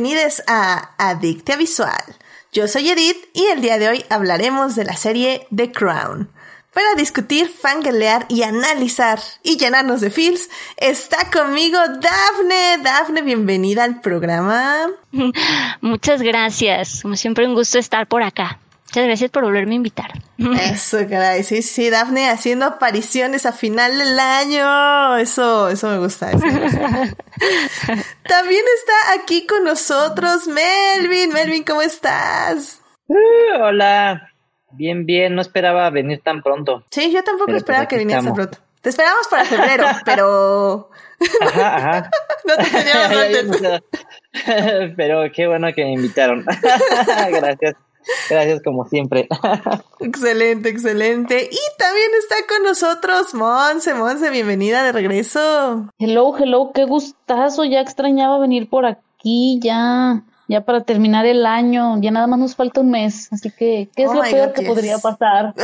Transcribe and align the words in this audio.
Bienvenidos 0.00 0.44
a 0.46 0.92
Adictia 0.96 1.56
Visual. 1.56 2.04
Yo 2.52 2.68
soy 2.68 2.88
Edith 2.88 3.16
y 3.34 3.46
el 3.46 3.60
día 3.60 3.80
de 3.80 3.88
hoy 3.88 4.04
hablaremos 4.10 4.76
de 4.76 4.84
la 4.84 4.94
serie 4.94 5.48
The 5.52 5.72
Crown. 5.72 6.30
Para 6.72 6.94
discutir, 6.96 7.48
fangalear 7.48 8.24
y 8.28 8.44
analizar 8.44 9.18
y 9.42 9.56
llenarnos 9.56 10.00
de 10.00 10.10
feels, 10.10 10.50
está 10.76 11.28
conmigo 11.32 11.78
Dafne. 11.78 12.78
Dafne, 12.80 13.22
bienvenida 13.22 13.82
al 13.82 14.00
programa. 14.00 14.86
Muchas 15.80 16.22
gracias. 16.22 17.02
Como 17.02 17.16
siempre, 17.16 17.48
un 17.48 17.54
gusto 17.54 17.80
estar 17.80 18.06
por 18.06 18.22
acá. 18.22 18.60
Muchas 18.88 19.04
gracias 19.04 19.30
por 19.30 19.44
volverme 19.44 19.72
a 19.72 19.76
invitar. 19.76 20.10
Eso, 20.38 20.96
caray. 21.10 21.42
Sí, 21.42 21.60
sí, 21.60 21.90
Dafne 21.90 22.30
haciendo 22.30 22.64
apariciones 22.64 23.44
a 23.44 23.52
final 23.52 23.98
del 23.98 24.18
año. 24.18 25.18
Eso, 25.18 25.68
eso 25.68 25.90
me 25.90 25.98
gusta. 25.98 26.30
También 26.30 26.54
está 28.78 29.12
aquí 29.14 29.46
con 29.46 29.64
nosotros 29.64 30.46
Melvin. 30.46 31.34
Melvin, 31.34 31.64
¿cómo 31.64 31.82
estás? 31.82 32.80
Uh, 33.08 33.60
hola. 33.60 34.32
Bien, 34.70 35.04
bien. 35.04 35.34
No 35.34 35.42
esperaba 35.42 35.90
venir 35.90 36.22
tan 36.22 36.42
pronto. 36.42 36.82
Sí, 36.90 37.12
yo 37.12 37.22
tampoco 37.22 37.48
pues 37.48 37.58
esperaba 37.58 37.86
que 37.88 37.98
vinieras 37.98 38.24
tan 38.24 38.32
pronto. 38.32 38.56
Te 38.80 38.88
esperamos 38.88 39.28
para 39.28 39.44
febrero, 39.44 39.84
pero... 40.06 40.88
Ajá, 41.42 41.76
ajá. 41.76 42.10
no 42.46 42.56
te 42.56 42.70
teníamos 42.70 43.16
antes. 43.18 43.82
pero 44.96 45.30
qué 45.30 45.46
bueno 45.46 45.74
que 45.74 45.84
me 45.84 45.92
invitaron. 45.92 46.46
Gracias. 47.30 47.74
Gracias 48.30 48.62
como 48.62 48.86
siempre. 48.86 49.28
excelente, 50.00 50.68
excelente. 50.68 51.48
Y 51.50 51.78
también 51.78 52.10
está 52.18 52.36
con 52.48 52.62
nosotros 52.64 53.34
Monse. 53.34 53.94
Monse, 53.94 54.30
bienvenida 54.30 54.82
de 54.82 54.92
regreso. 54.92 55.88
Hello, 55.98 56.36
hello, 56.36 56.72
qué 56.74 56.84
gustazo. 56.84 57.64
Ya 57.64 57.80
extrañaba 57.80 58.38
venir 58.38 58.68
por 58.68 58.86
aquí, 58.86 59.58
ya. 59.62 60.24
Ya 60.50 60.62
para 60.62 60.82
terminar 60.82 61.26
el 61.26 61.44
año, 61.44 62.00
ya 62.00 62.10
nada 62.10 62.26
más 62.26 62.38
nos 62.38 62.56
falta 62.56 62.80
un 62.80 62.90
mes, 62.90 63.28
así 63.32 63.50
que, 63.50 63.90
¿qué 63.94 64.04
es 64.04 64.08
Oh 64.08 64.14
lo 64.14 64.22
my 64.22 64.30
peor 64.30 64.46
God, 64.48 64.54
que 64.54 64.60
yes. 64.62 64.68
podría 64.70 64.98
pasar? 64.98 65.54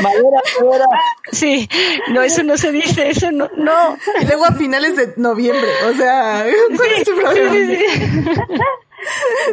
Madera, 0.00 0.40
madera. 0.60 0.86
Sí, 1.32 1.68
no, 2.10 2.22
eso 2.22 2.42
no 2.42 2.56
se 2.56 2.72
dice, 2.72 3.10
eso 3.10 3.30
no, 3.30 3.48
no. 3.56 3.96
Y 4.20 4.24
luego 4.26 4.44
a 4.44 4.52
finales 4.52 4.96
de 4.96 5.14
noviembre, 5.16 5.68
o 5.88 5.94
sea, 5.94 6.44
¿cuál 6.76 6.88
es 6.96 7.04
tu 7.04 7.14
problema? 7.14 7.54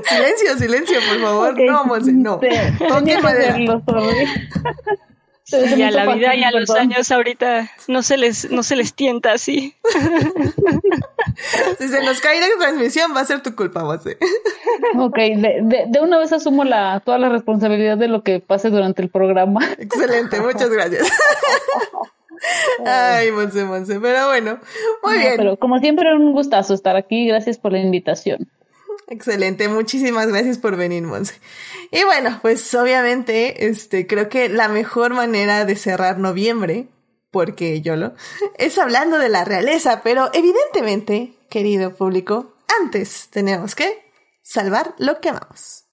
Silencio, 0.08 0.58
silencio, 0.58 0.98
por 1.09 1.22
favor. 1.22 1.52
Ok, 1.52 1.59
No, 1.67 1.84
Monse, 1.86 2.12
no. 2.14 2.39
te- 2.39 2.73
Toque 2.88 3.17
madera. 3.20 3.56
Se 5.52 5.77
Y 5.77 5.81
a 5.83 5.91
la 5.91 6.13
vida 6.16 6.35
y 6.35 6.44
a 6.44 6.52
los 6.52 6.69
perdón. 6.69 6.91
años 6.91 7.11
ahorita 7.11 7.69
no 7.88 8.02
se 8.03 8.17
les, 8.17 8.49
no 8.52 8.63
se 8.63 8.75
les 8.75 8.94
tienta 8.94 9.33
así. 9.33 9.75
Si 11.80 11.88
se 11.88 12.03
nos 12.03 12.19
cae 12.19 12.39
la 12.39 12.47
transmisión, 12.59 13.16
va 13.16 13.21
a 13.21 13.25
ser 13.25 13.41
tu 13.41 13.55
culpa, 13.55 13.83
Monse. 13.83 14.17
Ok, 14.97 15.16
de, 15.16 15.59
de, 15.63 15.85
de 15.88 15.99
una 15.99 16.19
vez 16.19 16.31
asumo 16.33 16.63
la, 16.63 17.02
toda 17.03 17.17
la 17.17 17.30
responsabilidad 17.30 17.97
de 17.97 18.08
lo 18.08 18.21
que 18.23 18.39
pase 18.39 18.69
durante 18.69 19.02
el 19.02 19.09
programa. 19.09 19.61
Excelente, 19.80 20.39
muchas 20.41 20.69
gracias. 20.69 21.09
Ay, 22.86 23.31
Monse, 23.31 23.63
Monse. 23.65 23.99
Pero 23.99 24.27
bueno, 24.27 24.59
muy 25.03 25.13
No, 25.13 25.19
bien. 25.19 25.33
Pero 25.38 25.58
como 25.58 25.80
siempre, 25.80 26.13
un 26.15 26.31
gustazo 26.33 26.73
estar 26.73 26.95
aquí. 26.95 27.27
Gracias 27.27 27.58
por 27.58 27.71
la 27.71 27.80
invitación. 27.80 28.47
Excelente, 29.07 29.67
muchísimas 29.67 30.27
gracias 30.27 30.58
por 30.58 30.77
venir, 30.77 31.03
Monse. 31.03 31.33
Y 31.92 32.03
bueno, 32.05 32.39
pues 32.42 32.73
obviamente, 32.73 33.67
este, 33.67 34.08
creo 34.08 34.30
que 34.30 34.48
la 34.48 34.70
mejor 34.70 35.14
manera 35.14 35.65
de 35.65 35.76
cerrar 35.76 36.17
noviembre, 36.17 36.87
porque 37.30 37.81
yo 37.81 37.95
lo, 37.95 38.14
es 38.58 38.77
hablando 38.77 39.17
de 39.17 39.30
la 39.30 39.43
realeza, 39.43 40.02
pero 40.03 40.30
evidentemente, 40.33 41.33
querido 41.49 41.95
público, 41.95 42.55
antes 42.81 43.27
tenemos 43.30 43.76
que 43.76 44.02
salvar 44.42 44.95
lo 44.98 45.20
que 45.20 45.30
amamos. 45.30 45.86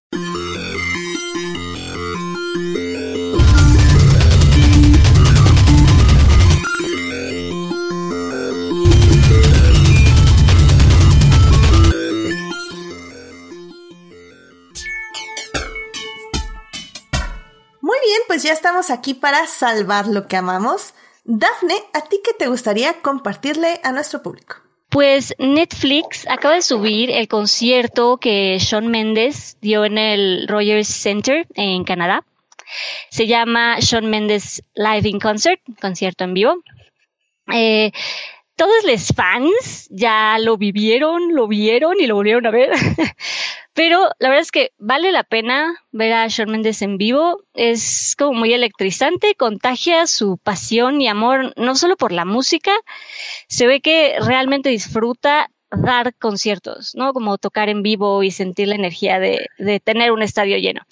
Bien, 18.08 18.22
pues 18.26 18.42
ya 18.42 18.52
estamos 18.52 18.90
aquí 18.90 19.12
para 19.12 19.46
salvar 19.46 20.06
lo 20.06 20.26
que 20.26 20.36
amamos. 20.36 20.94
Dafne, 21.24 21.74
¿a 21.92 22.00
ti 22.08 22.20
qué 22.24 22.32
te 22.32 22.48
gustaría 22.48 23.02
compartirle 23.02 23.80
a 23.84 23.92
nuestro 23.92 24.22
público? 24.22 24.56
Pues 24.88 25.34
Netflix 25.38 26.26
acaba 26.26 26.54
de 26.54 26.62
subir 26.62 27.10
el 27.10 27.28
concierto 27.28 28.16
que 28.16 28.58
Sean 28.60 28.86
Mendes 28.86 29.58
dio 29.60 29.84
en 29.84 29.98
el 29.98 30.48
Rogers 30.48 30.88
Center 30.88 31.46
en 31.54 31.84
Canadá. 31.84 32.24
Se 33.10 33.26
llama 33.26 33.82
Sean 33.82 34.08
Mendes 34.08 34.62
Live 34.74 35.06
in 35.06 35.20
Concert, 35.20 35.60
concierto 35.78 36.24
en 36.24 36.32
vivo. 36.32 36.54
Eh, 37.52 37.92
todos 38.58 38.84
los 38.84 39.06
fans 39.14 39.86
ya 39.88 40.36
lo 40.40 40.56
vivieron, 40.56 41.32
lo 41.32 41.46
vieron 41.46 42.00
y 42.00 42.08
lo 42.08 42.16
volvieron 42.16 42.44
a 42.44 42.50
ver. 42.50 42.72
Pero 43.72 44.10
la 44.18 44.30
verdad 44.30 44.42
es 44.42 44.50
que 44.50 44.72
vale 44.78 45.12
la 45.12 45.22
pena 45.22 45.76
ver 45.92 46.12
a 46.12 46.26
Shawn 46.26 46.66
en 46.66 46.98
vivo. 46.98 47.44
Es 47.54 48.16
como 48.18 48.32
muy 48.32 48.52
electrizante, 48.52 49.36
contagia 49.36 50.08
su 50.08 50.38
pasión 50.38 51.00
y 51.00 51.06
amor 51.06 51.54
no 51.56 51.76
solo 51.76 51.96
por 51.96 52.10
la 52.10 52.24
música, 52.24 52.72
se 53.46 53.68
ve 53.68 53.80
que 53.80 54.16
realmente 54.20 54.70
disfruta 54.70 55.52
dar 55.70 56.12
conciertos, 56.16 56.96
¿no? 56.96 57.12
Como 57.12 57.38
tocar 57.38 57.68
en 57.68 57.84
vivo 57.84 58.24
y 58.24 58.32
sentir 58.32 58.66
la 58.66 58.74
energía 58.74 59.20
de, 59.20 59.46
de 59.58 59.78
tener 59.78 60.10
un 60.10 60.22
estadio 60.22 60.58
lleno. 60.58 60.82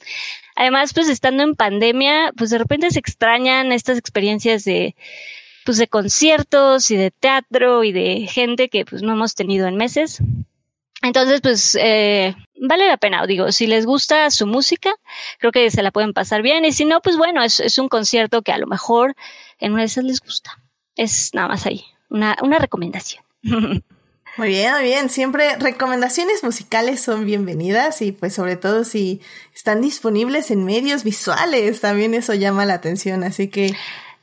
Además, 0.54 0.94
pues 0.94 1.08
estando 1.08 1.42
en 1.42 1.56
pandemia, 1.56 2.30
pues 2.36 2.50
de 2.50 2.58
repente 2.58 2.92
se 2.92 3.00
extrañan 3.00 3.72
estas 3.72 3.98
experiencias 3.98 4.62
de, 4.62 4.94
pues 5.66 5.76
de 5.76 5.88
conciertos 5.88 6.90
y 6.90 6.96
de 6.96 7.10
teatro 7.10 7.84
y 7.84 7.92
de 7.92 8.28
gente 8.28 8.70
que 8.70 8.86
pues 8.86 9.02
no 9.02 9.12
hemos 9.12 9.34
tenido 9.34 9.66
en 9.66 9.76
meses. 9.76 10.22
Entonces, 11.02 11.40
pues 11.42 11.76
eh, 11.78 12.34
vale 12.58 12.86
la 12.86 12.96
pena, 12.96 13.26
digo, 13.26 13.52
si 13.52 13.66
les 13.66 13.84
gusta 13.84 14.30
su 14.30 14.46
música, 14.46 14.94
creo 15.38 15.52
que 15.52 15.70
se 15.70 15.82
la 15.82 15.90
pueden 15.90 16.14
pasar 16.14 16.40
bien 16.40 16.64
y 16.64 16.72
si 16.72 16.84
no, 16.84 17.02
pues 17.02 17.18
bueno, 17.18 17.42
es, 17.42 17.78
un 17.78 17.88
concierto 17.88 18.42
que 18.42 18.52
a 18.52 18.58
lo 18.58 18.66
mejor 18.66 19.14
en 19.58 19.72
una 19.72 19.82
de 19.82 19.86
esas 19.86 20.04
les 20.04 20.20
gusta. 20.20 20.62
Es 20.94 21.34
nada 21.34 21.48
más 21.48 21.66
ahí, 21.66 21.84
una, 22.08 22.36
una 22.42 22.58
recomendación. 22.58 23.22
Muy 24.38 24.48
bien, 24.48 24.70
muy 24.74 24.84
bien. 24.84 25.08
Siempre 25.08 25.56
recomendaciones 25.56 26.44
musicales 26.44 27.00
son 27.00 27.24
bienvenidas 27.24 28.02
y 28.02 28.12
pues 28.12 28.34
sobre 28.34 28.56
todo 28.56 28.84
si 28.84 29.22
están 29.54 29.80
disponibles 29.80 30.50
en 30.50 30.66
medios 30.66 31.04
visuales, 31.04 31.80
también 31.80 32.12
eso 32.12 32.34
llama 32.34 32.66
la 32.66 32.74
atención. 32.74 33.24
Así 33.24 33.48
que 33.48 33.74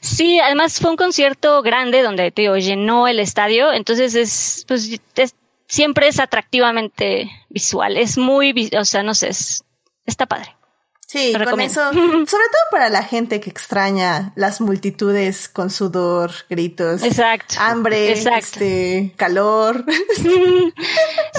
Sí, 0.03 0.39
además 0.39 0.79
fue 0.79 0.91
un 0.91 0.97
concierto 0.97 1.61
grande 1.61 2.01
donde 2.01 2.29
te 2.31 2.43
digo, 2.43 2.57
llenó 2.57 3.07
el 3.07 3.19
estadio, 3.19 3.71
entonces 3.71 4.15
es, 4.15 4.65
pues, 4.67 4.99
es- 5.15 5.35
siempre 5.67 6.07
es 6.09 6.19
atractivamente 6.19 7.31
visual, 7.49 7.95
es 7.97 8.17
muy, 8.17 8.69
o 8.77 8.83
sea, 8.85 9.01
no 9.01 9.13
sé, 9.15 9.29
es- 9.29 9.63
está 10.05 10.25
padre. 10.25 10.55
sí, 11.07 11.31
con 11.49 11.61
eso, 11.61 11.81
sobre 11.91 12.25
todo 12.27 12.63
para 12.71 12.89
la 12.89 13.03
gente 13.03 13.39
que 13.39 13.49
extraña 13.49 14.33
las 14.35 14.59
multitudes 14.61 15.47
con 15.47 15.69
sudor, 15.69 16.31
gritos, 16.49 17.01
Exacto. 17.03 17.55
hambre, 17.59 18.11
Exacto. 18.11 18.37
este, 18.39 19.13
calor. 19.15 19.85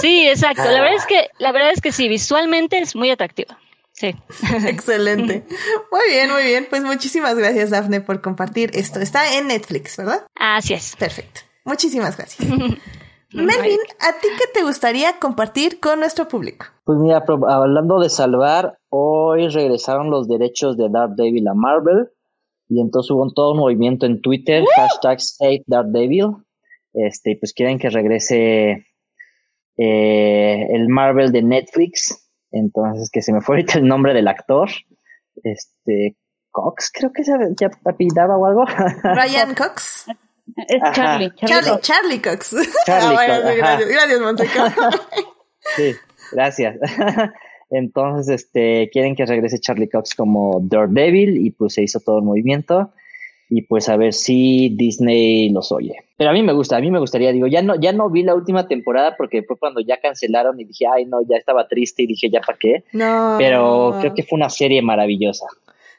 Sí, 0.01 0.27
exacto. 0.27 0.63
La 0.63 0.81
verdad 0.81 0.95
es 0.97 1.05
que, 1.07 1.29
la 1.39 1.51
verdad 1.51 1.71
es 1.73 1.81
que 1.81 1.91
sí, 1.91 2.07
visualmente 2.07 2.77
es 2.79 2.95
muy 2.95 3.09
atractivo. 3.11 3.55
Sí. 3.95 4.13
Excelente. 4.67 5.45
Muy 5.91 6.09
bien, 6.09 6.29
muy 6.31 6.43
bien. 6.43 6.67
Pues 6.69 6.83
muchísimas 6.83 7.35
gracias, 7.35 7.69
Dafne, 7.69 8.01
por 8.01 8.21
compartir 8.21 8.71
esto. 8.73 8.99
Está 8.99 9.37
en 9.37 9.47
Netflix, 9.47 9.97
¿verdad? 9.97 10.25
Así 10.35 10.73
es. 10.73 10.95
Perfecto. 10.97 11.41
Muchísimas 11.63 12.17
gracias. 12.17 12.47
Melvin, 13.31 13.79
¿a 13.99 14.19
ti 14.21 14.27
qué 14.37 14.45
te 14.53 14.63
gustaría 14.63 15.19
compartir 15.19 15.79
con 15.79 15.99
nuestro 15.99 16.27
público? 16.27 16.67
Pues 16.85 16.99
mira, 16.99 17.23
hablando 17.27 17.99
de 17.99 18.09
salvar, 18.09 18.77
hoy 18.89 19.49
regresaron 19.49 20.09
los 20.09 20.27
derechos 20.27 20.77
de 20.77 20.87
Daredevil 20.89 21.47
a 21.47 21.53
Marvel 21.53 22.09
y 22.69 22.79
entonces 22.79 23.11
hubo 23.11 23.29
todo 23.33 23.51
un 23.51 23.59
movimiento 23.59 24.05
en 24.05 24.21
Twitter, 24.21 24.63
hashtag 24.77 25.19
Save 25.19 25.63
Daredevil, 25.67 26.35
este, 26.93 27.31
y 27.31 27.35
pues 27.35 27.53
quieren 27.53 27.77
que 27.77 27.89
regrese 27.89 28.85
eh, 29.77 30.67
el 30.69 30.87
Marvel 30.87 31.31
de 31.33 31.41
Netflix, 31.41 32.24
entonces 32.55 33.09
que 33.11 33.21
se 33.21 33.33
me 33.33 33.41
fue 33.41 33.55
ahorita 33.55 33.77
el 33.79 33.87
nombre 33.87 34.13
del 34.13 34.27
actor, 34.27 34.69
este, 35.43 36.15
Cox 36.51 36.89
creo 36.93 37.11
que 37.11 37.23
se 37.23 37.33
ya 37.59 37.69
apellidaba 37.83 38.37
o 38.37 38.45
algo. 38.45 38.65
Ryan 39.03 39.53
Cox. 39.55 40.07
Es 40.67 40.81
Ajá. 40.81 40.93
Charlie. 40.93 41.33
Charlie, 41.35 41.69
Cox. 41.69 41.81
Charlie 41.81 42.21
Cox. 42.21 42.55
Charlie 42.85 43.07
Ah, 43.07 43.13
bueno, 43.13 43.33
Cox, 43.35 43.53
sí, 43.53 43.59
ajá. 43.59 43.77
gracias, 43.77 43.89
gracias, 43.89 44.21
Monseca. 44.21 44.73
Sí, 45.75 45.95
gracias. 46.31 46.75
Entonces, 47.71 48.41
este, 48.43 48.89
quieren 48.91 49.15
que 49.15 49.25
regrese 49.25 49.59
Charlie 49.59 49.89
Cox 49.89 50.13
como 50.13 50.59
Daredevil 50.61 51.43
y 51.43 51.49
pues 51.51 51.73
se 51.73 51.81
hizo 51.81 51.99
todo 51.99 52.19
el 52.19 52.23
movimiento. 52.23 52.93
Y 53.49 53.61
pues 53.63 53.89
a 53.89 53.97
ver 53.97 54.13
si 54.13 54.69
Disney 54.75 55.49
los 55.49 55.71
oye. 55.71 55.95
Pero 56.17 56.29
a 56.29 56.33
mí 56.33 56.41
me 56.41 56.53
gusta, 56.53 56.77
a 56.77 56.79
mí 56.79 56.89
me 56.89 56.99
gustaría, 56.99 57.31
digo, 57.31 57.47
ya 57.47 57.61
no, 57.61 57.75
ya 57.75 57.91
no 57.91 58.09
vi 58.09 58.23
la 58.23 58.33
última 58.35 58.67
temporada 58.67 59.15
porque 59.17 59.43
fue 59.43 59.57
cuando 59.57 59.81
ya 59.81 59.97
cancelaron 59.99 60.59
y 60.59 60.63
dije, 60.65 60.85
ay 60.93 61.05
no, 61.05 61.19
ya 61.27 61.37
estaba 61.37 61.67
triste 61.67 62.03
y 62.03 62.07
dije, 62.07 62.29
ya 62.29 62.41
para 62.41 62.57
qué. 62.57 62.83
No. 62.93 63.35
Pero 63.37 63.97
creo 63.99 64.13
que 64.13 64.23
fue 64.23 64.37
una 64.37 64.49
serie 64.49 64.81
maravillosa. 64.81 65.45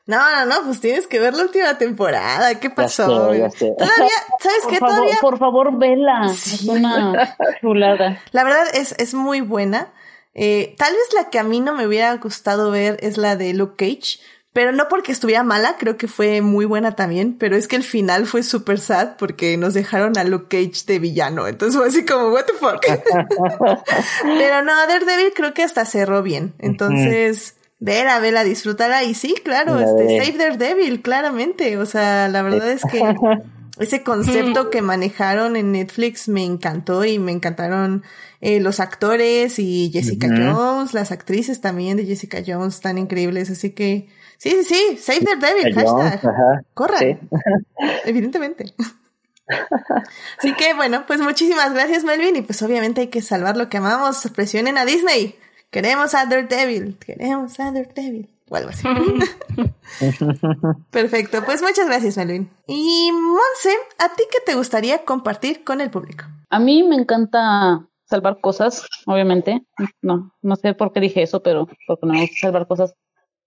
No, 0.06 0.18
no, 0.18 0.46
no, 0.46 0.54
pues 0.64 0.80
tienes 0.80 1.06
que 1.08 1.18
ver 1.18 1.34
la 1.34 1.42
última 1.42 1.78
temporada. 1.78 2.60
¿Qué 2.60 2.70
pasó? 2.70 3.34
Ya 3.34 3.50
sé, 3.50 3.66
ya 3.66 3.66
sé. 3.66 3.74
Todavía, 3.76 4.14
¿sabes 4.38 4.62
Por 4.62 4.72
qué? 4.72 4.78
favor, 4.78 4.94
Todavía. 4.96 5.18
por 5.20 5.38
favor, 5.38 5.78
vela. 5.78 6.26
Es 6.26 6.62
una 6.62 7.36
chulada. 7.60 8.22
La 8.30 8.44
verdad 8.44 8.64
es, 8.74 8.94
es 8.98 9.14
muy 9.14 9.40
buena. 9.40 9.92
Eh, 10.34 10.74
tal 10.78 10.92
vez 10.92 11.12
la 11.14 11.28
que 11.30 11.38
a 11.40 11.42
mí 11.42 11.60
no 11.60 11.74
me 11.74 11.86
hubiera 11.86 12.14
gustado 12.18 12.70
ver 12.70 12.98
es 13.00 13.16
la 13.16 13.34
de 13.36 13.52
Luke 13.54 13.74
Cage, 13.76 14.18
pero 14.56 14.72
no 14.72 14.88
porque 14.88 15.12
estuviera 15.12 15.44
mala, 15.44 15.76
creo 15.78 15.98
que 15.98 16.08
fue 16.08 16.40
muy 16.40 16.64
buena 16.64 16.92
también, 16.92 17.36
pero 17.38 17.56
es 17.56 17.68
que 17.68 17.76
el 17.76 17.82
final 17.82 18.24
fue 18.24 18.42
súper 18.42 18.80
sad 18.80 19.16
porque 19.18 19.58
nos 19.58 19.74
dejaron 19.74 20.16
a 20.16 20.24
Luke 20.24 20.46
Cage 20.48 20.86
de 20.86 20.98
villano, 20.98 21.46
entonces 21.46 21.76
fue 21.76 21.88
así 21.88 22.06
como, 22.06 22.30
what 22.30 22.46
the 22.46 22.54
fuck. 22.54 22.80
pero 24.22 24.62
no, 24.62 24.72
Daredevil 24.86 25.34
creo 25.34 25.52
que 25.52 25.62
hasta 25.62 25.84
cerró 25.84 26.22
bien, 26.22 26.54
entonces... 26.58 27.56
Vela, 27.78 28.18
vela, 28.20 28.42
disfrútala. 28.42 29.04
Y 29.04 29.12
sí, 29.12 29.34
claro, 29.44 29.74
La 29.74 29.84
este, 29.84 30.18
Save 30.18 30.38
Daredevil, 30.38 31.02
claramente, 31.02 31.76
o 31.76 31.84
sea, 31.84 32.26
la 32.28 32.40
verdad 32.40 32.70
es 32.70 32.80
que 32.90 33.02
ese 33.78 34.02
concepto 34.02 34.70
que 34.70 34.80
manejaron 34.80 35.56
en 35.56 35.72
Netflix 35.72 36.30
me 36.30 36.42
encantó 36.42 37.04
y 37.04 37.18
me 37.18 37.32
encantaron 37.32 38.04
eh, 38.40 38.60
los 38.60 38.80
actores 38.80 39.58
y 39.58 39.90
Jessica. 39.92 40.28
Jones, 40.28 40.94
las 40.94 41.12
actrices 41.12 41.60
también 41.60 41.98
de 41.98 42.06
Jessica 42.06 42.38
Jones 42.44 42.80
tan 42.80 42.96
increíbles, 42.96 43.50
así 43.50 43.72
que 43.72 44.08
sí, 44.36 44.62
sí, 44.62 44.64
sí, 44.64 44.96
Save 44.98 45.36
Daredevil, 45.38 45.74
Jones, 45.74 45.90
hashtag, 45.90 46.30
ajá, 46.30 46.62
corran, 46.74 47.00
sí. 47.00 47.18
evidentemente. 48.04 48.74
Así 50.38 50.54
que 50.54 50.74
bueno, 50.74 51.04
pues 51.06 51.20
muchísimas 51.20 51.72
gracias 51.72 52.04
Melvin 52.04 52.36
y 52.36 52.42
pues 52.42 52.60
obviamente 52.62 53.02
hay 53.02 53.08
que 53.08 53.22
salvar 53.22 53.56
lo 53.56 53.68
que 53.68 53.76
amamos, 53.76 54.28
presionen 54.34 54.76
a 54.76 54.84
Disney, 54.84 55.36
queremos 55.70 56.14
a 56.14 56.26
Daredevil, 56.26 56.98
queremos 56.98 57.58
a 57.60 57.70
Daredevil. 57.70 58.30
O 58.48 58.54
algo 58.54 58.70
así. 58.70 58.86
Perfecto, 60.90 61.44
pues 61.44 61.62
muchas 61.62 61.86
gracias, 61.86 62.16
Melvin. 62.16 62.48
Y 62.68 63.10
Monse, 63.12 63.76
¿a 63.98 64.14
ti 64.14 64.22
qué 64.30 64.38
te 64.44 64.54
gustaría 64.54 65.04
compartir 65.04 65.64
con 65.64 65.80
el 65.80 65.90
público? 65.90 66.26
A 66.48 66.60
mí 66.60 66.84
me 66.84 66.94
encanta 66.94 67.88
salvar 68.04 68.40
cosas, 68.40 68.86
obviamente. 69.06 69.66
No, 70.00 70.32
no 70.42 70.56
sé 70.56 70.74
por 70.74 70.92
qué 70.92 71.00
dije 71.00 71.22
eso, 71.22 71.42
pero 71.42 71.66
porque 71.88 72.06
no 72.06 72.12
me 72.12 72.20
gusta 72.20 72.36
salvar 72.40 72.68
cosas. 72.68 72.94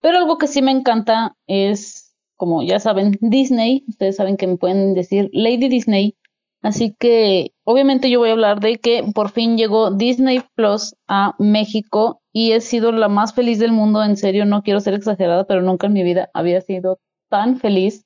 Pero 0.00 0.18
algo 0.18 0.38
que 0.38 0.46
sí 0.46 0.62
me 0.62 0.70
encanta 0.70 1.36
es, 1.46 2.14
como 2.36 2.62
ya 2.62 2.80
saben, 2.80 3.18
Disney. 3.20 3.84
Ustedes 3.88 4.16
saben 4.16 4.36
que 4.36 4.46
me 4.46 4.56
pueden 4.56 4.94
decir 4.94 5.28
Lady 5.32 5.68
Disney. 5.68 6.16
Así 6.62 6.94
que 6.98 7.52
obviamente 7.64 8.10
yo 8.10 8.18
voy 8.18 8.28
a 8.28 8.32
hablar 8.32 8.60
de 8.60 8.76
que 8.76 9.02
por 9.14 9.30
fin 9.30 9.56
llegó 9.56 9.90
Disney 9.90 10.42
Plus 10.54 10.94
a 11.08 11.34
México 11.38 12.20
y 12.32 12.52
he 12.52 12.60
sido 12.60 12.92
la 12.92 13.08
más 13.08 13.34
feliz 13.34 13.58
del 13.58 13.72
mundo. 13.72 14.02
En 14.02 14.16
serio, 14.16 14.44
no 14.44 14.62
quiero 14.62 14.80
ser 14.80 14.94
exagerada, 14.94 15.44
pero 15.44 15.62
nunca 15.62 15.86
en 15.86 15.94
mi 15.94 16.02
vida 16.02 16.28
había 16.34 16.60
sido 16.60 16.98
tan 17.30 17.58
feliz. 17.58 18.04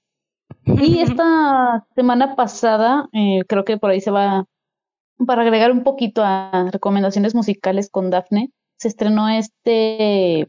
Y 0.67 0.99
esta 1.01 1.87
semana 1.95 2.37
pasada, 2.37 3.09
eh, 3.13 3.43
creo 3.49 3.65
que 3.65 3.77
por 3.77 3.91
ahí 3.91 4.01
se 4.01 4.11
va, 4.11 4.45
para 5.27 5.43
agregar 5.43 5.73
un 5.73 5.83
poquito 5.83 6.23
a 6.25 6.71
recomendaciones 6.73 7.35
musicales 7.35 7.91
con 7.91 8.11
Daphne, 8.11 8.51
se 8.79 8.89
estrenó 8.89 9.29
este, 9.29 10.49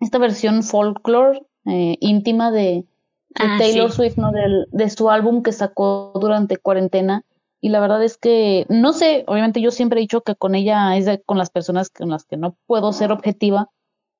esta 0.00 0.18
versión 0.18 0.62
folklore 0.62 1.42
eh, 1.66 1.96
íntima 2.00 2.50
de, 2.50 2.62
de 2.62 2.86
Ah, 3.34 3.58
Taylor 3.58 3.90
sí. 3.90 3.96
Swift, 3.96 4.16
¿no? 4.18 4.32
Del, 4.32 4.66
de 4.72 4.90
su 4.90 5.10
álbum 5.10 5.42
que 5.42 5.52
sacó 5.52 6.12
durante 6.20 6.56
cuarentena. 6.56 7.22
Y 7.60 7.68
la 7.68 7.80
verdad 7.80 8.02
es 8.02 8.16
que, 8.16 8.66
no 8.70 8.92
sé, 8.92 9.24
obviamente 9.26 9.60
yo 9.60 9.70
siempre 9.70 10.00
he 10.00 10.02
dicho 10.02 10.22
que 10.22 10.34
con 10.34 10.54
ella 10.54 10.96
es 10.96 11.04
de- 11.04 11.22
con 11.22 11.36
las 11.38 11.50
personas 11.50 11.90
con 11.90 12.08
las 12.10 12.24
que 12.24 12.36
no 12.38 12.56
puedo 12.66 12.92
ser 12.92 13.12
objetiva, 13.12 13.68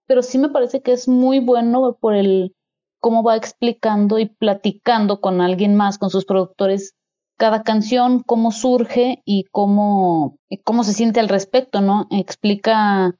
pero 0.06 0.22
sí 0.22 0.38
me 0.38 0.50
parece 0.50 0.82
que 0.82 0.92
es 0.92 1.08
muy 1.08 1.40
bueno 1.40 1.96
por 2.00 2.14
el 2.14 2.54
cómo 3.00 3.22
va 3.22 3.36
explicando 3.36 4.18
y 4.18 4.26
platicando 4.26 5.20
con 5.20 5.40
alguien 5.40 5.74
más, 5.76 5.96
con 5.98 6.10
sus 6.10 6.26
productores, 6.26 6.94
cada 7.38 7.62
canción, 7.62 8.22
cómo 8.22 8.52
surge 8.52 9.22
y 9.24 9.44
cómo, 9.50 10.36
y 10.50 10.58
cómo 10.58 10.84
se 10.84 10.92
siente 10.92 11.20
al 11.20 11.28
respecto, 11.30 11.80
¿no? 11.80 12.06
Explica 12.10 13.16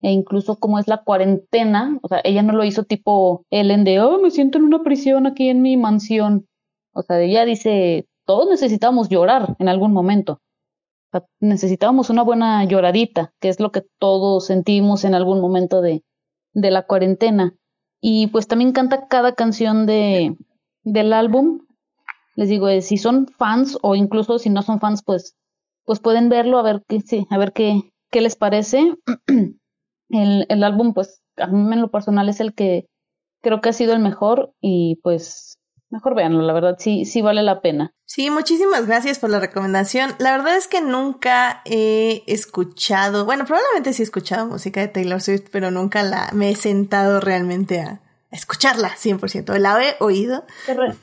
e 0.00 0.10
incluso 0.12 0.56
cómo 0.56 0.78
es 0.78 0.86
la 0.86 1.02
cuarentena, 1.02 1.98
o 2.02 2.08
sea, 2.08 2.20
ella 2.24 2.42
no 2.42 2.52
lo 2.52 2.64
hizo 2.64 2.84
tipo 2.84 3.44
Ellen 3.50 3.84
de, 3.84 4.00
oh, 4.00 4.18
me 4.18 4.30
siento 4.30 4.58
en 4.58 4.64
una 4.64 4.82
prisión 4.82 5.26
aquí 5.26 5.48
en 5.48 5.62
mi 5.62 5.76
mansión. 5.76 6.46
O 6.92 7.02
sea, 7.02 7.20
ella 7.20 7.44
dice, 7.44 8.06
todos 8.24 8.48
necesitamos 8.48 9.08
llorar 9.08 9.56
en 9.58 9.68
algún 9.68 9.92
momento. 9.92 10.40
O 11.12 11.20
necesitábamos 11.40 12.10
una 12.10 12.22
buena 12.22 12.64
lloradita, 12.64 13.32
que 13.40 13.48
es 13.48 13.60
lo 13.60 13.72
que 13.72 13.82
todos 13.98 14.46
sentimos 14.46 15.04
en 15.04 15.14
algún 15.14 15.40
momento 15.40 15.80
de, 15.80 16.04
de 16.52 16.70
la 16.70 16.86
cuarentena. 16.86 17.54
Y 18.00 18.28
pues 18.28 18.46
también 18.46 18.72
canta 18.72 19.08
cada 19.08 19.34
canción 19.34 19.86
de, 19.86 20.36
del 20.84 21.12
álbum. 21.12 21.66
Les 22.36 22.48
digo, 22.48 22.68
eh, 22.68 22.82
si 22.82 22.98
son 22.98 23.26
fans 23.26 23.78
o 23.82 23.94
incluso 23.96 24.38
si 24.38 24.50
no 24.50 24.62
son 24.62 24.78
fans, 24.78 25.02
pues, 25.02 25.36
pues 25.84 25.98
pueden 25.98 26.28
verlo 26.28 26.58
a 26.58 26.62
ver 26.62 26.84
qué, 26.86 27.00
sí, 27.00 27.26
a 27.30 27.38
ver 27.38 27.52
qué, 27.52 27.92
qué 28.10 28.20
les 28.20 28.36
parece. 28.36 28.94
el, 30.10 30.46
el 30.48 30.64
álbum, 30.64 30.94
pues, 30.94 31.20
a 31.36 31.46
mí 31.46 31.72
en 31.72 31.80
lo 31.80 31.90
personal 31.90 32.28
es 32.28 32.40
el 32.40 32.54
que 32.54 32.86
creo 33.42 33.60
que 33.60 33.68
ha 33.68 33.72
sido 33.72 33.92
el 33.92 34.00
mejor 34.00 34.52
y 34.60 34.96
pues 35.02 35.54
mejor 35.90 36.14
véanlo, 36.14 36.42
la 36.42 36.52
verdad 36.52 36.76
sí, 36.78 37.04
sí 37.04 37.22
vale 37.22 37.42
la 37.42 37.60
pena. 37.62 37.92
Sí, 38.04 38.30
muchísimas 38.30 38.86
gracias 38.86 39.18
por 39.18 39.30
la 39.30 39.38
recomendación. 39.40 40.12
La 40.18 40.32
verdad 40.36 40.56
es 40.56 40.66
que 40.68 40.80
nunca 40.80 41.62
he 41.64 42.24
escuchado, 42.26 43.24
bueno, 43.24 43.44
probablemente 43.44 43.92
sí 43.92 44.02
he 44.02 44.04
escuchado 44.04 44.46
música 44.46 44.80
de 44.80 44.88
Taylor 44.88 45.20
Swift, 45.20 45.46
pero 45.52 45.70
nunca 45.70 46.02
la 46.02 46.30
me 46.32 46.50
he 46.50 46.56
sentado 46.56 47.20
realmente 47.20 47.80
a, 47.80 48.00
escucharla 48.30 48.90
100%. 48.90 49.56
La 49.58 49.82
he 49.82 49.96
oído. 50.00 50.44
Te, 50.66 50.74
re- 50.74 50.94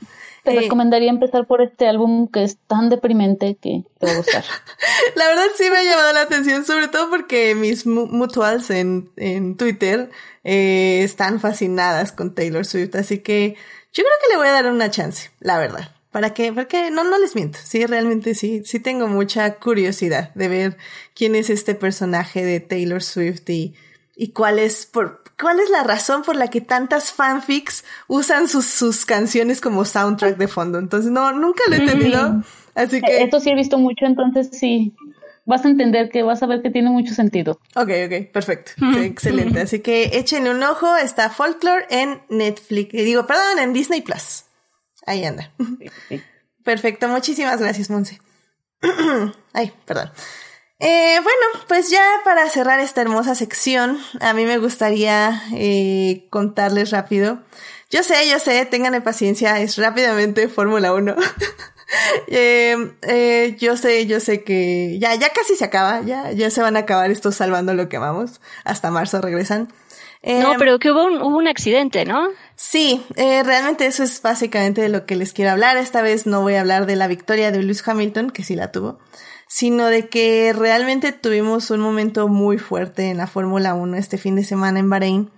te 0.53 0.59
recomendaría 0.61 1.09
empezar 1.09 1.45
por 1.47 1.61
este 1.61 1.87
álbum 1.87 2.27
que 2.27 2.43
es 2.43 2.57
tan 2.67 2.89
deprimente 2.89 3.57
que 3.61 3.83
te 3.99 4.05
va 4.05 4.13
a 4.13 4.17
gustar. 4.17 4.43
La 5.15 5.27
verdad 5.27 5.43
sí 5.57 5.65
me 5.69 5.77
ha 5.77 5.83
llamado 5.83 6.13
la 6.13 6.21
atención, 6.21 6.65
sobre 6.65 6.87
todo 6.87 7.09
porque 7.09 7.55
mis 7.55 7.85
mu- 7.85 8.07
mutuals 8.07 8.69
en, 8.69 9.09
en 9.17 9.57
Twitter 9.57 10.09
eh, 10.43 11.01
están 11.03 11.39
fascinadas 11.39 12.11
con 12.11 12.33
Taylor 12.33 12.65
Swift, 12.65 12.95
así 12.95 13.19
que 13.19 13.55
yo 13.93 14.03
creo 14.03 14.15
que 14.23 14.29
le 14.33 14.37
voy 14.37 14.47
a 14.47 14.51
dar 14.51 14.67
una 14.71 14.89
chance, 14.89 15.31
la 15.39 15.57
verdad. 15.57 15.91
¿Para 16.11 16.33
qué? 16.33 16.53
Porque 16.53 16.91
no, 16.91 17.03
no 17.03 17.17
les 17.19 17.35
miento. 17.35 17.59
Sí, 17.61 17.85
realmente 17.85 18.35
sí, 18.35 18.61
sí 18.63 18.79
tengo 18.79 19.07
mucha 19.07 19.55
curiosidad 19.55 20.33
de 20.33 20.47
ver 20.47 20.77
quién 21.13 21.35
es 21.35 21.49
este 21.49 21.75
personaje 21.75 22.45
de 22.45 22.61
Taylor 22.61 23.03
Swift 23.03 23.49
y, 23.49 23.75
y 24.15 24.29
cuál 24.31 24.59
es 24.59 24.85
por, 24.85 25.23
cuál 25.39 25.59
es 25.59 25.69
la 25.69 25.83
razón 25.83 26.23
por 26.23 26.35
la 26.35 26.49
que 26.49 26.61
tantas 26.61 27.11
fanfics 27.11 27.83
usan 28.07 28.47
sus, 28.47 28.65
sus 28.65 29.05
canciones 29.05 29.61
como 29.61 29.85
soundtrack 29.85 30.37
de 30.37 30.47
fondo. 30.47 30.79
Entonces, 30.79 31.11
no, 31.11 31.31
nunca 31.31 31.63
lo 31.67 31.75
he 31.75 31.79
entendido. 31.79 32.43
Así 32.75 33.01
que. 33.01 33.23
Esto 33.23 33.39
sí 33.39 33.49
he 33.49 33.55
visto 33.55 33.77
mucho, 33.77 34.05
entonces 34.05 34.49
sí 34.51 34.93
vas 35.45 35.63
a 35.63 35.69
entender 35.69 36.09
que 36.09 36.23
vas 36.23 36.41
a 36.43 36.47
ver 36.47 36.61
que 36.61 36.69
tiene 36.69 36.89
mucho 36.89 37.13
sentido. 37.13 37.59
Ok, 37.75 37.89
ok, 38.05 38.31
perfecto. 38.31 38.71
Excelente. 38.97 39.61
Así 39.61 39.79
que 39.79 40.17
échenle 40.17 40.51
un 40.51 40.63
ojo. 40.63 40.95
Está 40.97 41.29
Folklore 41.29 41.85
en 41.89 42.21
Netflix. 42.29 42.91
Digo, 42.91 43.25
perdón, 43.25 43.59
en 43.59 43.73
Disney 43.73 44.01
Plus. 44.01 44.45
Ahí 45.05 45.23
anda. 45.23 45.51
Perfecto. 46.63 47.07
Muchísimas 47.07 47.61
gracias, 47.61 47.89
Monse. 47.89 48.19
Ay, 49.53 49.71
perdón. 49.85 50.11
Eh, 50.79 51.19
bueno, 51.23 51.65
pues 51.67 51.89
ya 51.89 52.03
para 52.23 52.49
cerrar 52.49 52.79
esta 52.79 53.01
hermosa 53.01 53.33
sección, 53.33 53.97
a 54.19 54.33
mí 54.33 54.45
me 54.45 54.57
gustaría 54.57 55.41
eh, 55.53 56.27
contarles 56.29 56.91
rápido. 56.91 57.39
Yo 57.89 58.03
sé, 58.03 58.29
yo 58.29 58.39
sé, 58.39 58.65
tengan 58.65 59.01
paciencia, 59.03 59.59
es 59.61 59.77
rápidamente 59.77 60.47
Fórmula 60.49 60.93
1. 60.93 61.15
Eh, 62.27 62.75
eh, 63.03 63.55
yo 63.59 63.77
sé, 63.77 64.07
yo 64.07 64.19
sé 64.19 64.43
que 64.43 64.97
ya, 64.99 65.13
ya 65.15 65.29
casi 65.29 65.55
se 65.55 65.65
acaba, 65.65 66.01
ya, 66.01 66.31
ya 66.31 66.49
se 66.49 66.61
van 66.61 66.75
a 66.75 66.79
acabar 66.79 67.11
estos 67.11 67.35
salvando 67.35 67.75
lo 67.75 67.89
que 67.89 67.97
amamos. 67.97 68.41
Hasta 68.63 68.89
marzo 68.89 69.21
regresan. 69.21 69.71
Eh, 70.23 70.39
No, 70.39 70.55
pero 70.57 70.79
que 70.79 70.91
hubo 70.91 71.05
un, 71.05 71.21
hubo 71.21 71.37
un 71.37 71.47
accidente, 71.47 72.03
¿no? 72.03 72.27
Sí, 72.55 73.05
eh, 73.15 73.43
realmente 73.43 73.85
eso 73.85 74.03
es 74.03 74.19
básicamente 74.21 74.81
de 74.81 74.89
lo 74.89 75.05
que 75.05 75.15
les 75.15 75.31
quiero 75.31 75.51
hablar. 75.51 75.77
Esta 75.77 76.01
vez 76.01 76.25
no 76.25 76.41
voy 76.41 76.55
a 76.55 76.61
hablar 76.61 76.87
de 76.87 76.95
la 76.95 77.07
victoria 77.07 77.51
de 77.51 77.61
Lewis 77.61 77.87
Hamilton, 77.87 78.31
que 78.31 78.43
sí 78.43 78.55
la 78.55 78.71
tuvo, 78.71 78.99
sino 79.47 79.87
de 79.87 80.09
que 80.09 80.53
realmente 80.53 81.11
tuvimos 81.11 81.69
un 81.71 81.79
momento 81.79 82.27
muy 82.27 82.57
fuerte 82.57 83.09
en 83.09 83.17
la 83.17 83.27
Fórmula 83.27 83.73
1 83.73 83.97
este 83.97 84.17
fin 84.17 84.35
de 84.35 84.43
semana 84.43 84.79
en 84.79 84.89
Bahrein, 84.89 85.31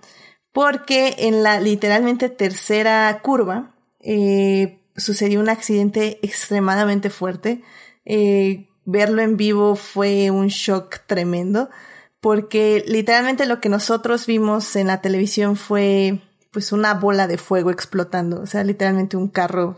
porque 0.52 1.14
en 1.18 1.42
la 1.42 1.60
literalmente 1.60 2.28
tercera 2.28 3.20
curva 3.22 3.74
eh, 4.00 4.80
sucedió 4.96 5.40
un 5.40 5.48
accidente 5.48 6.18
extremadamente 6.22 7.10
fuerte. 7.10 7.62
Eh, 8.04 8.68
verlo 8.84 9.22
en 9.22 9.36
vivo 9.36 9.76
fue 9.76 10.30
un 10.30 10.48
shock 10.48 11.00
tremendo, 11.06 11.68
porque 12.20 12.84
literalmente 12.86 13.46
lo 13.46 13.60
que 13.60 13.68
nosotros 13.68 14.26
vimos 14.26 14.74
en 14.76 14.86
la 14.86 15.00
televisión 15.00 15.56
fue 15.56 16.20
pues 16.50 16.72
una 16.72 16.94
bola 16.94 17.26
de 17.26 17.36
fuego 17.36 17.70
explotando, 17.70 18.40
o 18.40 18.46
sea, 18.46 18.64
literalmente 18.64 19.16
un 19.16 19.28
carro 19.28 19.76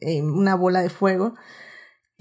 eh, 0.00 0.22
una 0.22 0.54
bola 0.54 0.82
de 0.82 0.90
fuego. 0.90 1.34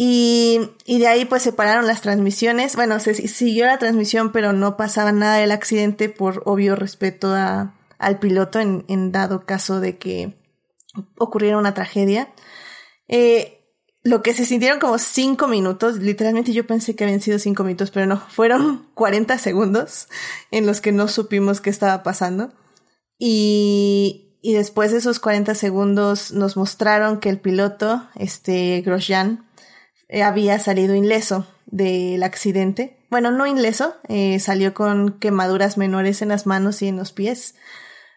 Y, 0.02 0.62
y, 0.86 1.00
de 1.00 1.08
ahí 1.08 1.26
pues 1.26 1.44
se 1.44 1.52
pararon 1.52 1.86
las 1.86 2.00
transmisiones. 2.00 2.78
Bueno, 2.78 3.02
se 3.02 3.14
siguió 3.28 3.66
la 3.66 3.80
transmisión, 3.80 4.32
pero 4.32 4.54
no 4.54 4.78
pasaba 4.78 5.12
nada 5.12 5.36
del 5.36 5.52
accidente 5.52 6.08
por 6.08 6.42
obvio 6.46 6.78
respeto 6.78 7.36
a, 7.36 7.76
al 7.98 8.18
piloto 8.18 8.62
en, 8.62 8.86
en, 8.88 9.12
dado 9.12 9.46
caso 9.46 9.82
de 9.82 9.98
que 9.98 10.40
ocurriera 11.18 11.58
una 11.58 11.74
tragedia. 11.74 12.34
Eh, 13.10 13.60
lo 14.02 14.24
que 14.24 14.34
se 14.34 14.46
sintieron 14.46 14.80
como 14.80 14.98
cinco 15.00 15.50
minutos, 15.50 15.98
literalmente 15.98 16.54
yo 16.54 16.66
pensé 16.66 16.96
que 16.96 17.04
habían 17.04 17.20
sido 17.20 17.38
cinco 17.38 17.66
minutos, 17.66 17.92
pero 17.92 18.06
no, 18.06 18.24
fueron 18.30 18.88
40 18.94 19.38
segundos 19.38 20.08
en 20.50 20.66
los 20.66 20.80
que 20.80 20.94
no 20.94 21.10
supimos 21.10 21.60
qué 21.60 21.70
estaba 21.70 22.04
pasando. 22.04 22.54
Y, 23.18 24.38
y 24.42 24.54
después 24.54 24.94
de 24.94 25.00
esos 25.00 25.20
40 25.20 25.56
segundos 25.56 26.32
nos 26.32 26.56
mostraron 26.56 27.20
que 27.20 27.28
el 27.28 27.42
piloto, 27.42 28.08
este 28.16 28.80
Grosjean, 28.80 29.49
había 30.24 30.60
salido 30.60 30.96
ileso 30.96 31.48
del 31.66 32.24
accidente. 32.24 32.98
Bueno, 33.10 33.32
no 33.32 33.46
ileso, 33.48 33.96
eh, 34.08 34.40
salió 34.40 34.74
con 34.74 35.20
quemaduras 35.20 35.78
menores 35.78 36.22
en 36.22 36.30
las 36.30 36.46
manos 36.46 36.82
y 36.82 36.88
en 36.88 36.98
los 36.98 37.12
pies. 37.12 37.56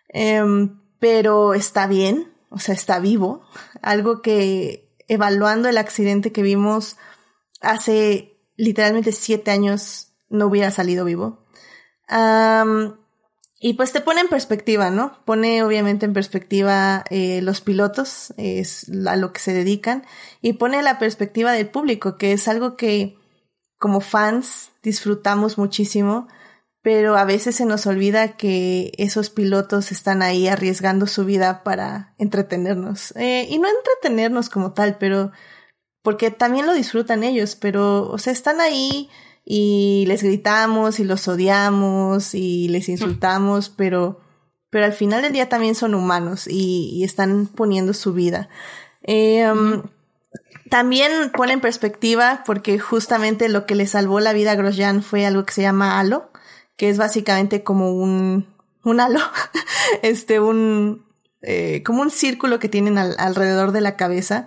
Em, 0.08 0.80
pero 0.98 1.54
está 1.54 1.86
bien, 1.86 2.32
o 2.50 2.58
sea, 2.58 2.74
está 2.74 2.98
vivo. 2.98 3.42
Algo 3.82 4.22
que 4.22 4.94
evaluando 5.08 5.68
el 5.68 5.78
accidente 5.78 6.32
que 6.32 6.42
vimos 6.42 6.96
hace 7.60 8.38
literalmente 8.56 9.12
siete 9.12 9.50
años 9.50 10.12
no 10.28 10.46
hubiera 10.46 10.70
salido 10.70 11.04
vivo. 11.04 11.46
Y 13.64 13.74
pues 13.74 13.92
te 13.92 14.00
pone 14.00 14.20
en 14.20 14.28
perspectiva, 14.28 14.90
¿no? 14.90 15.24
Pone 15.24 15.62
obviamente 15.62 16.04
en 16.04 16.12
perspectiva 16.12 17.04
eh, 17.10 17.40
los 17.42 17.60
pilotos, 17.60 18.34
es 18.36 18.90
a 19.06 19.14
lo 19.14 19.32
que 19.32 19.38
se 19.38 19.52
dedican, 19.52 20.04
y 20.40 20.54
pone 20.54 20.82
la 20.82 20.98
perspectiva 20.98 21.52
del 21.52 21.68
público, 21.68 22.18
que 22.18 22.32
es 22.32 22.48
algo 22.48 22.76
que 22.76 23.16
como 23.78 24.00
fans 24.00 24.72
disfrutamos 24.82 25.58
muchísimo, 25.58 26.26
pero 26.82 27.16
a 27.16 27.24
veces 27.24 27.54
se 27.54 27.64
nos 27.64 27.86
olvida 27.86 28.36
que 28.36 28.90
esos 28.98 29.30
pilotos 29.30 29.92
están 29.92 30.22
ahí 30.22 30.48
arriesgando 30.48 31.06
su 31.06 31.24
vida 31.24 31.62
para 31.62 32.14
entretenernos. 32.18 33.14
Eh, 33.16 33.46
y 33.48 33.60
no 33.60 33.68
entretenernos 33.68 34.48
como 34.48 34.72
tal, 34.72 34.98
pero 34.98 35.30
porque 36.02 36.32
también 36.32 36.66
lo 36.66 36.74
disfrutan 36.74 37.22
ellos, 37.22 37.54
pero, 37.54 38.10
o 38.10 38.18
sea, 38.18 38.32
están 38.32 38.60
ahí 38.60 39.08
y 39.44 40.04
les 40.06 40.22
gritamos 40.22 41.00
y 41.00 41.04
los 41.04 41.26
odiamos 41.28 42.34
y 42.34 42.68
les 42.68 42.88
insultamos, 42.88 43.68
pero, 43.70 44.20
pero 44.70 44.84
al 44.84 44.92
final 44.92 45.22
del 45.22 45.32
día 45.32 45.48
también 45.48 45.74
son 45.74 45.94
humanos 45.94 46.46
y, 46.48 47.02
están 47.04 47.46
poniendo 47.46 47.92
su 47.94 48.12
vida. 48.12 48.48
Eh, 49.02 49.50
um, 49.50 49.82
también 50.70 51.30
pone 51.32 51.52
en 51.52 51.60
perspectiva 51.60 52.44
porque 52.46 52.78
justamente 52.78 53.48
lo 53.48 53.66
que 53.66 53.74
le 53.74 53.86
salvó 53.86 54.20
la 54.20 54.32
vida 54.32 54.52
a 54.52 54.54
Grosjean 54.54 55.02
fue 55.02 55.26
algo 55.26 55.44
que 55.44 55.52
se 55.52 55.62
llama 55.62 55.98
halo, 55.98 56.30
que 56.76 56.88
es 56.88 56.96
básicamente 56.96 57.62
como 57.62 57.92
un, 57.92 58.46
un 58.84 59.00
halo, 59.00 59.20
este, 60.02 60.40
un, 60.40 61.04
eh, 61.42 61.82
como 61.84 62.02
un 62.02 62.10
círculo 62.10 62.58
que 62.58 62.68
tienen 62.68 62.96
alrededor 62.96 63.72
de 63.72 63.80
la 63.80 63.96
cabeza. 63.96 64.46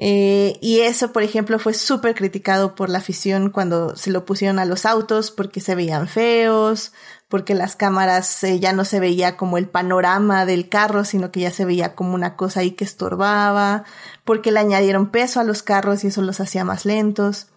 Eh, 0.00 0.58
y 0.60 0.80
eso, 0.80 1.12
por 1.12 1.24
ejemplo, 1.24 1.58
fue 1.58 1.74
súper 1.74 2.14
criticado 2.14 2.76
por 2.76 2.88
la 2.88 2.98
afición 2.98 3.50
cuando 3.50 3.96
se 3.96 4.12
lo 4.12 4.24
pusieron 4.24 4.60
a 4.60 4.64
los 4.64 4.86
autos 4.86 5.32
porque 5.32 5.60
se 5.60 5.74
veían 5.74 6.06
feos, 6.06 6.92
porque 7.28 7.54
las 7.54 7.74
cámaras 7.74 8.44
eh, 8.44 8.60
ya 8.60 8.72
no 8.72 8.84
se 8.84 9.00
veía 9.00 9.36
como 9.36 9.58
el 9.58 9.68
panorama 9.68 10.46
del 10.46 10.68
carro, 10.68 11.04
sino 11.04 11.32
que 11.32 11.40
ya 11.40 11.50
se 11.50 11.64
veía 11.64 11.96
como 11.96 12.14
una 12.14 12.36
cosa 12.36 12.60
ahí 12.60 12.70
que 12.70 12.84
estorbaba, 12.84 13.84
porque 14.24 14.52
le 14.52 14.60
añadieron 14.60 15.10
peso 15.10 15.40
a 15.40 15.44
los 15.44 15.64
carros 15.64 16.04
y 16.04 16.08
eso 16.08 16.22
los 16.22 16.40
hacía 16.40 16.64
más 16.64 16.84
lentos. 16.84 17.48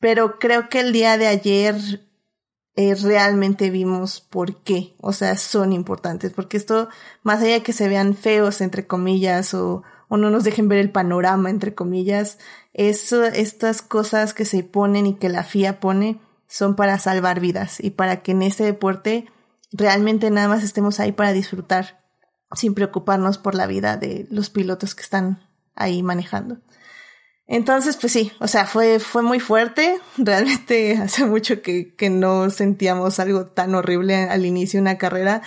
Pero 0.00 0.38
creo 0.38 0.68
que 0.70 0.80
el 0.80 0.92
día 0.92 1.18
de 1.18 1.26
ayer 1.26 1.76
eh, 2.74 2.94
realmente 2.94 3.68
vimos 3.68 4.22
por 4.22 4.62
qué, 4.62 4.96
o 4.98 5.12
sea, 5.12 5.36
son 5.36 5.72
importantes, 5.74 6.32
porque 6.32 6.56
esto, 6.56 6.88
más 7.22 7.42
allá 7.42 7.52
de 7.54 7.62
que 7.62 7.74
se 7.74 7.88
vean 7.88 8.14
feos, 8.16 8.62
entre 8.62 8.86
comillas, 8.86 9.52
o, 9.52 9.82
o 10.12 10.18
no 10.18 10.28
nos 10.28 10.44
dejen 10.44 10.68
ver 10.68 10.78
el 10.78 10.90
panorama, 10.90 11.48
entre 11.48 11.74
comillas, 11.74 12.36
eso, 12.74 13.24
estas 13.24 13.80
cosas 13.80 14.34
que 14.34 14.44
se 14.44 14.62
ponen 14.62 15.06
y 15.06 15.14
que 15.14 15.30
la 15.30 15.42
FIA 15.42 15.80
pone 15.80 16.20
son 16.46 16.76
para 16.76 16.98
salvar 16.98 17.40
vidas 17.40 17.80
y 17.80 17.88
para 17.88 18.20
que 18.20 18.32
en 18.32 18.42
este 18.42 18.62
deporte 18.62 19.24
realmente 19.72 20.30
nada 20.30 20.48
más 20.48 20.64
estemos 20.64 21.00
ahí 21.00 21.12
para 21.12 21.32
disfrutar, 21.32 22.04
sin 22.54 22.74
preocuparnos 22.74 23.38
por 23.38 23.54
la 23.54 23.66
vida 23.66 23.96
de 23.96 24.26
los 24.28 24.50
pilotos 24.50 24.94
que 24.94 25.00
están 25.00 25.48
ahí 25.74 26.02
manejando. 26.02 26.58
Entonces, 27.46 27.96
pues 27.96 28.12
sí, 28.12 28.32
o 28.38 28.48
sea, 28.48 28.66
fue, 28.66 29.00
fue 29.00 29.22
muy 29.22 29.40
fuerte. 29.40 29.98
Realmente 30.18 30.98
hace 30.98 31.24
mucho 31.24 31.62
que, 31.62 31.94
que 31.94 32.10
no 32.10 32.50
sentíamos 32.50 33.18
algo 33.18 33.46
tan 33.46 33.74
horrible 33.74 34.24
al 34.28 34.44
inicio 34.44 34.76
de 34.76 34.82
una 34.82 34.98
carrera. 34.98 35.40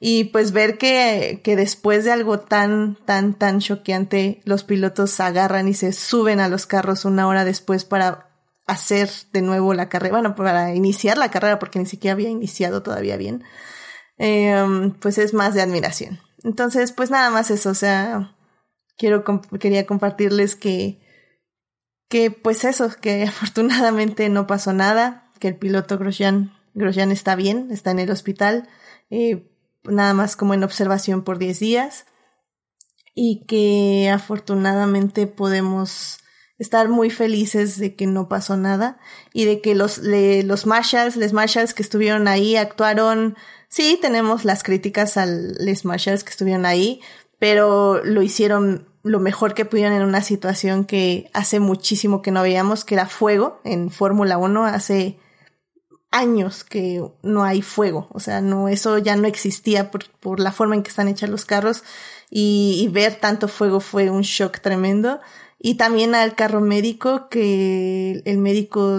Y 0.00 0.24
pues 0.24 0.52
ver 0.52 0.76
que, 0.76 1.40
que 1.42 1.56
después 1.56 2.04
de 2.04 2.12
algo 2.12 2.40
tan, 2.40 2.96
tan, 3.06 3.34
tan 3.34 3.60
choqueante, 3.60 4.42
los 4.44 4.64
pilotos 4.64 5.18
agarran 5.20 5.68
y 5.68 5.74
se 5.74 5.92
suben 5.92 6.40
a 6.40 6.48
los 6.48 6.66
carros 6.66 7.04
una 7.04 7.26
hora 7.26 7.44
después 7.44 7.84
para 7.84 8.28
hacer 8.66 9.10
de 9.32 9.42
nuevo 9.42 9.74
la 9.74 9.88
carrera, 9.88 10.14
bueno, 10.14 10.34
para 10.34 10.74
iniciar 10.74 11.18
la 11.18 11.30
carrera, 11.30 11.58
porque 11.58 11.78
ni 11.78 11.86
siquiera 11.86 12.12
había 12.12 12.30
iniciado 12.30 12.82
todavía 12.82 13.16
bien, 13.16 13.44
eh, 14.18 14.92
pues 15.00 15.18
es 15.18 15.34
más 15.34 15.54
de 15.54 15.62
admiración. 15.62 16.20
Entonces, 16.42 16.92
pues 16.92 17.10
nada 17.10 17.30
más 17.30 17.50
eso, 17.50 17.70
o 17.70 17.74
sea, 17.74 18.34
quiero, 18.96 19.24
quería 19.58 19.86
compartirles 19.86 20.56
que, 20.56 21.00
que 22.08 22.30
pues 22.30 22.64
eso, 22.64 22.90
que 23.00 23.22
afortunadamente 23.28 24.28
no 24.28 24.46
pasó 24.46 24.72
nada, 24.72 25.30
que 25.40 25.48
el 25.48 25.56
piloto 25.56 25.98
Grosjean, 25.98 26.54
Grosjean 26.74 27.12
está 27.12 27.36
bien, 27.36 27.68
está 27.70 27.90
en 27.90 27.98
el 27.98 28.10
hospital, 28.10 28.68
eh, 29.10 29.50
nada 29.84 30.14
más 30.14 30.36
como 30.36 30.54
en 30.54 30.64
observación 30.64 31.22
por 31.22 31.38
10 31.38 31.60
días, 31.60 32.06
y 33.14 33.44
que 33.46 34.10
afortunadamente 34.12 35.26
podemos 35.26 36.18
estar 36.58 36.88
muy 36.88 37.10
felices 37.10 37.78
de 37.78 37.94
que 37.94 38.06
no 38.06 38.28
pasó 38.28 38.56
nada 38.56 38.98
y 39.32 39.44
de 39.44 39.60
que 39.60 39.74
los, 39.74 39.98
los 40.02 40.66
Marshalls, 40.66 41.16
les 41.16 41.32
Marshalls 41.32 41.74
que 41.74 41.82
estuvieron 41.82 42.28
ahí 42.28 42.56
actuaron, 42.56 43.36
sí, 43.68 43.98
tenemos 44.00 44.44
las 44.44 44.62
críticas 44.62 45.16
a 45.16 45.26
les 45.26 45.84
Marshalls 45.84 46.24
que 46.24 46.30
estuvieron 46.30 46.66
ahí, 46.66 47.00
pero 47.38 48.04
lo 48.04 48.22
hicieron 48.22 48.88
lo 49.02 49.20
mejor 49.20 49.54
que 49.54 49.64
pudieron 49.64 49.92
en 49.92 50.02
una 50.02 50.22
situación 50.22 50.84
que 50.84 51.30
hace 51.34 51.60
muchísimo 51.60 52.22
que 52.22 52.30
no 52.30 52.42
veíamos, 52.42 52.84
que 52.84 52.94
era 52.94 53.06
fuego 53.06 53.60
en 53.64 53.90
Fórmula 53.90 54.38
1, 54.38 54.64
hace 54.64 55.18
años 56.14 56.62
que 56.62 57.04
no 57.22 57.42
hay 57.42 57.60
fuego, 57.60 58.06
o 58.12 58.20
sea, 58.20 58.40
no, 58.40 58.68
eso 58.68 58.98
ya 58.98 59.16
no 59.16 59.26
existía 59.26 59.90
por, 59.90 60.08
por 60.20 60.38
la 60.38 60.52
forma 60.52 60.76
en 60.76 60.84
que 60.84 60.90
están 60.90 61.08
hechos 61.08 61.28
los 61.28 61.44
carros 61.44 61.82
y, 62.30 62.88
ver 62.92 63.16
tanto 63.16 63.48
fuego 63.48 63.80
fue 63.80 64.10
un 64.10 64.22
shock 64.22 64.60
tremendo. 64.60 65.20
Y 65.58 65.76
también 65.76 66.14
al 66.14 66.34
carro 66.34 66.60
médico, 66.60 67.28
que 67.28 68.22
el 68.24 68.38
médico 68.38 68.98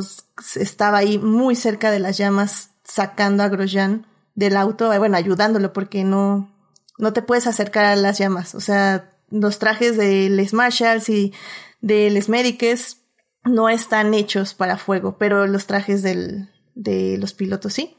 estaba 0.56 1.00
ahí 1.00 1.18
muy 1.20 1.56
cerca 1.56 1.92
de 1.92 2.00
las 2.00 2.18
llamas 2.18 2.72
sacando 2.84 3.44
a 3.44 3.50
Grosjean 3.50 4.08
del 4.36 4.58
auto, 4.58 4.88
bueno, 4.98 5.18
ayudándolo 5.18 5.74
porque 5.74 6.04
no, 6.04 6.50
no 6.98 7.14
te 7.14 7.22
puedes 7.22 7.48
acercar 7.48 7.86
a 7.86 7.96
las 7.96 8.18
llamas, 8.18 8.56
o 8.56 8.60
sea, 8.60 9.10
los 9.30 9.60
trajes 9.60 9.98
de 9.98 10.30
les 10.30 10.54
Marshalls 10.54 11.10
y 11.10 11.34
de 11.82 12.10
les 12.10 12.30
Mediques 12.30 13.02
no 13.44 13.70
están 13.70 14.14
hechos 14.14 14.54
para 14.54 14.78
fuego, 14.78 15.18
pero 15.18 15.48
los 15.48 15.68
trajes 15.68 16.04
del, 16.04 16.50
de 16.76 17.18
los 17.18 17.34
pilotos 17.34 17.74
sí. 17.74 17.98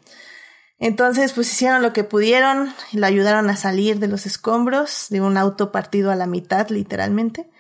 Entonces, 0.78 1.32
pues 1.32 1.50
hicieron 1.50 1.82
lo 1.82 1.92
que 1.92 2.04
pudieron, 2.04 2.72
lo 2.92 3.06
ayudaron 3.06 3.48
a 3.48 3.56
salir 3.56 3.98
de 3.98 4.08
los 4.08 4.26
escombros 4.26 5.06
de 5.08 5.22
un 5.22 5.38
auto 5.38 5.72
partido 5.72 6.10
a 6.10 6.16
la 6.16 6.26
mitad, 6.26 6.68
literalmente. 6.68 7.50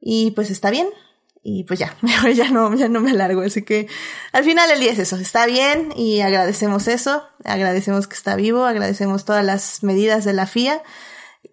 Y 0.00 0.30
pues 0.32 0.50
está 0.50 0.70
bien. 0.70 0.88
Y 1.42 1.64
pues 1.64 1.80
ya, 1.80 1.96
ya 2.34 2.50
no, 2.50 2.74
ya 2.74 2.88
no 2.88 3.00
me 3.00 3.10
alargo. 3.10 3.42
Así 3.42 3.62
que 3.62 3.88
al 4.32 4.44
final 4.44 4.70
el 4.70 4.80
día 4.80 4.92
es 4.92 4.98
eso, 5.00 5.16
está 5.16 5.46
bien 5.46 5.92
y 5.96 6.20
agradecemos 6.20 6.86
eso, 6.86 7.24
agradecemos 7.44 8.06
que 8.06 8.14
está 8.14 8.36
vivo, 8.36 8.64
agradecemos 8.64 9.24
todas 9.24 9.44
las 9.44 9.82
medidas 9.82 10.24
de 10.24 10.32
la 10.32 10.46
FIA 10.46 10.82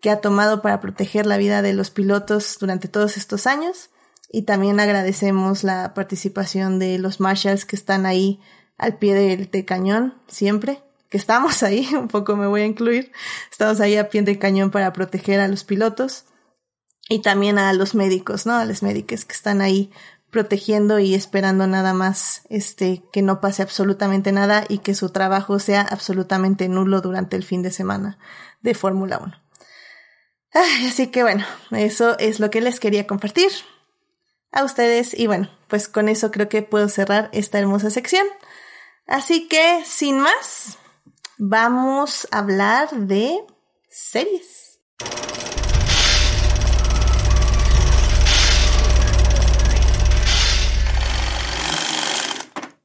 que 0.01 0.11
ha 0.11 0.21
tomado 0.21 0.61
para 0.61 0.79
proteger 0.79 1.25
la 1.25 1.37
vida 1.37 1.63
de 1.63 1.73
los 1.73 1.89
pilotos 1.89 2.57
durante 2.59 2.87
todos 2.87 3.17
estos 3.17 3.47
años. 3.47 3.89
Y 4.31 4.43
también 4.43 4.79
agradecemos 4.79 5.63
la 5.63 5.95
participación 5.95 6.77
de 6.77 6.99
los 6.99 7.19
Marshalls 7.19 7.65
que 7.65 7.75
están 7.75 8.05
ahí 8.05 8.39
al 8.79 8.97
pie 8.97 9.13
del, 9.13 9.65
cañón 9.65 10.15
siempre, 10.27 10.81
que 11.09 11.17
estamos 11.17 11.61
ahí, 11.63 11.87
un 11.93 12.07
poco 12.07 12.35
me 12.35 12.47
voy 12.47 12.61
a 12.61 12.65
incluir, 12.65 13.11
estamos 13.51 13.79
ahí 13.81 13.97
a 13.97 14.09
pie 14.09 14.23
de 14.23 14.39
cañón 14.39 14.71
para 14.71 14.91
proteger 14.93 15.39
a 15.39 15.47
los 15.47 15.63
pilotos 15.63 16.25
y 17.09 17.21
también 17.21 17.59
a 17.59 17.73
los 17.73 17.93
médicos, 17.93 18.45
¿no? 18.45 18.53
A 18.53 18.65
los 18.65 18.81
médicos 18.81 19.25
que 19.25 19.33
están 19.33 19.61
ahí 19.61 19.91
protegiendo 20.31 20.99
y 20.99 21.15
esperando 21.15 21.65
nada 21.67 21.93
más 21.93 22.43
este 22.49 23.03
que 23.11 23.21
no 23.21 23.41
pase 23.41 23.63
absolutamente 23.63 24.31
nada 24.31 24.63
y 24.69 24.79
que 24.79 24.93
su 24.93 25.09
trabajo 25.09 25.59
sea 25.59 25.81
absolutamente 25.81 26.69
nulo 26.69 27.01
durante 27.01 27.35
el 27.35 27.43
fin 27.43 27.63
de 27.63 27.71
semana 27.71 28.19
de 28.61 28.75
Fórmula 28.75 29.17
1. 29.17 29.33
así 30.87 31.07
que 31.07 31.23
bueno, 31.23 31.45
eso 31.71 32.17
es 32.19 32.39
lo 32.39 32.51
que 32.51 32.61
les 32.61 32.79
quería 32.79 33.07
compartir 33.07 33.49
a 34.51 34.63
ustedes 34.63 35.17
y 35.17 35.27
bueno, 35.27 35.49
pues 35.67 35.87
con 35.87 36.09
eso 36.09 36.31
creo 36.31 36.49
que 36.49 36.61
puedo 36.61 36.89
cerrar 36.89 37.29
esta 37.33 37.59
hermosa 37.59 37.89
sección. 37.89 38.27
Así 39.09 39.47
que, 39.47 39.83
sin 39.85 40.19
más, 40.19 40.77
vamos 41.39 42.27
a 42.29 42.37
hablar 42.37 42.91
de 42.91 43.43
series. 43.89 44.79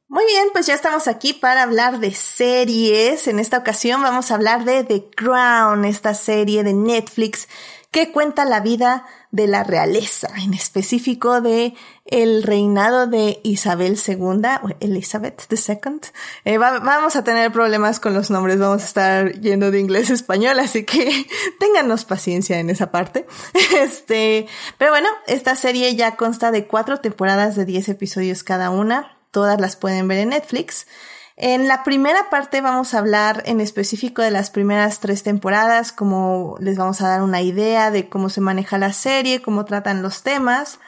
Muy 0.07 0.25
bien, 0.25 0.47
pues 0.51 0.65
ya 0.65 0.73
estamos 0.73 1.07
aquí 1.07 1.33
para 1.33 1.61
hablar 1.61 1.99
de 1.99 2.11
series. 2.15 3.27
En 3.27 3.37
esta 3.37 3.59
ocasión 3.59 4.01
vamos 4.01 4.31
a 4.31 4.35
hablar 4.35 4.65
de 4.65 4.83
The 4.83 5.11
Crown, 5.15 5.85
esta 5.85 6.15
serie 6.15 6.63
de 6.63 6.73
Netflix 6.73 7.47
que 7.91 8.11
cuenta 8.11 8.43
la 8.45 8.59
vida 8.59 9.05
de 9.35 9.47
la 9.47 9.65
realeza, 9.65 10.29
en 10.37 10.53
específico 10.53 11.41
de 11.41 11.73
el 12.05 12.41
reinado 12.41 13.05
de 13.05 13.41
Isabel 13.43 13.99
II 14.07 14.47
Elizabeth 14.79 15.43
II. 15.51 15.99
Eh, 16.45 16.57
vamos 16.57 17.17
a 17.17 17.23
tener 17.25 17.51
problemas 17.51 17.99
con 17.99 18.13
los 18.13 18.29
nombres, 18.29 18.59
vamos 18.59 18.83
a 18.83 18.85
estar 18.85 19.33
yendo 19.41 19.71
de 19.71 19.81
inglés 19.81 20.09
a 20.09 20.13
español, 20.13 20.57
así 20.59 20.85
que 20.85 21.27
ténganos 21.59 22.05
paciencia 22.05 22.59
en 22.59 22.69
esa 22.69 22.91
parte. 22.91 23.25
Este, 23.75 24.47
pero 24.77 24.91
bueno, 24.91 25.09
esta 25.27 25.55
serie 25.55 25.95
ya 25.95 26.15
consta 26.15 26.51
de 26.51 26.65
cuatro 26.65 27.01
temporadas 27.01 27.55
de 27.55 27.65
10 27.65 27.89
episodios 27.89 28.43
cada 28.43 28.69
una 28.69 29.17
todas 29.31 29.59
las 29.59 29.75
pueden 29.75 30.07
ver 30.07 30.19
en 30.19 30.29
Netflix. 30.29 30.87
En 31.37 31.67
la 31.67 31.83
primera 31.83 32.29
parte 32.29 32.61
vamos 32.61 32.93
a 32.93 32.99
hablar 32.99 33.43
en 33.45 33.59
específico 33.59 34.21
de 34.21 34.31
las 34.31 34.49
primeras 34.51 35.01
tres 35.01 35.21
temporadas, 35.23 35.91
como 35.91 36.55
les 36.61 36.77
vamos 36.77 37.01
a 37.01 37.09
dar 37.09 37.21
una 37.23 37.41
idea 37.41 37.91
de 37.91 38.07
cómo 38.07 38.29
se 38.29 38.39
maneja 38.39 38.77
la 38.77 38.93
serie, 38.93 39.41
cómo 39.41 39.65
tratan 39.65 40.01
los 40.01 40.23
temas 40.23 40.79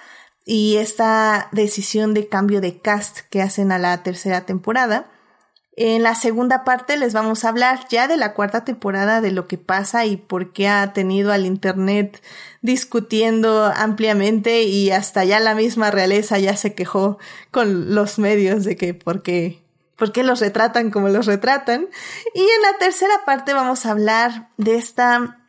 y 0.46 0.78
esta 0.78 1.50
decisión 1.52 2.14
de 2.14 2.30
cambio 2.30 2.62
de 2.62 2.80
cast 2.80 3.20
que 3.30 3.42
hacen 3.42 3.74
a 3.74 3.78
la 3.78 4.04
tercera 4.04 4.46
temporada. 4.46 5.12
En 5.76 6.02
la 6.02 6.16
segunda 6.16 6.64
parte 6.64 6.96
les 6.96 7.14
vamos 7.14 7.44
a 7.44 7.50
hablar 7.50 7.82
ya 7.90 8.08
de 8.08 8.16
la 8.16 8.34
cuarta 8.34 8.64
temporada, 8.64 9.20
de 9.20 9.32
lo 9.32 9.48
que 9.48 9.58
pasa 9.58 10.06
y 10.06 10.16
por 10.16 10.54
qué 10.54 10.70
ha 10.70 10.94
tenido 10.94 11.34
al 11.34 11.46
Internet 11.46 12.24
discutiendo 12.62 13.66
ampliamente 13.76 14.64
y 14.64 14.92
hasta 14.92 15.26
ya 15.26 15.42
la 15.42 15.56
misma 15.56 15.92
realeza 15.92 16.40
ya 16.40 16.56
se 16.56 16.74
quejó 16.74 17.20
con 17.52 17.94
los 17.94 18.18
medios 18.18 18.64
de 18.64 18.78
que 18.78 18.94
por 18.94 19.22
qué, 19.22 19.67
por 19.98 20.12
qué 20.12 20.24
los 20.24 20.40
retratan 20.40 20.92
como 20.92 21.10
los 21.10 21.26
retratan. 21.26 21.88
Y 22.34 22.42
en 22.42 22.62
la 22.62 22.78
tercera 22.80 23.26
parte 23.26 23.54
vamos 23.54 23.86
a 23.86 23.92
hablar 23.92 24.50
de 24.58 24.76
esta, 24.76 25.44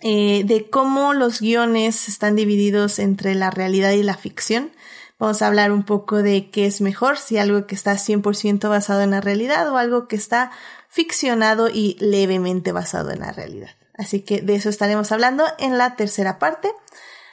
eh, 0.00 0.42
de 0.44 0.70
cómo 0.70 1.12
los 1.12 1.40
guiones 1.40 2.08
están 2.08 2.36
divididos 2.36 2.98
entre 2.98 3.34
la 3.34 3.50
realidad 3.50 3.90
y 3.92 4.02
la 4.02 4.16
ficción 4.16 4.70
Vamos 5.18 5.42
a 5.42 5.48
hablar 5.48 5.72
un 5.72 5.82
poco 5.82 6.22
de 6.22 6.48
qué 6.50 6.66
es 6.66 6.80
mejor, 6.80 7.18
si 7.18 7.38
algo 7.38 7.66
que 7.66 7.74
está 7.74 7.94
100% 7.94 8.68
basado 8.68 9.00
en 9.00 9.10
la 9.10 9.20
realidad 9.20 9.68
o 9.68 9.76
algo 9.76 10.06
que 10.06 10.14
está 10.14 10.52
ficcionado 10.88 11.68
y 11.68 11.96
levemente 11.98 12.70
basado 12.70 13.10
en 13.10 13.20
la 13.20 13.32
realidad. 13.32 13.70
Así 13.94 14.20
que 14.20 14.42
de 14.42 14.54
eso 14.54 14.68
estaremos 14.68 15.10
hablando 15.10 15.44
en 15.58 15.76
la 15.76 15.96
tercera 15.96 16.38
parte. 16.38 16.70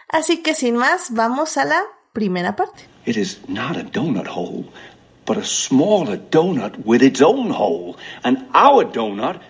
Así 0.09 0.41
que 0.41 0.55
sin 0.55 0.77
más, 0.77 1.11
vamos 1.11 1.57
a 1.57 1.65
la 1.65 1.83
primera 2.11 2.55
parte. 2.55 2.87
It 3.05 3.17
is 3.17 3.39
not 3.47 3.77
a 3.77 3.83
donut 3.83 4.27
hole, 4.27 4.65
but 5.25 5.37
a 5.37 5.43
smaller 5.43 6.17
donut 6.17 6.85
with 6.85 7.01
its 7.01 7.21
own 7.21 7.49
hole. 7.49 7.97
And 8.23 8.45
our 8.53 8.85
donut 8.85 9.41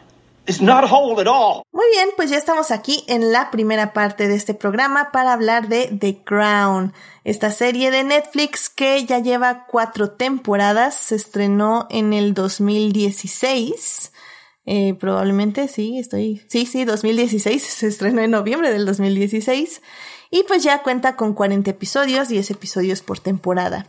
muy 0.48 1.86
bien, 1.92 2.10
pues 2.16 2.30
ya 2.30 2.38
estamos 2.38 2.70
aquí 2.70 3.04
en 3.08 3.32
la 3.32 3.50
primera 3.50 3.94
parte 3.94 4.28
de 4.28 4.36
este 4.36 4.54
programa 4.54 5.12
para 5.12 5.34
hablar 5.34 5.70
de 5.70 5.88
The 6.00 6.22
Crown, 6.24 6.94
esta 7.24 7.52
serie 7.52 7.90
de 7.90 8.04
Netflix 8.04 8.70
que 8.70 9.04
ya 9.06 9.18
lleva 9.18 9.66
cuatro 9.66 10.12
temporadas, 10.12 10.94
se 10.94 11.16
estrenó 11.16 11.88
en 11.90 12.14
el 12.14 12.36
2016. 12.36 14.12
Eh, 14.68 14.94
probablemente 15.00 15.68
sí, 15.68 15.98
estoy. 15.98 16.44
Sí, 16.48 16.68
sí, 16.68 16.86
2016. 16.86 17.64
Se 17.64 17.88
estrenó 17.88 18.22
en 18.22 18.32
noviembre 18.32 18.72
del 18.72 18.86
2016. 18.86 19.82
Y 20.32 20.44
pues 20.44 20.64
ya 20.64 20.82
cuenta 20.82 21.16
con 21.16 21.34
40 21.34 21.70
episodios, 21.70 22.30
10 22.30 22.52
episodios 22.52 23.02
por 23.02 23.20
temporada. 23.20 23.88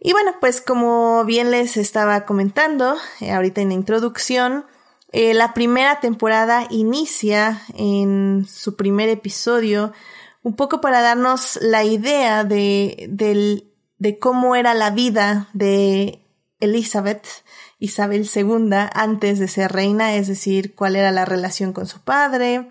Y 0.00 0.12
bueno, 0.12 0.32
pues 0.40 0.62
como 0.62 1.24
bien 1.26 1.50
les 1.50 1.76
estaba 1.76 2.24
comentando 2.24 2.96
eh, 3.20 3.32
ahorita 3.32 3.60
en 3.60 3.68
la 3.68 3.74
introducción, 3.74 4.64
eh, 5.12 5.34
la 5.34 5.52
primera 5.52 6.00
temporada 6.00 6.66
inicia 6.70 7.60
en 7.74 8.46
su 8.48 8.76
primer 8.76 9.10
episodio 9.10 9.92
un 10.42 10.56
poco 10.56 10.80
para 10.80 11.02
darnos 11.02 11.58
la 11.60 11.84
idea 11.84 12.44
de, 12.44 13.08
de 13.98 14.18
cómo 14.18 14.56
era 14.56 14.72
la 14.72 14.90
vida 14.90 15.50
de 15.52 16.24
Elizabeth, 16.60 17.26
Isabel 17.78 18.28
II, 18.34 18.70
antes 18.94 19.38
de 19.38 19.48
ser 19.48 19.72
reina, 19.72 20.14
es 20.14 20.28
decir, 20.28 20.74
cuál 20.74 20.96
era 20.96 21.10
la 21.10 21.26
relación 21.26 21.74
con 21.74 21.86
su 21.86 22.00
padre, 22.00 22.70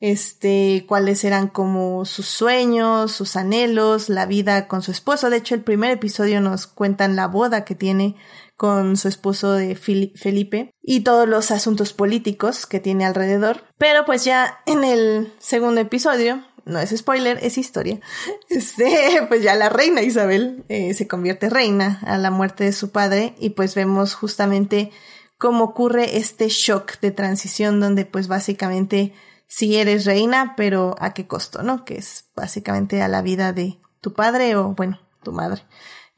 este, 0.00 0.86
cuáles 0.88 1.24
eran 1.24 1.48
como 1.48 2.04
sus 2.06 2.26
sueños, 2.26 3.12
sus 3.12 3.36
anhelos, 3.36 4.08
la 4.08 4.26
vida 4.26 4.66
con 4.66 4.82
su 4.82 4.90
esposo. 4.90 5.30
De 5.30 5.36
hecho, 5.36 5.54
el 5.54 5.62
primer 5.62 5.90
episodio 5.90 6.40
nos 6.40 6.66
cuentan 6.66 7.16
la 7.16 7.28
boda 7.28 7.64
que 7.64 7.74
tiene 7.74 8.16
con 8.56 8.96
su 8.96 9.08
esposo 9.08 9.52
de 9.52 9.74
Felipe 9.74 10.74
y 10.82 11.00
todos 11.00 11.26
los 11.26 11.50
asuntos 11.50 11.92
políticos 11.92 12.66
que 12.66 12.80
tiene 12.80 13.06
alrededor. 13.06 13.64
Pero 13.78 14.04
pues 14.04 14.24
ya 14.24 14.60
en 14.66 14.84
el 14.84 15.32
segundo 15.38 15.80
episodio, 15.80 16.44
no 16.66 16.78
es 16.78 16.90
spoiler, 16.90 17.38
es 17.42 17.56
historia, 17.56 18.00
este, 18.50 19.24
pues 19.28 19.42
ya 19.42 19.54
la 19.54 19.70
reina 19.70 20.02
Isabel 20.02 20.64
eh, 20.68 20.92
se 20.92 21.08
convierte 21.08 21.48
reina 21.48 22.00
a 22.04 22.18
la 22.18 22.30
muerte 22.30 22.64
de 22.64 22.72
su 22.72 22.90
padre 22.90 23.34
y 23.38 23.50
pues 23.50 23.74
vemos 23.74 24.14
justamente 24.14 24.90
cómo 25.38 25.64
ocurre 25.64 26.18
este 26.18 26.48
shock 26.48 27.00
de 27.00 27.12
transición 27.12 27.80
donde 27.80 28.04
pues 28.04 28.28
básicamente 28.28 29.14
si 29.50 29.76
eres 29.76 30.04
reina, 30.04 30.54
pero 30.56 30.94
a 31.00 31.12
qué 31.12 31.26
costo, 31.26 31.64
¿no? 31.64 31.84
Que 31.84 31.96
es 31.98 32.26
básicamente 32.36 33.02
a 33.02 33.08
la 33.08 33.20
vida 33.20 33.52
de 33.52 33.78
tu 34.00 34.14
padre 34.14 34.54
o 34.54 34.74
bueno, 34.74 35.00
tu 35.24 35.32
madre 35.32 35.62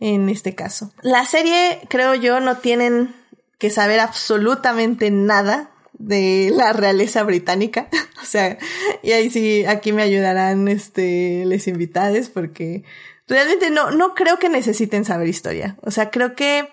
en 0.00 0.28
este 0.28 0.54
caso. 0.54 0.92
La 1.00 1.24
serie, 1.24 1.80
creo 1.88 2.14
yo, 2.14 2.40
no 2.40 2.58
tienen 2.58 3.14
que 3.56 3.70
saber 3.70 4.00
absolutamente 4.00 5.10
nada 5.10 5.70
de 5.94 6.52
la 6.54 6.74
realeza 6.74 7.22
británica. 7.22 7.88
o 8.22 8.26
sea, 8.26 8.58
y 9.02 9.12
ahí 9.12 9.30
sí, 9.30 9.64
aquí 9.64 9.94
me 9.94 10.02
ayudarán, 10.02 10.68
este, 10.68 11.46
les 11.46 11.66
invitades 11.68 12.28
porque 12.28 12.84
realmente 13.28 13.70
no, 13.70 13.92
no 13.92 14.14
creo 14.14 14.38
que 14.38 14.50
necesiten 14.50 15.06
saber 15.06 15.28
historia. 15.28 15.78
O 15.80 15.90
sea, 15.90 16.10
creo 16.10 16.34
que 16.34 16.68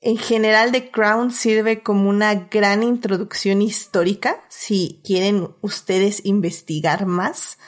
en 0.00 0.16
general 0.16 0.72
The 0.72 0.90
Crown 0.90 1.32
sirve 1.32 1.82
como 1.82 2.08
una 2.08 2.34
gran 2.34 2.82
introducción 2.82 3.62
histórica 3.62 4.44
si 4.48 5.00
quieren 5.04 5.48
ustedes 5.60 6.24
investigar 6.24 7.06
más, 7.06 7.58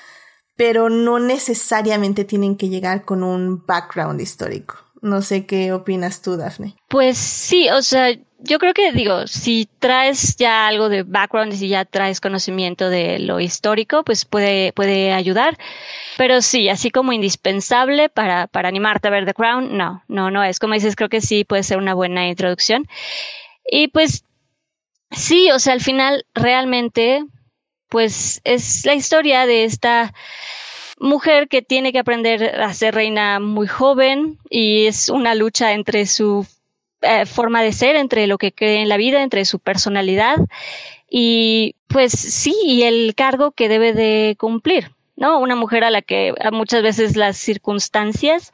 pero 0.57 0.91
no 0.91 1.19
necesariamente 1.19 2.25
tienen 2.25 2.57
que 2.57 2.69
llegar 2.69 3.05
con 3.05 3.23
un 3.23 3.65
background 3.67 4.21
histórico. 4.21 4.77
No 5.03 5.23
sé 5.23 5.47
qué 5.47 5.73
opinas 5.73 6.21
tú, 6.21 6.37
Daphne. 6.37 6.77
Pues 6.89 7.17
sí, 7.17 7.69
o 7.71 7.81
sea, 7.81 8.11
yo 8.43 8.59
creo 8.59 8.75
que 8.75 8.93
digo, 8.93 9.27
si 9.27 9.69
traes 9.79 10.37
ya 10.37 10.67
algo 10.67 10.89
de 10.89 11.03
background, 11.03 11.53
si 11.53 11.69
ya 11.69 11.85
traes 11.85 12.21
conocimiento 12.21 12.89
de 12.89 13.19
lo 13.19 13.41
histórico, 13.41 14.03
pues 14.03 14.25
puede, 14.25 14.73
puede 14.73 15.13
ayudar. 15.13 15.59
Pero 16.17 16.41
sí, 16.43 16.69
así 16.69 16.91
como 16.91 17.13
indispensable 17.13 18.09
para, 18.09 18.47
para 18.47 18.69
animarte 18.69 19.09
a 19.09 19.11
ver 19.11 19.27
The 19.27 19.35
Crown, 19.35 19.77
no, 19.77 20.03
no, 20.09 20.31
no 20.31 20.43
es. 20.43 20.59
Como 20.59 20.75
dices, 20.75 20.97
creo 20.97 21.09
que 21.09 21.21
sí 21.21 21.45
puede 21.45 21.63
ser 21.63 21.79
una 21.79 21.95
buena 21.95 22.29
introducción. 22.29 22.87
Y 23.71 23.89
pues 23.89 24.25
sí, 25.11 25.51
o 25.51 25.59
sea, 25.59 25.75
al 25.75 25.81
final 25.81 26.25
realmente, 26.35 27.25
pues 27.89 28.41
es 28.45 28.87
la 28.87 28.95
historia 28.95 29.47
de 29.47 29.65
esta 29.65 30.15
mujer 30.99 31.49
que 31.49 31.63
tiene 31.63 31.93
que 31.93 31.99
aprender 31.99 32.61
a 32.61 32.73
ser 32.75 32.95
reina 32.95 33.41
muy 33.41 33.67
joven 33.67 34.39
y 34.51 34.87
es 34.87 35.09
una 35.09 35.35
lucha 35.35 35.73
entre 35.73 36.07
su 36.07 36.47
eh, 37.03 37.27
forma 37.27 37.63
de 37.63 37.73
ser, 37.73 37.97
entre 37.97 38.27
lo 38.27 38.39
que 38.39 38.53
cree 38.53 38.83
en 38.83 38.89
la 38.89 38.97
vida, 38.97 39.23
entre 39.23 39.45
su 39.45 39.59
personalidad 39.59 40.37
y 41.11 41.75
pues 41.89 42.13
sí, 42.13 42.55
y 42.65 42.83
el 42.83 43.15
cargo 43.17 43.51
que 43.51 43.69
debe 43.69 43.93
de 43.93 44.37
cumplir. 44.39 44.93
¿no? 45.17 45.39
Una 45.39 45.55
mujer 45.55 45.85
a 45.85 45.91
la 45.91 46.01
que 46.01 46.33
muchas 46.51 46.83
veces 46.83 47.15
las 47.15 47.37
circunstancias 47.37 48.53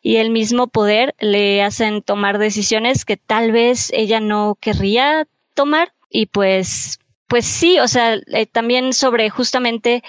y 0.00 0.16
el 0.16 0.30
mismo 0.30 0.66
poder 0.66 1.14
le 1.20 1.62
hacen 1.62 2.00
tomar 2.00 2.38
decisiones 2.38 3.04
que 3.04 3.18
tal 3.18 3.52
vez 3.52 3.92
ella 3.92 4.18
no 4.18 4.56
querría 4.58 5.28
tomar 5.52 5.92
y 6.08 6.26
pues, 6.26 7.00
pues 7.26 7.44
sí, 7.44 7.78
o 7.80 7.88
sea, 7.88 8.14
eh, 8.14 8.46
también 8.46 8.94
sobre 8.94 9.28
justamente 9.28 10.02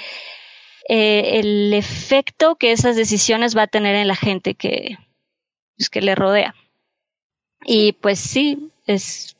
eh, 0.88 1.40
el 1.40 1.74
efecto 1.74 2.56
que 2.56 2.72
esas 2.72 2.96
decisiones 2.96 3.58
va 3.58 3.64
a 3.64 3.68
tener 3.68 3.96
en 3.96 4.08
la 4.08 4.16
gente 4.16 4.56
que, 4.56 4.98
pues, 5.76 5.90
que 5.90 6.02
le 6.02 6.16
rodea. 6.16 6.56
Y 7.66 7.94
pues 7.94 8.20
sí, 8.20 8.72
es, 8.86 9.38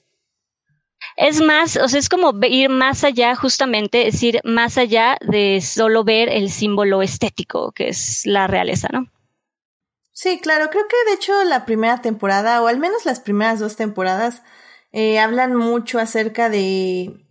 Es 1.18 1.42
más, 1.42 1.78
o 1.78 1.88
sea, 1.88 2.00
es 2.00 2.10
como 2.10 2.34
ir 2.46 2.70
más 2.70 3.04
allá, 3.04 3.36
justamente, 3.36 4.08
es 4.08 4.14
decir, 4.14 4.40
más 4.44 4.78
allá 4.78 5.18
de 5.22 5.62
solo 5.62 6.04
ver 6.04 6.30
el 6.30 6.50
símbolo 6.52 7.02
estético, 7.02 7.72
que 7.72 7.90
es 7.90 8.26
la 8.26 8.48
realeza, 8.48 8.88
¿no? 8.94 9.08
Sí, 10.12 10.40
claro, 10.42 10.70
creo 10.70 10.88
que 10.88 11.10
de 11.10 11.16
hecho 11.16 11.44
la 11.44 11.66
primera 11.66 12.02
temporada, 12.02 12.62
o 12.64 12.68
al 12.68 12.80
menos 12.80 13.06
las 13.06 13.20
primeras 13.20 13.60
dos 13.60 13.76
temporadas, 13.76 14.42
eh, 14.92 15.20
hablan 15.20 15.56
mucho 15.56 16.00
acerca 16.00 16.50
de, 16.50 17.26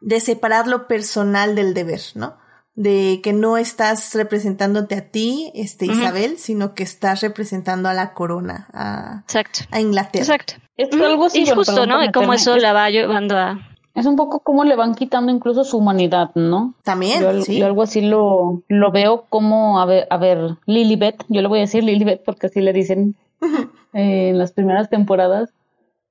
de 0.00 0.20
separar 0.20 0.68
lo 0.68 0.86
personal 0.88 1.54
del 1.56 1.74
deber, 1.74 2.00
¿no? 2.14 2.38
De 2.76 3.20
que 3.22 3.32
no 3.32 3.56
estás 3.56 4.14
representándote 4.14 4.94
a 4.94 5.08
ti, 5.08 5.50
este, 5.54 5.86
Isabel, 5.86 6.36
sino 6.36 6.74
que 6.74 6.82
estás 6.82 7.22
representando 7.22 7.88
a 7.88 7.94
la 7.94 8.12
corona, 8.12 8.68
a, 8.72 9.24
a 9.70 9.80
Inglaterra. 9.80 10.22
Exacto. 10.22 10.54
Es 10.76 10.92
algo 11.00 11.24
así, 11.24 11.46
justo, 11.46 11.86
¿no? 11.86 11.96
Como 12.12 12.34
eso 12.34 12.56
la 12.58 12.74
va 12.74 12.90
llevando 12.90 13.36
a 13.38 13.58
es 13.96 14.04
un 14.04 14.14
poco 14.14 14.40
como 14.40 14.64
le 14.64 14.76
van 14.76 14.94
quitando 14.94 15.32
incluso 15.32 15.64
su 15.64 15.78
humanidad, 15.78 16.30
¿no? 16.34 16.74
También, 16.84 17.22
yo, 17.22 17.40
sí. 17.40 17.58
Yo 17.58 17.64
algo 17.64 17.82
así 17.82 18.02
lo, 18.02 18.62
lo 18.68 18.92
veo 18.92 19.24
como, 19.30 19.80
a 19.80 19.86
ver, 19.86 20.06
a 20.10 20.18
ver, 20.18 20.58
Lilibet, 20.66 21.24
yo 21.28 21.40
le 21.40 21.48
voy 21.48 21.60
a 21.60 21.62
decir 21.62 21.82
Lilibet 21.82 22.22
porque 22.22 22.48
así 22.48 22.60
le 22.60 22.74
dicen 22.74 23.16
eh, 23.94 24.28
en 24.28 24.38
las 24.38 24.52
primeras 24.52 24.90
temporadas. 24.90 25.54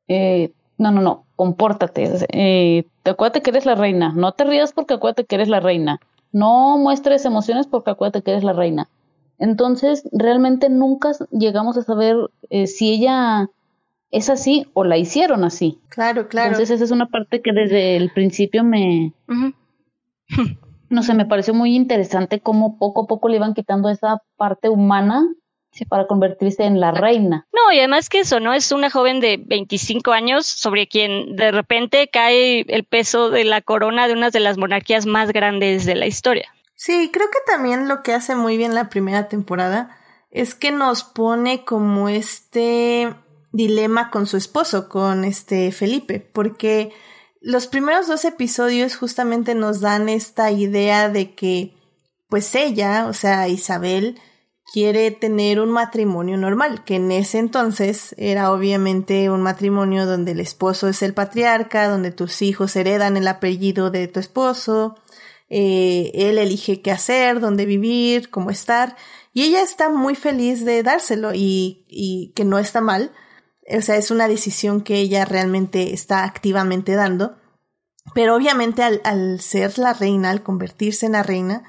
Eh, 0.07 0.51
no, 0.79 0.89
no, 0.89 1.01
no, 1.01 1.25
compórtate. 1.35 2.11
Eh, 2.29 2.85
acuérdate 3.03 3.43
que 3.43 3.51
eres 3.51 3.67
la 3.67 3.75
reina. 3.75 4.13
No 4.15 4.31
te 4.31 4.45
rías 4.45 4.73
porque 4.73 4.95
acuérdate 4.95 5.25
que 5.25 5.35
eres 5.35 5.47
la 5.47 5.59
reina. 5.59 5.99
No 6.35 6.77
muestres 6.77 7.23
emociones 7.23 7.65
porque 7.65 7.91
acuérdate 7.91 8.21
que 8.21 8.31
eres 8.31 8.43
la 8.43 8.51
reina. 8.51 8.89
Entonces, 9.39 10.03
realmente 10.11 10.69
nunca 10.69 11.13
llegamos 11.31 11.77
a 11.77 11.83
saber 11.83 12.17
eh, 12.49 12.67
si 12.67 12.91
ella 12.91 13.49
es 14.11 14.29
así 14.29 14.67
o 14.73 14.83
la 14.83 14.97
hicieron 14.97 15.45
así. 15.45 15.79
Claro, 15.87 16.27
claro. 16.27 16.49
Entonces 16.49 16.71
esa 16.71 16.83
es 16.83 16.91
una 16.91 17.07
parte 17.07 17.41
que 17.41 17.53
desde 17.53 17.95
el 17.95 18.11
principio 18.11 18.65
me... 18.65 19.13
no 20.89 21.03
sé, 21.03 21.13
me 21.13 21.25
pareció 21.25 21.53
muy 21.53 21.73
interesante 21.73 22.41
cómo 22.41 22.77
poco 22.79 23.03
a 23.03 23.07
poco 23.07 23.29
le 23.29 23.37
iban 23.37 23.53
quitando 23.53 23.87
esa 23.87 24.21
parte 24.35 24.67
humana 24.67 25.25
para 25.83 26.07
convertirse 26.07 26.63
en 26.63 26.79
la 26.79 26.91
reina. 26.91 27.45
No, 27.51 27.73
y 27.73 27.79
además 27.79 28.07
que 28.07 28.19
eso, 28.19 28.39
¿no? 28.39 28.53
Es 28.53 28.71
una 28.71 28.89
joven 28.89 29.19
de 29.19 29.37
25 29.45 30.13
años 30.13 30.45
sobre 30.45 30.87
quien 30.87 31.35
de 31.35 31.51
repente 31.51 32.07
cae 32.07 32.61
el 32.69 32.85
peso 32.85 33.29
de 33.29 33.43
la 33.43 33.61
corona 33.61 34.07
de 34.07 34.13
una 34.13 34.29
de 34.29 34.39
las 34.39 34.57
monarquías 34.57 35.05
más 35.05 35.33
grandes 35.33 35.85
de 35.85 35.95
la 35.95 36.07
historia. 36.07 36.49
Sí, 36.75 37.09
creo 37.11 37.27
que 37.29 37.39
también 37.51 37.87
lo 37.87 38.03
que 38.03 38.13
hace 38.13 38.35
muy 38.35 38.55
bien 38.57 38.73
la 38.73 38.89
primera 38.89 39.27
temporada 39.27 39.97
es 40.31 40.55
que 40.55 40.71
nos 40.71 41.03
pone 41.03 41.65
como 41.65 42.09
este 42.09 43.13
dilema 43.51 44.11
con 44.11 44.27
su 44.27 44.37
esposo, 44.37 44.89
con 44.89 45.23
este 45.23 45.71
Felipe, 45.71 46.19
porque 46.19 46.91
los 47.39 47.67
primeros 47.67 48.07
dos 48.07 48.25
episodios 48.25 48.97
justamente 48.97 49.55
nos 49.55 49.79
dan 49.79 50.09
esta 50.09 50.51
idea 50.51 51.09
de 51.09 51.35
que 51.35 51.73
pues 52.27 52.53
ella, 52.55 53.05
o 53.07 53.13
sea, 53.13 53.47
Isabel, 53.47 54.19
quiere 54.71 55.11
tener 55.11 55.59
un 55.59 55.71
matrimonio 55.71 56.37
normal, 56.37 56.83
que 56.83 56.95
en 56.95 57.11
ese 57.11 57.37
entonces 57.37 58.15
era 58.17 58.51
obviamente 58.51 59.29
un 59.29 59.41
matrimonio 59.41 60.05
donde 60.05 60.31
el 60.31 60.39
esposo 60.39 60.87
es 60.87 61.01
el 61.01 61.13
patriarca, 61.13 61.87
donde 61.87 62.11
tus 62.11 62.41
hijos 62.41 62.75
heredan 62.75 63.17
el 63.17 63.27
apellido 63.27 63.91
de 63.91 64.07
tu 64.07 64.19
esposo, 64.19 64.97
eh, 65.49 66.11
él 66.15 66.37
elige 66.37 66.81
qué 66.81 66.91
hacer, 66.91 67.39
dónde 67.39 67.65
vivir, 67.65 68.29
cómo 68.29 68.49
estar, 68.49 68.95
y 69.33 69.43
ella 69.43 69.61
está 69.61 69.89
muy 69.89 70.15
feliz 70.15 70.65
de 70.65 70.81
dárselo 70.81 71.33
y, 71.33 71.85
y 71.87 72.33
que 72.35 72.45
no 72.45 72.57
está 72.57 72.81
mal, 72.81 73.11
o 73.67 73.81
sea, 73.81 73.97
es 73.97 74.11
una 74.11 74.27
decisión 74.27 74.81
que 74.81 74.95
ella 74.95 75.25
realmente 75.25 75.93
está 75.93 76.23
activamente 76.23 76.93
dando. 76.93 77.37
Pero 78.13 78.35
obviamente 78.35 78.83
al, 78.83 79.01
al, 79.03 79.39
ser 79.41 79.79
la 79.79 79.93
reina, 79.93 80.29
al 80.29 80.43
convertirse 80.43 81.07
en 81.07 81.13
la 81.13 81.23
reina, 81.23 81.63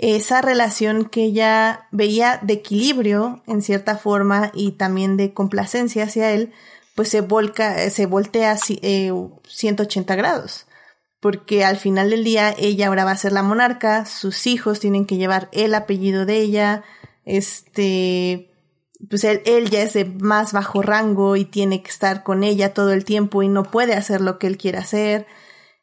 esa 0.00 0.40
relación 0.40 1.04
que 1.04 1.24
ella 1.24 1.86
veía 1.90 2.40
de 2.42 2.54
equilibrio 2.54 3.42
en 3.46 3.60
cierta 3.60 3.98
forma 3.98 4.50
y 4.54 4.72
también 4.72 5.18
de 5.18 5.34
complacencia 5.34 6.04
hacia 6.04 6.32
él, 6.32 6.52
pues 6.94 7.10
se 7.10 7.20
volca, 7.20 7.90
se 7.90 8.06
voltea 8.06 8.56
eh, 8.82 9.12
180 9.46 10.16
grados. 10.16 10.66
Porque 11.20 11.66
al 11.66 11.76
final 11.76 12.08
del 12.08 12.24
día 12.24 12.54
ella 12.58 12.86
ahora 12.86 13.04
va 13.04 13.10
a 13.10 13.16
ser 13.16 13.32
la 13.32 13.42
monarca, 13.42 14.06
sus 14.06 14.46
hijos 14.46 14.80
tienen 14.80 15.04
que 15.04 15.18
llevar 15.18 15.50
el 15.52 15.74
apellido 15.74 16.24
de 16.24 16.38
ella, 16.38 16.82
este, 17.26 18.50
pues 19.10 19.24
él, 19.24 19.42
él, 19.44 19.68
ya 19.68 19.82
es 19.82 19.92
de 19.92 20.06
más 20.06 20.54
bajo 20.54 20.80
rango 20.80 21.36
y 21.36 21.44
tiene 21.44 21.82
que 21.82 21.90
estar 21.90 22.22
con 22.22 22.42
ella 22.42 22.72
todo 22.72 22.92
el 22.92 23.04
tiempo 23.04 23.42
y 23.42 23.48
no 23.48 23.64
puede 23.64 23.92
hacer 23.92 24.22
lo 24.22 24.38
que 24.38 24.46
él 24.46 24.56
quiere 24.56 24.78
hacer. 24.78 25.26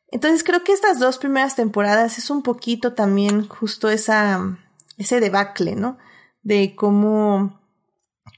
Entonces 0.10 0.43
creo 0.43 0.63
que 0.63 0.72
estas 0.72 1.00
dos 1.00 1.17
primeras 1.17 1.56
temporadas 1.56 2.17
es 2.17 2.30
un 2.30 2.41
poquito 2.41 2.93
también 2.93 3.48
justo 3.48 3.89
esa, 3.89 4.58
ese 4.98 5.20
debacle, 5.20 5.76
¿no? 5.76 5.98
De 6.41 6.76
cómo, 6.76 7.60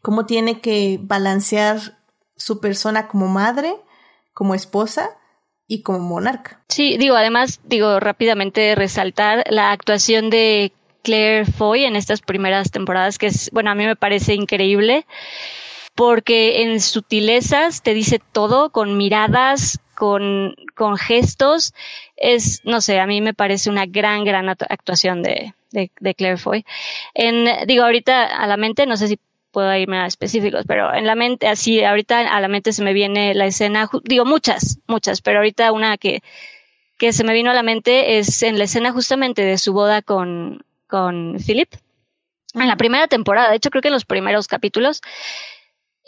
cómo 0.02 0.26
tiene 0.26 0.62
que 0.62 1.00
balancear 1.02 2.00
su 2.36 2.60
persona 2.60 3.08
como 3.08 3.28
madre, 3.28 3.76
como 4.34 4.56
esposa 4.56 5.12
y 5.68 5.84
como 5.84 6.00
monarca. 6.00 6.64
Sí, 6.70 6.98
digo, 6.98 7.16
además, 7.16 7.60
digo, 7.64 8.00
rápidamente 8.00 8.74
resaltar 8.74 9.44
la 9.50 9.72
actuación 9.72 10.30
de 10.32 10.74
Claire 11.04 11.46
Foy 11.46 11.86
en 11.86 11.96
estas 11.96 12.22
primeras 12.22 12.72
temporadas, 12.72 13.18
que 13.18 13.28
es, 13.28 13.52
bueno, 13.52 13.70
a 13.70 13.76
mí 13.76 13.86
me 13.86 13.96
parece 13.96 14.34
increíble, 14.34 15.06
porque 15.96 16.64
en 16.64 16.82
sutilezas 16.82 17.84
te 17.84 17.94
dice 17.94 18.20
todo, 18.32 18.72
con 18.72 18.98
miradas, 18.98 19.80
con, 20.00 20.56
con 20.76 20.96
gestos, 20.98 21.74
es, 22.16 22.62
no 22.64 22.80
sé, 22.80 23.02
a 23.02 23.06
mí 23.06 23.20
me 23.20 23.34
parece 23.34 23.70
una 23.70 23.86
gran, 23.86 24.24
gran 24.24 24.48
actuación 24.48 25.22
de, 25.22 25.54
de, 25.72 25.92
de 26.00 26.16
Claire 26.16 26.38
Foy. 26.38 26.66
En, 27.14 27.68
digo, 27.68 27.84
ahorita 27.84 28.26
a 28.26 28.48
la 28.48 28.56
mente, 28.56 28.86
no 28.86 28.96
sé 28.96 29.10
si 29.10 29.20
puedo 29.52 29.76
irme 29.76 29.98
a 29.98 30.06
específicos, 30.06 30.64
pero 30.66 30.94
en 30.94 31.06
la 31.06 31.16
mente, 31.16 31.50
así, 31.50 31.84
ahorita 31.84 32.34
a 32.34 32.40
la 32.40 32.48
mente 32.48 32.72
se 32.72 32.82
me 32.82 32.94
viene 32.94 33.34
la 33.34 33.46
escena, 33.46 33.90
digo, 34.06 34.24
muchas, 34.24 34.80
muchas, 34.88 35.22
pero 35.22 35.40
ahorita 35.40 35.74
una 35.74 35.98
que, 35.98 36.22
que 36.98 37.12
se 37.12 37.26
me 37.26 37.34
vino 37.34 37.52
a 37.52 37.54
la 37.54 37.64
mente 37.64 38.20
es 38.20 38.42
en 38.42 38.58
la 38.58 38.64
escena 38.64 38.94
justamente 38.94 39.42
de 39.42 39.58
su 39.58 39.74
boda 39.74 40.02
con, 40.02 40.64
con 40.88 41.36
Philip. 41.46 41.74
En 42.54 42.70
la 42.70 42.78
primera 42.78 43.08
temporada, 43.08 43.50
de 43.50 43.58
hecho 43.58 43.70
creo 43.70 43.82
que 43.82 43.90
en 43.90 43.96
los 43.96 44.06
primeros 44.06 44.48
capítulos, 44.48 45.02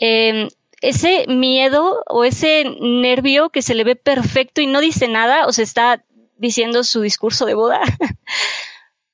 eh, 0.00 0.48
ese 0.82 1.26
miedo 1.28 2.02
o 2.08 2.24
ese 2.24 2.64
nervio 2.80 3.50
que 3.50 3.62
se 3.62 3.74
le 3.74 3.84
ve 3.84 3.96
perfecto 3.96 4.60
y 4.60 4.66
no 4.66 4.80
dice 4.80 5.08
nada, 5.08 5.46
o 5.46 5.52
se 5.52 5.62
está 5.62 6.04
diciendo 6.36 6.82
su 6.84 7.00
discurso 7.00 7.46
de 7.46 7.54
boda. 7.54 7.80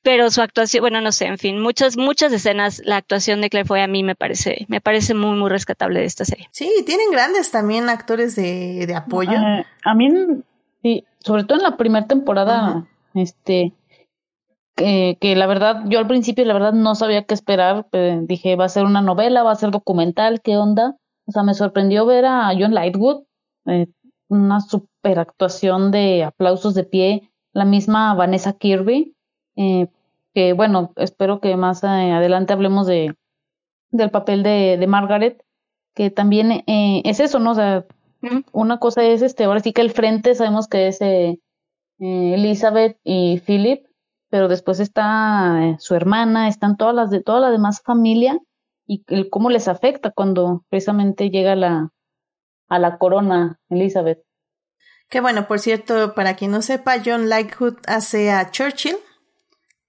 Pero 0.03 0.31
su 0.31 0.41
actuación, 0.41 0.81
bueno, 0.81 1.01
no 1.03 1.13
sé, 1.13 1.27
en 1.27 1.37
fin, 1.37 1.61
muchas, 1.61 1.99
muchas 1.99 2.33
escenas, 2.33 2.81
la 2.85 2.97
actuación 2.97 3.43
de 3.43 3.51
Claire 3.51 3.67
fue 3.67 3.83
a 3.83 3.87
mí 3.87 4.03
me 4.03 4.15
parece, 4.15 4.65
me 4.69 4.81
parece 4.81 5.13
muy, 5.13 5.37
muy 5.37 5.51
rescatable 5.51 6.01
de 6.01 6.07
esta 6.07 6.25
serie. 6.25 6.49
Sí, 6.53 6.71
tienen 6.87 7.11
grandes 7.11 7.51
también 7.51 7.91
actores 7.91 8.35
de, 8.35 8.87
de 8.87 8.95
apoyo. 8.95 9.33
Uh, 9.33 9.65
a 9.85 9.95
mí, 9.95 10.09
sí, 10.83 11.05
sobre 11.19 11.45
todo 11.45 11.59
en 11.59 11.65
la 11.65 11.77
primera 11.77 12.07
temporada, 12.07 12.71
uh 12.71 12.81
-huh. 12.81 13.23
este, 13.23 13.75
que, 14.77 15.19
que, 15.21 15.37
la 15.37 15.47
verdad, 15.47 15.83
yo 15.87 15.99
al 15.99 16.07
principio 16.07 16.45
la 16.47 16.55
verdad 16.55 16.73
no 16.73 16.95
sabía 16.95 17.25
qué 17.25 17.35
esperar, 17.35 17.87
dije, 18.23 18.57
va 18.57 18.65
a 18.65 18.71
ser 18.71 18.85
una 18.85 19.03
novela, 19.03 19.43
va 19.43 19.53
a 19.53 19.57
ser 19.57 19.71
documental, 19.71 20.41
¿qué 20.41 20.57
onda? 20.57 20.97
O 21.29 21.33
sea, 21.33 21.43
me 21.45 21.55
sorprendió 21.55 22.07
ver 22.07 22.25
a 22.25 22.51
John 22.59 22.75
Lightwood, 22.75 23.25
eh, 23.67 23.87
una 24.29 24.61
super 24.61 25.19
actuación 25.19 25.91
de 25.91 26.25
aplausos 26.25 26.75
de 26.75 26.85
pie, 26.85 27.31
la 27.53 27.65
misma 27.65 28.15
Vanessa 28.15 28.55
Kirby, 28.55 29.15
eh, 29.57 29.89
que 30.35 30.55
bueno, 30.55 30.93
espero 30.97 31.41
que 31.41 31.57
más 31.57 31.85
adelante 31.85 32.53
hablemos 32.53 32.87
de 32.87 33.15
del 33.91 34.11
papel 34.11 34.43
de, 34.43 34.77
de 34.79 34.87
Margaret, 34.87 35.45
que 35.95 36.11
también 36.11 36.53
eh, 36.67 37.03
es 37.05 37.21
eso, 37.21 37.39
¿no? 37.39 37.53
O 37.53 37.55
sea, 37.55 37.87
una 38.53 38.79
cosa 38.79 39.05
es 39.05 39.23
este, 39.23 39.45
ahora 39.45 39.61
sí 39.61 39.73
que 39.73 39.81
el 39.81 39.91
frente 39.91 40.35
sabemos 40.35 40.69
que 40.69 40.89
es 40.89 41.01
eh, 41.01 41.39
Elizabeth 41.99 42.99
y 43.05 43.41
Philip, 43.41 43.87
pero 44.31 44.49
después 44.49 44.81
está 44.81 45.59
eh, 45.63 45.77
su 45.79 45.95
hermana, 45.95 46.49
están 46.49 46.77
todas 46.77 46.95
las 46.95 47.11
de 47.11 47.23
toda 47.23 47.41
la 47.41 47.51
demás 47.51 47.81
familia 47.83 48.39
y 48.89 49.05
el 49.07 49.31
cómo 49.31 49.51
les 49.51 49.69
afecta 49.69 50.11
cuando 50.11 50.65
precisamente 50.69 51.31
llega 51.31 51.55
la 51.55 51.93
a 52.69 52.79
la 52.79 52.99
corona 52.99 53.61
Elizabeth. 53.69 54.25
Que 55.09 55.21
bueno, 55.21 55.47
por 55.47 55.61
cierto, 55.61 56.15
para 56.15 56.35
quien 56.35 56.51
no 56.51 56.61
sepa, 56.61 56.97
John 57.05 57.29
Lightwood 57.29 57.77
hace 57.87 58.31
a 58.31 58.51
Churchill 58.51 58.97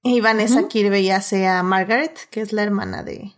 y 0.03 0.21
Vanessa 0.21 0.61
uh 0.61 0.63
-huh. 0.63 0.67
Kirby 0.67 1.09
hace 1.09 1.47
a 1.47 1.63
Margaret, 1.63 2.27
que 2.29 2.41
es 2.41 2.53
la 2.53 2.63
hermana 2.63 3.03
de, 3.03 3.33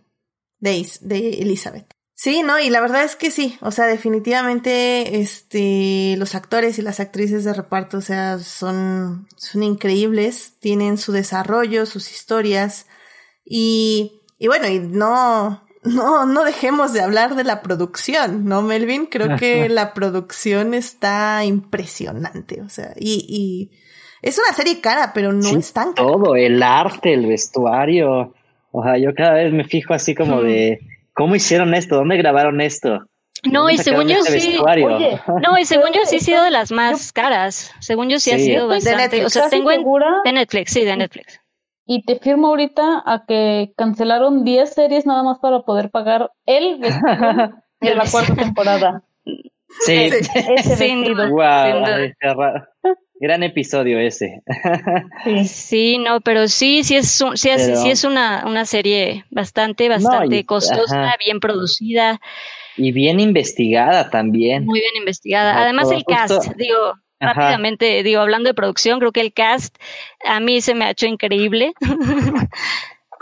de, 0.60 0.86
de 1.00 1.28
Elizabeth. 1.40 1.92
Sí, 2.14 2.44
no, 2.44 2.60
y 2.60 2.70
la 2.70 2.80
verdad 2.80 3.02
es 3.02 3.16
que 3.16 3.32
sí, 3.32 3.58
o 3.62 3.72
sea, 3.72 3.86
definitivamente 3.86 5.20
este 5.20 6.14
los 6.18 6.36
actores 6.36 6.78
y 6.78 6.82
las 6.82 7.00
actrices 7.00 7.42
de 7.42 7.52
reparto, 7.52 7.98
o 7.98 8.00
sea, 8.00 8.38
son 8.38 9.26
son 9.36 9.64
increíbles, 9.64 10.54
tienen 10.60 10.98
su 10.98 11.10
desarrollo, 11.10 11.84
sus 11.84 12.12
historias 12.12 12.86
y 13.44 14.21
y 14.42 14.48
bueno, 14.48 14.66
y 14.66 14.80
no 14.80 15.62
no, 15.84 16.26
no 16.26 16.44
dejemos 16.44 16.92
de 16.92 17.00
hablar 17.00 17.36
de 17.36 17.44
la 17.44 17.62
producción, 17.62 18.44
¿no, 18.44 18.60
Melvin? 18.60 19.06
Creo 19.06 19.36
que 19.36 19.68
la 19.68 19.94
producción 19.94 20.74
está 20.74 21.44
impresionante, 21.44 22.60
o 22.60 22.68
sea, 22.68 22.92
y, 22.98 23.24
y 23.28 23.70
es 24.20 24.36
una 24.36 24.52
serie 24.52 24.80
cara, 24.80 25.12
pero 25.14 25.32
no 25.32 25.48
es 25.56 25.72
tan 25.72 25.92
cara. 25.92 26.08
Todo, 26.08 26.34
el 26.34 26.60
arte, 26.60 27.14
el 27.14 27.26
vestuario. 27.26 28.34
O 28.72 28.82
sea, 28.82 28.98
yo 28.98 29.14
cada 29.14 29.34
vez 29.34 29.52
me 29.52 29.62
fijo 29.62 29.94
así 29.94 30.14
como 30.14 30.42
de, 30.42 30.80
¿cómo 31.12 31.36
hicieron 31.36 31.72
esto? 31.72 31.94
¿Dónde 31.94 32.16
grabaron 32.16 32.60
esto? 32.60 33.06
No, 33.44 33.70
y 33.70 33.78
según 33.78 34.08
yo 34.08 34.18
este 34.18 34.40
sí. 34.40 34.58
no, 35.42 35.58
y 35.58 35.64
según 35.64 35.92
yo 35.92 36.00
sí 36.06 36.16
ha 36.16 36.20
sido 36.20 36.44
de 36.44 36.50
las 36.50 36.72
más 36.72 37.12
caras. 37.12 37.72
Según 37.80 38.08
yo 38.08 38.18
sí, 38.18 38.32
ha 38.32 38.38
sido 38.38 38.66
bastante. 38.66 39.24
O 39.24 39.30
sea, 39.30 39.48
tengo 39.48 39.70
en, 39.70 39.84
de 40.24 40.32
Netflix, 40.32 40.72
sí, 40.72 40.84
de 40.84 40.96
Netflix. 40.96 41.41
Y 41.94 42.04
te 42.04 42.18
firmo 42.18 42.46
ahorita 42.46 43.02
a 43.04 43.26
que 43.28 43.74
cancelaron 43.76 44.44
10 44.44 44.72
series 44.72 45.04
nada 45.04 45.22
más 45.22 45.40
para 45.40 45.60
poder 45.60 45.90
pagar 45.90 46.30
el 46.46 46.78
vestido 46.78 47.52
de 47.82 47.94
la 47.94 48.04
cuarta 48.10 48.34
temporada. 48.34 49.02
Sí, 49.84 50.08
ese 50.56 50.70
vestido. 50.70 51.28
Wow, 51.28 52.94
Gran 53.20 53.42
episodio 53.42 53.98
ese. 53.98 54.42
sí. 55.44 55.98
no, 55.98 56.22
pero 56.22 56.48
sí, 56.48 56.82
sí 56.82 56.96
es, 56.96 57.22
sí 57.34 57.50
es, 57.50 57.82
sí 57.82 57.90
es 57.90 58.04
una, 58.04 58.44
una 58.46 58.64
serie 58.64 59.26
bastante, 59.30 59.90
bastante 59.90 60.46
costosa, 60.46 61.14
bien 61.22 61.40
producida. 61.40 62.22
Y 62.78 62.92
bien 62.92 63.20
investigada 63.20 64.08
también. 64.08 64.64
Muy 64.64 64.80
bien 64.80 64.96
investigada. 64.96 65.60
Además 65.60 65.90
el 65.90 66.04
cast, 66.04 66.56
digo, 66.56 66.94
rápidamente, 67.22 68.02
digo, 68.02 68.20
hablando 68.20 68.48
de 68.48 68.54
producción, 68.54 68.98
creo 68.98 69.12
que 69.12 69.20
el 69.20 69.32
cast 69.32 69.76
a 70.24 70.40
mí 70.40 70.60
se 70.60 70.74
me 70.74 70.84
ha 70.84 70.90
hecho 70.90 71.06
increíble. 71.06 71.72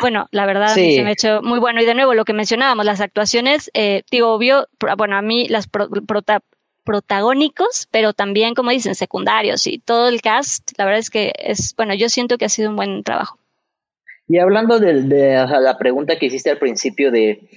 bueno, 0.00 0.28
la 0.30 0.46
verdad 0.46 0.74
se 0.74 1.02
me 1.02 1.10
ha 1.10 1.12
hecho 1.12 1.40
muy 1.42 1.58
bueno. 1.58 1.80
Y 1.80 1.84
de 1.84 1.94
nuevo, 1.94 2.14
lo 2.14 2.24
que 2.24 2.32
mencionábamos, 2.32 2.84
las 2.84 3.00
actuaciones, 3.00 3.70
eh, 3.74 4.02
digo, 4.10 4.32
obvio, 4.32 4.66
bueno, 4.96 5.16
a 5.16 5.22
mí 5.22 5.48
las 5.48 5.68
protagónicos, 6.84 7.88
pero 7.90 8.12
también, 8.12 8.54
como 8.54 8.70
dicen, 8.70 8.94
secundarios 8.94 9.66
y 9.66 9.78
todo 9.78 10.08
el 10.08 10.22
cast, 10.22 10.72
la 10.78 10.84
verdad 10.86 11.00
es 11.00 11.10
que 11.10 11.32
es, 11.38 11.74
bueno, 11.76 11.94
yo 11.94 12.08
siento 12.08 12.38
que 12.38 12.46
ha 12.46 12.48
sido 12.48 12.70
un 12.70 12.76
buen 12.76 13.02
trabajo. 13.02 13.38
Y 14.26 14.38
hablando 14.38 14.78
de, 14.78 15.02
de 15.02 15.46
la 15.60 15.76
pregunta 15.76 16.16
que 16.16 16.26
hiciste 16.26 16.50
al 16.50 16.58
principio 16.58 17.10
de 17.10 17.48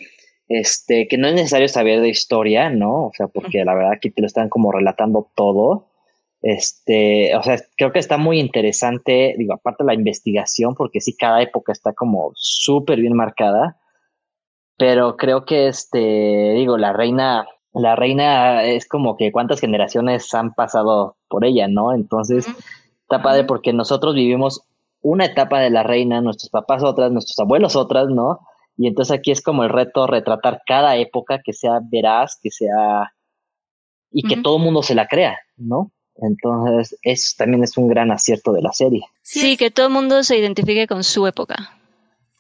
este, 0.50 1.08
que 1.08 1.18
no 1.18 1.28
es 1.28 1.34
necesario 1.34 1.68
saber 1.68 2.02
de 2.02 2.10
historia, 2.10 2.70
¿no? 2.70 3.08
O 3.08 3.12
sea, 3.16 3.28
porque 3.28 3.64
la 3.64 3.74
verdad 3.74 3.94
aquí 3.94 4.10
te 4.10 4.22
lo 4.22 4.28
están 4.28 4.50
como 4.50 4.72
relatando 4.72 5.30
todo. 5.36 5.88
Este, 6.44 7.34
o 7.38 7.42
sea, 7.42 7.58
creo 7.78 7.94
que 7.94 8.00
está 8.00 8.18
muy 8.18 8.38
interesante, 8.38 9.34
digo, 9.38 9.54
aparte 9.54 9.86
de 9.86 9.88
la 9.88 9.94
investigación, 9.94 10.76
porque 10.76 11.00
sí, 11.00 11.16
cada 11.16 11.42
época 11.42 11.72
está 11.72 11.94
como 11.94 12.34
súper 12.36 13.00
bien 13.00 13.16
marcada, 13.16 13.80
pero 14.78 15.16
creo 15.16 15.46
que 15.46 15.68
este, 15.68 16.54
digo, 16.56 16.78
la 16.78 16.92
reina, 16.92 17.48
la 17.74 17.96
reina 17.96 18.64
es 18.64 18.86
como 18.90 19.16
que 19.16 19.32
cuántas 19.32 19.62
generaciones 19.62 20.34
han 20.34 20.54
pasado 20.54 21.16
por 21.30 21.46
ella, 21.46 21.70
¿no? 21.70 21.94
Entonces, 21.94 22.46
está 23.04 23.24
padre 23.24 23.46
porque 23.46 23.72
nosotros 23.72 24.14
vivimos 24.14 24.68
una 25.02 25.26
etapa 25.26 25.62
de 25.62 25.70
la 25.70 25.84
reina, 25.84 26.20
nuestros 26.20 26.50
papás 26.50 26.84
otras, 26.84 27.10
nuestros 27.10 27.40
abuelos 27.40 27.78
otras, 27.78 28.10
¿no? 28.10 28.42
Y 28.76 28.88
entonces 28.88 29.18
aquí 29.18 29.32
es 29.32 29.42
como 29.42 29.64
el 29.64 29.70
reto 29.70 30.08
retratar 30.08 30.62
cada 30.66 30.98
época 30.98 31.42
que 31.42 31.54
sea 31.54 31.80
veraz, 31.82 32.38
que 32.44 32.52
sea... 32.52 33.14
y 34.12 34.24
que 34.24 34.42
todo 34.42 34.58
el 34.58 34.64
mundo 34.64 34.84
se 34.84 34.96
la 34.96 35.08
crea, 35.08 35.40
¿no? 35.56 35.92
Entonces, 36.18 36.98
eso 37.02 37.34
también 37.38 37.64
es 37.64 37.78
un 37.78 37.88
gran 37.90 38.12
acierto 38.12 38.54
de 38.54 38.62
la 38.62 38.72
serie. 38.72 39.06
Sí, 39.22 39.58
que 39.58 39.72
todo 39.72 39.88
el 39.88 39.94
mundo 39.94 40.24
se 40.24 40.38
identifique 40.38 40.88
con 40.88 41.04
su 41.04 41.26
época. 41.28 41.78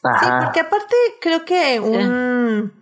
Sí, 0.02 0.28
porque 0.44 0.60
aparte 0.60 0.96
creo 1.22 1.46
que 1.46 1.80
un, 1.80 2.74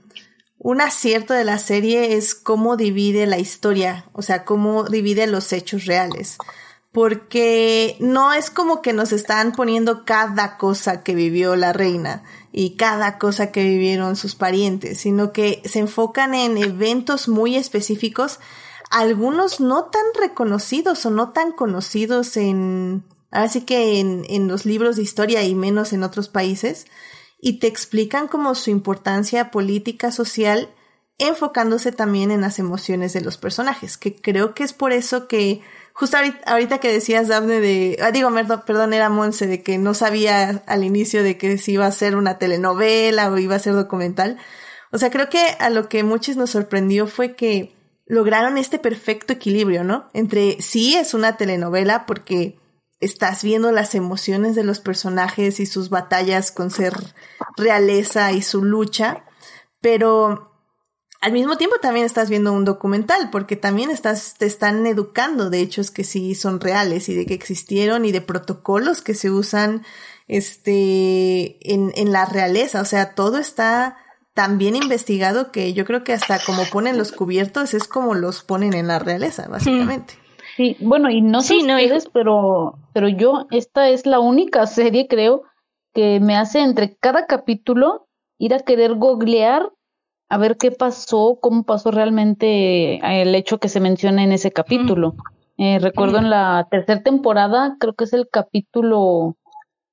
un 0.58 0.82
acierto 0.82 1.34
de 1.34 1.46
la 1.46 1.60
serie 1.60 2.16
es 2.16 2.34
cómo 2.34 2.78
divide 2.78 3.28
la 3.28 3.38
historia, 3.38 4.06
o 4.14 4.22
sea, 4.22 4.44
cómo 4.44 4.86
divide 4.86 5.28
los 5.28 5.54
hechos 5.54 5.86
reales 5.86 6.38
porque 6.92 7.96
no 8.00 8.34
es 8.34 8.50
como 8.50 8.82
que 8.82 8.94
nos 8.94 9.14
están 9.14 9.54
poniendo 9.54 10.04
cada 10.04 10.58
cosa 10.58 11.04
que 11.04 11.16
vivió 11.16 11.56
la 11.56 11.72
reina 11.72 12.24
y 12.52 12.76
cada 12.76 13.18
cosa 13.18 13.52
que 13.52 13.64
vivieron 13.64 14.18
sus 14.18 14.36
parientes, 14.36 15.00
sino 15.00 15.32
que 15.32 15.62
se 15.64 15.80
enfocan 15.80 16.34
en 16.34 16.58
eventos 16.58 17.30
muy 17.30 17.56
específicos, 17.56 18.40
algunos 18.92 19.60
no 19.60 19.86
tan 19.86 20.04
reconocidos 20.20 21.06
o 21.06 21.10
no 21.10 21.32
tan 21.32 21.52
conocidos 21.52 22.38
en, 22.38 23.04
así 23.32 23.62
que 23.62 24.00
en, 24.00 24.26
en 24.30 24.48
los 24.48 24.66
libros 24.66 24.96
de 24.98 25.04
historia 25.04 25.44
y 25.44 25.56
menos 25.56 25.94
en 25.94 26.04
otros 26.04 26.30
países, 26.30 26.86
y 27.40 27.60
te 27.60 27.68
explican 27.68 28.28
como 28.28 28.54
su 28.54 28.70
importancia 28.70 29.50
política, 29.50 30.12
social, 30.12 30.70
enfocándose 31.18 31.92
también 31.92 32.32
en 32.32 32.42
las 32.42 32.60
emociones 32.60 33.14
de 33.14 33.22
los 33.22 33.38
personajes, 33.38 33.98
que 33.98 34.16
creo 34.16 34.54
que 34.54 34.64
es 34.64 34.74
por 34.74 34.92
eso 34.92 35.28
que 35.28 35.62
justo 35.94 36.18
ahorita, 36.46 36.80
que 36.80 36.92
decías, 36.92 37.28
Daphne, 37.28 37.60
de, 37.60 37.98
ah, 38.02 38.12
digo, 38.12 38.30
perdón, 38.66 38.94
era 38.94 39.10
Monse, 39.10 39.48
de 39.48 39.62
que 39.62 39.78
no 39.78 39.94
sabía 39.94 40.64
al 40.66 40.84
inicio 40.84 41.24
de 41.24 41.38
que 41.38 41.58
si 41.58 41.74
iba 41.74 41.86
a 41.86 41.92
ser 41.92 42.16
una 42.16 42.38
telenovela 42.38 43.30
o 43.30 43.38
iba 43.38 43.56
a 43.56 43.60
ser 43.60 43.74
documental. 43.74 44.38
O 44.92 44.98
sea, 44.98 45.10
creo 45.12 45.30
que 45.30 45.56
a 45.60 45.70
lo 45.70 45.90
que 45.90 46.04
muchos 46.04 46.38
nos 46.38 46.50
sorprendió 46.52 47.08
fue 47.08 47.36
que 47.36 47.76
lograron 48.12 48.58
este 48.58 48.78
perfecto 48.78 49.32
equilibrio, 49.32 49.86
¿no? 49.86 50.10
Entre 50.14 50.62
sí 50.62 50.96
es 50.96 51.14
una 51.14 51.38
telenovela 51.38 52.06
porque 52.06 52.60
estás 53.00 53.42
viendo 53.42 53.72
las 53.72 53.96
emociones 53.96 54.54
de 54.54 54.66
los 54.66 54.82
personajes 54.82 55.62
y 55.62 55.66
sus 55.66 55.90
batallas 55.90 56.52
con 56.52 56.72
ser 56.72 56.94
realeza 57.56 58.34
y 58.34 58.42
su 58.42 58.66
lucha, 58.66 59.24
pero 59.80 60.52
al 61.22 61.32
mismo 61.32 61.56
tiempo 61.56 61.78
también 61.82 62.06
estás 62.06 62.30
viendo 62.30 62.52
un 62.52 62.66
documental, 62.66 63.30
porque 63.32 63.56
también 63.56 63.90
estás, 63.90 64.36
te 64.38 64.46
están 64.46 64.86
educando 64.88 65.50
de 65.50 65.62
hechos 65.62 65.90
que 65.90 66.04
sí 66.04 66.36
son 66.36 66.60
reales 66.60 67.08
y 67.08 67.16
de 67.16 67.26
que 67.26 67.34
existieron 67.34 68.04
y 68.04 68.12
de 68.12 68.20
protocolos 68.20 69.02
que 69.02 69.14
se 69.14 69.32
usan 69.32 69.86
este 70.28 71.74
en, 71.74 71.94
en 71.96 72.12
la 72.12 72.26
realeza. 72.26 72.82
O 72.82 72.86
sea, 72.86 73.16
todo 73.16 73.38
está 73.38 73.96
tan 74.34 74.58
bien 74.58 74.76
investigado 74.76 75.52
que 75.52 75.74
yo 75.74 75.86
creo 75.86 76.04
que 76.04 76.14
hasta 76.14 76.40
como 76.40 76.64
ponen 76.72 76.98
los 76.98 77.12
cubiertos 77.12 77.74
es 77.74 77.88
como 77.88 78.14
los 78.14 78.44
ponen 78.44 78.74
en 78.74 78.88
la 78.88 79.00
realeza, 79.00 79.48
básicamente. 79.50 80.14
Sí, 80.58 80.78
bueno, 80.80 81.10
y 81.10 81.22
no 81.22 81.42
sé 81.42 81.56
sí, 81.56 81.60
ustedes, 81.62 82.10
pero, 82.10 82.78
pero 82.94 83.08
yo, 83.08 83.48
esta 83.52 83.90
es 83.90 84.06
la 84.06 84.20
única 84.20 84.66
serie, 84.68 85.08
creo, 85.08 85.44
que 85.94 86.20
me 86.20 86.36
hace 86.36 86.60
entre 86.60 86.96
cada 86.96 87.26
capítulo 87.26 88.08
ir 88.38 88.54
a 88.54 88.60
querer 88.60 88.96
googlear 88.96 89.72
a 90.30 90.38
ver 90.38 90.58
qué 90.58 90.72
pasó, 90.72 91.40
cómo 91.42 91.64
pasó 91.64 91.92
realmente 91.92 93.00
el 93.22 93.36
hecho 93.36 93.60
que 93.60 93.68
se 93.68 93.82
menciona 93.82 94.24
en 94.24 94.32
ese 94.32 94.52
capítulo. 94.52 95.16
Eh, 95.58 95.78
recuerdo 95.80 96.20
en 96.20 96.30
la 96.30 96.68
tercera 96.72 97.04
temporada, 97.04 97.76
creo 97.80 97.94
que 97.94 98.06
es 98.06 98.14
el 98.14 98.30
capítulo 98.30 99.36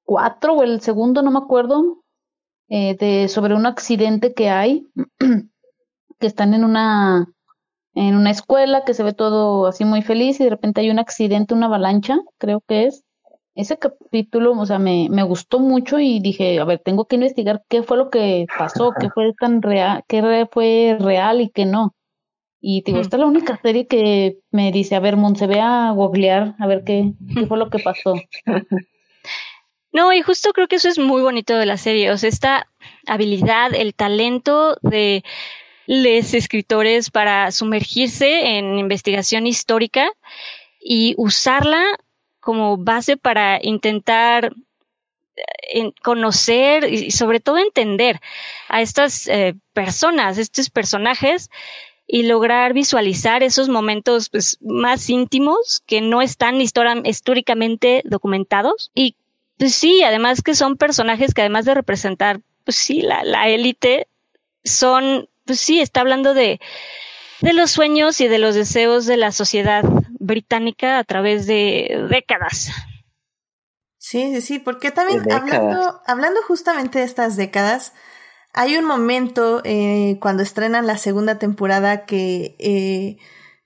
cuatro 0.04 0.54
o 0.54 0.62
el 0.62 0.80
segundo, 0.80 1.22
no 1.22 1.32
me 1.32 1.40
acuerdo, 1.40 2.04
eh, 2.68 2.96
de 2.96 3.28
sobre 3.28 3.54
un 3.54 3.66
accidente 3.66 4.34
que 4.34 4.50
hay, 4.50 4.86
que 6.20 6.26
están 6.26 6.54
en 6.54 6.64
una 6.64 7.28
en 7.94 8.14
una 8.14 8.30
escuela 8.30 8.84
que 8.84 8.94
se 8.94 9.02
ve 9.02 9.12
todo 9.12 9.66
así 9.66 9.84
muy 9.84 10.02
feliz 10.02 10.38
y 10.38 10.44
de 10.44 10.50
repente 10.50 10.80
hay 10.80 10.90
un 10.90 11.00
accidente, 11.00 11.54
una 11.54 11.66
avalancha, 11.66 12.18
creo 12.38 12.60
que 12.60 12.86
es, 12.86 13.04
ese 13.56 13.76
capítulo, 13.76 14.52
o 14.52 14.66
sea, 14.66 14.78
me, 14.78 15.08
me 15.10 15.24
gustó 15.24 15.58
mucho 15.58 15.98
y 15.98 16.20
dije, 16.20 16.60
a 16.60 16.64
ver, 16.64 16.78
tengo 16.78 17.06
que 17.06 17.16
investigar 17.16 17.64
qué 17.68 17.82
fue 17.82 17.96
lo 17.96 18.08
que 18.08 18.46
pasó, 18.56 18.92
qué 19.00 19.08
fue 19.14 19.34
tan 19.34 19.62
real, 19.62 20.04
qué 20.06 20.46
fue 20.52 20.96
real 21.00 21.40
y 21.40 21.50
qué 21.50 21.66
no. 21.66 21.96
Y 22.60 22.82
te 22.82 22.92
digo, 22.92 23.02
esta 23.02 23.16
es 23.16 23.20
la 23.20 23.26
única 23.26 23.56
serie 23.60 23.88
que 23.88 24.38
me 24.52 24.70
dice, 24.70 24.94
a 24.94 25.00
ver, 25.00 25.16
Mon, 25.16 25.34
se 25.34 25.48
ve 25.48 25.60
a 25.60 25.90
googlear, 25.90 26.54
a 26.60 26.66
ver 26.68 26.84
qué, 26.84 27.14
qué 27.34 27.46
fue 27.46 27.58
lo 27.58 27.68
que 27.68 27.80
pasó. 27.80 28.14
No, 29.98 30.12
y 30.12 30.22
justo 30.22 30.52
creo 30.52 30.68
que 30.68 30.76
eso 30.76 30.88
es 30.88 30.96
muy 30.96 31.22
bonito 31.22 31.56
de 31.56 31.66
la 31.66 31.76
serie, 31.76 32.12
o 32.12 32.16
sea, 32.16 32.28
esta 32.28 32.68
habilidad, 33.08 33.74
el 33.74 33.94
talento 33.94 34.78
de 34.80 35.24
los 35.88 36.34
escritores 36.34 37.10
para 37.10 37.50
sumergirse 37.50 38.58
en 38.58 38.78
investigación 38.78 39.48
histórica 39.48 40.08
y 40.80 41.16
usarla 41.18 41.84
como 42.38 42.76
base 42.76 43.16
para 43.16 43.58
intentar 43.60 44.52
eh, 45.74 45.90
conocer 46.00 46.84
y 46.84 47.10
sobre 47.10 47.40
todo 47.40 47.58
entender 47.58 48.20
a 48.68 48.82
estas 48.82 49.26
eh, 49.26 49.56
personas, 49.72 50.38
estos 50.38 50.70
personajes 50.70 51.50
y 52.06 52.22
lograr 52.22 52.72
visualizar 52.72 53.42
esos 53.42 53.68
momentos 53.68 54.28
pues, 54.30 54.58
más 54.60 55.10
íntimos 55.10 55.82
que 55.86 56.00
no 56.00 56.22
están 56.22 56.60
históricamente 56.60 58.02
documentados 58.04 58.92
y 58.94 59.16
pues 59.58 59.74
sí, 59.74 60.02
además 60.02 60.42
que 60.42 60.54
son 60.54 60.76
personajes 60.76 61.34
que 61.34 61.42
además 61.42 61.64
de 61.64 61.74
representar 61.74 62.40
pues 62.64 62.76
sí 62.76 63.02
la 63.02 63.48
élite 63.48 64.08
son 64.64 65.28
pues 65.44 65.60
sí 65.60 65.80
está 65.80 66.00
hablando 66.00 66.34
de 66.34 66.60
de 67.40 67.52
los 67.52 67.70
sueños 67.70 68.20
y 68.20 68.28
de 68.28 68.38
los 68.38 68.54
deseos 68.54 69.06
de 69.06 69.16
la 69.16 69.32
sociedad 69.32 69.84
británica 70.18 70.98
a 70.98 71.04
través 71.04 71.46
de 71.46 72.06
décadas. 72.10 72.70
Sí, 73.96 74.34
sí, 74.34 74.40
sí, 74.40 74.58
porque 74.58 74.90
también 74.90 75.30
hablando, 75.30 76.00
hablando 76.06 76.40
justamente 76.42 77.00
de 77.00 77.04
estas 77.04 77.36
décadas, 77.36 77.92
hay 78.52 78.76
un 78.76 78.84
momento 78.84 79.60
eh, 79.64 80.18
cuando 80.20 80.42
estrenan 80.42 80.86
la 80.86 80.96
segunda 80.96 81.38
temporada 81.38 82.06
que 82.06 82.56
eh, 82.58 83.18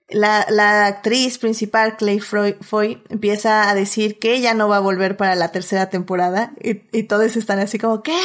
la, 0.09 0.47
la, 0.51 0.87
actriz 0.87 1.39
principal, 1.39 1.97
Clay 1.97 2.21
Foy, 2.21 3.03
empieza 3.09 3.71
a 3.71 3.75
decir 3.75 4.19
que 4.19 4.35
ella 4.35 4.55
no 4.55 4.69
va 4.69 4.77
a 4.77 4.81
volver 4.81 5.17
para 5.17 5.35
la 5.35 5.53
tercera 5.53 5.89
temporada 5.89 6.53
y, 6.61 6.83
y 6.97 7.05
todos 7.05 7.37
están 7.37 7.59
así 7.59 7.79
como, 7.79 8.03
¿qué? 8.03 8.19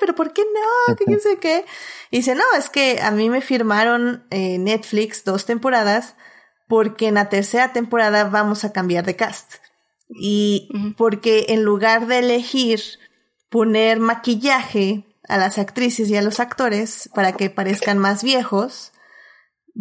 ¿Pero 0.00 0.14
por 0.14 0.32
qué 0.32 0.42
no? 0.42 0.96
¿Qué 0.96 1.18
sé 1.20 1.38
qué? 1.38 1.64
Y 2.10 2.18
dice, 2.18 2.34
no, 2.34 2.44
es 2.58 2.70
que 2.70 3.00
a 3.00 3.10
mí 3.10 3.30
me 3.30 3.40
firmaron 3.40 4.24
eh, 4.30 4.58
Netflix 4.58 5.24
dos 5.24 5.46
temporadas 5.46 6.16
porque 6.66 7.08
en 7.08 7.14
la 7.14 7.28
tercera 7.28 7.72
temporada 7.72 8.24
vamos 8.24 8.64
a 8.64 8.72
cambiar 8.72 9.04
de 9.04 9.16
cast. 9.16 9.54
Y 10.08 10.68
porque 10.96 11.46
en 11.48 11.62
lugar 11.62 12.06
de 12.06 12.18
elegir 12.18 12.80
poner 13.48 14.00
maquillaje 14.00 15.04
a 15.28 15.36
las 15.36 15.58
actrices 15.58 16.08
y 16.08 16.16
a 16.16 16.22
los 16.22 16.40
actores 16.40 17.10
para 17.14 17.32
que 17.32 17.50
parezcan 17.50 17.98
más 17.98 18.24
viejos, 18.24 18.92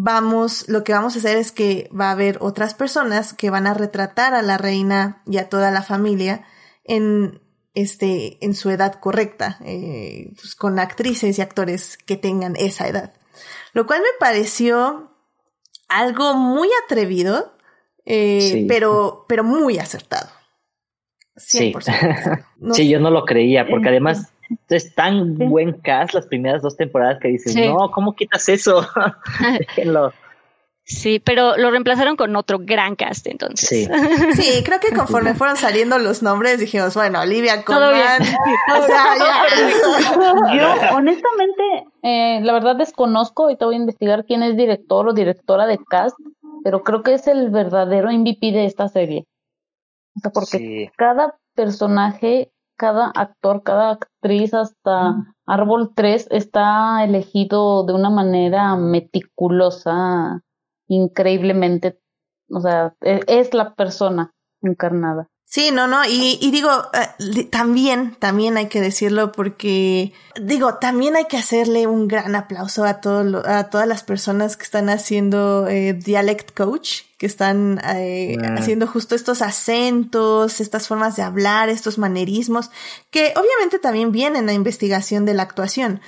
vamos, 0.02 0.70
lo 0.70 0.86
que 0.86 0.94
vamos 0.94 1.16
a 1.16 1.20
hacer 1.20 1.36
es 1.36 1.52
que 1.52 1.90
va 1.94 2.08
a 2.08 2.12
haber 2.14 2.38
otras 2.40 2.74
personas 2.74 3.34
que 3.34 3.50
van 3.50 3.68
a 3.68 3.74
retratar 3.74 4.34
a 4.34 4.42
la 4.42 4.58
reina 4.58 5.22
y 5.28 5.40
a 5.40 5.50
toda 5.50 5.72
la 5.72 5.82
familia 5.82 6.46
en 6.86 7.42
este, 7.74 8.38
en 8.40 8.56
su 8.56 8.70
edad 8.70 8.94
correcta, 8.94 9.60
eh, 9.66 10.32
pues 10.40 10.56
con 10.56 10.80
actrices 10.80 11.38
y 11.38 11.42
actores 11.42 11.98
que 11.98 12.16
tengan 12.16 12.56
esa 12.56 12.88
edad. 12.88 13.14
Lo 13.74 13.86
cual 13.86 14.00
me 14.00 14.18
pareció 14.22 15.12
algo 15.90 16.34
muy 16.34 16.70
atrevido, 16.86 17.58
eh, 18.06 18.66
pero, 18.70 19.26
pero 19.28 19.44
muy 19.44 19.80
acertado. 19.80 20.30
100%. 21.36 21.82
Sí. 21.82 22.74
sí, 22.84 22.90
yo 22.90 23.02
no 23.02 23.12
lo 23.12 23.26
creía, 23.26 23.68
porque 23.68 23.90
además 23.90 24.32
es 24.70 24.96
tan 24.96 25.38
buen 25.38 25.74
cast 25.74 26.14
las 26.14 26.28
primeras 26.28 26.62
dos 26.62 26.78
temporadas 26.78 27.20
que 27.20 27.30
dices, 27.30 27.56
no, 27.56 27.92
¿cómo 27.92 28.16
quitas 28.16 28.50
eso? 28.50 28.86
Déjenlo. 29.60 30.12
Sí, 30.90 31.20
pero 31.20 31.56
lo 31.56 31.70
reemplazaron 31.70 32.16
con 32.16 32.36
otro 32.36 32.58
gran 32.60 32.96
cast 32.96 33.28
entonces. 33.28 33.70
Sí, 33.70 33.88
sí 34.34 34.64
creo 34.64 34.80
que 34.80 34.92
conforme 34.92 35.36
fueron 35.36 35.56
saliendo 35.56 36.00
los 36.00 36.24
nombres 36.24 36.60
dijimos, 36.60 36.96
bueno, 36.96 37.22
Olivia 37.22 37.64
Colman. 37.64 38.22
o 38.76 38.86
sea, 38.88 39.16
Yo 40.56 40.96
honestamente, 40.98 41.86
eh, 42.02 42.40
la 42.42 42.54
verdad 42.54 42.76
desconozco 42.76 43.52
y 43.52 43.56
te 43.56 43.66
voy 43.66 43.76
a 43.76 43.80
investigar 43.80 44.26
quién 44.26 44.42
es 44.42 44.58
director 44.58 45.08
o 45.08 45.14
directora 45.14 45.68
de 45.68 45.78
cast, 45.78 46.18
pero 46.64 46.82
creo 46.82 47.04
que 47.04 47.14
es 47.14 47.28
el 47.28 47.52
verdadero 47.52 48.12
MVP 48.12 48.52
de 48.52 48.66
esta 48.66 48.88
serie. 48.88 49.26
O 50.16 50.22
sea, 50.22 50.32
porque 50.32 50.92
cada 50.98 51.36
personaje 51.54 52.52
cada 52.80 53.12
actor, 53.14 53.62
cada 53.62 53.92
actriz, 53.92 54.54
hasta 54.54 55.36
Árbol 55.46 55.92
3 55.94 56.30
está 56.32 57.04
elegido 57.04 57.84
de 57.84 57.94
una 57.94 58.10
manera 58.10 58.76
meticulosa, 58.78 60.42
increíblemente, 60.88 62.00
o 62.50 62.62
sea, 62.62 62.96
e, 63.02 63.20
es 63.28 63.54
la 63.54 63.76
persona 63.76 64.34
encarnada. 64.62 65.28
Sí, 65.44 65.72
no, 65.74 65.88
no, 65.88 66.06
y, 66.06 66.38
y 66.42 66.52
digo, 66.52 66.70
eh, 66.94 67.44
también, 67.46 68.16
también 68.20 68.56
hay 68.56 68.68
que 68.68 68.80
decirlo 68.80 69.32
porque, 69.32 70.14
digo, 70.40 70.76
también 70.76 71.16
hay 71.16 71.26
que 71.26 71.38
hacerle 71.38 71.88
un 71.88 72.08
gran 72.08 72.36
aplauso 72.36 72.86
a, 72.86 73.02
todo 73.02 73.44
a 73.46 73.70
todas 73.70 73.88
las 73.88 74.04
personas 74.04 74.56
que 74.56 74.64
están 74.64 74.90
haciendo 74.90 75.68
eh, 75.68 75.94
Dialect 75.94 76.56
Coach, 76.56 77.02
que 77.20 77.26
están 77.26 77.82
eh, 77.84 78.38
haciendo 78.58 78.88
justo 78.88 79.14
estos 79.14 79.42
acentos, 79.42 80.62
estas 80.62 80.88
formas 80.88 81.18
de 81.18 81.22
hablar, 81.22 81.68
estos 81.68 81.98
manerismos, 81.98 82.72
que 83.12 83.34
obviamente 83.36 83.78
también 83.78 84.14
vienen 84.14 84.48
a 84.48 84.54
investigación 84.54 85.26
de 85.26 85.34
la 85.34 85.44
actuación, 85.44 86.00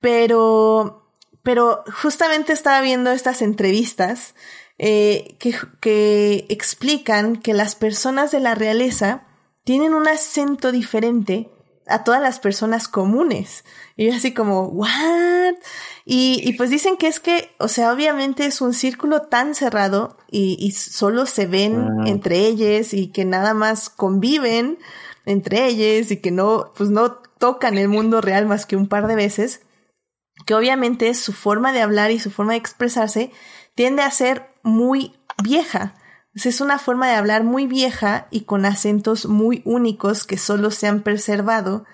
pero, 0.00 1.08
pero 1.42 1.82
justamente 2.02 2.52
estaba 2.52 2.82
viendo 2.82 3.10
estas 3.10 3.40
entrevistas 3.40 4.34
eh, 4.76 5.34
que, 5.38 5.54
que 5.80 6.44
explican 6.50 7.36
que 7.36 7.54
las 7.54 7.74
personas 7.74 8.30
de 8.30 8.40
la 8.40 8.54
realeza 8.54 9.22
tienen 9.64 9.94
un 9.94 10.08
acento 10.08 10.72
diferente 10.72 11.48
a 11.90 12.04
todas 12.04 12.22
las 12.22 12.40
personas 12.40 12.88
comunes. 12.88 13.64
Y 13.96 14.06
yo 14.06 14.14
así 14.14 14.32
como, 14.32 14.68
¿what? 14.68 15.54
Y, 16.04 16.40
y, 16.42 16.54
pues 16.54 16.70
dicen 16.70 16.96
que 16.96 17.06
es 17.06 17.20
que, 17.20 17.50
o 17.58 17.68
sea, 17.68 17.92
obviamente 17.92 18.46
es 18.46 18.60
un 18.60 18.72
círculo 18.72 19.22
tan 19.22 19.54
cerrado 19.54 20.16
y, 20.30 20.56
y 20.58 20.72
solo 20.72 21.26
se 21.26 21.46
ven 21.46 22.06
entre 22.06 22.46
ellos 22.46 22.94
y 22.94 23.08
que 23.08 23.24
nada 23.24 23.54
más 23.54 23.90
conviven 23.90 24.78
entre 25.26 25.66
ellos 25.66 26.10
y 26.10 26.16
que 26.18 26.30
no, 26.30 26.72
pues 26.76 26.90
no 26.90 27.12
tocan 27.38 27.78
el 27.78 27.88
mundo 27.88 28.20
real 28.20 28.46
más 28.46 28.66
que 28.66 28.76
un 28.76 28.88
par 28.88 29.06
de 29.06 29.16
veces, 29.16 29.62
que 30.46 30.54
obviamente 30.54 31.12
su 31.14 31.32
forma 31.32 31.72
de 31.72 31.80
hablar 31.80 32.10
y 32.10 32.18
su 32.18 32.30
forma 32.30 32.52
de 32.52 32.58
expresarse 32.58 33.30
tiende 33.74 34.02
a 34.02 34.10
ser 34.10 34.48
muy 34.62 35.14
vieja. 35.42 35.94
Es 36.34 36.60
una 36.60 36.78
forma 36.78 37.08
de 37.08 37.14
hablar 37.14 37.44
muy 37.44 37.66
vieja 37.66 38.28
y 38.30 38.42
con 38.42 38.64
acentos 38.64 39.26
muy 39.26 39.62
únicos 39.64 40.24
que 40.24 40.38
solo 40.38 40.70
se 40.70 40.86
han 40.86 41.02
preservado 41.02 41.84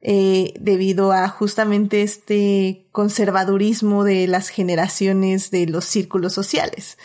eh, 0.00 0.54
debido 0.58 1.12
a 1.12 1.28
justamente 1.28 2.02
este 2.02 2.88
conservadurismo 2.92 4.04
de 4.04 4.28
las 4.28 4.48
generaciones 4.48 5.50
de 5.50 5.66
los 5.66 5.84
círculos 5.84 6.32
sociales. 6.32 6.96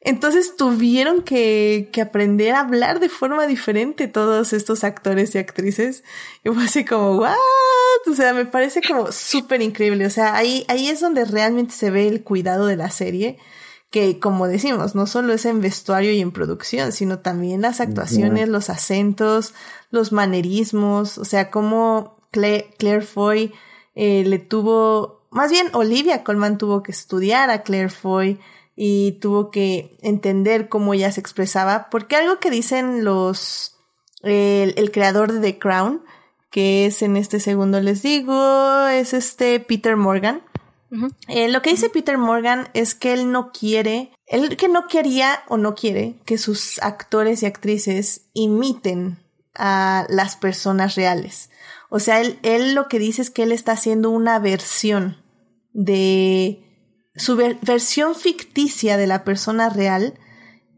Entonces 0.00 0.54
tuvieron 0.56 1.22
que, 1.22 1.88
que, 1.92 2.00
aprender 2.00 2.54
a 2.54 2.60
hablar 2.60 3.00
de 3.00 3.08
forma 3.08 3.46
diferente 3.46 4.06
todos 4.06 4.52
estos 4.52 4.84
actores 4.84 5.34
y 5.34 5.38
actrices. 5.38 6.04
Y 6.44 6.50
fue 6.50 6.64
así 6.64 6.84
como, 6.84 7.16
¿what? 7.16 7.34
O 8.08 8.14
sea, 8.14 8.34
me 8.34 8.46
parece 8.46 8.82
como 8.82 9.10
súper 9.10 9.62
increíble. 9.62 10.06
O 10.06 10.10
sea, 10.10 10.36
ahí, 10.36 10.64
ahí 10.68 10.88
es 10.88 11.00
donde 11.00 11.24
realmente 11.24 11.72
se 11.72 11.90
ve 11.90 12.06
el 12.06 12.22
cuidado 12.22 12.66
de 12.66 12.76
la 12.76 12.90
serie 12.90 13.38
que 13.90 14.18
como 14.18 14.46
decimos, 14.46 14.94
no 14.94 15.06
solo 15.06 15.32
es 15.32 15.44
en 15.44 15.60
vestuario 15.60 16.12
y 16.12 16.20
en 16.20 16.32
producción, 16.32 16.92
sino 16.92 17.20
también 17.20 17.62
las 17.62 17.80
actuaciones, 17.80 18.48
los 18.48 18.68
acentos, 18.68 19.54
los 19.90 20.12
manerismos, 20.12 21.18
o 21.18 21.24
sea, 21.24 21.50
como 21.50 22.16
Claire, 22.30 23.02
Foy 23.02 23.54
eh, 23.94 24.24
le 24.26 24.38
tuvo, 24.38 25.26
más 25.30 25.50
bien 25.50 25.68
Olivia 25.72 26.24
Colman 26.24 26.58
tuvo 26.58 26.82
que 26.82 26.92
estudiar 26.92 27.50
a 27.50 27.62
Claire 27.62 27.88
Foy 27.88 28.38
y 28.74 29.12
tuvo 29.12 29.50
que 29.50 29.96
entender 30.02 30.68
cómo 30.68 30.92
ella 30.92 31.10
se 31.12 31.20
expresaba, 31.20 31.88
porque 31.90 32.16
algo 32.16 32.38
que 32.38 32.50
dicen 32.50 33.04
los, 33.04 33.78
el 34.22 34.90
creador 34.90 35.32
de 35.32 35.40
The 35.40 35.58
Crown, 35.58 36.02
que 36.50 36.86
es 36.86 37.02
en 37.02 37.16
este 37.16 37.40
segundo 37.40 37.80
les 37.80 38.02
digo, 38.02 38.86
es 38.88 39.14
este 39.14 39.60
Peter 39.60 39.96
Morgan, 39.96 40.42
eh, 41.28 41.48
lo 41.48 41.62
que 41.62 41.70
dice 41.70 41.90
Peter 41.90 42.18
Morgan 42.18 42.68
es 42.74 42.94
que 42.94 43.12
él 43.12 43.32
no 43.32 43.50
quiere, 43.52 44.12
él 44.26 44.56
que 44.56 44.68
no 44.68 44.86
quería 44.86 45.42
o 45.48 45.56
no 45.56 45.74
quiere 45.74 46.16
que 46.24 46.38
sus 46.38 46.80
actores 46.82 47.42
y 47.42 47.46
actrices 47.46 48.26
imiten 48.34 49.18
a 49.54 50.06
las 50.08 50.36
personas 50.36 50.94
reales. 50.94 51.50
O 51.88 51.98
sea, 51.98 52.20
él, 52.20 52.38
él 52.42 52.74
lo 52.74 52.88
que 52.88 52.98
dice 52.98 53.22
es 53.22 53.30
que 53.30 53.42
él 53.44 53.52
está 53.52 53.72
haciendo 53.72 54.10
una 54.10 54.38
versión 54.38 55.22
de 55.72 56.62
su 57.16 57.36
versión 57.36 58.14
ficticia 58.14 58.96
de 58.96 59.06
la 59.06 59.24
persona 59.24 59.68
real 59.68 60.18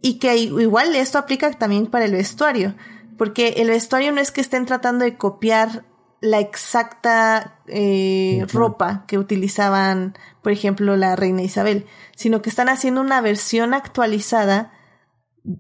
y 0.01 0.19
que 0.19 0.37
igual 0.37 0.95
esto 0.95 1.19
aplica 1.19 1.51
también 1.53 1.87
para 1.87 2.05
el 2.05 2.13
vestuario, 2.13 2.75
porque 3.17 3.55
el 3.59 3.69
vestuario 3.69 4.13
no 4.13 4.21
es 4.21 4.31
que 4.31 4.41
estén 4.41 4.65
tratando 4.65 5.05
de 5.05 5.17
copiar 5.17 5.85
la 6.21 6.41
exacta 6.41 7.61
eh, 7.67 8.45
ropa 8.53 9.05
que 9.07 9.19
utilizaban, 9.19 10.17
por 10.43 10.53
ejemplo, 10.53 10.97
la 10.97 11.17
reina 11.17 11.43
Isabel, 11.43 11.87
sino 12.17 12.43
que 12.43 12.51
están 12.51 12.69
haciendo 12.69 13.01
una 13.01 13.21
versión 13.21 13.75
actualizada 13.75 14.73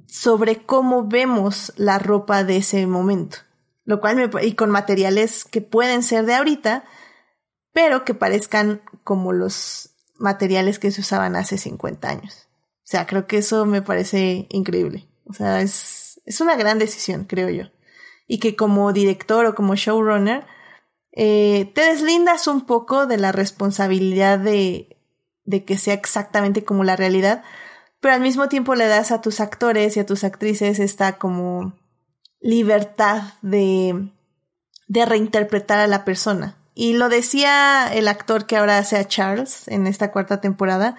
sobre 0.06 0.64
cómo 0.64 1.06
vemos 1.06 1.72
la 1.76 1.98
ropa 1.98 2.44
de 2.44 2.58
ese 2.58 2.86
momento. 2.86 3.38
Lo 3.84 4.00
cual 4.00 4.16
me, 4.16 4.28
y 4.44 4.54
con 4.54 4.70
materiales 4.70 5.44
que 5.44 5.60
pueden 5.60 6.02
ser 6.02 6.26
de 6.26 6.34
ahorita, 6.34 6.84
pero 7.72 8.04
que 8.04 8.14
parezcan 8.14 8.82
como 9.04 9.32
los 9.32 9.94
materiales 10.18 10.78
que 10.78 10.90
se 10.90 11.00
usaban 11.00 11.36
hace 11.36 11.56
50 11.56 12.08
años. 12.08 12.48
O 12.78 12.90
sea, 12.90 13.06
creo 13.06 13.26
que 13.26 13.38
eso 13.38 13.64
me 13.64 13.80
parece 13.80 14.46
increíble. 14.50 15.08
O 15.26 15.32
sea, 15.32 15.60
es, 15.60 16.20
es 16.26 16.40
una 16.40 16.56
gran 16.56 16.78
decisión, 16.78 17.24
creo 17.24 17.48
yo 17.48 17.70
y 18.28 18.38
que 18.38 18.54
como 18.54 18.92
director 18.92 19.46
o 19.46 19.54
como 19.56 19.74
showrunner 19.74 20.46
eh, 21.12 21.72
te 21.74 21.80
deslindas 21.80 22.46
un 22.46 22.66
poco 22.66 23.06
de 23.06 23.16
la 23.16 23.32
responsabilidad 23.32 24.38
de, 24.38 24.98
de 25.44 25.64
que 25.64 25.76
sea 25.78 25.94
exactamente 25.94 26.62
como 26.62 26.84
la 26.84 26.94
realidad, 26.94 27.42
pero 28.00 28.14
al 28.14 28.20
mismo 28.20 28.48
tiempo 28.48 28.76
le 28.76 28.86
das 28.86 29.10
a 29.10 29.20
tus 29.20 29.40
actores 29.40 29.96
y 29.96 30.00
a 30.00 30.06
tus 30.06 30.22
actrices 30.22 30.78
esta 30.78 31.18
como 31.18 31.74
libertad 32.40 33.22
de, 33.42 34.12
de 34.86 35.06
reinterpretar 35.06 35.80
a 35.80 35.88
la 35.88 36.04
persona. 36.04 36.56
Y 36.74 36.92
lo 36.92 37.08
decía 37.08 37.92
el 37.92 38.06
actor 38.06 38.46
que 38.46 38.56
ahora 38.56 38.78
hace 38.78 38.96
a 38.96 39.08
Charles 39.08 39.66
en 39.66 39.88
esta 39.88 40.12
cuarta 40.12 40.40
temporada, 40.40 40.96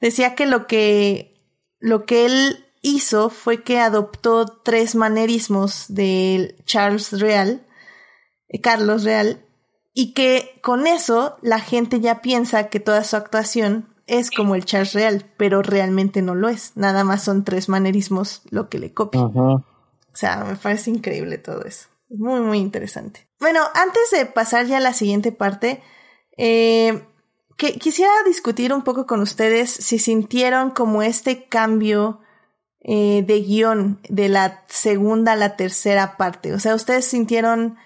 decía 0.00 0.34
que 0.34 0.46
lo 0.46 0.66
que, 0.66 1.36
lo 1.78 2.06
que 2.06 2.24
él 2.24 2.69
hizo 2.82 3.30
fue 3.30 3.62
que 3.62 3.78
adoptó 3.78 4.46
tres 4.46 4.94
manerismos 4.94 5.86
de 5.88 6.56
Charles 6.64 7.20
Real, 7.20 7.66
eh, 8.48 8.60
Carlos 8.60 9.04
Real, 9.04 9.44
y 9.92 10.14
que 10.14 10.60
con 10.62 10.86
eso 10.86 11.36
la 11.42 11.60
gente 11.60 12.00
ya 12.00 12.22
piensa 12.22 12.68
que 12.68 12.80
toda 12.80 13.04
su 13.04 13.16
actuación 13.16 13.94
es 14.06 14.30
como 14.30 14.54
el 14.56 14.64
Charles 14.64 14.92
real, 14.92 15.32
pero 15.36 15.62
realmente 15.62 16.20
no 16.20 16.34
lo 16.34 16.48
es. 16.48 16.72
Nada 16.76 17.04
más 17.04 17.22
son 17.22 17.44
tres 17.44 17.68
manerismos 17.68 18.42
lo 18.50 18.68
que 18.68 18.80
le 18.80 18.92
copia. 18.92 19.20
O 19.22 19.64
sea, 20.14 20.44
me 20.44 20.56
parece 20.56 20.90
increíble 20.90 21.38
todo 21.38 21.64
eso. 21.64 21.86
Muy, 22.08 22.40
muy 22.40 22.58
interesante. 22.58 23.28
Bueno, 23.38 23.60
antes 23.74 24.10
de 24.10 24.26
pasar 24.26 24.66
ya 24.66 24.78
a 24.78 24.80
la 24.80 24.94
siguiente 24.94 25.30
parte, 25.30 25.80
eh, 26.36 27.04
que 27.56 27.74
quisiera 27.74 28.10
discutir 28.26 28.72
un 28.72 28.82
poco 28.82 29.06
con 29.06 29.20
ustedes 29.20 29.70
si 29.70 29.98
sintieron 30.00 30.70
como 30.70 31.02
este 31.02 31.46
cambio 31.46 32.20
eh, 32.82 33.22
de 33.26 33.40
guion 33.40 34.00
de 34.08 34.28
la 34.28 34.62
segunda 34.68 35.32
a 35.32 35.36
la 35.36 35.56
tercera 35.56 36.16
parte. 36.16 36.52
O 36.54 36.58
sea, 36.58 36.74
¿ustedes 36.74 37.04
sintieron 37.04 37.76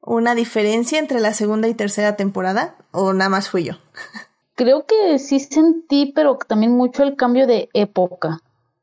una 0.00 0.34
diferencia 0.34 0.98
entre 0.98 1.20
la 1.20 1.32
segunda 1.32 1.68
y 1.68 1.74
tercera 1.74 2.16
temporada 2.16 2.76
o 2.90 3.12
nada 3.12 3.30
más 3.30 3.48
fui 3.48 3.64
yo? 3.64 3.74
Creo 4.54 4.86
que 4.86 5.18
sí 5.18 5.40
sentí, 5.40 6.12
pero 6.14 6.36
también 6.36 6.72
mucho 6.72 7.02
el 7.02 7.16
cambio 7.16 7.46
de 7.46 7.70
época. 7.72 8.40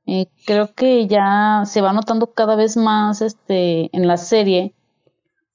Eh, 0.07 0.25
creo 0.47 0.73
que 0.73 1.05
ya 1.05 1.61
se 1.65 1.81
va 1.81 1.93
notando 1.93 2.33
cada 2.33 2.55
vez 2.55 2.75
más 2.75 3.21
este 3.21 3.95
en 3.95 4.07
la 4.07 4.17
serie 4.17 4.73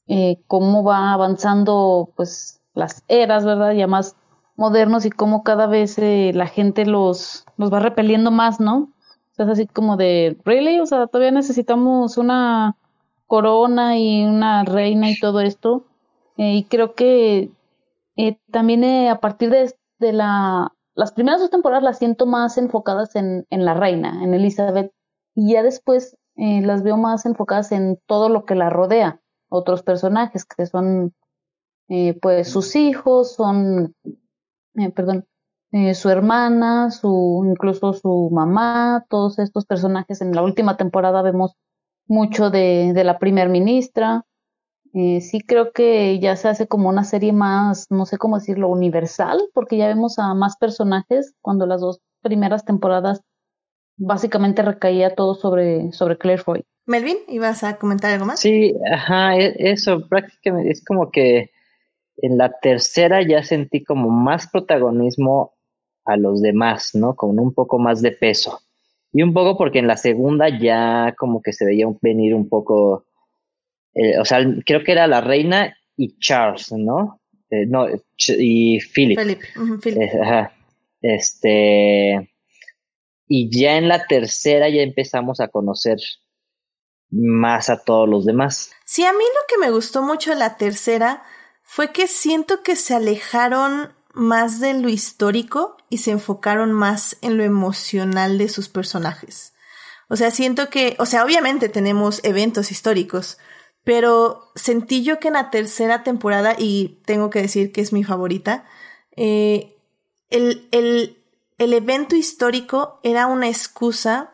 eh, 0.07 0.39
cómo 0.47 0.85
va 0.85 1.12
avanzando 1.12 2.11
pues 2.15 2.61
las 2.75 3.05
eras, 3.09 3.45
¿verdad? 3.45 3.73
Ya 3.73 3.87
más 3.87 4.17
modernos 4.57 5.07
y 5.07 5.11
cómo 5.11 5.43
cada 5.43 5.67
vez 5.67 5.99
eh, 5.99 6.33
la 6.35 6.47
gente 6.47 6.85
los, 6.85 7.47
los 7.57 7.73
va 7.73 7.81
repeliendo 7.81 8.31
más, 8.31 8.61
¿no? 8.61 8.93
Es 9.37 9.49
así 9.49 9.66
como 9.66 9.97
de, 9.97 10.39
¿really? 10.45 10.78
O 10.80 10.87
sea, 10.87 11.07
todavía 11.09 11.32
necesitamos 11.32 12.18
una 12.18 12.76
corona 13.26 13.99
y 13.99 14.24
una 14.24 14.64
reina 14.64 15.11
y 15.11 15.18
todo 15.18 15.41
esto. 15.41 15.85
Eh, 16.37 16.55
y 16.55 16.64
creo 16.64 16.95
que 16.95 17.51
eh, 18.16 18.39
también 18.53 18.85
eh, 18.85 19.11
a 19.11 19.20
partir 19.20 19.51
de, 19.51 19.74
de, 19.99 20.12
la, 20.12 20.72
las 20.95 21.12
primeras 21.12 21.41
dos 21.41 21.51
temporadas 21.51 21.82
las 21.82 21.99
siento 21.99 22.26
más 22.26 22.59
enfocadas 22.59 23.16
en, 23.16 23.45
en 23.51 23.64
la 23.64 23.74
reina, 23.74 24.22
en 24.22 24.35
Elizabeth, 24.35 24.93
y 25.35 25.53
ya 25.53 25.62
después 25.62 26.16
las 26.37 26.82
veo 26.82 26.97
más 26.97 27.26
enfocadas 27.26 27.70
en 27.70 27.97
todo 28.07 28.28
lo 28.28 28.45
que 28.45 28.57
la 28.57 28.68
rodea, 28.68 29.20
otros 29.49 29.85
personajes 29.85 30.45
que 30.45 30.66
son 30.66 31.14
pues 32.20 32.49
sus 32.49 32.74
hijos, 32.74 33.35
son, 33.35 33.95
perdón, 34.97 35.28
su 35.95 36.09
hermana, 36.09 36.91
su, 36.91 37.45
incluso 37.47 37.93
su 37.95 38.31
mamá, 38.33 39.05
todos 39.09 39.39
estos 39.41 39.66
personajes 39.66 40.20
en 40.20 40.33
la 40.33 40.43
última 40.43 40.77
temporada 40.77 41.20
vemos 41.22 41.57
mucho 42.07 42.51
de, 42.51 42.93
de 42.95 43.05
la 43.05 43.18
primer 43.18 43.49
ministra. 43.49 44.25
Eh, 44.93 45.20
sí 45.20 45.41
creo 45.41 45.72
que 45.72 46.20
ya 46.20 46.37
se 46.37 46.47
hace 46.47 46.68
como 46.68 46.89
una 46.89 47.03
serie 47.03 47.33
más, 47.33 47.91
no 47.91 48.07
sé 48.07 48.18
cómo 48.18 48.39
decirlo, 48.39 48.68
universal, 48.68 49.41
porque 49.53 49.77
ya 49.77 49.89
vemos 49.89 50.20
a 50.20 50.33
más 50.35 50.57
personajes 50.57 51.35
cuando 51.41 51.66
las 51.66 51.81
dos 51.81 52.01
primeras 52.22 52.64
temporadas 52.64 53.22
básicamente 53.97 54.62
recaía 54.62 55.16
todo 55.16 55.35
sobre, 55.35 55.91
sobre 55.91 56.18
Claire 56.18 56.43
Foy. 56.43 56.64
Melvin, 56.87 57.16
¿ibas 57.27 57.64
a 57.64 57.79
comentar 57.79 58.12
algo 58.12 58.27
más? 58.27 58.39
Sí, 58.39 58.75
ajá, 58.93 59.37
e, 59.37 59.55
eso 59.59 60.07
prácticamente 60.09 60.70
es 60.70 60.85
como 60.85 61.11
que 61.11 61.51
en 62.18 62.39
la 62.39 62.53
tercera 62.61 63.27
ya 63.27 63.43
sentí 63.43 63.83
como 63.83 64.11
más 64.11 64.49
protagonismo 64.49 65.54
a 66.05 66.17
los 66.17 66.43
demás, 66.43 66.95
¿no? 66.95 67.15
Con 67.15 67.39
un 67.39 67.53
poco 67.53 67.79
más 67.79 68.03
de 68.03 68.13
peso. 68.13 68.61
Y 69.13 69.23
un 69.23 69.33
poco 69.33 69.57
porque 69.57 69.79
en 69.79 69.87
la 69.87 69.97
segunda 69.97 70.49
ya 70.49 71.15
como 71.17 71.41
que 71.41 71.53
se 71.53 71.65
veía 71.65 71.87
venir 72.03 72.35
un 72.35 72.49
poco, 72.49 73.07
eh, 73.95 74.19
o 74.19 74.25
sea, 74.25 74.45
creo 74.67 74.83
que 74.83 74.93
era 74.93 75.07
la 75.07 75.21
reina 75.21 75.77
y 75.97 76.19
Charles, 76.19 76.73
¿no? 76.73 77.21
Eh, 77.51 77.67
no, 77.67 77.87
y 78.19 78.81
Philip. 78.81 79.19
Philip. 79.19 79.97
Eh, 79.97 80.49
este, 81.01 82.35
y 83.29 83.57
ya 83.57 83.77
en 83.77 83.89
la 83.89 84.07
tercera 84.07 84.69
ya 84.69 84.83
empezamos 84.83 85.41
a 85.41 85.49
conocer 85.49 85.99
más 87.11 87.71
a 87.71 87.83
todos 87.85 88.09
los 88.09 88.25
demás. 88.25 88.73
Sí, 88.85 89.05
a 89.05 89.13
mí 89.13 89.19
lo 89.19 89.47
que 89.49 89.59
me 89.65 89.71
gustó 89.71 90.03
mucho 90.03 90.31
de 90.31 90.37
la 90.37 90.57
tercera 90.57 91.23
fue 91.63 91.93
que 91.93 92.07
siento 92.07 92.63
que 92.63 92.77
se 92.77 92.95
alejaron 92.95 93.93
más 94.13 94.61
de 94.61 94.75
lo 94.75 94.89
histórico 94.89 95.77
y 95.95 95.99
se 95.99 96.11
enfocaron 96.11 96.72
más 96.72 97.16
en 97.20 97.36
lo 97.36 97.45
emocional 97.45 98.36
de 98.36 98.49
sus 98.49 98.68
personajes. 98.68 99.53
O 100.09 100.16
sea, 100.16 100.32
siento 100.32 100.68
que, 100.68 100.97
o 100.99 101.07
sea, 101.07 101.24
obviamente 101.24 101.68
tenemos 101.68 102.18
eventos 102.24 102.72
históricos, 102.72 103.38
pero 103.84 104.51
sentí 104.57 105.05
yo 105.05 105.20
que 105.20 105.28
en 105.28 105.34
la 105.34 105.51
tercera 105.51 106.03
temporada, 106.03 106.57
y 106.59 107.01
tengo 107.07 107.30
que 107.30 107.42
decir 107.42 107.70
que 107.70 107.80
es 107.80 107.92
mi 107.92 108.03
favorita, 108.03 108.64
eh, 109.14 109.76
el, 110.30 110.66
el, 110.72 111.22
el 111.59 111.72
evento 111.72 112.16
histórico 112.16 112.99
era 113.05 113.28
una 113.28 113.47
excusa 113.47 114.32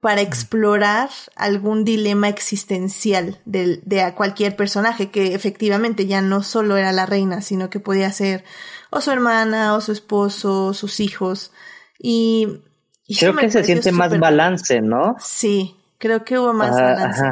para 0.00 0.22
explorar 0.22 1.10
algún 1.36 1.84
dilema 1.84 2.30
existencial 2.30 3.42
de, 3.44 3.82
de, 3.84 4.14
cualquier 4.14 4.56
personaje, 4.56 5.10
que 5.10 5.34
efectivamente 5.34 6.06
ya 6.06 6.22
no 6.22 6.42
solo 6.42 6.78
era 6.78 6.92
la 6.92 7.04
reina, 7.04 7.42
sino 7.42 7.68
que 7.68 7.78
podía 7.78 8.10
ser 8.10 8.42
o 8.94 9.00
su 9.00 9.10
hermana, 9.10 9.74
o 9.74 9.80
su 9.80 9.92
esposo, 9.92 10.72
sus 10.72 11.00
hijos. 11.00 11.50
Y, 11.98 12.60
creo 13.18 13.34
que 13.34 13.50
se 13.50 13.64
siente 13.64 13.90
más 13.90 14.16
balance, 14.18 14.80
¿no? 14.80 15.16
Sí, 15.18 15.74
creo 15.98 16.24
que 16.24 16.38
hubo 16.38 16.52
más 16.52 16.70
balance. 16.70 17.22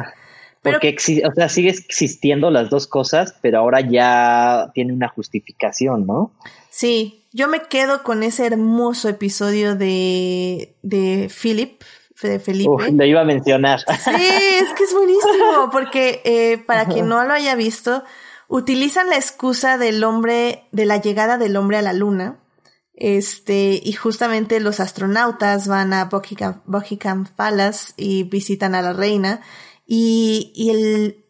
Porque 0.61 0.95
o 1.25 1.33
sea, 1.33 1.49
sigue 1.49 1.69
existiendo 1.69 2.49
las 2.49 2.69
dos 2.69 2.87
cosas, 2.87 3.35
pero 3.41 3.59
ahora 3.59 3.81
ya 3.81 4.71
tiene 4.73 4.93
una 4.93 5.09
justificación, 5.09 6.05
¿no? 6.05 6.31
Sí, 6.69 7.23
yo 7.33 7.47
me 7.47 7.63
quedo 7.63 8.03
con 8.03 8.23
ese 8.23 8.45
hermoso 8.45 9.09
episodio 9.09 9.75
de, 9.75 10.75
de 10.81 11.29
Philip, 11.29 11.81
de 12.21 12.39
Felipe. 12.39 12.69
Uf, 12.69 12.89
lo 12.89 13.05
iba 13.05 13.21
a 13.21 13.25
mencionar. 13.25 13.79
Sí, 13.79 14.11
es 14.15 14.73
que 14.73 14.83
es 14.83 14.93
buenísimo, 14.93 15.69
porque 15.71 16.21
eh, 16.23 16.57
para 16.65 16.85
quien 16.85 17.07
no 17.07 17.23
lo 17.25 17.33
haya 17.33 17.55
visto, 17.55 18.03
utilizan 18.47 19.09
la 19.09 19.15
excusa 19.15 19.77
del 19.77 20.03
hombre, 20.03 20.67
de 20.71 20.85
la 20.85 20.97
llegada 20.97 21.37
del 21.37 21.55
hombre 21.55 21.77
a 21.77 21.81
la 21.81 21.93
luna. 21.93 22.39
Este, 22.95 23.81
y 23.83 23.93
justamente 23.93 24.59
los 24.59 24.79
astronautas 24.79 25.67
van 25.67 25.93
a 25.93 26.05
Buckingham, 26.05 26.61
Buckingham 26.65 27.25
Palace 27.35 27.93
y 27.97 28.23
visitan 28.23 28.75
a 28.75 28.81
la 28.81 28.93
reina. 28.93 29.41
Y, 29.85 30.51
y 30.55 30.69
el, 30.69 31.23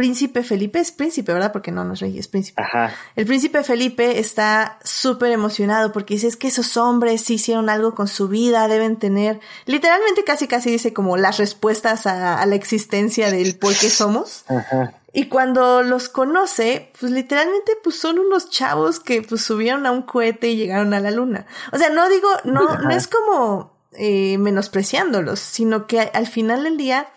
príncipe 0.00 0.42
Felipe 0.42 0.78
es 0.78 0.92
príncipe, 0.92 1.30
¿verdad? 1.30 1.52
Porque 1.52 1.72
no, 1.72 1.84
no 1.84 1.92
es 1.92 2.00
rey, 2.00 2.18
es 2.18 2.26
príncipe. 2.26 2.62
Ajá. 2.62 2.90
El 3.16 3.26
príncipe 3.26 3.62
Felipe 3.62 4.18
está 4.18 4.78
súper 4.82 5.30
emocionado 5.30 5.92
porque 5.92 6.14
dice 6.14 6.26
es 6.26 6.38
que 6.38 6.48
esos 6.48 6.78
hombres 6.78 7.20
sí 7.20 7.34
hicieron 7.34 7.68
algo 7.68 7.94
con 7.94 8.08
su 8.08 8.26
vida, 8.26 8.66
deben 8.66 8.98
tener, 8.98 9.40
literalmente 9.66 10.24
casi 10.24 10.48
casi 10.48 10.70
dice 10.70 10.94
como 10.94 11.18
las 11.18 11.36
respuestas 11.36 12.06
a, 12.06 12.46
la 12.46 12.54
existencia 12.54 13.30
del 13.30 13.58
por 13.58 13.74
qué 13.76 13.90
somos. 13.90 14.46
Ajá. 14.48 14.94
Y 15.12 15.26
cuando 15.26 15.82
los 15.82 16.08
conoce, 16.08 16.92
pues 16.98 17.10
literalmente 17.10 17.72
pues 17.82 17.98
son 17.98 18.18
unos 18.18 18.48
chavos 18.50 19.00
que 19.00 19.22
pues 19.22 19.42
subieron 19.42 19.86
a 19.86 19.90
un 19.90 20.02
cohete 20.02 20.48
y 20.48 20.56
llegaron 20.56 20.94
a 20.94 21.00
la 21.00 21.10
luna. 21.10 21.46
O 21.72 21.78
sea, 21.78 21.90
no 21.90 22.08
digo, 22.08 22.28
no, 22.44 22.78
no 22.78 22.90
es 22.90 23.08
como 23.08 23.76
eh, 23.92 24.38
menospreciándolos, 24.38 25.40
sino 25.40 25.86
que 25.86 26.00
al 26.00 26.26
final 26.26 26.62
del 26.64 26.76
día 26.76 27.08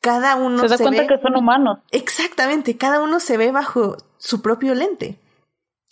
cada 0.00 0.36
uno 0.36 0.60
se 0.60 0.68
da 0.68 0.78
cuenta 0.78 1.06
que 1.06 1.20
son 1.20 1.36
humanos. 1.36 1.78
Exactamente, 1.90 2.76
cada 2.76 3.00
uno 3.02 3.20
se 3.20 3.36
ve 3.36 3.52
bajo 3.52 3.96
su 4.16 4.40
propio 4.40 4.74
lente. 4.74 5.19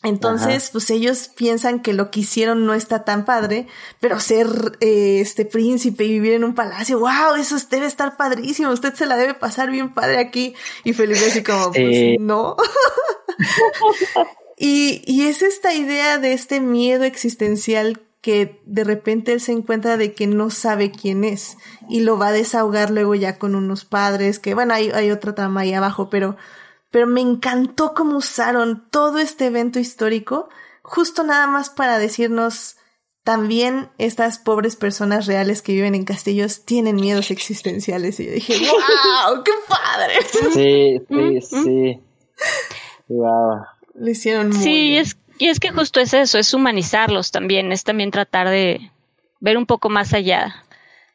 Entonces, 0.04 0.70
pues 0.70 0.90
ellos 0.90 1.28
piensan 1.34 1.80
que 1.80 1.92
lo 1.92 2.12
que 2.12 2.20
hicieron 2.20 2.64
no 2.64 2.72
está 2.72 3.02
tan 3.04 3.24
padre, 3.24 3.66
pero 3.98 4.20
ser 4.20 4.78
eh, 4.80 5.18
este 5.20 5.44
príncipe 5.44 6.04
y 6.04 6.12
vivir 6.12 6.34
en 6.34 6.44
un 6.44 6.54
palacio, 6.54 7.00
wow, 7.00 7.34
eso 7.36 7.56
debe 7.68 7.86
estar 7.86 8.16
padrísimo, 8.16 8.70
usted 8.70 8.94
se 8.94 9.06
la 9.06 9.16
debe 9.16 9.34
pasar 9.34 9.72
bien 9.72 9.92
padre 9.92 10.18
aquí. 10.18 10.54
Y 10.84 10.92
Felipe 10.92 11.26
así 11.26 11.42
como, 11.42 11.72
pues 11.72 12.16
no. 12.20 12.56
y, 14.56 15.02
y 15.04 15.26
es 15.26 15.42
esta 15.42 15.74
idea 15.74 16.18
de 16.18 16.32
este 16.32 16.60
miedo 16.60 17.02
existencial 17.02 18.00
que 18.20 18.60
de 18.66 18.84
repente 18.84 19.32
él 19.32 19.40
se 19.40 19.52
encuentra 19.52 19.96
de 19.96 20.12
que 20.12 20.26
no 20.26 20.50
sabe 20.50 20.90
quién 20.90 21.24
es 21.24 21.56
y 21.88 22.00
lo 22.00 22.18
va 22.18 22.28
a 22.28 22.32
desahogar 22.32 22.90
luego 22.90 23.14
ya 23.14 23.38
con 23.38 23.54
unos 23.54 23.84
padres 23.84 24.40
que 24.40 24.54
bueno 24.54 24.74
hay, 24.74 24.90
hay 24.90 25.12
otra 25.12 25.36
trama 25.36 25.60
ahí 25.60 25.72
abajo 25.72 26.10
pero 26.10 26.36
pero 26.90 27.06
me 27.06 27.20
encantó 27.20 27.94
cómo 27.94 28.16
usaron 28.16 28.88
todo 28.90 29.18
este 29.18 29.46
evento 29.46 29.78
histórico 29.78 30.48
justo 30.82 31.22
nada 31.24 31.46
más 31.46 31.70
para 31.70 31.98
decirnos 31.98 32.76
también 33.24 33.90
estas 33.98 34.38
pobres 34.38 34.76
personas 34.76 35.26
reales 35.26 35.60
que 35.60 35.72
viven 35.72 35.94
en 35.94 36.04
castillos 36.04 36.64
tienen 36.64 36.96
miedos 36.96 37.30
existenciales 37.30 38.18
y 38.20 38.26
yo 38.26 38.32
dije 38.32 38.54
wow 38.58 39.42
qué 39.44 39.52
padre 39.68 40.14
sí 40.52 41.00
sí 41.40 41.40
sí 41.40 42.00
wow 43.08 43.60
lo 43.94 44.10
hicieron 44.10 44.48
muy 44.48 44.58
sí 44.58 44.88
bien. 44.88 45.02
es 45.02 45.16
y 45.38 45.46
es 45.46 45.60
que 45.60 45.70
justo 45.70 46.00
es 46.00 46.12
eso, 46.14 46.38
es 46.38 46.52
humanizarlos 46.52 47.30
también, 47.30 47.70
es 47.70 47.84
también 47.84 48.10
tratar 48.10 48.48
de 48.48 48.90
ver 49.38 49.56
un 49.56 49.66
poco 49.66 49.88
más 49.88 50.12
allá 50.12 50.64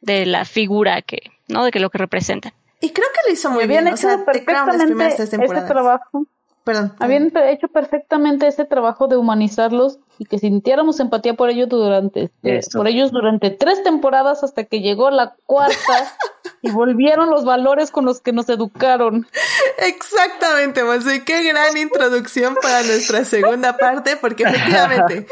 de 0.00 0.24
la 0.24 0.46
figura 0.46 1.02
que, 1.02 1.30
¿no? 1.46 1.64
De 1.64 1.70
que 1.70 1.78
lo 1.78 1.90
que 1.90 1.98
representan. 1.98 2.54
Y 2.84 2.90
creo 2.90 3.06
que 3.14 3.20
lo 3.26 3.32
hizo 3.32 3.50
muy 3.50 3.66
bien, 3.66 3.88
o 3.88 3.96
sea, 3.96 4.26
perfectamente 4.26 5.22
este 5.22 5.38
trabajo. 5.38 6.26
perdón. 6.64 6.92
Habían 6.98 7.32
hecho 7.34 7.68
perfectamente 7.68 8.46
ese 8.46 8.66
trabajo 8.66 9.08
de 9.08 9.16
humanizarlos 9.16 9.98
y 10.18 10.26
que 10.26 10.38
sintiéramos 10.38 11.00
empatía 11.00 11.32
por 11.32 11.48
ellos 11.48 11.70
durante 11.70 12.30
este, 12.42 12.76
por 12.76 12.86
ellos 12.86 13.10
durante 13.10 13.50
tres 13.50 13.82
temporadas 13.82 14.44
hasta 14.44 14.64
que 14.64 14.80
llegó 14.80 15.10
la 15.10 15.34
cuarta 15.46 16.12
y 16.60 16.72
volvieron 16.72 17.30
los 17.30 17.46
valores 17.46 17.90
con 17.90 18.04
los 18.04 18.20
que 18.20 18.32
nos 18.32 18.50
educaron. 18.50 19.26
Exactamente, 19.78 20.82
José, 20.82 21.24
qué 21.24 21.42
gran 21.42 21.74
introducción 21.78 22.54
para 22.60 22.82
nuestra 22.82 23.24
segunda 23.24 23.78
parte, 23.78 24.16
porque 24.16 24.42
efectivamente 24.42 25.26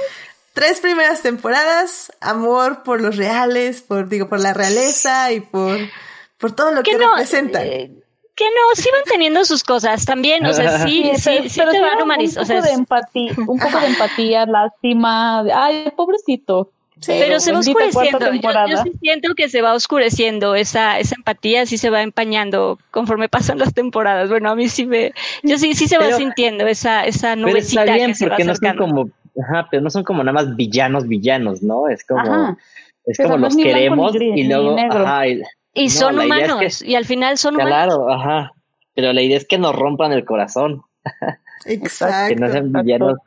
tres 0.55 0.81
primeras 0.81 1.21
temporadas, 1.21 2.13
amor 2.23 2.83
por 2.83 3.03
los 3.03 3.19
reales, 3.19 3.83
por 3.83 4.09
digo 4.09 4.31
por 4.31 4.41
la 4.41 4.55
realeza 4.55 5.33
y 5.33 5.41
por 5.41 5.77
por 6.43 6.53
todo 6.57 6.72
lo 6.72 6.82
que 6.82 6.99
representa. 6.99 7.64
Eh, 7.64 7.90
que 8.34 8.45
no, 8.45 8.74
sí 8.74 8.88
van 8.93 9.05
teniendo 9.05 9.45
sus 9.45 9.62
cosas 9.62 10.05
también, 10.05 10.45
o 10.45 10.53
sea, 10.53 10.80
sí, 10.80 11.12
sí, 11.16 11.49
sí, 11.49 11.61
te 11.70 11.80
van 11.80 12.03
humanizando. 12.03 12.53
Un 12.53 12.61
poco 12.61 12.66
de 12.66 12.72
empatía, 12.74 13.32
un 13.47 13.59
poco 13.59 13.80
de 13.80 13.86
empatía, 13.86 14.47
lástima, 14.47 15.40
ay, 15.55 15.93
pobrecito. 15.97 16.72
pero, 17.07 17.38
se 17.38 17.53
va 17.53 17.61
oscureciendo. 17.61 18.18
Yo, 18.68 18.82
sí 18.82 18.93
siento 19.01 19.34
que 19.36 19.49
se 19.49 19.62
va 19.62 19.74
oscureciendo 19.74 20.57
esa, 20.57 20.99
esa 20.99 21.14
empatía, 21.14 21.64
sí 21.64 21.78
se 21.78 21.90
va 21.90 22.03
empañando 22.03 22.78
conforme 22.90 23.28
pasan 23.28 23.59
las 23.59 23.72
temporadas. 23.72 24.28
Bueno, 24.28 24.51
a 24.51 24.57
mí 24.57 24.68
sí 24.68 24.84
me, 24.84 25.12
yo 25.45 25.59
sí, 25.59 25.74
sí 25.74 25.86
se 25.86 25.99
va 25.99 26.11
sintiendo 26.12 26.66
esa, 26.66 27.05
esa 27.05 27.36
nubecita 27.36 27.82
pero 27.82 27.93
está 27.93 28.07
bien, 28.07 28.18
que 28.18 28.26
porque 28.26 28.45
no 28.45 28.57
son 28.57 28.76
como, 28.76 29.11
ajá, 29.40 29.68
pero 29.70 29.82
no 29.82 29.90
son 29.90 30.03
como 30.03 30.24
nada 30.24 30.32
más 30.32 30.57
villanos, 30.57 31.07
villanos, 31.07 31.62
¿no? 31.62 31.88
Es 31.88 32.05
como, 32.05 32.57
es 33.05 33.18
como 33.18 33.36
los 33.36 33.57
queremos 33.57 34.16
y 34.16 34.45
luego, 34.49 34.76
ajá, 34.90 35.28
y 35.28 35.43
son 35.89 36.18
humanos, 36.18 36.83
y 36.83 36.95
al 36.95 37.05
final 37.05 37.39
son 37.39 37.55
humanos. 37.55 37.70
Claro, 37.70 38.11
ajá. 38.12 38.53
Pero 38.95 39.12
la 39.12 39.23
idea 39.23 39.37
es 39.37 39.47
que 39.47 39.59
nos 39.59 39.75
rompan 39.75 40.12
el 40.12 40.25
corazón. 40.25 40.83
Exacto. 41.66 42.35
que 42.35 42.41
no 42.41 42.51
sean 42.51 42.73
villanos. 42.73 43.18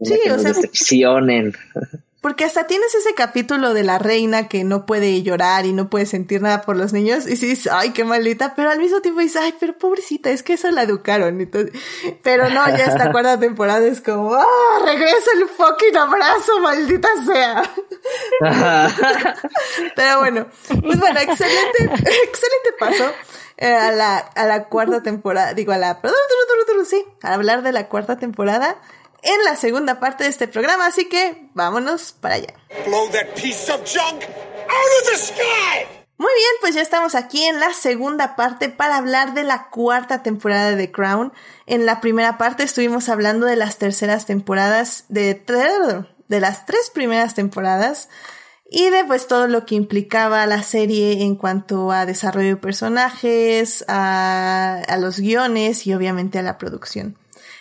Sí, 0.00 0.18
que 0.22 0.30
o 0.30 0.34
nos 0.34 0.42
sea, 0.42 0.52
decepcionen. 0.52 1.52
Porque 2.20 2.44
hasta 2.44 2.66
tienes 2.66 2.94
ese 2.94 3.14
capítulo 3.14 3.72
de 3.72 3.82
la 3.82 3.98
reina 3.98 4.46
que 4.46 4.62
no 4.62 4.84
puede 4.84 5.22
llorar 5.22 5.64
y 5.64 5.72
no 5.72 5.88
puede 5.88 6.04
sentir 6.04 6.42
nada 6.42 6.60
por 6.62 6.76
los 6.76 6.92
niños 6.92 7.26
y 7.26 7.30
dices, 7.30 7.66
ay, 7.72 7.90
qué 7.90 8.04
maldita, 8.04 8.54
pero 8.54 8.68
al 8.68 8.78
mismo 8.78 9.00
tiempo 9.00 9.20
dices, 9.20 9.40
ay, 9.40 9.54
pero 9.58 9.72
pobrecita, 9.78 10.28
es 10.28 10.42
que 10.42 10.52
eso 10.52 10.70
la 10.70 10.82
educaron. 10.82 11.48
pero 12.22 12.50
no, 12.50 12.68
ya 12.76 12.84
esta 12.84 13.10
cuarta 13.12 13.40
temporada 13.40 13.86
es 13.86 14.02
como, 14.02 14.34
ah, 14.34 14.44
regresa 14.84 15.30
el 15.34 15.48
fucking 15.48 15.96
abrazo, 15.96 16.60
maldita 16.60 17.08
sea. 17.24 17.62
pero 19.96 20.18
bueno, 20.18 20.46
pues 20.68 21.00
bueno, 21.00 21.20
excelente, 21.20 21.84
excelente 21.84 22.72
paso. 22.78 23.10
Eh, 23.56 23.74
a 23.74 23.92
la, 23.92 24.16
a 24.18 24.46
la 24.46 24.64
cuarta 24.64 25.02
temporada, 25.02 25.52
digo, 25.52 25.72
a 25.72 25.78
la, 25.78 26.00
sí, 26.86 27.04
a 27.22 27.34
hablar 27.34 27.62
de 27.62 27.72
la 27.72 27.88
cuarta 27.88 28.16
temporada 28.16 28.76
en 29.22 29.44
la 29.44 29.56
segunda 29.56 30.00
parte 30.00 30.24
de 30.24 30.30
este 30.30 30.48
programa, 30.48 30.86
así 30.86 31.08
que 31.08 31.48
vámonos 31.54 32.12
para 32.12 32.36
allá. 32.36 32.54
Muy 36.20 36.32
bien, 36.34 36.50
pues 36.60 36.74
ya 36.74 36.82
estamos 36.82 37.14
aquí 37.14 37.44
en 37.44 37.60
la 37.60 37.72
segunda 37.72 38.36
parte 38.36 38.68
para 38.68 38.98
hablar 38.98 39.32
de 39.32 39.42
la 39.42 39.70
cuarta 39.70 40.22
temporada 40.22 40.76
de 40.76 40.92
Crown. 40.92 41.32
En 41.64 41.86
la 41.86 42.02
primera 42.02 42.36
parte 42.36 42.62
estuvimos 42.62 43.08
hablando 43.08 43.46
de 43.46 43.56
las 43.56 43.78
terceras 43.78 44.26
temporadas, 44.26 45.06
de, 45.08 45.42
de 46.28 46.40
las 46.40 46.66
tres 46.66 46.90
primeras 46.92 47.34
temporadas 47.34 48.10
y 48.70 48.90
de 48.90 49.04
pues 49.04 49.28
todo 49.28 49.48
lo 49.48 49.64
que 49.64 49.74
implicaba 49.74 50.46
la 50.46 50.62
serie 50.62 51.22
en 51.22 51.36
cuanto 51.36 51.90
a 51.90 52.04
desarrollo 52.04 52.50
de 52.50 52.56
personajes, 52.56 53.84
a, 53.88 54.82
a 54.86 54.96
los 54.98 55.18
guiones 55.20 55.86
y 55.86 55.94
obviamente 55.94 56.38
a 56.38 56.42
la 56.42 56.58
producción. 56.58 57.16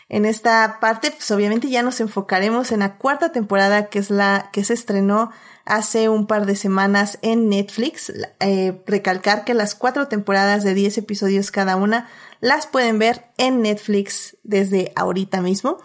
En 0.09 0.25
esta 0.25 0.79
parte, 0.81 1.11
pues 1.11 1.29
obviamente 1.29 1.69
ya 1.69 1.83
nos 1.83 2.01
enfocaremos 2.01 2.71
en 2.71 2.79
la 2.79 2.97
cuarta 2.97 3.31
temporada, 3.31 3.89
que 3.89 3.99
es 3.99 4.09
la 4.09 4.49
que 4.51 4.63
se 4.63 4.73
estrenó 4.73 5.31
hace 5.65 6.09
un 6.09 6.25
par 6.25 6.47
de 6.47 6.55
semanas 6.55 7.19
en 7.21 7.47
Netflix. 7.47 8.11
Eh, 8.39 8.81
recalcar 8.87 9.45
que 9.45 9.53
las 9.53 9.75
cuatro 9.75 10.07
temporadas 10.07 10.63
de 10.63 10.73
10 10.73 10.97
episodios 10.97 11.51
cada 11.51 11.75
una 11.75 12.09
las 12.41 12.65
pueden 12.65 12.97
ver 12.97 13.25
en 13.37 13.61
Netflix 13.61 14.35
desde 14.43 14.91
ahorita 14.95 15.41
mismo. 15.41 15.77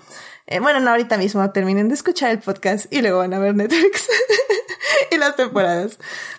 Eh, 0.47 0.61
bueno, 0.61 0.81
no 0.81 0.91
ahorita 0.91 1.19
mismo, 1.19 1.51
terminen 1.53 1.89
de 1.89 1.95
escuchar 1.95 2.31
el 2.31 2.39
podcast 2.39 2.91
y 2.93 3.03
luego 3.03 3.19
van 3.19 3.35
a 3.35 3.39
ver 3.39 3.55
Netflix 3.55 4.09
y 5.11 5.19
las 5.19 5.37
temporadas. 5.37 5.99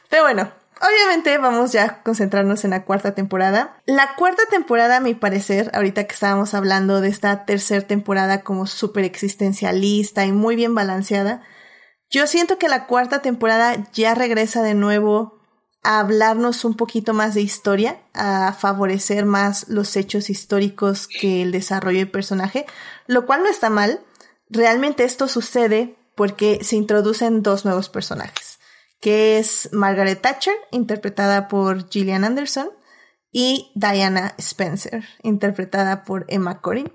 Pero 0.09 0.23
bueno, 0.23 0.51
Obviamente 0.82 1.38
vamos 1.38 1.71
ya 1.71 1.86
a 1.86 2.03
concentrarnos 2.03 2.65
en 2.65 2.71
la 2.71 2.84
cuarta 2.84 3.15
temporada. 3.15 3.82
La 3.86 4.15
cuarta 4.15 4.43
temporada, 4.49 4.97
a 4.97 4.99
mi 4.99 5.13
parecer, 5.13 5.71
ahorita 5.73 6.03
que 6.05 6.13
estábamos 6.13 6.53
hablando 6.53 6.99
de 6.99 7.07
esta 7.07 7.45
tercera 7.45 7.88
temporada 7.88 8.41
como 8.41 8.67
súper 8.67 9.05
existencialista 9.05 10.26
y 10.26 10.34
muy 10.34 10.55
bien 10.55 10.76
balanceada, 10.76 11.41
yo 12.09 12.28
siento 12.28 12.57
que 12.57 12.67
la 12.67 12.88
cuarta 12.88 13.21
temporada 13.21 13.89
ya 13.93 14.15
regresa 14.15 14.61
de 14.61 14.73
nuevo 14.73 15.39
a 15.82 15.99
hablarnos 15.99 16.65
un 16.65 16.76
poquito 16.76 17.13
más 17.13 17.36
de 17.36 17.41
historia, 17.41 17.99
a 18.13 18.53
favorecer 18.53 19.26
más 19.26 19.69
los 19.69 19.95
hechos 19.95 20.30
históricos 20.30 21.07
que 21.07 21.41
el 21.41 21.51
desarrollo 21.51 21.99
del 21.99 22.11
personaje, 22.11 22.65
lo 23.07 23.26
cual 23.26 23.43
no 23.43 23.49
está 23.49 23.69
mal. 23.69 24.01
Realmente 24.49 25.03
esto 25.03 25.28
sucede 25.28 25.95
porque 26.15 26.59
se 26.63 26.76
introducen 26.76 27.43
dos 27.43 27.65
nuevos 27.65 27.89
personajes 27.89 28.44
que 29.06 29.38
es 29.38 29.70
Margaret 29.72 30.20
Thatcher, 30.20 30.56
interpretada 30.72 31.47
por 31.47 31.91
Gillian 31.91 32.24
Anderson, 32.24 32.70
y 33.32 33.72
Diana 33.76 34.34
Spencer, 34.39 35.03
interpretada 35.22 36.03
por 36.06 36.26
Emma 36.28 36.60
Corrin. 36.60 36.91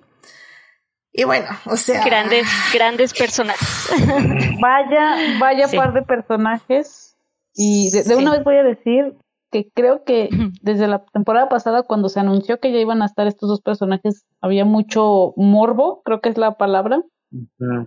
Y 1.12 1.22
bueno, 1.22 1.46
o 1.66 1.76
sea. 1.76 2.04
Grandes, 2.04 2.48
grandes 2.74 3.14
personajes. 3.14 3.90
Vaya, 4.60 5.38
vaya 5.38 5.68
par 5.68 5.92
de 5.92 6.02
personajes. 6.02 7.16
Y 7.54 7.92
de, 7.92 8.16
una 8.16 8.32
vez 8.32 8.42
voy 8.42 8.56
a 8.56 8.64
decir 8.64 9.14
que 9.52 9.70
creo 9.72 10.02
que 10.02 10.30
desde 10.62 10.88
la 10.88 11.04
temporada 11.12 11.48
pasada, 11.48 11.84
cuando 11.84 12.08
se 12.08 12.18
anunció 12.18 12.58
que 12.58 12.72
ya 12.72 12.78
iban 12.80 13.02
a 13.02 13.06
estar 13.06 13.28
estos 13.28 13.48
dos 13.48 13.60
personajes, 13.60 14.26
había 14.40 14.64
mucho 14.64 15.32
morbo, 15.36 16.02
creo 16.04 16.20
que 16.20 16.30
es 16.30 16.38
la 16.38 16.56
palabra, 16.56 17.04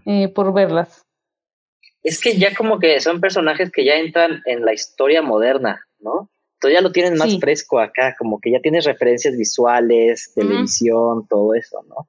eh, 0.06 0.30
por 0.30 0.54
verlas. 0.54 1.06
Es 2.04 2.22
que 2.22 2.38
ya 2.38 2.54
como 2.54 2.80
que 2.80 3.00
son 3.00 3.22
personajes 3.22 3.72
que 3.72 3.86
ya 3.86 3.96
entran 3.96 4.42
en 4.46 4.66
la 4.66 4.74
historia 4.74 5.22
moderna, 5.22 5.82
¿no? 6.00 6.30
Entonces 6.56 6.78
ya 6.78 6.82
lo 6.82 6.92
tienen 6.92 7.18
más 7.18 7.38
fresco 7.40 7.80
acá, 7.80 8.16
como 8.18 8.40
que 8.40 8.52
ya 8.52 8.60
tienes 8.62 8.86
referencias 8.86 9.36
visuales, 9.36 10.32
televisión, 10.34 11.28
todo 11.28 11.54
eso, 11.56 11.84
¿no? 11.90 12.08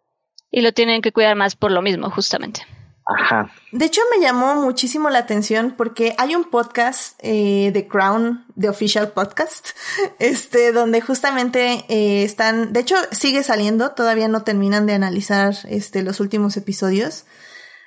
Y 0.51 0.61
lo 0.61 0.72
tienen 0.72 1.03
que 1.03 1.11
cuidar 1.11 1.34
más 1.34 1.57
por 1.57 1.72
lo 1.72 1.82
mismo, 1.82 2.11
justamente. 2.11 2.62
Ajá. 3.07 3.53
De 3.70 3.84
hecho, 3.84 4.01
me 4.14 4.22
llamó 4.24 4.55
muchísimo 4.62 5.11
la 5.11 5.18
atención 5.18 5.74
porque 5.76 6.14
hay 6.16 6.34
un 6.34 6.45
podcast 6.45 7.18
eh, 7.22 7.70
de 7.74 7.86
Crown, 7.86 8.45
de 8.55 8.68
Official 8.68 9.12
Podcast, 9.12 9.70
este, 10.18 10.72
donde 10.72 11.01
justamente 11.01 11.84
eh, 11.88 12.22
están, 12.22 12.72
de 12.72 12.80
hecho, 12.80 12.97
sigue 13.11 13.42
saliendo, 13.42 13.90
todavía 13.90 14.28
no 14.28 14.42
terminan 14.42 14.86
de 14.86 14.95
analizar 14.95 15.55
este, 15.68 16.03
los 16.03 16.20
últimos 16.20 16.57
episodios. 16.57 17.26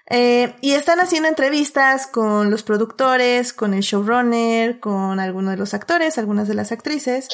Eh, 0.09 0.55
y 0.61 0.71
están 0.71 0.99
haciendo 0.99 1.27
entrevistas 1.27 2.07
con 2.07 2.49
los 2.49 2.63
productores, 2.63 3.51
con 3.51 3.73
el 3.73 3.81
showrunner, 3.81 4.79
con 4.79 5.19
algunos 5.19 5.51
de 5.51 5.57
los 5.57 5.73
actores, 5.73 6.17
algunas 6.17 6.47
de 6.47 6.53
las 6.53 6.71
actrices. 6.71 7.27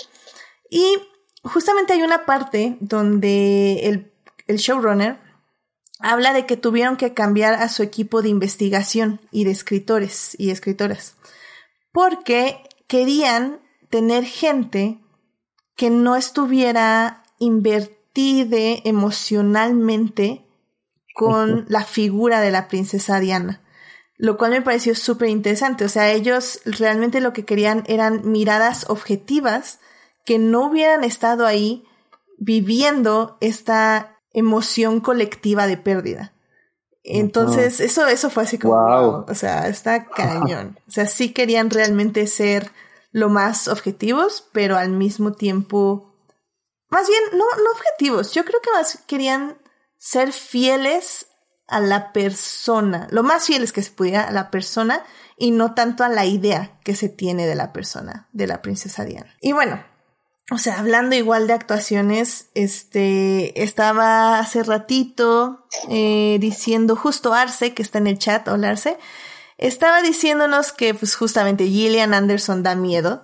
Y 0.70 0.84
justamente 1.44 1.94
hay 1.94 2.02
una 2.02 2.26
parte 2.26 2.78
donde 2.80 3.88
el, 3.88 4.12
el 4.48 4.58
showrunner 4.58 5.20
habla 6.00 6.34
de 6.34 6.46
que 6.46 6.58
tuvieron 6.58 6.98
que 6.98 7.14
cambiar 7.14 7.54
a 7.54 7.70
su 7.70 7.84
equipo 7.84 8.22
de 8.22 8.30
investigación 8.30 9.22
y 9.32 9.44
de 9.44 9.52
escritores 9.52 10.36
y 10.40 10.50
escritoras. 10.50 11.16
Porque 11.92 12.64
querían 12.88 13.62
tener 13.90 14.26
gente 14.26 15.00
que 15.76 15.92
no 15.92 16.16
estuviera 16.16 17.24
invertida 17.38 17.94
emocionalmente 18.84 20.43
con 21.14 21.66
la 21.70 21.84
figura 21.84 22.42
de 22.42 22.52
la 22.52 22.68
princesa 22.68 23.20
Diana, 23.20 23.62
lo 24.18 24.38
cual 24.38 24.52
me 24.52 24.62
pareció 24.62 24.96
súper 24.96 25.30
interesante. 25.30 25.86
O 25.86 25.90
sea, 25.90 26.12
ellos 26.12 26.62
realmente 26.66 27.22
lo 27.22 27.34
que 27.34 27.46
querían 27.46 27.84
eran 27.88 28.30
miradas 28.30 28.90
objetivas 28.90 29.80
que 30.26 30.40
no 30.40 30.68
hubieran 30.68 31.04
estado 31.04 31.46
ahí 31.46 31.86
viviendo 32.38 33.38
esta 33.42 34.20
emoción 34.32 35.00
colectiva 35.00 35.68
de 35.68 35.78
pérdida. 35.78 36.34
Entonces, 37.04 37.82
eso, 37.82 38.08
eso 38.08 38.30
fue 38.30 38.44
así 38.44 38.58
como, 38.58 38.76
wow. 38.76 39.26
o 39.28 39.36
sea, 39.36 39.68
está 39.68 40.06
cañón. 40.06 40.80
O 40.88 40.92
sea, 40.92 41.06
sí 41.06 41.34
querían 41.34 41.70
realmente 41.70 42.28
ser 42.28 42.72
lo 43.12 43.30
más 43.30 43.68
objetivos, 43.68 44.48
pero 44.54 44.78
al 44.78 44.90
mismo 44.90 45.34
tiempo, 45.34 46.16
más 46.90 47.08
bien, 47.08 47.22
no, 47.34 47.44
no 47.62 47.72
objetivos, 47.72 48.32
yo 48.34 48.46
creo 48.46 48.62
que 48.62 48.72
más 48.72 49.04
querían 49.06 49.58
ser 50.04 50.34
fieles 50.34 51.28
a 51.66 51.80
la 51.80 52.12
persona, 52.12 53.08
lo 53.10 53.24
más 53.24 53.46
fieles 53.46 53.72
que 53.72 53.82
se 53.82 53.92
pudiera 53.92 54.24
a 54.24 54.32
la 54.32 54.52
persona 54.52 55.02
y 55.38 55.52
no 55.52 55.76
tanto 55.76 56.04
a 56.04 56.10
la 56.10 56.26
idea 56.26 56.78
que 56.84 56.94
se 56.94 57.08
tiene 57.08 57.48
de 57.48 57.56
la 57.56 57.72
persona, 57.72 58.28
de 58.34 58.46
la 58.46 58.62
princesa 58.62 59.06
Diana. 59.06 59.34
Y 59.40 59.54
bueno, 59.54 59.82
o 60.52 60.58
sea, 60.58 60.78
hablando 60.80 61.16
igual 61.16 61.48
de 61.48 61.54
actuaciones, 61.54 62.50
este, 62.54 63.64
estaba 63.64 64.40
hace 64.40 64.62
ratito 64.64 65.66
eh, 65.88 66.36
diciendo 66.42 66.98
justo 66.98 67.34
Arce, 67.34 67.74
que 67.74 67.82
está 67.82 68.00
en 68.00 68.08
el 68.08 68.20
chat, 68.20 68.46
hola 68.50 68.72
Arce, 68.72 68.98
estaba 69.58 70.02
diciéndonos 70.02 70.74
que 70.74 70.94
pues 70.94 71.16
justamente 71.16 71.66
Gillian 71.66 72.14
Anderson 72.14 72.62
da 72.62 72.76
miedo. 72.76 73.24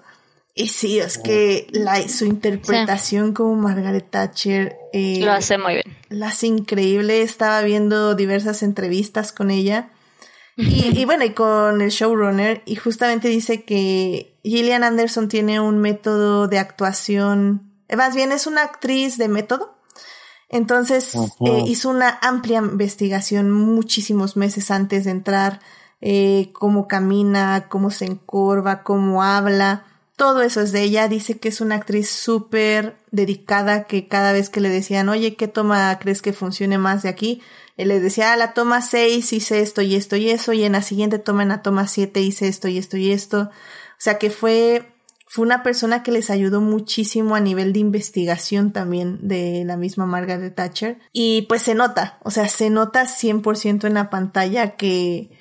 Y 0.60 0.68
sí, 0.68 1.00
es 1.00 1.18
que 1.18 1.68
la, 1.72 2.06
su 2.10 2.26
interpretación 2.26 3.34
como 3.34 3.56
Margaret 3.56 4.10
Thatcher... 4.10 4.76
Eh, 4.92 5.22
Lo 5.24 5.32
hace 5.32 5.58
muy 5.58 5.76
bien. 5.76 5.86
La 6.10 6.28
hace 6.28 6.48
increíble. 6.48 7.22
Estaba 7.22 7.62
viendo 7.62 8.14
diversas 8.14 8.62
entrevistas 8.62 9.32
con 9.32 9.52
ella. 9.52 9.92
Y, 10.58 11.00
y, 11.00 11.06
bueno, 11.06 11.24
y 11.24 11.30
con 11.30 11.80
el 11.82 11.92
showrunner. 11.92 12.62
Y 12.66 12.76
justamente 12.76 13.30
dice 13.30 13.64
que 13.64 14.38
Gillian 14.44 14.84
Anderson 14.84 15.30
tiene 15.30 15.62
un 15.62 15.78
método 15.78 16.50
de 16.50 16.60
actuación. 16.60 17.72
Eh, 17.88 17.96
más 17.96 18.14
bien 18.14 18.34
es 18.34 18.46
una 18.46 18.64
actriz 18.64 19.18
de 19.18 19.30
método. 19.30 19.80
Entonces 20.50 21.16
eh, 21.16 21.64
hizo 21.68 21.90
una 21.90 22.20
amplia 22.22 22.58
investigación 22.58 23.50
muchísimos 23.50 24.36
meses 24.36 24.72
antes 24.72 25.06
de 25.06 25.12
entrar 25.12 25.62
eh, 26.02 26.50
cómo 26.52 26.86
camina, 26.90 27.68
cómo 27.70 27.92
se 27.92 28.08
encorva, 28.08 28.84
cómo 28.84 29.24
habla. 29.24 29.86
Todo 30.20 30.42
eso 30.42 30.60
es 30.60 30.74
de 30.74 30.82
ella. 30.84 31.08
Dice 31.08 31.40
que 31.40 31.48
es 31.48 31.62
una 31.62 31.76
actriz 31.76 32.10
súper 32.10 32.98
dedicada, 33.10 33.86
que 33.86 34.10
cada 34.10 34.34
vez 34.34 34.50
que 34.50 34.60
le 34.60 34.68
decían, 34.68 35.08
oye, 35.08 35.38
¿qué 35.38 35.48
toma 35.48 35.98
crees 35.98 36.22
que 36.22 36.34
funcione 36.34 36.78
más 36.78 37.04
de 37.04 37.10
aquí? 37.10 37.42
Él 37.78 37.88
le 37.88 38.02
decía, 38.02 38.34
ah, 38.34 38.36
la 38.36 38.54
toma 38.54 38.82
6 38.82 39.32
hice 39.32 39.62
esto 39.62 39.82
y 39.82 39.96
esto 39.96 40.18
y 40.18 40.30
eso, 40.30 40.52
y 40.52 40.66
en 40.66 40.74
la 40.74 40.82
siguiente 40.82 41.20
toma, 41.20 41.44
en 41.44 41.50
la 41.50 41.62
toma 41.62 41.88
7 41.88 42.20
hice 42.20 42.50
esto 42.50 42.68
y 42.68 42.78
esto 42.78 42.98
y 42.98 43.14
esto. 43.14 43.44
O 43.44 43.50
sea 43.98 44.18
que 44.18 44.30
fue, 44.30 44.92
fue 45.26 45.46
una 45.46 45.64
persona 45.64 46.04
que 46.04 46.12
les 46.12 46.30
ayudó 46.30 46.60
muchísimo 46.60 47.36
a 47.36 47.40
nivel 47.40 47.72
de 47.72 47.80
investigación 47.80 48.74
también 48.74 49.26
de 49.26 49.64
la 49.64 49.78
misma 49.78 50.06
Margaret 50.06 50.54
Thatcher. 50.54 51.00
Y 51.14 51.44
pues 51.44 51.62
se 51.62 51.76
nota, 51.76 52.20
o 52.24 52.32
sea, 52.32 52.50
se 52.50 52.70
nota 52.70 53.06
100% 53.06 53.88
en 53.88 53.94
la 53.94 54.10
pantalla 54.10 54.76
que, 54.76 55.32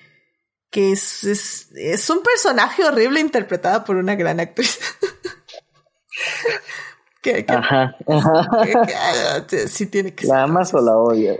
que 0.70 0.92
es, 0.92 1.24
es, 1.24 1.70
es 1.74 2.10
un 2.10 2.22
personaje 2.22 2.84
horrible 2.84 3.20
interpretada 3.20 3.84
por 3.84 3.96
una 3.96 4.14
gran 4.14 4.40
actriz. 4.40 4.78
que, 7.22 7.44
ajá, 7.48 7.96
ajá. 8.06 9.46
sí 9.66 9.86
tiene 9.86 10.14
que 10.14 10.26
¿La 10.26 10.42
amas 10.42 10.74
o 10.74 10.80
la 10.80 10.96
odias? 10.96 11.38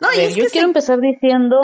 No, 0.00 0.08
y 0.12 0.34
yo 0.34 0.44
quiero 0.50 0.68
empezar 0.68 1.00
diciendo 1.00 1.60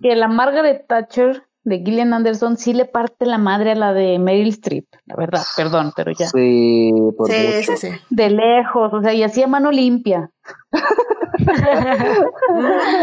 que 0.00 0.16
la 0.16 0.28
Margaret 0.28 0.86
Thatcher 0.86 1.44
de 1.64 1.78
Gillian 1.78 2.14
Anderson 2.14 2.56
sí 2.56 2.72
le 2.72 2.86
parte 2.86 3.26
la 3.26 3.38
madre 3.38 3.72
a 3.72 3.74
la 3.74 3.92
de 3.92 4.18
Meryl 4.18 4.48
Streep, 4.48 4.86
la 5.04 5.16
verdad, 5.16 5.42
perdón, 5.56 5.92
pero 5.94 6.12
ya. 6.12 6.26
Sí, 6.26 6.92
por 7.16 7.30
sí, 7.30 7.62
sí, 7.62 7.76
sí. 7.76 7.88
De 8.08 8.30
lejos, 8.30 8.92
o 8.92 9.02
sea, 9.02 9.12
y 9.12 9.22
hacía 9.22 9.46
mano 9.46 9.70
limpia. 9.70 10.30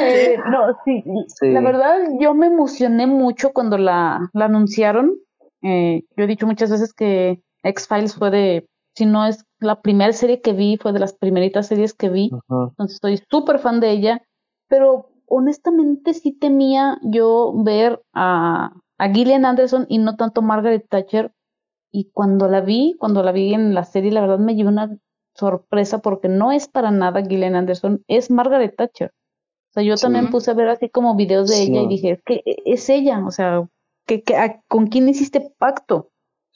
Eh, 0.02 0.38
no, 0.50 0.78
sí, 0.84 1.04
la 1.42 1.62
verdad 1.62 1.98
yo 2.20 2.34
me 2.34 2.48
emocioné 2.48 3.08
mucho 3.08 3.52
cuando 3.52 3.78
la, 3.78 4.30
la 4.34 4.46
anunciaron. 4.46 5.16
Eh, 5.62 6.04
yo 6.16 6.24
he 6.24 6.28
dicho 6.28 6.46
muchas 6.46 6.70
veces 6.70 6.94
que 6.94 7.42
X-Files 7.64 8.16
fue 8.16 8.30
de, 8.32 8.68
si 8.96 9.06
no 9.06 9.26
es 9.26 9.46
la 9.60 9.82
primera 9.82 10.14
serie 10.14 10.42
que 10.42 10.54
vi, 10.54 10.78
fue 10.78 10.94
de 10.94 11.00
las 11.00 11.14
primeritas 11.14 11.68
series 11.68 11.94
que 11.94 12.10
vi, 12.10 12.30
entonces 12.50 12.96
estoy 12.96 13.20
súper 13.30 13.60
fan 13.60 13.80
de 13.80 13.92
ella, 13.92 14.22
pero 14.68 15.10
honestamente 15.28 16.14
sí 16.14 16.32
temía 16.32 17.00
yo 17.04 17.54
ver 17.56 18.02
a, 18.14 18.74
a 18.98 19.10
Gillian 19.10 19.46
Anderson 19.46 19.86
y 19.90 19.98
no 19.98 20.16
tanto 20.16 20.42
Margaret 20.42 20.86
Thatcher. 20.90 21.32
Y 21.92 22.12
cuando 22.12 22.50
la 22.50 22.62
vi, 22.62 22.96
cuando 23.00 23.24
la 23.24 23.32
vi 23.32 23.54
en 23.54 23.74
la 23.74 23.86
serie, 23.86 24.12
la 24.12 24.22
verdad 24.22 24.40
me 24.40 24.56
llevó 24.56 24.70
una 24.70 24.98
sorpresa 25.36 26.00
porque 26.00 26.30
no 26.30 26.52
es 26.52 26.68
para 26.68 26.92
nada 26.92 27.26
Gillian 27.26 27.56
Anderson, 27.56 28.04
es 28.08 28.32
Margaret 28.32 28.76
Thatcher. 28.76 29.12
O 29.70 29.74
sea, 29.74 29.84
yo 29.84 29.96
también 29.98 30.30
puse 30.30 30.52
a 30.52 30.54
ver 30.54 30.70
así 30.70 30.90
como 30.90 31.16
videos 31.16 31.50
de 31.50 31.62
ella 31.62 31.82
y 31.82 31.88
dije, 31.88 32.12
es 32.12 32.24
que 32.24 32.42
es 32.66 32.90
ella, 32.90 33.22
o 33.26 33.32
sea, 33.32 33.68
que, 34.06 34.24
¿con 34.70 34.88
quién 34.88 35.10
hiciste 35.10 35.52
pacto? 35.58 36.12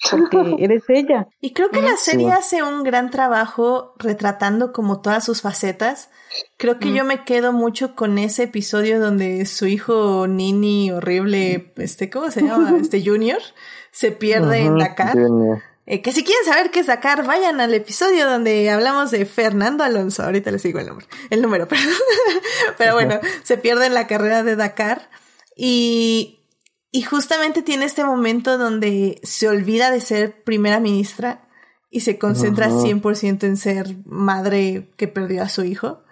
Porque 0.10 0.56
eres 0.60 0.84
ella. 0.88 1.28
Y 1.42 1.52
creo 1.52 1.70
que 1.70 1.82
la 1.82 1.98
serie 1.98 2.32
hace 2.32 2.64
un 2.64 2.84
gran 2.84 3.10
trabajo 3.10 3.94
retratando 3.98 4.72
como 4.72 5.02
todas 5.02 5.26
sus 5.26 5.42
facetas. 5.42 6.10
Creo 6.58 6.80
que 6.80 6.94
yo 6.94 7.04
me 7.04 7.26
quedo 7.26 7.52
mucho 7.52 7.96
con 7.96 8.18
ese 8.18 8.44
episodio 8.44 9.02
donde 9.02 9.46
su 9.46 9.68
hijo 9.68 10.28
Nini 10.28 10.92
horrible, 10.92 11.74
este, 11.76 12.10
¿cómo 12.10 12.32
se 12.32 12.44
llama? 12.44 12.78
Este 12.80 13.04
Junior, 13.06 13.42
se 13.92 14.12
pierde 14.12 14.60
en 14.60 14.78
Dakar. 14.78 15.18
Eh, 15.90 16.02
que 16.02 16.14
si 16.14 16.24
quieren 16.24 16.46
saber 16.46 16.72
qué 16.72 16.80
es 16.80 16.88
Dakar, 16.88 17.26
vayan 17.26 17.60
al 17.60 17.74
episodio 17.74 18.30
donde 18.30 18.70
hablamos 18.70 19.12
de 19.12 19.26
Fernando 19.26 19.84
Alonso. 19.84 20.24
Ahorita 20.24 20.52
les 20.52 20.64
digo 20.64 20.80
el 20.80 20.88
nombre, 20.88 21.08
el 21.30 21.42
número, 21.42 21.68
pero, 21.70 21.82
pero 22.78 22.94
bueno, 22.94 23.20
se 23.44 23.58
pierde 23.58 23.88
en 23.88 23.94
la 23.94 24.08
carrera 24.08 24.44
de 24.44 24.56
Dakar. 24.56 25.10
Y 25.58 26.40
y 26.92 27.04
justamente 27.04 27.62
tiene 27.62 27.86
este 27.86 28.04
momento 28.04 28.58
donde 28.58 29.20
se 29.24 29.48
olvida 29.48 29.92
de 29.92 30.02
ser 30.02 30.44
primera 30.44 30.80
ministra 30.80 31.48
y 31.92 32.00
se 32.02 32.18
concentra 32.18 32.70
100% 32.70 33.44
en 33.44 33.58
ser 33.58 33.96
madre 34.06 34.92
que 34.98 35.08
perdió 35.08 35.44
a 35.44 35.50
su 35.50 35.64
hijo. 35.64 36.04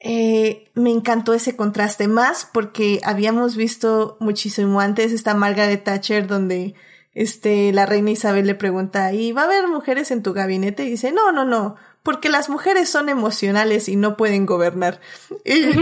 Eh, 0.00 0.70
me 0.74 0.90
encantó 0.90 1.34
ese 1.34 1.56
contraste 1.56 2.08
más 2.08 2.48
porque 2.52 3.00
habíamos 3.04 3.56
visto 3.56 4.16
muchísimo 4.20 4.80
antes 4.80 5.12
esta 5.12 5.34
Margaret 5.34 5.84
Thatcher 5.84 6.26
donde 6.26 6.74
este, 7.16 7.72
la 7.72 7.86
reina 7.86 8.10
Isabel 8.10 8.46
le 8.46 8.54
pregunta, 8.54 9.14
¿y 9.14 9.32
va 9.32 9.42
a 9.42 9.46
haber 9.46 9.66
mujeres 9.68 10.10
en 10.10 10.22
tu 10.22 10.34
gabinete? 10.34 10.84
Y 10.84 10.90
dice, 10.90 11.12
no, 11.12 11.32
no, 11.32 11.46
no, 11.46 11.76
porque 12.02 12.28
las 12.28 12.50
mujeres 12.50 12.90
son 12.90 13.08
emocionales 13.08 13.88
y 13.88 13.96
no 13.96 14.18
pueden 14.18 14.44
gobernar. 14.44 15.00
Y 15.42 15.64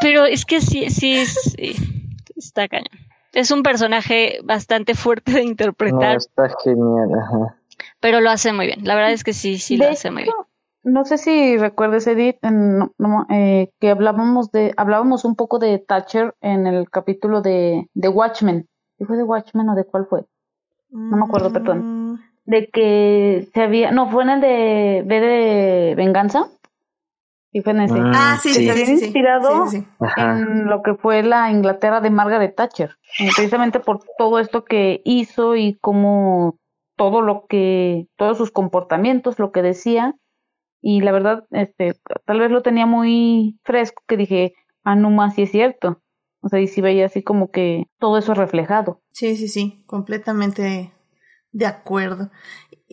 Pero 0.00 0.26
es 0.26 0.44
que 0.44 0.60
sí, 0.60 0.90
sí, 0.90 1.22
está 2.36 2.66
cañón. 2.66 2.88
Es 3.32 3.52
un 3.52 3.62
personaje 3.62 4.40
bastante 4.42 4.96
fuerte 4.96 5.30
de 5.30 5.44
interpretar. 5.44 6.16
está 6.16 6.50
genial, 6.64 7.08
Pero 8.00 8.20
lo 8.20 8.30
hace 8.30 8.52
muy 8.52 8.66
bien. 8.66 8.80
La 8.82 8.96
verdad 8.96 9.12
es 9.12 9.22
que 9.22 9.32
sí, 9.32 9.58
sí 9.58 9.76
lo 9.76 9.88
hace 9.88 10.10
muy 10.10 10.24
bien. 10.24 10.34
No 10.82 11.04
sé 11.04 11.18
si 11.18 11.58
recuerdes, 11.58 12.06
Edith, 12.06 12.38
eh, 12.42 13.70
que 13.78 13.90
hablábamos 13.90 14.50
de, 14.50 14.72
hablábamos 14.76 15.24
un 15.24 15.36
poco 15.36 15.58
de 15.58 15.78
Thatcher 15.78 16.34
en 16.40 16.66
el 16.66 16.88
capítulo 16.88 17.42
de, 17.42 17.88
de 17.92 18.08
Watchmen. 18.08 18.66
¿Fue 19.06 19.16
de 19.16 19.22
Watchmen 19.22 19.68
o 19.68 19.74
de 19.74 19.84
cuál 19.84 20.06
fue? 20.06 20.24
No 20.90 21.16
me 21.16 21.24
acuerdo, 21.24 21.52
perdón. 21.52 22.12
Mm. 22.12 22.18
De 22.44 22.68
que 22.68 23.48
se 23.54 23.62
había, 23.62 23.92
no, 23.92 24.10
fue 24.10 24.24
en 24.24 24.30
el 24.30 24.40
de 24.40 25.02
B 25.06 25.20
de 25.20 25.94
Venganza 25.96 26.48
y 27.52 27.62
fue 27.62 27.72
en 27.72 27.80
ese. 27.80 27.94
Ah, 27.98 28.38
sí, 28.40 28.52
sí, 28.52 28.70
sí, 28.70 28.92
inspirado 28.92 29.66
en 30.16 30.66
lo 30.66 30.82
que 30.82 30.94
fue 30.94 31.22
la 31.22 31.50
Inglaterra 31.50 32.00
de 32.00 32.10
Margaret 32.10 32.54
Thatcher. 32.54 32.96
Precisamente 33.36 33.80
por 33.80 34.00
todo 34.18 34.38
esto 34.38 34.64
que 34.64 35.00
hizo 35.04 35.56
y 35.56 35.76
como 35.80 36.58
todo 36.96 37.22
lo 37.22 37.46
que, 37.48 38.06
todos 38.16 38.38
sus 38.38 38.50
comportamientos, 38.50 39.38
lo 39.38 39.52
que 39.52 39.62
decía. 39.62 40.14
Y 40.82 41.00
la 41.00 41.12
verdad, 41.12 41.44
este, 41.50 41.94
tal 42.24 42.40
vez 42.40 42.50
lo 42.50 42.62
tenía 42.62 42.86
muy 42.86 43.58
fresco 43.64 44.02
que 44.06 44.16
dije, 44.16 44.54
ah, 44.84 44.96
no 44.96 45.10
más, 45.10 45.34
sí 45.34 45.42
es 45.42 45.50
cierto. 45.50 46.00
O 46.42 46.48
sea, 46.48 46.60
y 46.60 46.68
sí 46.68 46.80
veía 46.80 47.06
así 47.06 47.22
como 47.22 47.50
que 47.50 47.84
todo 47.98 48.16
eso 48.18 48.34
reflejado. 48.34 49.02
Sí, 49.10 49.36
sí, 49.36 49.48
sí, 49.48 49.82
completamente 49.86 50.92
de 51.52 51.66
acuerdo. 51.66 52.30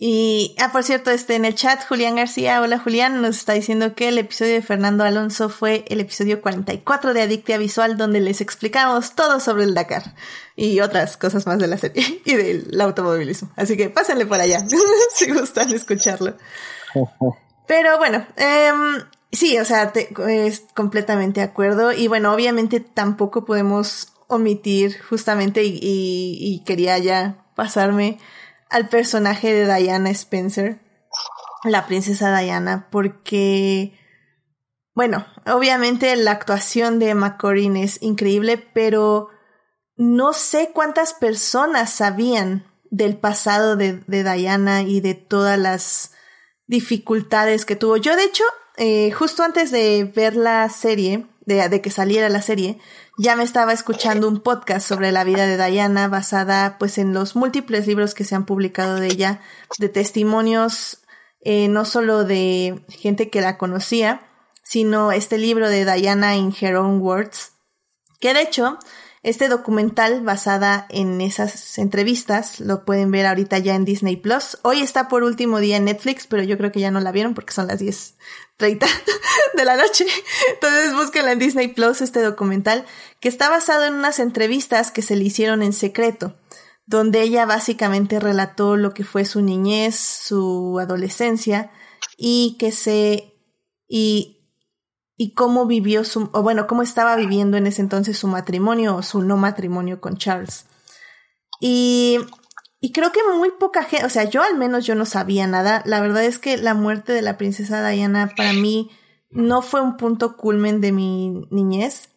Y, 0.00 0.54
ah, 0.60 0.70
por 0.70 0.84
cierto, 0.84 1.10
este, 1.10 1.34
en 1.34 1.44
el 1.44 1.54
chat, 1.56 1.84
Julián 1.84 2.16
García, 2.16 2.60
hola 2.60 2.78
Julián, 2.78 3.20
nos 3.20 3.36
está 3.36 3.54
diciendo 3.54 3.94
que 3.94 4.08
el 4.08 4.18
episodio 4.18 4.52
de 4.52 4.62
Fernando 4.62 5.02
Alonso 5.02 5.48
fue 5.48 5.84
el 5.88 5.98
episodio 6.00 6.40
44 6.40 7.14
de 7.14 7.22
Adictia 7.22 7.58
Visual, 7.58 7.96
donde 7.96 8.20
les 8.20 8.40
explicamos 8.40 9.16
todo 9.16 9.40
sobre 9.40 9.64
el 9.64 9.74
Dakar 9.74 10.14
y 10.54 10.78
otras 10.80 11.16
cosas 11.16 11.46
más 11.46 11.58
de 11.58 11.66
la 11.66 11.78
serie 11.78 12.20
y 12.24 12.34
del 12.34 12.80
automovilismo. 12.80 13.50
Así 13.56 13.76
que 13.76 13.90
pásenle 13.90 14.26
por 14.26 14.40
allá, 14.40 14.64
si 15.14 15.32
gustan 15.32 15.72
escucharlo. 15.72 16.36
Pero 17.68 17.98
bueno, 17.98 18.26
eh, 18.36 18.72
sí, 19.30 19.56
o 19.58 19.64
sea, 19.64 19.92
es 20.28 20.64
completamente 20.74 21.38
de 21.40 21.46
acuerdo. 21.46 21.92
Y 21.92 22.08
bueno, 22.08 22.32
obviamente 22.32 22.80
tampoco 22.80 23.44
podemos 23.44 24.12
omitir 24.26 25.00
justamente, 25.00 25.64
y, 25.64 25.78
y 25.80 26.64
quería 26.64 26.98
ya 26.98 27.46
pasarme 27.54 28.18
al 28.70 28.88
personaje 28.88 29.52
de 29.52 29.72
Diana 29.72 30.10
Spencer, 30.10 30.80
la 31.64 31.86
princesa 31.86 32.36
Diana, 32.38 32.88
porque, 32.90 33.98
bueno, 34.94 35.26
obviamente 35.46 36.14
la 36.16 36.32
actuación 36.32 36.98
de 36.98 37.10
Emma 37.10 37.38
es 37.76 38.02
increíble, 38.02 38.58
pero 38.58 39.28
no 39.96 40.32
sé 40.32 40.70
cuántas 40.72 41.14
personas 41.14 41.90
sabían 41.90 42.64
del 42.90 43.16
pasado 43.16 43.76
de, 43.76 44.00
Diana 44.06 44.82
y 44.82 45.00
de 45.00 45.14
todas 45.14 45.58
las 45.58 46.12
dificultades 46.68 47.64
que 47.64 47.74
tuvo. 47.74 47.96
Yo, 47.96 48.14
de 48.14 48.24
hecho, 48.24 48.44
eh, 48.76 49.10
justo 49.10 49.42
antes 49.42 49.72
de 49.72 50.04
ver 50.14 50.36
la 50.36 50.68
serie, 50.68 51.26
de, 51.44 51.68
de, 51.68 51.80
que 51.80 51.90
saliera 51.90 52.28
la 52.28 52.42
serie, 52.42 52.78
ya 53.18 53.34
me 53.34 53.42
estaba 53.42 53.72
escuchando 53.72 54.28
un 54.28 54.40
podcast 54.40 54.86
sobre 54.86 55.10
la 55.10 55.24
vida 55.24 55.46
de 55.46 55.70
Diana 55.70 56.06
basada 56.06 56.76
pues 56.78 56.98
en 56.98 57.12
los 57.12 57.34
múltiples 57.34 57.88
libros 57.88 58.14
que 58.14 58.22
se 58.22 58.36
han 58.36 58.46
publicado 58.46 59.00
de 59.00 59.08
ella, 59.08 59.40
de 59.78 59.88
testimonios 59.88 61.00
eh, 61.40 61.68
no 61.68 61.84
solo 61.84 62.24
de 62.24 62.84
gente 62.88 63.30
que 63.30 63.40
la 63.40 63.58
conocía, 63.58 64.20
sino 64.64 65.12
este 65.12 65.38
libro 65.38 65.68
de 65.68 65.84
Diana 65.84 66.36
in 66.36 66.54
Her 66.58 66.76
Own 66.76 67.00
Words, 67.00 67.52
que 68.20 68.34
de 68.34 68.42
hecho 68.42 68.78
este 69.22 69.48
documental 69.48 70.22
basada 70.22 70.86
en 70.90 71.20
esas 71.20 71.78
entrevistas 71.78 72.60
lo 72.60 72.84
pueden 72.84 73.10
ver 73.10 73.26
ahorita 73.26 73.58
ya 73.58 73.74
en 73.74 73.84
Disney 73.84 74.16
Plus. 74.16 74.58
Hoy 74.62 74.80
está 74.80 75.08
por 75.08 75.24
último 75.24 75.58
día 75.58 75.76
en 75.76 75.86
Netflix, 75.86 76.26
pero 76.26 76.42
yo 76.42 76.56
creo 76.56 76.70
que 76.70 76.80
ya 76.80 76.90
no 76.90 77.00
la 77.00 77.12
vieron 77.12 77.34
porque 77.34 77.52
son 77.52 77.66
las 77.66 77.80
10:30 77.80 78.86
de 79.54 79.64
la 79.64 79.76
noche. 79.76 80.06
Entonces 80.54 80.94
búsquenla 80.94 81.32
en 81.32 81.38
Disney 81.38 81.68
Plus 81.68 82.00
este 82.00 82.20
documental 82.22 82.84
que 83.20 83.28
está 83.28 83.48
basado 83.48 83.84
en 83.86 83.94
unas 83.94 84.20
entrevistas 84.20 84.92
que 84.92 85.02
se 85.02 85.16
le 85.16 85.24
hicieron 85.24 85.62
en 85.62 85.72
secreto, 85.72 86.36
donde 86.86 87.22
ella 87.22 87.44
básicamente 87.44 88.20
relató 88.20 88.76
lo 88.76 88.94
que 88.94 89.04
fue 89.04 89.24
su 89.24 89.42
niñez, 89.42 89.96
su 89.96 90.78
adolescencia 90.80 91.72
y 92.16 92.56
que 92.58 92.70
se 92.70 93.34
y 93.88 94.37
y 95.20 95.34
cómo 95.34 95.66
vivió 95.66 96.04
su, 96.04 96.30
o 96.32 96.42
bueno, 96.42 96.68
cómo 96.68 96.82
estaba 96.82 97.16
viviendo 97.16 97.56
en 97.56 97.66
ese 97.66 97.82
entonces 97.82 98.16
su 98.16 98.28
matrimonio 98.28 98.96
o 98.96 99.02
su 99.02 99.20
no 99.20 99.36
matrimonio 99.36 100.00
con 100.00 100.16
Charles. 100.16 100.64
Y, 101.60 102.18
y 102.80 102.92
creo 102.92 103.10
que 103.10 103.20
muy 103.36 103.50
poca 103.50 103.82
gente, 103.82 104.06
o 104.06 104.10
sea, 104.10 104.24
yo 104.24 104.42
al 104.44 104.56
menos 104.56 104.86
yo 104.86 104.94
no 104.94 105.04
sabía 105.04 105.48
nada. 105.48 105.82
La 105.84 106.00
verdad 106.00 106.22
es 106.22 106.38
que 106.38 106.56
la 106.56 106.74
muerte 106.74 107.12
de 107.12 107.22
la 107.22 107.36
princesa 107.36 107.86
Diana 107.86 108.32
para 108.36 108.52
mí 108.52 108.90
no 109.30 109.60
fue 109.60 109.80
un 109.80 109.96
punto 109.96 110.36
culmen 110.36 110.80
de 110.80 110.92
mi 110.92 111.46
niñez 111.50 112.10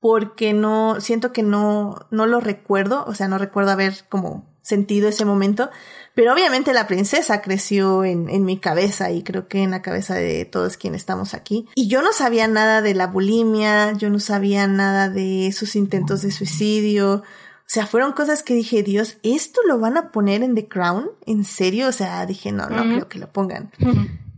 porque 0.00 0.54
no, 0.54 1.00
siento 1.00 1.32
que 1.32 1.42
no, 1.42 1.96
no 2.10 2.26
lo 2.26 2.40
recuerdo, 2.40 3.04
o 3.06 3.14
sea, 3.14 3.28
no 3.28 3.36
recuerdo 3.36 3.72
haber 3.72 4.06
como 4.08 4.56
sentido 4.62 5.08
ese 5.08 5.24
momento, 5.24 5.68
pero 6.16 6.32
obviamente 6.32 6.72
la 6.72 6.86
princesa 6.86 7.42
creció 7.42 8.02
en, 8.02 8.30
en, 8.30 8.46
mi 8.46 8.58
cabeza 8.58 9.10
y 9.10 9.22
creo 9.22 9.48
que 9.48 9.62
en 9.62 9.70
la 9.70 9.82
cabeza 9.82 10.14
de 10.14 10.46
todos 10.46 10.78
quienes 10.78 11.02
estamos 11.02 11.34
aquí. 11.34 11.68
Y 11.74 11.88
yo 11.88 12.00
no 12.00 12.14
sabía 12.14 12.48
nada 12.48 12.80
de 12.80 12.94
la 12.94 13.06
bulimia, 13.06 13.92
yo 13.92 14.08
no 14.08 14.18
sabía 14.18 14.66
nada 14.66 15.10
de 15.10 15.52
sus 15.52 15.76
intentos 15.76 16.22
de 16.22 16.30
suicidio. 16.30 17.16
O 17.16 17.22
sea, 17.66 17.86
fueron 17.86 18.12
cosas 18.12 18.42
que 18.42 18.54
dije, 18.54 18.82
Dios, 18.82 19.18
¿esto 19.22 19.60
lo 19.68 19.78
van 19.78 19.98
a 19.98 20.10
poner 20.10 20.42
en 20.42 20.54
The 20.54 20.66
Crown? 20.68 21.10
¿En 21.26 21.44
serio? 21.44 21.88
O 21.88 21.92
sea, 21.92 22.24
dije, 22.24 22.50
no, 22.50 22.70
no 22.70 22.82
creo 22.84 23.08
que 23.08 23.18
lo 23.18 23.26
pongan. 23.26 23.70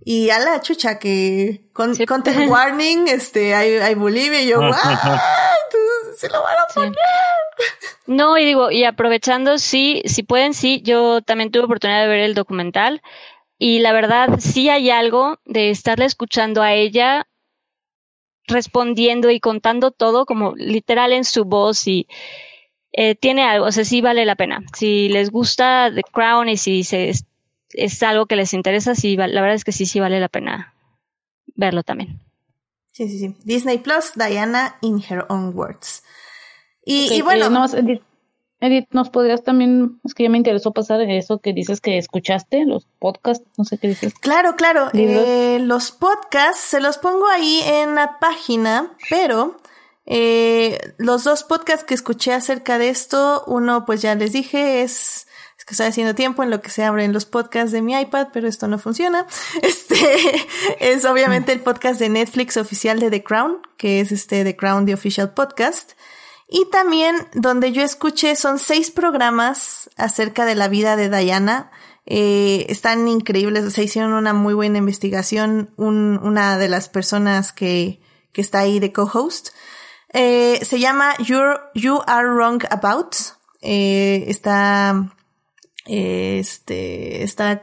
Y 0.04 0.30
a 0.30 0.40
la 0.40 0.60
chucha 0.60 0.98
que 0.98 1.62
con 1.72 1.94
content 1.94 2.50
warning, 2.50 3.06
este, 3.06 3.54
hay, 3.54 3.76
hay 3.76 3.94
bulimia 3.94 4.42
y 4.42 4.48
yo, 4.48 4.58
¡ah! 4.64 5.20
Se 6.16 6.28
lo 6.28 6.42
van 6.42 6.56
a 6.56 6.74
poner. 6.74 6.96
No, 8.08 8.38
y 8.38 8.46
digo, 8.46 8.70
y 8.70 8.84
aprovechando, 8.84 9.58
sí, 9.58 10.00
si 10.06 10.22
pueden, 10.22 10.54
sí, 10.54 10.80
yo 10.82 11.20
también 11.20 11.50
tuve 11.50 11.64
oportunidad 11.64 12.00
de 12.00 12.08
ver 12.08 12.20
el 12.20 12.34
documental 12.34 13.02
y 13.58 13.80
la 13.80 13.92
verdad 13.92 14.38
sí 14.38 14.70
hay 14.70 14.88
algo 14.88 15.38
de 15.44 15.68
estarle 15.68 16.06
escuchando 16.06 16.62
a 16.62 16.72
ella 16.72 17.28
respondiendo 18.46 19.30
y 19.30 19.40
contando 19.40 19.90
todo 19.90 20.24
como 20.24 20.54
literal 20.56 21.12
en 21.12 21.24
su 21.24 21.44
voz 21.44 21.86
y 21.86 22.08
eh, 22.92 23.14
tiene 23.14 23.42
algo, 23.42 23.66
o 23.66 23.72
sea, 23.72 23.84
sí 23.84 24.00
vale 24.00 24.24
la 24.24 24.36
pena. 24.36 24.64
Si 24.74 25.10
les 25.10 25.30
gusta 25.30 25.92
The 25.94 26.02
Crown 26.10 26.48
y 26.48 26.56
si 26.56 26.84
se, 26.84 27.10
es, 27.10 28.02
algo 28.02 28.24
que 28.24 28.36
les 28.36 28.54
interesa, 28.54 28.94
sí, 28.94 29.18
la 29.18 29.26
verdad 29.26 29.54
es 29.54 29.64
que 29.64 29.72
sí, 29.72 29.84
sí 29.84 30.00
vale 30.00 30.18
la 30.18 30.30
pena 30.30 30.74
verlo 31.56 31.82
también. 31.82 32.22
Sí, 32.90 33.06
sí, 33.06 33.18
sí. 33.18 33.36
Disney 33.44 33.76
Plus, 33.76 34.12
Diana 34.14 34.78
in 34.80 34.98
Her 34.98 35.26
Own 35.28 35.52
Words. 35.54 36.02
Y, 36.90 37.22
bueno. 37.22 37.66
Eh, 37.74 38.00
Edith, 38.60 38.88
¿nos 38.90 39.10
podrías 39.10 39.44
también, 39.44 40.00
es 40.04 40.14
que 40.14 40.24
ya 40.24 40.30
me 40.30 40.38
interesó 40.38 40.72
pasar 40.72 41.00
eso 41.02 41.38
que 41.38 41.52
dices 41.52 41.80
que 41.80 41.96
escuchaste, 41.96 42.64
los 42.64 42.88
podcasts, 42.98 43.46
no 43.56 43.64
sé 43.64 43.78
qué 43.78 43.88
dices. 43.88 44.14
Claro, 44.14 44.56
claro, 44.56 44.88
eh, 44.94 45.58
los 45.60 45.92
podcasts 45.92 46.60
se 46.60 46.80
los 46.80 46.98
pongo 46.98 47.28
ahí 47.28 47.60
en 47.64 47.94
la 47.94 48.18
página, 48.18 48.96
pero 49.10 49.58
eh, 50.06 50.76
los 50.96 51.22
dos 51.22 51.44
podcasts 51.44 51.84
que 51.84 51.94
escuché 51.94 52.32
acerca 52.32 52.78
de 52.78 52.88
esto, 52.88 53.44
uno 53.46 53.84
pues 53.86 54.02
ya 54.02 54.16
les 54.16 54.32
dije 54.32 54.82
es, 54.82 55.28
es 55.56 55.64
que 55.64 55.74
estoy 55.74 55.86
haciendo 55.86 56.16
tiempo 56.16 56.42
en 56.42 56.50
lo 56.50 56.60
que 56.60 56.70
se 56.70 56.82
abren 56.82 57.12
los 57.12 57.26
podcasts 57.26 57.70
de 57.70 57.82
mi 57.82 57.94
iPad, 57.94 58.28
pero 58.32 58.48
esto 58.48 58.66
no 58.66 58.78
funciona. 58.78 59.26
Este 59.62 60.18
es 60.80 61.04
obviamente 61.04 61.52
el 61.52 61.60
podcast 61.60 62.00
de 62.00 62.08
Netflix 62.08 62.56
oficial 62.56 62.98
de 62.98 63.10
The 63.10 63.22
Crown, 63.22 63.58
que 63.76 64.00
es 64.00 64.10
este 64.10 64.42
The 64.42 64.56
Crown, 64.56 64.86
The 64.86 64.94
Official 64.94 65.30
Podcast. 65.34 65.92
Y 66.48 66.70
también 66.70 67.14
donde 67.34 67.72
yo 67.72 67.82
escuché 67.82 68.34
son 68.34 68.58
seis 68.58 68.90
programas 68.90 69.90
acerca 69.96 70.46
de 70.46 70.54
la 70.54 70.68
vida 70.68 70.96
de 70.96 71.10
Diana. 71.10 71.70
Eh, 72.06 72.64
están 72.70 73.06
increíbles, 73.06 73.70
se 73.74 73.82
hicieron 73.82 74.14
una 74.14 74.32
muy 74.32 74.54
buena 74.54 74.78
investigación. 74.78 75.70
Un, 75.76 76.18
una 76.22 76.56
de 76.56 76.68
las 76.68 76.88
personas 76.88 77.52
que, 77.52 78.00
que 78.32 78.40
está 78.40 78.60
ahí 78.60 78.80
de 78.80 78.92
co-host 78.92 79.50
eh, 80.12 80.64
se 80.64 80.80
llama 80.80 81.14
You're, 81.18 81.60
You 81.74 82.00
Are 82.06 82.28
Wrong 82.28 82.62
About. 82.70 83.14
Eh, 83.60 84.24
está, 84.28 85.12
este, 85.84 87.24
está, 87.24 87.62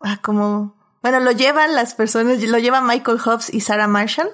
ah, 0.00 0.18
como, 0.22 0.76
bueno, 1.02 1.20
lo 1.20 1.32
llevan 1.32 1.74
las 1.74 1.94
personas, 1.94 2.42
lo 2.42 2.58
lleva 2.58 2.80
Michael 2.80 3.20
Hobbs 3.20 3.52
y 3.52 3.60
Sarah 3.60 3.86
Marshall. 3.86 4.30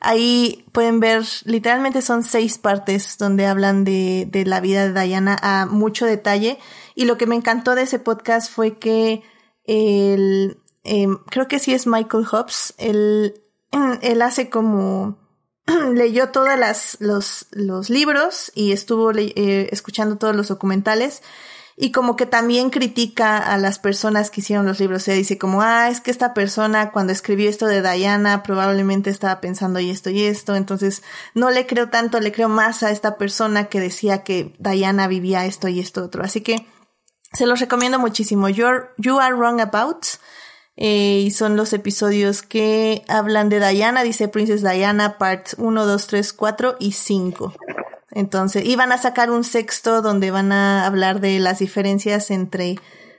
Ahí 0.00 0.64
pueden 0.72 1.00
ver, 1.00 1.24
literalmente 1.44 2.02
son 2.02 2.22
seis 2.22 2.58
partes 2.58 3.16
donde 3.18 3.46
hablan 3.46 3.84
de, 3.84 4.28
de 4.30 4.44
la 4.44 4.60
vida 4.60 4.88
de 4.88 5.00
Diana 5.00 5.36
a 5.42 5.66
mucho 5.66 6.06
detalle. 6.06 6.58
Y 6.94 7.04
lo 7.04 7.16
que 7.18 7.26
me 7.26 7.34
encantó 7.34 7.74
de 7.74 7.82
ese 7.82 7.98
podcast 7.98 8.50
fue 8.50 8.78
que 8.78 9.22
el, 9.64 10.58
em, 10.84 11.18
creo 11.30 11.48
que 11.48 11.58
sí 11.58 11.74
es 11.74 11.86
Michael 11.86 12.26
Hobbs, 12.30 12.74
él, 12.78 13.42
hace 14.22 14.50
como, 14.50 15.18
leyó 15.94 16.30
todos 16.30 16.50
los, 17.00 17.46
los 17.50 17.90
libros 17.90 18.52
y 18.54 18.72
estuvo 18.72 19.10
eh, 19.12 19.68
escuchando 19.72 20.16
todos 20.16 20.36
los 20.36 20.48
documentales 20.48 21.22
y 21.76 21.92
como 21.92 22.16
que 22.16 22.24
también 22.24 22.70
critica 22.70 23.36
a 23.36 23.58
las 23.58 23.78
personas 23.78 24.30
que 24.30 24.40
hicieron 24.40 24.64
los 24.64 24.80
libros. 24.80 25.02
Se 25.02 25.12
dice 25.12 25.36
como, 25.36 25.60
ah, 25.60 25.90
es 25.90 26.00
que 26.00 26.10
esta 26.10 26.32
persona 26.32 26.90
cuando 26.90 27.12
escribió 27.12 27.50
esto 27.50 27.66
de 27.66 27.82
Diana 27.82 28.42
probablemente 28.42 29.10
estaba 29.10 29.40
pensando 29.42 29.78
y 29.78 29.90
esto 29.90 30.08
y 30.08 30.22
esto, 30.22 30.56
entonces 30.56 31.02
no 31.34 31.50
le 31.50 31.66
creo 31.66 31.90
tanto, 31.90 32.18
le 32.20 32.32
creo 32.32 32.48
más 32.48 32.82
a 32.82 32.90
esta 32.90 33.18
persona 33.18 33.66
que 33.66 33.80
decía 33.80 34.24
que 34.24 34.54
Diana 34.58 35.06
vivía 35.06 35.44
esto 35.44 35.68
y 35.68 35.80
esto 35.80 36.02
otro. 36.02 36.24
Así 36.24 36.40
que 36.40 36.66
se 37.32 37.46
los 37.46 37.60
recomiendo 37.60 37.98
muchísimo. 37.98 38.48
You're, 38.48 38.88
you 38.96 39.18
Are 39.18 39.34
Wrong 39.34 39.60
About. 39.60 40.06
Eh, 40.78 41.22
y 41.24 41.30
son 41.30 41.56
los 41.56 41.72
episodios 41.72 42.42
que 42.42 43.02
hablan 43.08 43.48
de 43.48 43.66
Diana, 43.66 44.02
dice 44.02 44.28
Princess 44.28 44.62
Diana, 44.62 45.16
parts 45.16 45.56
1, 45.58 45.86
2, 45.86 46.06
3, 46.06 46.32
4 46.34 46.76
y 46.78 46.92
5. 46.92 47.54
Entonces, 48.16 48.64
iban 48.64 48.92
a 48.92 48.98
sacar 48.98 49.30
un 49.30 49.44
sexto 49.44 50.00
donde 50.00 50.30
van 50.30 50.50
a 50.50 50.86
hablar 50.86 51.20
de 51.20 51.38
las 51.38 51.58
diferencias 51.58 52.30
entre 52.30 52.76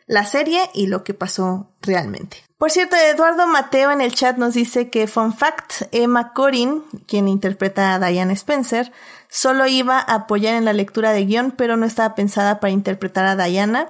la 0.07 0.25
serie 0.25 0.59
y 0.73 0.87
lo 0.87 1.03
que 1.03 1.13
pasó 1.13 1.69
realmente. 1.83 2.37
Por 2.57 2.71
cierto, 2.71 2.95
Eduardo 2.95 3.45
Mateo 3.45 3.91
en 3.91 4.01
el 4.01 4.11
chat 4.11 4.37
nos 4.37 4.55
dice 4.55 4.89
que, 4.89 5.05
fun 5.05 5.35
fact, 5.35 5.83
Emma 5.91 6.33
Corin, 6.33 6.81
quien 7.05 7.27
interpreta 7.27 7.93
a 7.93 7.99
Diane 7.99 8.33
Spencer, 8.33 8.91
solo 9.29 9.67
iba 9.67 9.99
a 9.99 10.15
apoyar 10.15 10.55
en 10.55 10.65
la 10.65 10.73
lectura 10.73 11.11
de 11.11 11.25
guion, 11.25 11.51
pero 11.51 11.77
no 11.77 11.85
estaba 11.85 12.15
pensada 12.15 12.59
para 12.59 12.71
interpretar 12.71 13.27
a 13.27 13.35
Diana. 13.35 13.89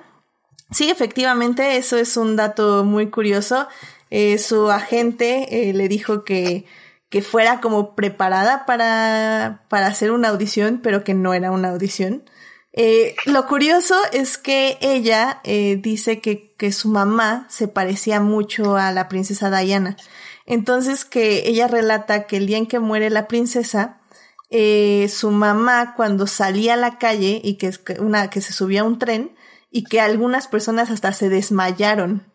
Sí, 0.71 0.89
efectivamente, 0.89 1.77
eso 1.77 1.95
es 1.95 2.17
un 2.17 2.35
dato 2.35 2.83
muy 2.83 3.09
curioso. 3.09 3.69
Eh, 4.09 4.37
su 4.39 4.69
agente 4.71 5.69
eh, 5.69 5.73
le 5.73 5.87
dijo 5.87 6.25
que 6.25 6.65
que 7.09 7.21
fuera 7.21 7.61
como 7.61 7.95
preparada 7.95 8.65
para, 8.65 9.65
para 9.69 9.87
hacer 9.87 10.11
una 10.11 10.29
audición, 10.29 10.79
pero 10.83 11.03
que 11.03 11.13
no 11.13 11.33
era 11.33 11.51
una 11.51 11.69
audición. 11.69 12.23
Eh, 12.73 13.15
lo 13.25 13.47
curioso 13.47 13.95
es 14.11 14.37
que 14.37 14.77
ella 14.81 15.41
eh, 15.43 15.79
dice 15.81 16.19
que, 16.19 16.53
que 16.57 16.71
su 16.71 16.89
mamá 16.89 17.47
se 17.49 17.67
parecía 17.67 18.19
mucho 18.19 18.77
a 18.77 18.91
la 18.91 19.07
princesa 19.07 19.49
Diana. 19.49 19.97
Entonces 20.45 21.03
que 21.05 21.47
ella 21.47 21.67
relata 21.67 22.27
que 22.27 22.37
el 22.37 22.47
día 22.47 22.57
en 22.57 22.67
que 22.67 22.79
muere 22.79 23.09
la 23.09 23.27
princesa, 23.27 23.99
eh, 24.49 25.09
su 25.09 25.31
mamá 25.31 25.93
cuando 25.95 26.27
salía 26.27 26.75
a 26.75 26.77
la 26.77 26.97
calle 26.97 27.41
y 27.43 27.55
que, 27.55 27.71
una, 27.99 28.29
que 28.29 28.41
se 28.41 28.53
subía 28.53 28.81
a 28.81 28.85
un 28.85 28.99
tren 28.99 29.35
y 29.71 29.83
que 29.83 29.99
algunas 29.99 30.47
personas 30.47 30.89
hasta 30.89 31.11
se 31.13 31.29
desmayaron 31.29 32.31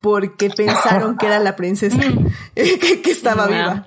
porque 0.00 0.50
pensaron 0.50 1.16
que 1.16 1.26
era 1.26 1.38
la 1.38 1.56
princesa 1.56 1.98
que, 2.54 3.10
estaba 3.10 3.46
viva. 3.46 3.86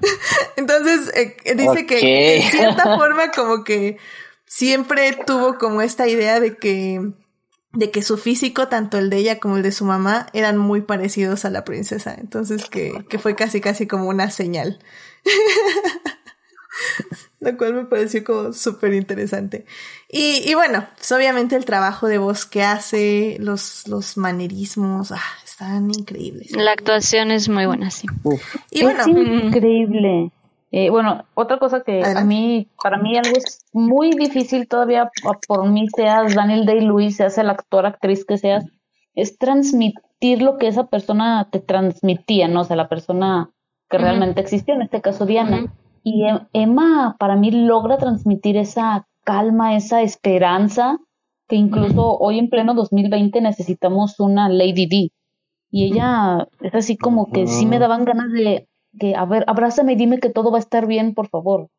Entonces, 0.58 1.12
eh, 1.16 1.38
dice 1.56 1.86
que 1.86 1.96
de 1.96 2.42
cierta 2.50 2.84
forma 2.98 3.32
como 3.32 3.64
que 3.64 3.98
siempre 4.46 5.18
tuvo 5.26 5.58
como 5.58 5.82
esta 5.82 6.08
idea 6.08 6.40
de 6.40 6.58
que 6.58 7.02
de 7.72 7.92
que 7.92 8.02
su 8.02 8.18
físico, 8.18 8.68
tanto 8.68 8.98
el 8.98 9.12
de 9.12 9.18
ella 9.18 9.40
como 9.40 9.58
el 9.58 9.64
de 9.64 9.72
su 9.72 9.86
mamá, 9.86 10.26
eran 10.34 10.58
muy 10.58 10.82
parecidos 10.82 11.46
a 11.46 11.52
la 11.52 11.64
princesa. 11.64 12.16
Entonces 12.18 12.66
que, 12.66 13.06
que 13.10 13.20
fue 13.20 13.36
casi 13.36 13.62
casi 13.62 13.86
como 13.86 14.08
una 14.08 14.32
señal. 14.32 14.80
Lo 17.40 17.56
cual 17.58 17.74
me 17.74 17.86
pareció 17.86 18.24
como 18.24 18.54
súper 18.54 18.94
interesante. 18.94 19.66
Y, 20.10 20.50
y, 20.50 20.56
bueno, 20.56 20.88
pues 20.96 21.12
obviamente 21.12 21.56
el 21.56 21.66
trabajo 21.66 22.08
de 22.08 22.18
voz 22.18 22.46
que 22.46 22.64
hace, 22.64 23.38
los, 23.40 23.88
los 23.88 24.18
manerismos, 24.18 25.12
ah, 25.12 25.22
están 25.60 25.92
increíbles. 25.92 26.56
La 26.56 26.72
actuación 26.72 27.32
es 27.32 27.50
muy 27.50 27.66
buena, 27.66 27.92
sí. 27.92 28.08
Y 28.72 28.84
bueno, 28.84 29.02
es 29.02 29.08
increíble. 29.08 30.32
Eh, 30.72 30.90
bueno, 30.90 31.26
otra 31.34 31.58
cosa 31.58 31.82
que 31.82 32.04
a 32.04 32.24
mí, 32.24 32.68
para 32.82 32.98
mí 32.98 33.18
algo 33.18 33.36
es 33.36 33.66
muy 33.74 34.12
difícil 34.12 34.68
todavía, 34.68 35.12
por 35.48 35.68
mí 35.68 35.88
seas 35.96 36.36
Daniel 36.36 36.66
Day-Lewis, 36.66 37.18
seas 37.18 37.38
el 37.40 37.50
actor, 37.50 37.86
actriz 37.86 38.24
que 38.24 38.38
seas, 38.38 38.66
es 39.16 39.38
transmitir 39.38 40.42
lo 40.42 40.58
que 40.58 40.68
esa 40.68 40.88
persona 40.88 41.50
te 41.52 41.60
transmitía, 41.60 42.48
¿no? 42.48 42.62
O 42.62 42.64
sea, 42.64 42.76
la 42.76 42.88
persona 42.88 43.50
que 43.90 43.98
realmente 43.98 44.40
existió, 44.42 44.76
en 44.76 44.84
este 44.84 45.02
caso 45.02 45.26
Diana. 45.26 45.74
Y 46.04 46.24
e, 46.24 46.40
Emma 46.54 47.18
para 47.20 47.36
mí 47.36 47.52
logra 47.52 47.98
transmitir 47.98 48.56
esa 48.56 49.08
calma, 49.26 49.76
esa 49.76 50.04
esperanza, 50.04 51.00
que 51.48 51.56
incluso 51.56 52.18
hoy 52.20 52.38
en 52.38 52.50
pleno 52.50 52.76
2020 52.76 53.42
necesitamos 53.42 54.20
una 54.20 54.48
Lady 54.48 54.86
D. 54.86 55.12
Y 55.72 55.92
ella 55.92 56.48
es 56.62 56.74
así 56.74 56.98
como 56.98 57.32
que 57.32 57.48
sí 57.48 57.66
me 57.66 57.80
daban 57.80 58.06
ganas 58.06 58.32
de, 58.32 58.68
que, 59.00 59.16
a 59.16 59.26
ver, 59.26 59.44
abrázame 59.48 59.94
y 59.94 59.96
dime 59.98 60.20
que 60.20 60.30
todo 60.30 60.52
va 60.52 60.58
a 60.58 60.62
estar 60.62 60.88
bien, 60.88 61.14
por 61.14 61.30
favor. 61.30 61.70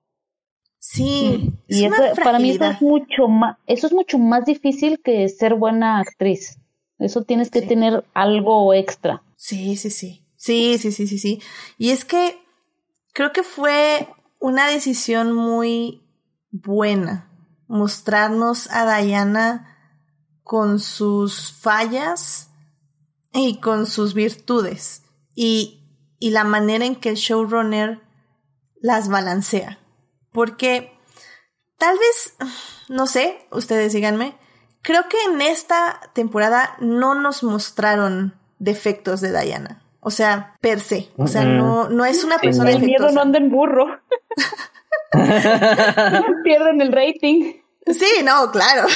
Sí. 0.78 1.52
Y 1.68 1.84
eso, 1.84 1.96
para 2.22 2.38
mí 2.38 2.50
eso 2.50 2.64
es 2.64 2.80
mucho 2.80 3.28
más, 3.28 3.58
eso 3.66 3.86
es 3.86 3.92
mucho 3.92 4.18
más 4.18 4.44
difícil 4.44 5.00
que 5.02 5.28
ser 5.28 5.54
buena 5.54 5.98
actriz. 5.98 6.58
Eso 6.98 7.22
tienes 7.22 7.50
que 7.50 7.62
tener 7.62 8.04
algo 8.14 8.72
extra. 8.74 9.22
Sí, 9.36 9.76
sí, 9.76 9.90
sí. 9.90 10.24
Sí, 10.36 10.78
sí, 10.78 10.92
sí, 10.92 11.06
sí, 11.06 11.18
sí. 11.18 11.42
Y 11.76 11.90
es 11.90 12.04
que 12.04 12.38
creo 13.12 13.32
que 13.32 13.42
fue 13.42 14.08
una 14.38 14.68
decisión 14.68 15.32
muy 15.32 16.02
buena 16.50 17.30
mostrarnos 17.68 18.70
a 18.70 19.00
Diana 19.02 19.76
con 20.42 20.80
sus 20.80 21.52
fallas 21.52 22.49
y 23.32 23.60
con 23.60 23.86
sus 23.86 24.14
virtudes. 24.14 25.02
Y 25.34 25.80
y 26.20 26.30
la 26.30 26.44
manera 26.44 26.84
en 26.84 26.94
que 26.94 27.08
el 27.08 27.16
showrunner 27.16 27.98
las 28.80 29.08
balancea. 29.08 29.78
Porque 30.30 30.92
tal 31.78 31.98
vez, 31.98 32.36
no 32.88 33.06
sé, 33.06 33.48
ustedes 33.50 33.94
díganme, 33.94 34.34
creo 34.82 35.08
que 35.08 35.16
en 35.24 35.40
esta 35.40 35.98
temporada 36.12 36.76
no 36.78 37.14
nos 37.14 37.42
mostraron 37.42 38.38
defectos 38.58 39.20
de 39.22 39.32
Diana. 39.32 39.82
O 40.00 40.10
sea, 40.10 40.56
per 40.60 40.80
se. 40.80 41.08
O 41.16 41.26
sea, 41.26 41.44
no, 41.44 41.88
no 41.88 42.04
es 42.04 42.22
una 42.22 42.38
persona 42.38 42.70
El 42.70 42.82
miedo 42.82 43.10
no 43.10 43.20
anda 43.22 43.38
en 43.38 43.50
burro. 43.50 43.86
Pierden 46.44 46.80
el 46.80 46.92
rating. 46.92 47.54
Sí, 47.86 48.22
no, 48.24 48.50
claro. 48.50 48.86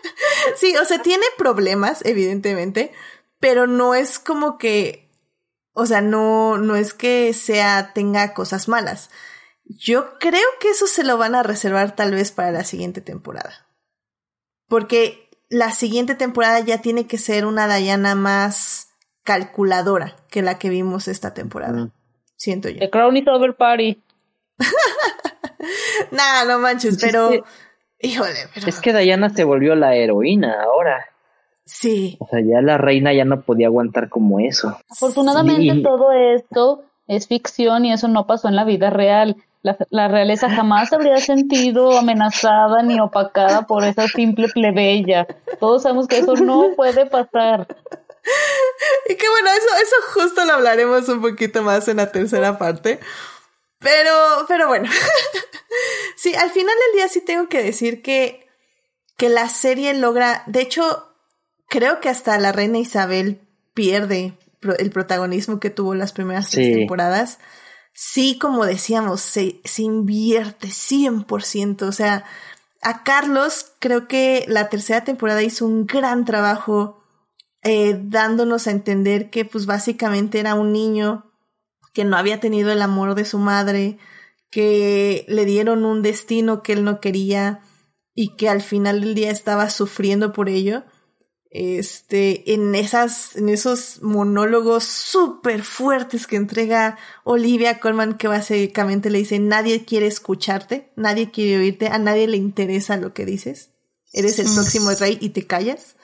sí, 0.56 0.76
o 0.76 0.84
sea, 0.84 1.00
tiene 1.02 1.24
problemas, 1.36 2.04
evidentemente, 2.04 2.92
pero 3.40 3.66
no 3.66 3.94
es 3.94 4.18
como 4.18 4.58
que 4.58 5.08
o 5.80 5.86
sea, 5.86 6.00
no, 6.00 6.58
no 6.58 6.74
es 6.74 6.92
que 6.92 7.32
sea, 7.32 7.92
tenga 7.94 8.34
cosas 8.34 8.66
malas. 8.66 9.10
Yo 9.64 10.18
creo 10.18 10.48
que 10.60 10.70
eso 10.70 10.88
se 10.88 11.04
lo 11.04 11.16
van 11.18 11.36
a 11.36 11.44
reservar 11.44 11.94
tal 11.94 12.10
vez 12.10 12.32
para 12.32 12.50
la 12.50 12.64
siguiente 12.64 13.00
temporada. 13.00 13.64
Porque 14.66 15.30
la 15.48 15.70
siguiente 15.70 16.16
temporada 16.16 16.58
ya 16.58 16.82
tiene 16.82 17.06
que 17.06 17.16
ser 17.16 17.46
una 17.46 17.72
Diana 17.72 18.16
más 18.16 18.88
calculadora 19.22 20.16
que 20.30 20.42
la 20.42 20.58
que 20.58 20.68
vimos 20.68 21.06
esta 21.06 21.32
temporada. 21.32 21.84
Mm. 21.84 21.92
Siento 22.34 22.68
yo. 22.70 22.80
The 22.80 22.90
Crown 22.90 23.16
is 23.16 23.28
over 23.28 23.54
party. 23.54 24.02
nah, 26.10 26.44
no 26.44 26.58
manches, 26.58 26.98
pero. 27.00 27.30
Híjole, 28.00 28.48
pero. 28.52 28.66
Es 28.66 28.80
que 28.80 28.92
Diana 28.92 29.30
se 29.30 29.44
volvió 29.44 29.76
la 29.76 29.94
heroína 29.94 30.60
ahora. 30.60 31.06
Sí. 31.68 32.16
O 32.18 32.26
sea, 32.26 32.40
ya 32.40 32.62
la 32.62 32.78
reina 32.78 33.12
ya 33.12 33.26
no 33.26 33.42
podía 33.42 33.66
aguantar 33.66 34.08
como 34.08 34.40
eso. 34.40 34.78
Afortunadamente 34.88 35.82
todo 35.82 36.12
esto 36.12 36.82
es 37.06 37.28
ficción 37.28 37.84
y 37.84 37.92
eso 37.92 38.08
no 38.08 38.26
pasó 38.26 38.48
en 38.48 38.56
la 38.56 38.64
vida 38.64 38.88
real. 38.88 39.36
La, 39.90 40.08
realeza 40.08 40.48
jamás 40.48 40.94
habría 40.94 41.18
sentido 41.18 41.98
amenazada 41.98 42.82
ni 42.82 42.98
opacada 43.00 43.66
por 43.66 43.84
esa 43.84 44.08
simple 44.08 44.48
plebeya. 44.48 45.26
Todos 45.60 45.82
sabemos 45.82 46.08
que 46.08 46.18
eso 46.18 46.36
no 46.36 46.70
puede 46.74 47.04
pasar. 47.04 47.66
Y 49.06 49.16
que 49.16 49.28
bueno, 49.28 49.50
eso, 49.50 49.68
eso 49.82 49.96
justo 50.14 50.44
lo 50.46 50.54
hablaremos 50.54 51.06
un 51.10 51.20
poquito 51.20 51.62
más 51.62 51.86
en 51.88 51.98
la 51.98 52.10
tercera 52.10 52.56
parte. 52.56 52.98
Pero, 53.78 54.12
pero 54.48 54.68
bueno. 54.68 54.88
sí, 56.16 56.34
al 56.34 56.48
final 56.48 56.74
del 56.86 56.96
día 56.96 57.08
sí 57.08 57.20
tengo 57.20 57.48
que 57.48 57.62
decir 57.62 58.00
que, 58.00 58.48
que 59.18 59.28
la 59.28 59.50
serie 59.50 59.92
logra, 59.92 60.44
de 60.46 60.62
hecho, 60.62 61.07
creo 61.68 62.00
que 62.00 62.08
hasta 62.08 62.38
la 62.38 62.52
reina 62.52 62.78
Isabel 62.78 63.40
pierde 63.74 64.36
el 64.78 64.90
protagonismo 64.90 65.60
que 65.60 65.70
tuvo 65.70 65.94
las 65.94 66.12
primeras 66.12 66.50
tres 66.50 66.74
temporadas. 66.74 67.38
Sí, 67.92 68.38
como 68.38 68.64
decíamos, 68.64 69.20
se, 69.20 69.60
se 69.64 69.82
invierte 69.82 70.68
100%. 70.68 71.82
O 71.82 71.92
sea, 71.92 72.24
a 72.82 73.04
Carlos 73.04 73.72
creo 73.78 74.08
que 74.08 74.44
la 74.48 74.68
tercera 74.68 75.04
temporada 75.04 75.42
hizo 75.42 75.66
un 75.66 75.86
gran 75.86 76.24
trabajo 76.24 77.04
eh, 77.62 78.00
dándonos 78.02 78.66
a 78.66 78.70
entender 78.70 79.30
que 79.30 79.44
pues 79.44 79.66
básicamente 79.66 80.40
era 80.40 80.54
un 80.54 80.72
niño 80.72 81.30
que 81.92 82.04
no 82.04 82.16
había 82.16 82.40
tenido 82.40 82.70
el 82.70 82.82
amor 82.82 83.14
de 83.14 83.24
su 83.24 83.38
madre, 83.38 83.98
que 84.50 85.24
le 85.28 85.44
dieron 85.44 85.84
un 85.84 86.02
destino 86.02 86.62
que 86.62 86.72
él 86.72 86.84
no 86.84 87.00
quería 87.00 87.60
y 88.14 88.36
que 88.36 88.48
al 88.48 88.62
final 88.62 89.00
del 89.00 89.14
día 89.14 89.30
estaba 89.30 89.70
sufriendo 89.70 90.32
por 90.32 90.48
ello 90.48 90.84
este, 91.50 92.52
en 92.52 92.74
esas, 92.74 93.36
en 93.36 93.48
esos 93.48 94.02
monólogos 94.02 94.84
súper 94.84 95.62
fuertes 95.62 96.26
que 96.26 96.36
entrega 96.36 96.98
Olivia 97.24 97.80
Colman, 97.80 98.18
que 98.18 98.28
básicamente 98.28 99.10
le 99.10 99.18
dice, 99.18 99.38
nadie 99.38 99.84
quiere 99.84 100.06
escucharte, 100.06 100.92
nadie 100.96 101.30
quiere 101.30 101.58
oírte, 101.58 101.88
a 101.88 101.98
nadie 101.98 102.26
le 102.28 102.36
interesa 102.36 102.96
lo 102.96 103.14
que 103.14 103.24
dices, 103.24 103.70
eres 104.12 104.38
el 104.38 104.46
próximo 104.52 104.90
rey 104.92 105.18
y 105.20 105.30
te 105.30 105.46
callas. 105.46 105.96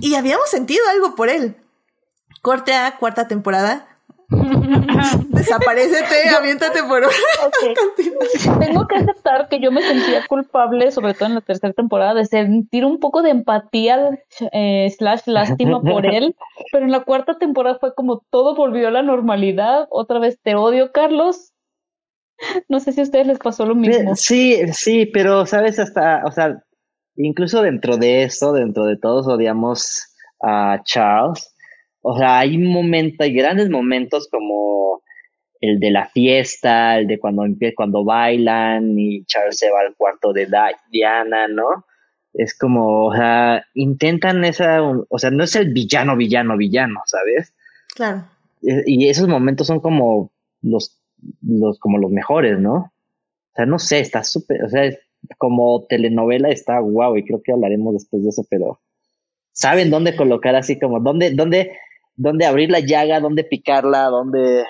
Y 0.00 0.16
habíamos 0.16 0.50
sentido 0.50 0.82
algo 0.90 1.14
por 1.14 1.28
él. 1.28 1.56
Corte 2.42 2.74
a 2.74 2.96
cuarta 2.96 3.28
temporada, 3.28 3.87
Desaparecete, 5.30 6.28
aviéntate 6.36 6.82
por 6.82 7.02
Tengo 8.60 8.86
que 8.86 8.96
aceptar 8.96 9.48
que 9.48 9.58
yo 9.58 9.72
me 9.72 9.80
sentía 9.82 10.26
culpable, 10.26 10.90
sobre 10.92 11.14
todo 11.14 11.28
en 11.28 11.34
la 11.36 11.40
tercera 11.40 11.72
temporada, 11.72 12.12
de 12.12 12.26
sentir 12.26 12.84
un 12.84 12.98
poco 13.00 13.22
de 13.22 13.30
empatía 13.30 14.18
eh, 14.52 14.90
slash 14.96 15.22
lástima 15.26 15.80
por 15.80 16.04
él, 16.04 16.36
pero 16.72 16.84
en 16.84 16.92
la 16.92 17.04
cuarta 17.04 17.38
temporada 17.38 17.78
fue 17.78 17.94
como 17.94 18.22
todo 18.30 18.54
volvió 18.54 18.88
a 18.88 18.90
la 18.90 19.02
normalidad. 19.02 19.86
Otra 19.90 20.18
vez 20.18 20.38
te 20.42 20.54
odio, 20.54 20.92
Carlos. 20.92 21.52
No 22.68 22.80
sé 22.80 22.92
si 22.92 23.00
a 23.00 23.04
ustedes 23.04 23.26
les 23.26 23.38
pasó 23.38 23.64
lo 23.64 23.74
mismo. 23.74 24.14
Sí, 24.14 24.60
sí, 24.72 25.06
pero 25.06 25.46
sabes, 25.46 25.78
hasta, 25.78 26.22
o 26.26 26.30
sea, 26.30 26.62
incluso 27.16 27.62
dentro 27.62 27.96
de 27.96 28.24
esto, 28.24 28.52
dentro 28.52 28.84
de 28.84 28.98
todos 28.98 29.26
odiamos 29.26 30.04
a 30.40 30.82
Charles 30.84 31.54
o 32.02 32.16
sea, 32.16 32.40
hay 32.40 32.58
momentos, 32.58 33.24
hay 33.24 33.32
grandes 33.32 33.70
momentos 33.70 34.28
como 34.30 35.02
el 35.60 35.80
de 35.80 35.90
la 35.90 36.08
fiesta, 36.08 36.98
el 36.98 37.06
de 37.06 37.18
cuando 37.18 37.42
cuando 37.76 38.04
bailan 38.04 38.98
y 38.98 39.24
Charles 39.24 39.58
se 39.58 39.70
va 39.70 39.80
al 39.80 39.96
cuarto 39.96 40.32
de 40.32 40.48
Diana, 40.90 41.48
¿no? 41.48 41.84
Es 42.32 42.56
como, 42.56 43.06
o 43.06 43.14
sea, 43.14 43.64
intentan 43.74 44.44
esa, 44.44 44.80
o 44.82 45.18
sea, 45.18 45.30
no 45.30 45.44
es 45.44 45.56
el 45.56 45.72
villano, 45.72 46.16
villano, 46.16 46.56
villano, 46.56 47.00
¿sabes? 47.06 47.54
Claro. 47.94 48.24
Y 48.60 49.08
esos 49.08 49.28
momentos 49.28 49.66
son 49.66 49.80
como 49.80 50.30
los, 50.62 51.00
los, 51.42 51.78
como 51.78 51.98
los 51.98 52.10
mejores, 52.10 52.58
¿no? 52.58 52.74
O 52.74 53.54
sea, 53.54 53.66
no 53.66 53.78
sé, 53.78 54.00
está 54.00 54.22
súper, 54.22 54.64
o 54.64 54.68
sea, 54.68 54.90
como 55.36 55.84
telenovela 55.88 56.48
está 56.48 56.78
guau, 56.78 57.16
y 57.16 57.24
creo 57.24 57.42
que 57.42 57.52
hablaremos 57.52 57.94
después 57.94 58.22
de 58.22 58.28
eso, 58.28 58.44
pero 58.48 58.80
saben 59.52 59.90
dónde 59.90 60.14
colocar 60.14 60.54
así 60.54 60.78
como, 60.78 61.00
dónde, 61.00 61.32
dónde, 61.32 61.72
dónde 62.18 62.44
abrir 62.44 62.70
la 62.70 62.80
llaga, 62.80 63.20
dónde 63.20 63.44
picarla, 63.44 64.04
dónde, 64.06 64.66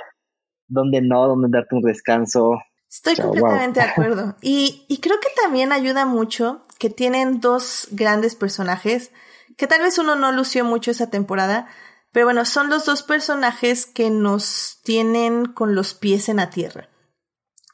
dónde 0.68 1.01
no, 1.01 1.26
dónde 1.26 1.49
darte 1.51 1.74
un 1.74 1.82
descanso. 1.82 2.53
Estoy 2.88 3.16
completamente 3.16 3.80
de 3.80 3.86
acuerdo. 3.86 4.36
Y, 4.40 4.84
y 4.88 4.99
creo 4.99 5.18
que 5.20 5.28
también 5.42 5.72
ayuda 5.72 6.07
mucho 6.07 6.62
que 6.78 6.90
tienen 6.90 7.40
dos 7.40 7.88
grandes 7.90 8.34
personajes, 8.36 9.11
que 9.57 9.66
tal 9.66 9.80
vez 9.80 9.99
uno 9.99 10.14
no 10.14 10.30
lució 10.30 10.64
mucho 10.64 10.90
esa 10.90 11.11
temporada, 11.11 11.68
pero 12.12 12.26
bueno, 12.26 12.44
son 12.44 12.70
los 12.70 12.86
dos 12.86 13.03
personajes 13.03 13.86
que 13.86 14.11
nos 14.11 14.80
tienen 14.84 15.46
con 15.46 15.74
los 15.74 15.94
pies 15.94 16.28
en 16.28 16.36
la 16.36 16.51
tierra. 16.51 16.88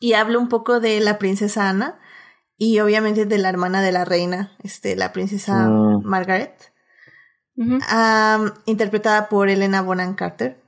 Y 0.01 0.15
hablo 0.15 0.41
un 0.41 0.49
poco 0.49 0.81
de 0.81 1.01
la 1.01 1.19
princesa 1.19 1.69
Ana 1.69 2.01
y 2.57 2.79
obviamente 2.81 3.27
de 3.27 3.39
la 3.39 3.49
hermana 3.49 3.83
de 3.83 3.93
la 3.93 4.05
reina, 4.05 4.57
este, 4.63 4.97
la 4.97 5.13
princesa 5.13 5.69
mm. 5.69 6.05
Margaret 6.05 6.74
interpretada 8.67 9.29
por 9.29 9.49
Elena 9.49 9.83
Bonham 9.83 10.15
Carter, 10.15 10.61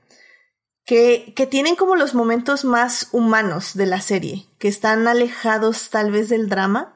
que, 0.85 1.33
que 1.35 1.45
tienen 1.45 1.75
como 1.75 1.95
los 1.95 2.15
momentos 2.15 2.63
más 2.63 3.09
humanos 3.11 3.75
de 3.75 3.85
la 3.85 3.99
serie, 3.99 4.45
que 4.57 4.67
están 4.67 5.07
alejados 5.07 5.89
tal 5.89 6.11
vez 6.11 6.29
del 6.29 6.47
drama, 6.47 6.93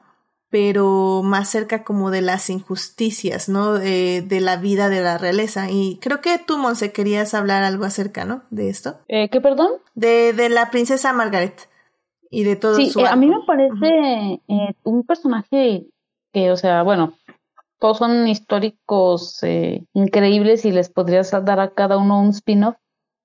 pero 0.48 1.22
más 1.24 1.48
cerca 1.48 1.82
como 1.82 2.10
de 2.10 2.20
las 2.20 2.50
injusticias, 2.50 3.48
¿no? 3.48 3.72
De, 3.72 4.20
de, 4.20 4.40
la 4.40 4.58
vida 4.58 4.90
de 4.90 5.00
la 5.00 5.16
realeza. 5.16 5.70
Y 5.70 5.98
creo 6.02 6.20
que 6.20 6.38
tú, 6.38 6.58
Monse, 6.58 6.92
querías 6.92 7.32
hablar 7.32 7.62
algo 7.62 7.86
acerca, 7.86 8.26
¿no? 8.26 8.42
De 8.50 8.68
esto. 8.68 8.98
Eh, 9.08 9.30
¿Qué, 9.30 9.40
perdón? 9.40 9.70
De, 9.94 10.34
de 10.34 10.50
la 10.50 10.70
princesa 10.70 11.14
Margaret 11.14 11.70
y 12.30 12.44
de 12.44 12.56
todo 12.56 12.76
sí, 12.76 12.90
su 12.90 13.00
eh, 13.00 13.06
a 13.06 13.16
mí 13.16 13.28
me 13.28 13.40
parece 13.46 14.42
eh, 14.48 14.74
un 14.84 15.04
personaje 15.04 15.86
que, 16.32 16.50
o 16.50 16.56
sea, 16.56 16.82
bueno, 16.82 17.14
todos 17.82 17.98
son 17.98 18.28
históricos 18.28 19.42
eh, 19.42 19.84
increíbles 19.92 20.64
y 20.64 20.70
les 20.70 20.88
podrías 20.88 21.32
dar 21.32 21.58
a 21.58 21.74
cada 21.74 21.98
uno 21.98 22.20
un 22.20 22.28
spin-off, 22.28 22.76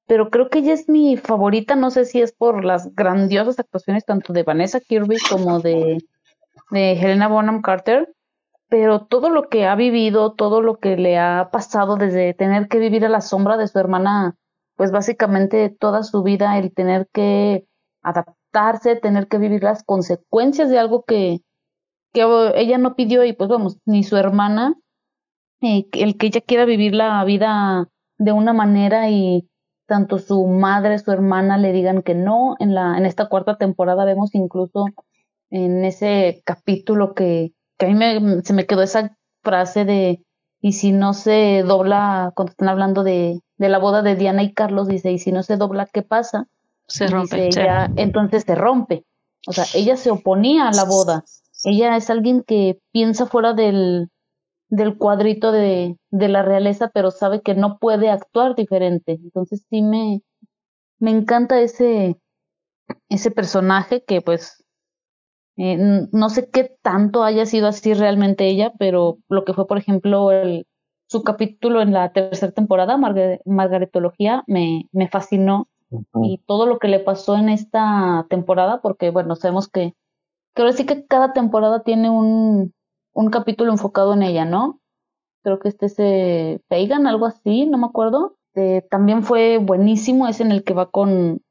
pero 0.07 0.31
creo 0.31 0.49
que 0.49 0.57
ella 0.57 0.73
es 0.73 0.89
mi 0.89 1.15
favorita, 1.15 1.75
no 1.75 1.91
sé 1.91 2.05
si 2.05 2.23
es 2.23 2.31
por 2.31 2.65
las 2.65 2.95
grandiosas 2.95 3.59
actuaciones 3.59 4.03
tanto 4.03 4.33
de 4.33 4.41
Vanessa 4.41 4.79
Kirby 4.79 5.17
como 5.29 5.59
de, 5.59 5.99
de 6.71 6.91
Helena 6.93 7.27
Bonham 7.27 7.61
Carter, 7.61 8.11
pero 8.67 9.05
todo 9.05 9.29
lo 9.29 9.47
que 9.47 9.67
ha 9.67 9.75
vivido, 9.75 10.33
todo 10.33 10.63
lo 10.63 10.79
que 10.79 10.97
le 10.97 11.19
ha 11.19 11.49
pasado 11.51 11.95
desde 11.95 12.33
tener 12.33 12.67
que 12.67 12.79
vivir 12.79 13.05
a 13.05 13.09
la 13.09 13.21
sombra 13.21 13.57
de 13.57 13.67
su 13.67 13.77
hermana, 13.77 14.37
pues 14.75 14.89
básicamente 14.89 15.69
toda 15.69 16.01
su 16.01 16.23
vida, 16.23 16.57
el 16.57 16.73
tener 16.73 17.07
que 17.13 17.67
adaptarse, 18.01 18.95
tener 18.95 19.27
que 19.27 19.37
vivir 19.37 19.61
las 19.61 19.83
consecuencias 19.83 20.71
de 20.71 20.79
algo 20.79 21.03
que, 21.03 21.41
que 22.18 22.61
ella 22.61 22.78
no 22.78 22.95
pidió 22.95 23.24
y 23.24 23.34
pues 23.34 23.49
vamos, 23.49 23.78
ni 23.86 24.03
su 24.03 24.18
hermana, 24.18 24.76
eh, 25.61 25.88
el 25.93 26.18
que 26.18 26.28
ella 26.28 26.41
quiera 26.41 26.65
vivir 26.65 26.93
la 26.93 27.24
vida 27.24 27.89
de 28.18 28.32
una 28.32 28.53
manera 28.53 29.09
y 29.09 29.47
tanto 29.88 30.20
su 30.20 30.45
madre, 30.47 30.99
su 30.99 31.11
hermana 31.11 31.57
le 31.57 31.72
digan 31.72 32.01
que 32.01 32.13
no. 32.13 32.55
En 32.59 32.76
la, 32.76 32.97
en 32.97 33.05
esta 33.05 33.28
cuarta 33.28 33.57
temporada 33.57 34.05
vemos 34.05 34.36
incluso 34.36 34.86
en 35.49 35.86
ese 35.86 36.41
capítulo 36.45 37.13
que, 37.13 37.53
que 37.78 37.86
a 37.86 37.89
mí 37.89 37.95
me, 37.95 38.41
se 38.41 38.53
me 38.53 38.65
quedó 38.65 38.82
esa 38.82 39.18
frase 39.41 39.86
de 39.86 40.24
y 40.59 40.74
si 40.74 40.91
no 40.91 41.13
se 41.13 41.63
dobla, 41.63 42.32
cuando 42.36 42.51
están 42.51 42.70
hablando 42.70 43.03
de, 43.03 43.41
de 43.57 43.70
la 43.70 43.78
boda 43.78 44.01
de 44.01 44.15
Diana 44.15 44.43
y 44.43 44.53
Carlos, 44.53 44.88
dice, 44.88 45.11
y 45.11 45.20
si 45.20 45.32
no 45.32 45.43
se 45.43 45.55
dobla, 45.55 45.86
¿qué 45.86 46.01
pasa? 46.01 46.47
Se 46.88 47.07
rompe. 47.07 47.45
Dice 47.45 47.61
ella, 47.61 47.91
entonces 47.95 48.43
se 48.43 48.55
rompe. 48.55 49.05
O 49.45 49.53
sea, 49.53 49.65
ella 49.76 49.95
se 49.95 50.09
oponía 50.09 50.68
a 50.68 50.74
la 50.74 50.84
boda. 50.84 51.24
Ella 51.70 51.97
es 51.97 52.09
alguien 52.09 52.43
que 52.43 52.80
piensa 52.93 53.26
fuera 53.26 53.53
del, 53.53 54.07
del 54.70 54.97
cuadrito 54.97 55.51
de, 55.51 55.97
de 56.11 56.28
la 56.30 56.41
realeza, 56.41 56.89
pero 56.93 57.11
sabe 57.11 57.41
que 57.41 57.55
no 57.55 57.78
puede 57.78 58.09
actuar 58.09 58.55
diferente. 58.55 59.20
Entonces 59.22 59.65
sí 59.70 59.82
me, 59.82 60.22
me 60.97 61.11
encanta 61.11 61.59
ese, 61.59 62.22
ese 63.09 63.32
personaje 63.32 64.01
que 64.01 64.22
pues 64.22 64.63
eh, 65.57 66.07
no 66.13 66.30
sé 66.30 66.49
qué 66.49 66.78
tanto 66.82 67.26
haya 67.26 67.45
sido 67.45 67.68
así 67.68 67.93
realmente 67.93 68.47
ella, 68.47 68.72
pero 68.80 69.18
lo 69.28 69.43
que 69.43 69.51
fue, 69.51 69.68
por 69.68 69.78
ejemplo, 69.78 70.32
el, 70.32 70.65
su 71.09 71.22
capítulo 71.24 71.82
en 71.82 71.91
la 71.91 72.13
tercera 72.13 72.53
temporada, 72.53 72.95
Margar 72.95 73.41
Margaretología, 73.43 74.45
me, 74.47 74.88
me 74.93 75.09
fascinó. 75.09 75.68
Uh 75.89 76.03
-huh. 76.13 76.26
Y 76.26 76.38
todo 76.47 76.65
lo 76.65 76.80
que 76.80 76.88
le 76.88 76.99
pasó 76.99 77.36
en 77.36 77.49
esta 77.49 78.26
temporada, 78.30 78.80
porque 78.82 79.09
bueno, 79.09 79.36
sabemos 79.36 79.68
que 79.68 79.95
creo 80.57 80.71
sí 80.73 80.87
que 80.87 81.05
cada 81.05 81.33
temporada 81.33 81.83
tiene 81.83 82.09
un, 82.09 82.73
un 83.13 83.29
capítulo 83.29 83.71
enfocado 83.71 84.15
en 84.15 84.23
ella, 84.23 84.43
¿no? 84.43 84.81
Creo 85.43 85.59
que 85.59 85.69
este 85.69 85.85
es 85.85 85.95
eh, 85.99 86.59
Pagan, 86.67 87.05
algo 87.05 87.27
así, 87.27 87.67
no 87.67 87.77
me 87.77 87.85
acuerdo. 87.85 88.37
Eh, 88.55 88.81
también 88.89 89.21
fue 89.21 89.59
buenísimo, 89.59 90.27
es 90.27 90.41
en 90.41 90.51
el 90.51 90.63
que 90.63 90.73
va 90.73 90.89
con, 90.89 91.43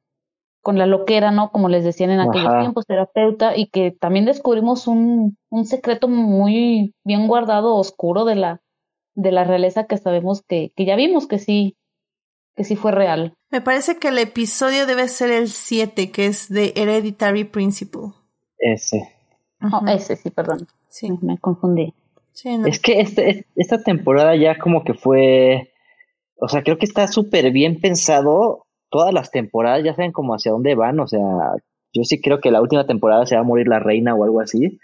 con 0.61 0.76
la 0.76 0.86
loquera, 0.86 1.30
¿no? 1.30 1.52
Como 1.52 1.68
les 1.68 1.84
decían 1.84 2.11
en 2.11 2.18
aquellos 2.18 2.48
Ajá. 2.48 2.59
tiempos, 2.59 2.84
terapeuta, 2.84 3.57
y 3.57 3.68
que 3.68 3.92
también 3.92 4.24
descubrimos 4.24 4.88
un, 4.88 5.38
un 5.50 5.64
secreto 5.66 6.09
muy 6.09 6.92
bien 7.04 7.28
guardado, 7.28 7.76
oscuro 7.76 8.24
de 8.24 8.34
la, 8.34 8.61
de 9.14 9.30
la 9.30 9.44
realeza 9.44 9.86
que 9.86 9.98
sabemos 9.98 10.42
que, 10.42 10.72
que 10.74 10.84
ya 10.84 10.96
vimos 10.96 11.28
que 11.28 11.38
sí, 11.38 11.76
que 12.57 12.64
sí 12.64 12.74
fue 12.74 12.90
real. 12.90 13.34
Me 13.52 13.61
parece 13.61 14.00
que 14.00 14.09
el 14.09 14.18
episodio 14.18 14.84
debe 14.84 15.07
ser 15.07 15.30
el 15.30 15.48
7, 15.48 16.11
que 16.11 16.26
es 16.26 16.48
de 16.48 16.72
Hereditary 16.74 17.44
Principle. 17.44 18.26
Ese. 18.75 19.09
Oh, 19.62 19.87
ese, 19.87 20.17
sí, 20.17 20.31
perdón. 20.31 20.67
Sí. 20.89 21.09
Me 21.23 21.39
confundí. 21.39 21.95
Sí, 22.33 22.57
no. 22.59 22.67
Es 22.67 22.81
que 22.81 23.01
este, 23.01 23.47
esta 23.55 23.83
temporada 23.83 24.35
ya 24.37 24.59
como 24.59 24.83
que 24.85 24.95
fue, 24.95 25.73
o 26.37 26.49
sea, 26.49 26.62
creo 26.62 26.79
que 26.79 26.87
está 26.87 27.07
súper 27.07 27.51
bien 27.53 27.81
pensado. 27.81 28.67
Todas 28.91 29.14
las 29.14 29.31
temporadas 29.31 29.85
ya 29.85 29.95
saben 29.95 30.12
como 30.12 30.35
hacia 30.35 30.53
dónde 30.53 30.75
van, 30.75 31.01
o 31.01 31.07
sea, 31.07 31.21
yo 31.93 32.05
sí 32.05 32.21
creo 32.21 32.41
que 32.41 32.51
la 32.51 32.61
última 32.61 32.87
temporada 32.87 33.27
se 33.27 33.37
va 33.37 33.41
a 33.41 33.45
morir 33.45 33.69
la 33.69 33.79
reina 33.79 34.14
o 34.14 34.25
algo 34.25 34.41
así. 34.41 34.79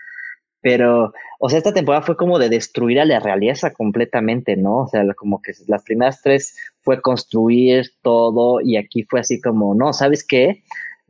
Pero, 0.60 1.12
o 1.40 1.48
sea, 1.48 1.58
esta 1.58 1.72
temporada 1.72 2.04
fue 2.04 2.16
como 2.16 2.38
de 2.38 2.48
destruir 2.48 3.00
a 3.00 3.04
la 3.04 3.18
realeza 3.18 3.72
completamente, 3.72 4.56
¿no? 4.56 4.82
O 4.82 4.88
sea, 4.88 5.04
como 5.14 5.42
que 5.42 5.52
las 5.66 5.82
primeras 5.82 6.22
tres 6.22 6.56
fue 6.82 7.02
construir 7.02 7.90
todo 8.00 8.60
y 8.60 8.76
aquí 8.76 9.02
fue 9.02 9.20
así 9.20 9.40
como, 9.40 9.74
no, 9.74 9.92
¿sabes 9.92 10.24
qué? 10.24 10.62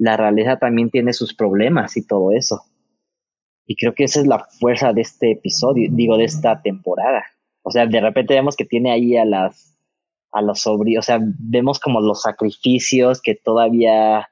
La 0.03 0.17
realeza 0.17 0.57
también 0.57 0.91
tiene 0.91 1.13
sus 1.13 1.33
problemas 1.33 1.97
y 1.97 2.05
todo 2.05 2.33
eso. 2.33 2.63
Y 3.69 3.77
creo 3.77 3.95
que 3.95 4.03
esa 4.03 4.19
es 4.19 4.27
la 4.27 4.45
fuerza 4.59 4.93
de 4.93 5.03
este 5.03 5.31
episodio, 5.31 5.89
digo, 5.93 6.17
de 6.17 6.25
esta 6.25 6.61
temporada. 6.61 7.25
O 7.63 7.71
sea, 7.71 7.87
de 7.87 8.01
repente 8.01 8.35
vemos 8.35 8.57
que 8.57 8.65
tiene 8.65 8.91
ahí 8.91 9.17
a 9.17 9.25
las, 9.25 9.79
a 10.33 10.43
los 10.43 10.63
sobrinos, 10.63 11.05
o 11.05 11.07
sea, 11.07 11.21
vemos 11.39 11.79
como 11.79 12.01
los 12.01 12.23
sacrificios 12.23 13.23
que 13.23 13.37
todavía, 13.37 14.29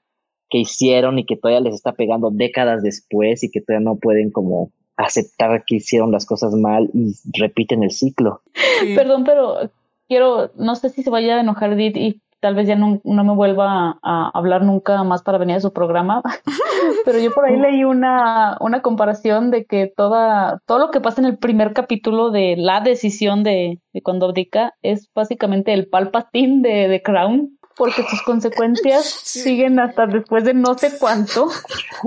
que 0.49 0.59
hicieron 0.59 1.21
y 1.21 1.25
que 1.25 1.37
todavía 1.37 1.61
les 1.61 1.77
está 1.77 1.93
pegando 1.93 2.33
décadas 2.33 2.83
después 2.83 3.45
y 3.45 3.51
que 3.53 3.61
todavía 3.61 3.85
no 3.85 3.97
pueden 3.97 4.33
como 4.33 4.73
aceptar 4.97 5.63
que 5.65 5.77
hicieron 5.77 6.11
las 6.11 6.27
cosas 6.27 6.53
mal 6.55 6.91
y 6.93 7.15
repiten 7.39 7.85
el 7.85 7.93
ciclo. 7.93 8.43
Sí. 8.81 8.97
Perdón, 8.97 9.23
pero 9.23 9.71
quiero, 10.09 10.51
no 10.57 10.75
sé 10.75 10.89
si 10.89 11.05
se 11.05 11.11
vaya 11.11 11.37
a 11.37 11.41
enojar 11.41 11.75
Edith 11.75 11.97
y 11.97 12.21
tal 12.41 12.55
vez 12.55 12.67
ya 12.67 12.75
no, 12.75 13.01
no 13.05 13.25
me 13.25 13.35
vuelva 13.35 13.67
a, 13.71 13.99
a, 14.03 14.31
hablar 14.35 14.63
nunca 14.63 15.03
más 15.05 15.23
para 15.23 15.39
venir 15.39 15.57
a 15.57 15.61
su 15.61 15.73
programa, 15.73 16.23
pero 17.05 17.19
yo 17.19 17.33
por 17.33 17.45
ahí 17.45 17.57
leí 17.57 17.85
una, 17.85 18.57
una 18.61 18.83
comparación 18.83 19.51
de 19.51 19.67
que 19.67 19.93
toda, 19.95 20.61
todo 20.67 20.79
lo 20.79 20.91
que 20.91 21.01
pasa 21.01 21.21
en 21.21 21.27
el 21.27 21.39
primer 21.39 21.73
capítulo 21.73 22.31
de 22.31 22.57
la 22.57 22.81
decisión 22.81 23.43
de, 23.43 23.79
de 23.93 24.03
cuando 24.03 24.27
abdica 24.27 24.75
es 24.83 25.11
básicamente 25.15 25.73
el 25.73 25.89
palpatín 25.89 26.63
de, 26.63 26.89
de 26.89 27.03
Crown, 27.03 27.59
porque 27.77 28.03
sus 28.03 28.23
consecuencias 28.23 29.05
siguen 29.25 29.79
hasta 29.79 30.07
después 30.07 30.45
de 30.45 30.55
no 30.55 30.77
sé 30.77 30.99
cuánto, 30.99 31.49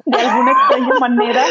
de 0.05 0.17
alguna 0.17 0.51
extraña 0.51 0.99
manera. 0.99 1.43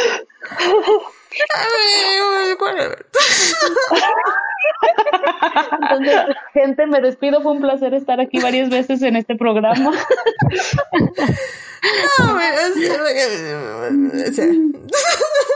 Entonces, 5.80 6.36
gente, 6.52 6.86
me 6.86 7.00
despido. 7.00 7.40
Fue 7.42 7.52
un 7.52 7.60
placer 7.60 7.94
estar 7.94 8.20
aquí 8.20 8.40
varias 8.40 8.70
veces 8.70 9.02
en 9.02 9.16
este 9.16 9.36
programa. 9.36 9.74
No, 9.74 9.92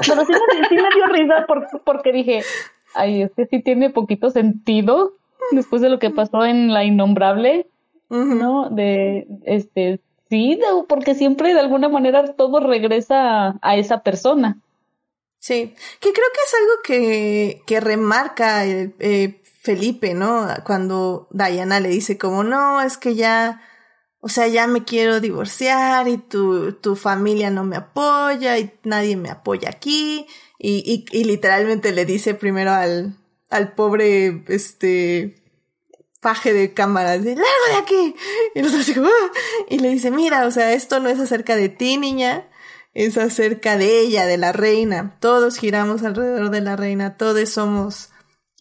pero, 0.06 0.24
sí, 0.24 0.32
me, 0.32 0.68
sí 0.68 0.74
me 0.74 0.90
dio 0.94 1.06
risa 1.06 1.46
por, 1.46 1.66
porque 1.84 2.12
dije, 2.12 2.42
ay, 2.94 3.22
este 3.22 3.46
sí 3.46 3.62
tiene 3.62 3.90
poquito 3.90 4.30
sentido 4.30 5.12
después 5.52 5.82
de 5.82 5.88
lo 5.88 5.98
que 5.98 6.10
pasó 6.10 6.44
en 6.44 6.72
La 6.72 6.84
Innombrable, 6.84 7.68
uh 8.08 8.16
-huh. 8.16 8.34
¿no? 8.34 8.70
De, 8.70 9.26
este, 9.44 10.00
sí, 10.28 10.58
porque 10.88 11.14
siempre 11.14 11.54
de 11.54 11.60
alguna 11.60 11.88
manera 11.88 12.34
todo 12.34 12.60
regresa 12.60 13.56
a 13.62 13.76
esa 13.76 14.02
persona. 14.02 14.58
Sí, 15.46 15.76
que 16.00 16.12
creo 16.12 16.26
que 16.34 16.40
es 16.44 16.54
algo 16.54 16.72
que, 16.82 17.62
que 17.68 17.78
remarca 17.78 18.64
el, 18.64 18.96
eh, 18.98 19.40
Felipe, 19.62 20.12
¿no? 20.12 20.48
Cuando 20.64 21.28
Diana 21.30 21.78
le 21.78 21.88
dice 21.88 22.18
como, 22.18 22.42
no, 22.42 22.82
es 22.82 22.98
que 22.98 23.14
ya, 23.14 23.62
o 24.18 24.28
sea, 24.28 24.48
ya 24.48 24.66
me 24.66 24.82
quiero 24.82 25.20
divorciar 25.20 26.08
y 26.08 26.18
tu, 26.18 26.72
tu 26.72 26.96
familia 26.96 27.50
no 27.50 27.62
me 27.62 27.76
apoya 27.76 28.58
y 28.58 28.72
nadie 28.82 29.16
me 29.16 29.30
apoya 29.30 29.70
aquí. 29.70 30.26
Y, 30.58 30.82
y, 30.84 31.16
y 31.16 31.22
literalmente 31.22 31.92
le 31.92 32.04
dice 32.06 32.34
primero 32.34 32.72
al, 32.72 33.16
al 33.48 33.72
pobre, 33.74 34.42
este, 34.48 35.44
paje 36.20 36.54
de 36.54 36.74
cámaras, 36.74 37.22
de, 37.22 37.36
largo 37.36 37.66
de 37.68 37.76
aquí. 37.76 38.16
Y, 38.56 38.60
así 38.62 38.94
como, 38.94 39.06
¡Ah! 39.06 39.30
y 39.68 39.78
le 39.78 39.90
dice, 39.90 40.10
mira, 40.10 40.44
o 40.44 40.50
sea, 40.50 40.72
esto 40.72 40.98
no 40.98 41.08
es 41.08 41.20
acerca 41.20 41.54
de 41.54 41.68
ti, 41.68 41.98
niña 41.98 42.48
es 42.96 43.18
acerca 43.18 43.76
de 43.76 44.00
ella, 44.00 44.24
de 44.24 44.38
la 44.38 44.52
reina. 44.52 45.18
Todos 45.20 45.58
giramos 45.58 46.02
alrededor 46.02 46.48
de 46.48 46.62
la 46.62 46.76
reina, 46.76 47.18
todos 47.18 47.50
somos 47.50 48.08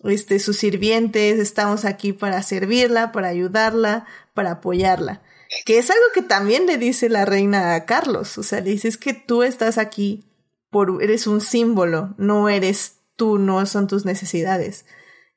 este, 0.04 0.40
sus 0.40 0.58
sirvientes, 0.58 1.40
estamos 1.40 1.86
aquí 1.86 2.12
para 2.12 2.44
servirla, 2.44 3.14
para 3.14 3.30
ayudarla, 3.30 4.06
para 4.34 4.52
apoyarla. 4.52 5.22
Que 5.66 5.78
es 5.78 5.90
algo 5.90 6.04
que 6.14 6.22
también 6.22 6.66
le 6.66 6.78
dice 6.78 7.08
la 7.08 7.24
reina 7.24 7.76
a 7.76 7.86
Carlos. 7.86 8.38
O 8.38 8.44
sea, 8.44 8.60
le 8.60 8.72
dice 8.72 8.90
es 8.90 8.98
que 8.98 9.14
tú 9.14 9.42
estás 9.42 9.78
aquí 9.78 10.26
por, 10.70 11.02
eres 11.02 11.28
un 11.28 11.40
símbolo, 11.40 12.14
no 12.18 12.50
eres 12.50 12.98
tú, 13.16 13.38
no 13.38 13.66
son 13.66 13.88
tus 13.88 14.04
necesidades. 14.04 14.86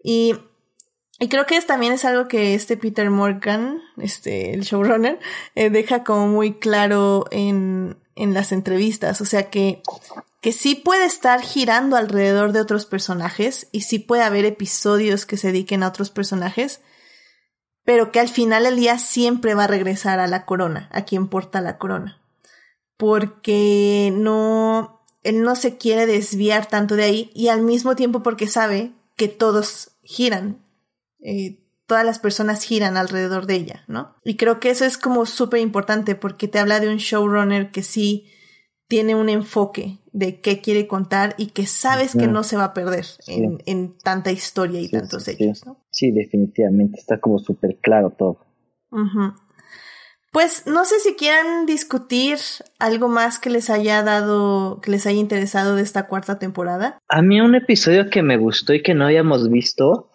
Y 0.03 0.35
Y 1.21 1.29
creo 1.29 1.47
que 1.47 1.61
también 1.63 1.93
es 1.93 2.05
algo 2.05 2.29
que 2.29 2.55
este 2.55 2.77
Peter 2.77 3.11
Morgan, 3.11 3.83
este, 3.97 4.55
el 4.55 4.63
showrunner, 4.63 5.19
eh, 5.57 5.69
deja 5.69 6.05
como 6.05 6.29
muy 6.29 6.59
claro 6.59 7.25
en, 7.33 7.99
en 8.15 8.35
las 8.35 8.53
entrevistas. 8.53 9.21
O 9.21 9.25
sea 9.25 9.51
que, 9.51 9.83
que 10.41 10.53
sí 10.53 10.77
puede 10.77 11.07
estar 11.07 11.41
girando 11.41 11.97
alrededor 11.97 12.53
de 12.53 12.61
otros 12.61 12.87
personajes 12.87 13.69
y 13.73 13.81
sí 13.81 13.99
puede 13.99 14.23
haber 14.23 14.45
episodios 14.45 15.27
que 15.27 15.37
se 15.37 15.49
dediquen 15.49 15.83
a 15.83 15.89
otros 15.89 16.11
personajes, 16.11 16.83
pero 17.85 18.13
que 18.13 18.21
al 18.21 18.29
final 18.29 18.65
el 18.65 18.77
día 18.77 18.99
siempre 18.99 19.55
va 19.55 19.65
a 19.65 19.69
regresar 19.69 20.21
a 20.21 20.29
la 20.29 20.45
corona, 20.45 20.89
a 20.93 21.05
quien 21.05 21.27
porta 21.27 21.61
la 21.61 21.79
corona. 21.79 22.23
Porque 22.97 24.13
no, 24.15 25.05
él 25.25 25.43
no 25.43 25.57
se 25.57 25.79
quiere 25.79 26.07
desviar 26.07 26.67
tanto 26.67 26.95
de 26.95 27.05
ahí 27.05 27.31
y 27.35 27.49
al 27.49 27.63
mismo 27.63 27.97
tiempo 27.97 28.23
porque 28.23 28.47
sabe 28.47 28.93
que 29.17 29.27
todos 29.27 29.97
giran 30.05 30.68
eh, 31.21 31.65
todas 31.87 32.05
las 32.05 32.19
personas 32.19 32.63
giran 32.63 32.97
alrededor 32.97 33.47
de 33.47 33.55
ella, 33.55 33.85
¿no? 33.89 34.15
Y 34.25 34.37
creo 34.37 34.61
que 34.61 34.71
eso 34.71 34.85
es 34.85 34.99
como 34.99 35.27
súper 35.27 35.61
importante 35.61 36.15
porque 36.15 36.47
te 36.47 36.59
habla 36.59 36.81
de 36.81 36.89
un 36.89 36.99
showrunner 36.99 37.71
que 37.71 37.83
sí 37.83 38.27
tiene 38.89 39.15
un 39.15 39.29
enfoque 39.29 39.99
de 40.13 40.41
qué 40.41 40.61
quiere 40.61 40.87
contar 40.87 41.35
y 41.39 41.49
que 41.49 41.67
sabes 41.67 42.15
que 42.15 42.27
no 42.27 42.43
se 42.43 42.57
va 42.57 42.65
a 42.65 42.75
perder 42.75 43.05
en, 43.27 43.59
en, 43.67 43.99
tanta 43.99 44.33
historia 44.33 44.81
y 44.81 44.89
tantos 44.89 45.29
hechos, 45.29 45.65
¿no? 45.67 45.85
Sí, 45.91 46.11
definitivamente, 46.11 46.99
está 46.99 47.21
como 47.21 47.39
súper 47.39 47.79
claro 47.83 48.11
todo. 48.11 48.47
Pues 50.33 50.67
no 50.67 50.85
sé 50.85 51.01
si 51.01 51.15
quieran 51.15 51.67
discutir 51.67 52.39
algo 52.79 53.09
más 53.09 53.39
que 53.39 53.51
les 53.51 53.71
haya 53.71 54.03
dado, 54.03 54.81
que 54.81 54.91
les 54.91 55.07
haya 55.07 55.19
interesado 55.19 55.75
de 55.77 55.83
esta 55.83 56.07
cuarta 56.07 56.39
temporada. 56.39 56.99
A 57.09 57.23
mí 57.23 57.41
un 57.41 57.55
episodio 57.55 58.09
que 58.11 58.23
me 58.23 58.39
gustó 58.39 58.73
y 58.73 58.83
que 58.83 58.95
no 58.95 59.05
habíamos 59.05 59.51
visto 59.51 60.11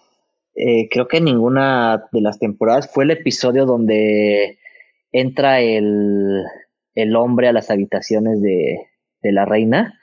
eh, 0.55 0.87
creo 0.89 1.07
que 1.07 1.19
ninguna 1.19 2.05
de 2.11 2.21
las 2.21 2.39
temporadas 2.39 2.91
fue 2.91 3.05
el 3.05 3.11
episodio 3.11 3.65
donde 3.65 4.59
entra 5.11 5.61
el, 5.61 6.43
el 6.95 7.15
hombre 7.15 7.47
a 7.47 7.53
las 7.53 7.71
habitaciones 7.71 8.41
de, 8.41 8.77
de, 9.21 9.31
la 9.31 9.45
reina 9.45 9.99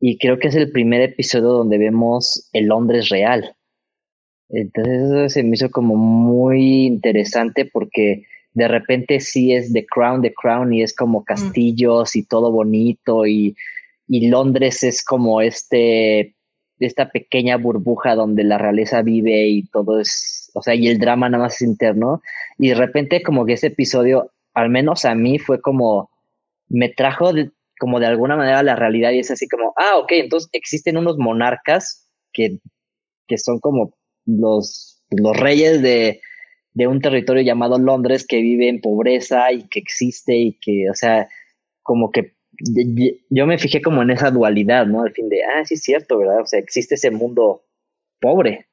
y 0.00 0.18
creo 0.18 0.38
que 0.38 0.48
es 0.48 0.54
el 0.54 0.70
primer 0.70 1.02
episodio 1.02 1.48
donde 1.48 1.78
vemos 1.78 2.48
el 2.52 2.66
Londres 2.66 3.10
real. 3.10 3.56
Entonces 4.48 5.02
eso 5.02 5.28
se 5.28 5.42
me 5.42 5.54
hizo 5.54 5.70
como 5.70 5.96
muy 5.96 6.86
interesante 6.86 7.68
porque 7.70 8.22
de 8.52 8.68
repente 8.68 9.20
sí 9.20 9.52
es 9.52 9.72
The 9.72 9.84
Crown, 9.84 10.22
The 10.22 10.32
Crown 10.32 10.72
y 10.72 10.82
es 10.82 10.94
como 10.94 11.20
mm. 11.20 11.24
castillos 11.24 12.16
y 12.16 12.22
todo 12.22 12.52
bonito 12.52 13.26
y, 13.26 13.54
y 14.06 14.28
Londres 14.28 14.82
es 14.82 15.04
como 15.04 15.40
este 15.42 16.36
esta 16.86 17.10
pequeña 17.10 17.56
burbuja 17.56 18.14
donde 18.14 18.44
la 18.44 18.58
realeza 18.58 19.02
vive 19.02 19.46
y 19.48 19.66
todo 19.66 20.00
es, 20.00 20.50
o 20.54 20.62
sea, 20.62 20.74
y 20.74 20.88
el 20.88 20.98
drama 20.98 21.28
nada 21.28 21.44
más 21.44 21.54
es 21.54 21.62
interno. 21.62 22.22
Y 22.58 22.68
de 22.68 22.74
repente 22.74 23.22
como 23.22 23.46
que 23.46 23.54
ese 23.54 23.68
episodio, 23.68 24.30
al 24.54 24.70
menos 24.70 25.04
a 25.04 25.14
mí, 25.14 25.38
fue 25.38 25.60
como, 25.60 26.10
me 26.68 26.88
trajo 26.88 27.32
como 27.78 28.00
de 28.00 28.06
alguna 28.06 28.36
manera 28.36 28.62
la 28.62 28.76
realidad 28.76 29.10
y 29.12 29.18
es 29.18 29.30
así 29.30 29.48
como, 29.48 29.72
ah, 29.76 29.98
ok, 29.98 30.12
entonces 30.12 30.48
existen 30.52 30.96
unos 30.96 31.18
monarcas 31.18 32.08
que, 32.32 32.58
que 33.26 33.38
son 33.38 33.58
como 33.60 33.94
los, 34.26 35.02
los 35.10 35.36
reyes 35.36 35.82
de, 35.82 36.20
de 36.72 36.86
un 36.86 37.00
territorio 37.00 37.42
llamado 37.42 37.78
Londres 37.78 38.26
que 38.26 38.40
vive 38.40 38.68
en 38.68 38.80
pobreza 38.80 39.52
y 39.52 39.68
que 39.68 39.80
existe 39.80 40.36
y 40.36 40.58
que, 40.60 40.90
o 40.90 40.94
sea, 40.94 41.28
como 41.82 42.10
que 42.10 42.34
yo 43.30 43.46
me 43.46 43.58
fijé 43.58 43.82
como 43.82 44.02
en 44.02 44.10
esa 44.10 44.30
dualidad, 44.30 44.86
¿no? 44.86 45.02
Al 45.02 45.12
fin 45.12 45.28
de, 45.28 45.42
ah, 45.44 45.64
sí 45.64 45.74
es 45.74 45.82
cierto, 45.82 46.18
¿verdad? 46.18 46.40
O 46.42 46.46
sea, 46.46 46.58
existe 46.58 46.94
ese 46.94 47.10
mundo 47.10 47.64
pobre. 48.20 48.68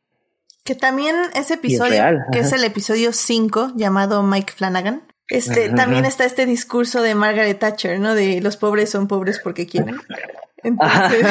Que 0.64 0.76
también 0.76 1.16
ese 1.36 1.56
episodio, 1.56 2.04
que 2.32 2.40
es 2.40 2.52
el 2.54 2.64
episodio 2.64 3.14
5, 3.14 3.74
llamado 3.76 4.22
Mike 4.24 4.54
Flanagan, 4.54 5.04
este, 5.32 5.70
también 5.70 6.06
está 6.06 6.26
este 6.26 6.46
discurso 6.46 7.02
de 7.02 7.16
Margaret 7.16 7.58
Thatcher, 7.58 8.00
¿no? 8.00 8.16
De 8.16 8.42
los 8.42 8.58
pobres 8.58 8.90
son 8.90 9.08
pobres 9.08 9.40
porque 9.40 9.66
quieren. 9.66 9.96
Entonces, 10.64 11.26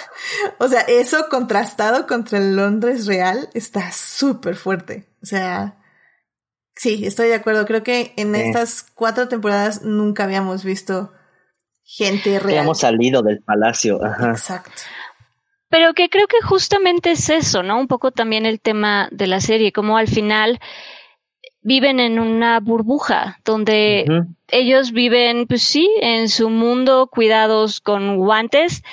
o 0.58 0.68
sea, 0.68 0.80
eso 0.80 1.28
contrastado 1.30 2.06
contra 2.06 2.38
el 2.38 2.56
Londres 2.56 3.06
real 3.06 3.48
está 3.54 3.92
súper 3.92 4.56
fuerte. 4.56 5.08
O 5.22 5.26
sea, 5.26 5.78
sí, 6.74 7.06
estoy 7.06 7.28
de 7.28 7.34
acuerdo. 7.34 7.66
Creo 7.66 7.82
que 7.82 8.12
en 8.16 8.34
estas 8.34 8.82
cuatro 8.82 9.28
temporadas 9.28 9.82
nunca 9.82 10.24
habíamos 10.24 10.64
visto 10.64 11.12
gente 11.86 12.38
real. 12.38 12.64
Hemos 12.64 12.80
salido 12.80 13.22
del 13.22 13.42
palacio. 13.42 14.00
Exacto. 14.04 14.82
Pero 15.68 15.94
que 15.94 16.08
creo 16.08 16.26
que 16.26 16.40
justamente 16.42 17.12
es 17.12 17.28
eso, 17.30 17.62
¿no? 17.62 17.78
Un 17.78 17.88
poco 17.88 18.10
también 18.10 18.46
el 18.46 18.60
tema 18.60 19.08
de 19.10 19.26
la 19.26 19.40
serie, 19.40 19.72
como 19.72 19.96
al 19.96 20.08
final 20.08 20.60
viven 21.62 21.98
en 21.98 22.20
una 22.20 22.60
burbuja 22.60 23.40
donde 23.44 24.06
ellos 24.48 24.92
viven, 24.92 25.46
pues 25.48 25.62
sí, 25.64 25.90
en 26.00 26.28
su 26.28 26.48
mundo, 26.48 27.08
cuidados 27.08 27.80
con 27.80 28.18
guantes, 28.18 28.84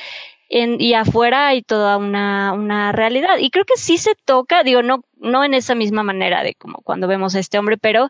en, 0.49 0.81
y 0.81 0.95
afuera 0.95 1.47
hay 1.47 1.61
toda 1.61 1.97
una, 1.97 2.53
una 2.53 2.91
realidad. 2.91 3.37
Y 3.39 3.51
creo 3.51 3.65
que 3.65 3.77
sí 3.77 3.99
se 3.99 4.15
toca, 4.25 4.63
digo, 4.63 4.81
no, 4.81 5.03
no 5.17 5.43
en 5.43 5.53
esa 5.53 5.75
misma 5.75 6.01
manera 6.01 6.41
de 6.41 6.55
como 6.55 6.79
cuando 6.83 7.07
vemos 7.07 7.35
a 7.35 7.39
este 7.39 7.59
hombre, 7.59 7.77
pero 7.77 8.09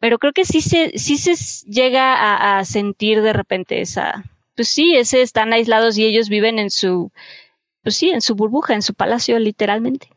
pero 0.00 0.18
creo 0.18 0.32
que 0.32 0.46
sí 0.46 0.62
se, 0.62 0.98
sí 0.98 1.18
se 1.18 1.34
llega 1.70 2.58
a, 2.58 2.64
sentir 2.64 3.20
de 3.22 3.34
repente 3.34 3.82
esa, 3.82 4.24
pues 4.56 4.68
sí, 4.68 4.96
ese 4.96 5.20
están 5.20 5.52
aislados 5.52 5.98
y 5.98 6.06
ellos 6.06 6.30
viven 6.30 6.58
en 6.58 6.70
su, 6.70 7.12
pues 7.82 7.96
sí, 7.96 8.08
en 8.08 8.22
su 8.22 8.34
burbuja, 8.34 8.74
en 8.74 8.82
su 8.82 8.94
palacio 8.94 9.38
literalmente. 9.38 10.08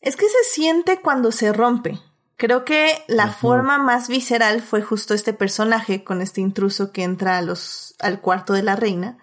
Es 0.00 0.16
que 0.16 0.26
se 0.26 0.50
siente 0.50 1.00
cuando 1.02 1.30
se 1.30 1.52
rompe. 1.52 1.98
Creo 2.36 2.64
que 2.64 3.04
la 3.06 3.28
forma 3.28 3.76
más 3.76 4.08
visceral 4.08 4.62
fue 4.62 4.80
justo 4.80 5.12
este 5.12 5.34
personaje 5.34 6.02
con 6.02 6.22
este 6.22 6.40
intruso 6.40 6.90
que 6.90 7.02
entra 7.02 7.36
a 7.36 7.42
los, 7.42 7.94
al 7.98 8.22
cuarto 8.22 8.54
de 8.54 8.62
la 8.62 8.76
reina. 8.76 9.18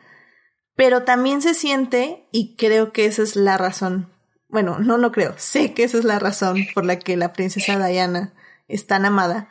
Pero 0.75 1.01
también 1.01 1.41
se 1.41 1.55
siente, 1.55 2.27
y 2.31 2.55
creo 2.55 2.93
que 2.93 3.05
esa 3.05 3.23
es 3.23 3.35
la 3.35 3.57
razón. 3.57 4.13
Bueno, 4.49 4.77
no, 4.77 4.99
no 4.99 5.11
creo. 5.11 5.33
Sé 5.37 5.73
que 5.73 5.83
esa 5.83 5.97
es 5.97 6.03
la 6.03 6.19
razón 6.19 6.67
por 6.75 6.85
la 6.85 6.99
que 6.99 7.17
la 7.17 7.33
princesa 7.33 7.83
Diana 7.83 8.35
es 8.67 8.85
tan 8.85 9.03
amada 9.05 9.49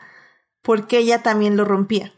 porque 0.66 0.98
ella 0.98 1.22
también 1.22 1.56
lo 1.56 1.64
rompía. 1.64 2.12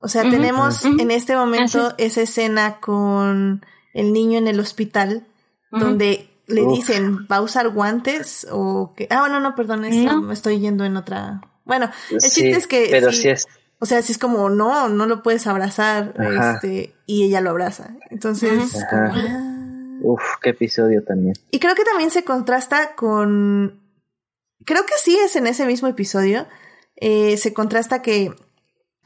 O 0.00 0.08
sea, 0.08 0.22
tenemos 0.22 0.84
en 0.84 1.10
este 1.10 1.34
momento 1.34 1.94
esa 1.96 2.20
escena 2.20 2.78
con 2.78 3.64
el 3.94 4.12
niño 4.12 4.38
en 4.38 4.46
el 4.46 4.60
hospital, 4.60 5.26
donde 5.70 6.28
le 6.46 6.66
dicen, 6.66 7.26
¿va 7.32 7.36
a 7.36 7.40
usar 7.40 7.70
guantes? 7.70 8.46
O 8.50 8.92
que. 8.94 9.08
Ah, 9.10 9.20
bueno, 9.20 9.40
no, 9.40 9.54
perdón, 9.54 9.86
eso 9.86 10.20
me 10.20 10.34
estoy 10.34 10.60
yendo 10.60 10.84
en 10.84 10.98
otra. 10.98 11.40
Bueno, 11.64 11.90
el 12.10 12.20
chiste 12.20 12.50
es 12.50 12.66
que. 12.66 12.88
Pero 12.90 13.10
sí, 13.12 13.30
es. 13.30 13.48
O 13.78 13.86
sea, 13.86 14.02
si 14.02 14.12
es 14.12 14.18
como, 14.18 14.50
no, 14.50 14.90
no 14.90 15.06
lo 15.06 15.22
puedes 15.22 15.46
abrazar, 15.46 16.14
este, 16.54 16.94
y 17.06 17.24
ella 17.24 17.40
lo 17.40 17.50
abraza. 17.50 17.96
Entonces, 18.10 18.76
ah. 18.92 19.12
Uf, 20.02 20.22
qué 20.42 20.50
episodio 20.50 21.02
también. 21.02 21.34
Y 21.50 21.58
creo 21.58 21.74
que 21.74 21.84
también 21.84 22.10
se 22.10 22.24
contrasta 22.24 22.94
con. 22.94 23.80
Creo 24.66 24.84
que 24.84 24.94
sí 25.02 25.16
es 25.16 25.34
en 25.36 25.46
ese 25.46 25.64
mismo 25.64 25.88
episodio 25.88 26.46
eh, 26.96 27.36
se 27.36 27.52
contrasta 27.52 28.02
que, 28.02 28.34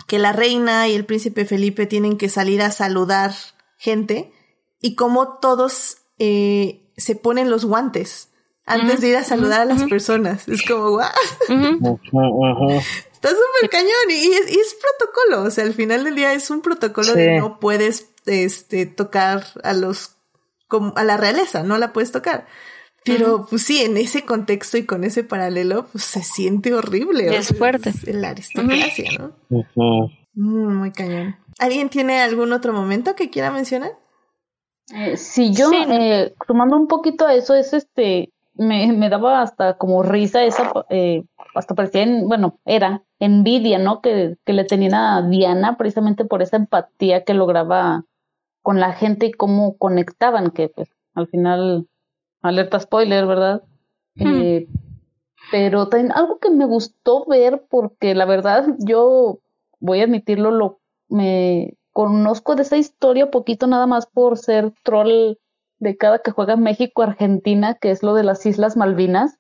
que 0.07 0.19
la 0.19 0.33
reina 0.33 0.89
y 0.89 0.95
el 0.95 1.05
príncipe 1.05 1.45
Felipe 1.45 1.87
tienen 1.87 2.17
que 2.17 2.29
salir 2.29 2.62
a 2.62 2.71
saludar 2.71 3.33
gente 3.77 4.33
y 4.81 4.95
como 4.95 5.39
todos 5.39 5.99
eh, 6.19 6.83
se 6.97 7.17
ponen 7.17 7.51
los 7.51 7.65
guantes 7.65 8.29
antes 8.67 9.01
de 9.01 9.09
ir 9.09 9.17
a 9.17 9.25
saludar 9.25 9.62
a 9.62 9.65
las 9.65 9.85
personas. 9.85 10.47
Es 10.49 10.62
como, 10.62 10.91
guau. 10.91 11.11
Está 13.12 13.31
súper 13.31 13.71
cañón 13.71 14.11
y 14.11 14.33
es, 14.33 14.77
protocolo. 14.81 15.43
O 15.43 15.51
sea, 15.51 15.65
al 15.65 15.75
final 15.75 16.05
del 16.05 16.15
día 16.15 16.33
es 16.33 16.51
un 16.51 16.62
protocolo 16.62 17.15
de 17.15 17.39
no 17.39 17.59
puedes 17.59 18.11
este, 18.27 18.87
tocar 18.87 19.45
a 19.62 19.73
los, 19.73 20.17
a 20.95 21.05
la 21.05 21.17
realeza, 21.17 21.62
no 21.62 21.79
la 21.79 21.93
puedes 21.93 22.12
tocar. 22.12 22.47
Pero 23.05 23.47
pues 23.48 23.62
sí, 23.62 23.82
en 23.82 23.97
ese 23.97 24.24
contexto 24.24 24.77
y 24.77 24.85
con 24.85 25.05
ese 25.05 25.24
paralelo, 25.24 25.86
pues 25.90 26.05
se 26.05 26.22
siente 26.22 26.74
horrible. 26.74 27.35
Es 27.35 27.56
fuerte. 27.56 27.90
Es 27.90 28.14
la 28.14 28.31
aristocracia, 28.31 29.10
¿no? 29.18 29.32
Mm, 30.35 30.78
muy 30.78 30.93
cañón. 30.93 31.36
¿Alguien 31.59 31.89
tiene 31.89 32.20
algún 32.20 32.52
otro 32.52 32.72
momento 32.72 33.14
que 33.14 33.31
quiera 33.31 33.51
mencionar? 33.51 33.93
Eh, 34.94 35.16
sí, 35.16 35.52
yo, 35.52 35.70
Eh, 35.72 36.35
tomando 36.47 36.77
un 36.77 36.89
poquito 36.89 37.27
a 37.27 37.35
eso, 37.35 37.55
es 37.55 37.72
este, 37.72 38.32
me, 38.55 38.93
me 38.93 39.09
daba 39.09 39.43
hasta 39.43 39.77
como 39.77 40.02
risa 40.02 40.44
esa, 40.44 40.72
eh, 40.90 41.22
hasta 41.55 41.74
parecía, 41.74 42.06
bueno, 42.24 42.59
era 42.64 43.02
envidia, 43.18 43.78
¿no? 43.78 44.01
Que, 44.01 44.36
que 44.44 44.52
le 44.52 44.64
tenían 44.64 44.94
a 44.94 45.28
Diana 45.28 45.77
precisamente 45.77 46.24
por 46.24 46.43
esa 46.43 46.56
empatía 46.56 47.24
que 47.24 47.35
lograba 47.35 48.05
con 48.62 48.81
la 48.81 48.93
gente 48.93 49.27
y 49.27 49.32
cómo 49.32 49.77
conectaban, 49.78 50.51
que 50.51 50.68
pues 50.68 50.90
al 51.14 51.28
final 51.28 51.86
alerta 52.43 52.81
spoiler, 52.81 53.27
¿verdad? 53.27 53.62
Eh, 54.17 54.67
pero 55.51 55.89
también 55.89 56.12
algo 56.12 56.39
que 56.39 56.51
me 56.51 56.65
gustó 56.65 57.25
ver, 57.27 57.65
porque 57.71 58.15
la 58.15 58.25
verdad 58.25 58.67
yo 58.79 59.41
voy 59.79 60.01
a 60.01 60.05
admitirlo, 60.05 60.51
lo 60.51 60.81
me 61.09 61.75
conozco 61.93 62.55
de 62.55 62.62
esa 62.62 62.77
historia 62.77 63.31
poquito 63.31 63.67
nada 63.67 63.87
más 63.87 64.07
por 64.07 64.39
ser 64.39 64.73
troll 64.85 65.35
de 65.79 65.97
cada 65.97 66.21
que 66.21 66.31
juega 66.31 66.57
México 66.57 67.03
Argentina, 67.03 67.75
que 67.75 67.91
es 67.91 68.03
lo 68.03 68.15
de 68.15 68.25
las 68.25 68.45
Islas 68.47 68.77
Malvinas. 68.77 69.39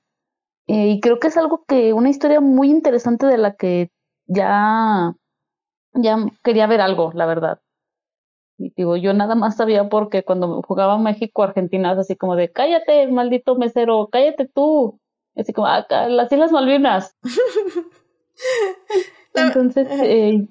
Eh, 0.66 0.88
y 0.88 1.00
creo 1.00 1.18
que 1.18 1.28
es 1.28 1.36
algo 1.36 1.64
que, 1.66 1.92
una 1.92 2.10
historia 2.10 2.40
muy 2.40 2.70
interesante 2.70 3.26
de 3.26 3.38
la 3.38 3.54
que 3.54 3.90
ya, 4.26 5.14
ya 5.94 6.16
quería 6.42 6.66
ver 6.66 6.80
algo, 6.80 7.12
la 7.14 7.26
verdad. 7.26 7.60
Y 8.60 8.72
digo, 8.76 8.96
yo 8.96 9.14
nada 9.14 9.34
más 9.34 9.56
sabía 9.56 9.88
porque 9.88 10.22
cuando 10.22 10.60
jugaba 10.62 10.98
México-Argentina, 10.98 11.92
así 11.92 12.14
como 12.14 12.36
de, 12.36 12.52
cállate, 12.52 13.08
maldito 13.08 13.56
mesero, 13.56 14.08
cállate 14.12 14.46
tú. 14.46 15.00
Así 15.34 15.54
como, 15.54 15.66
acá, 15.66 16.08
las 16.08 16.30
Islas 16.30 16.52
Malvinas. 16.52 17.16
Entonces, 19.34 19.88
eh, 19.90 20.46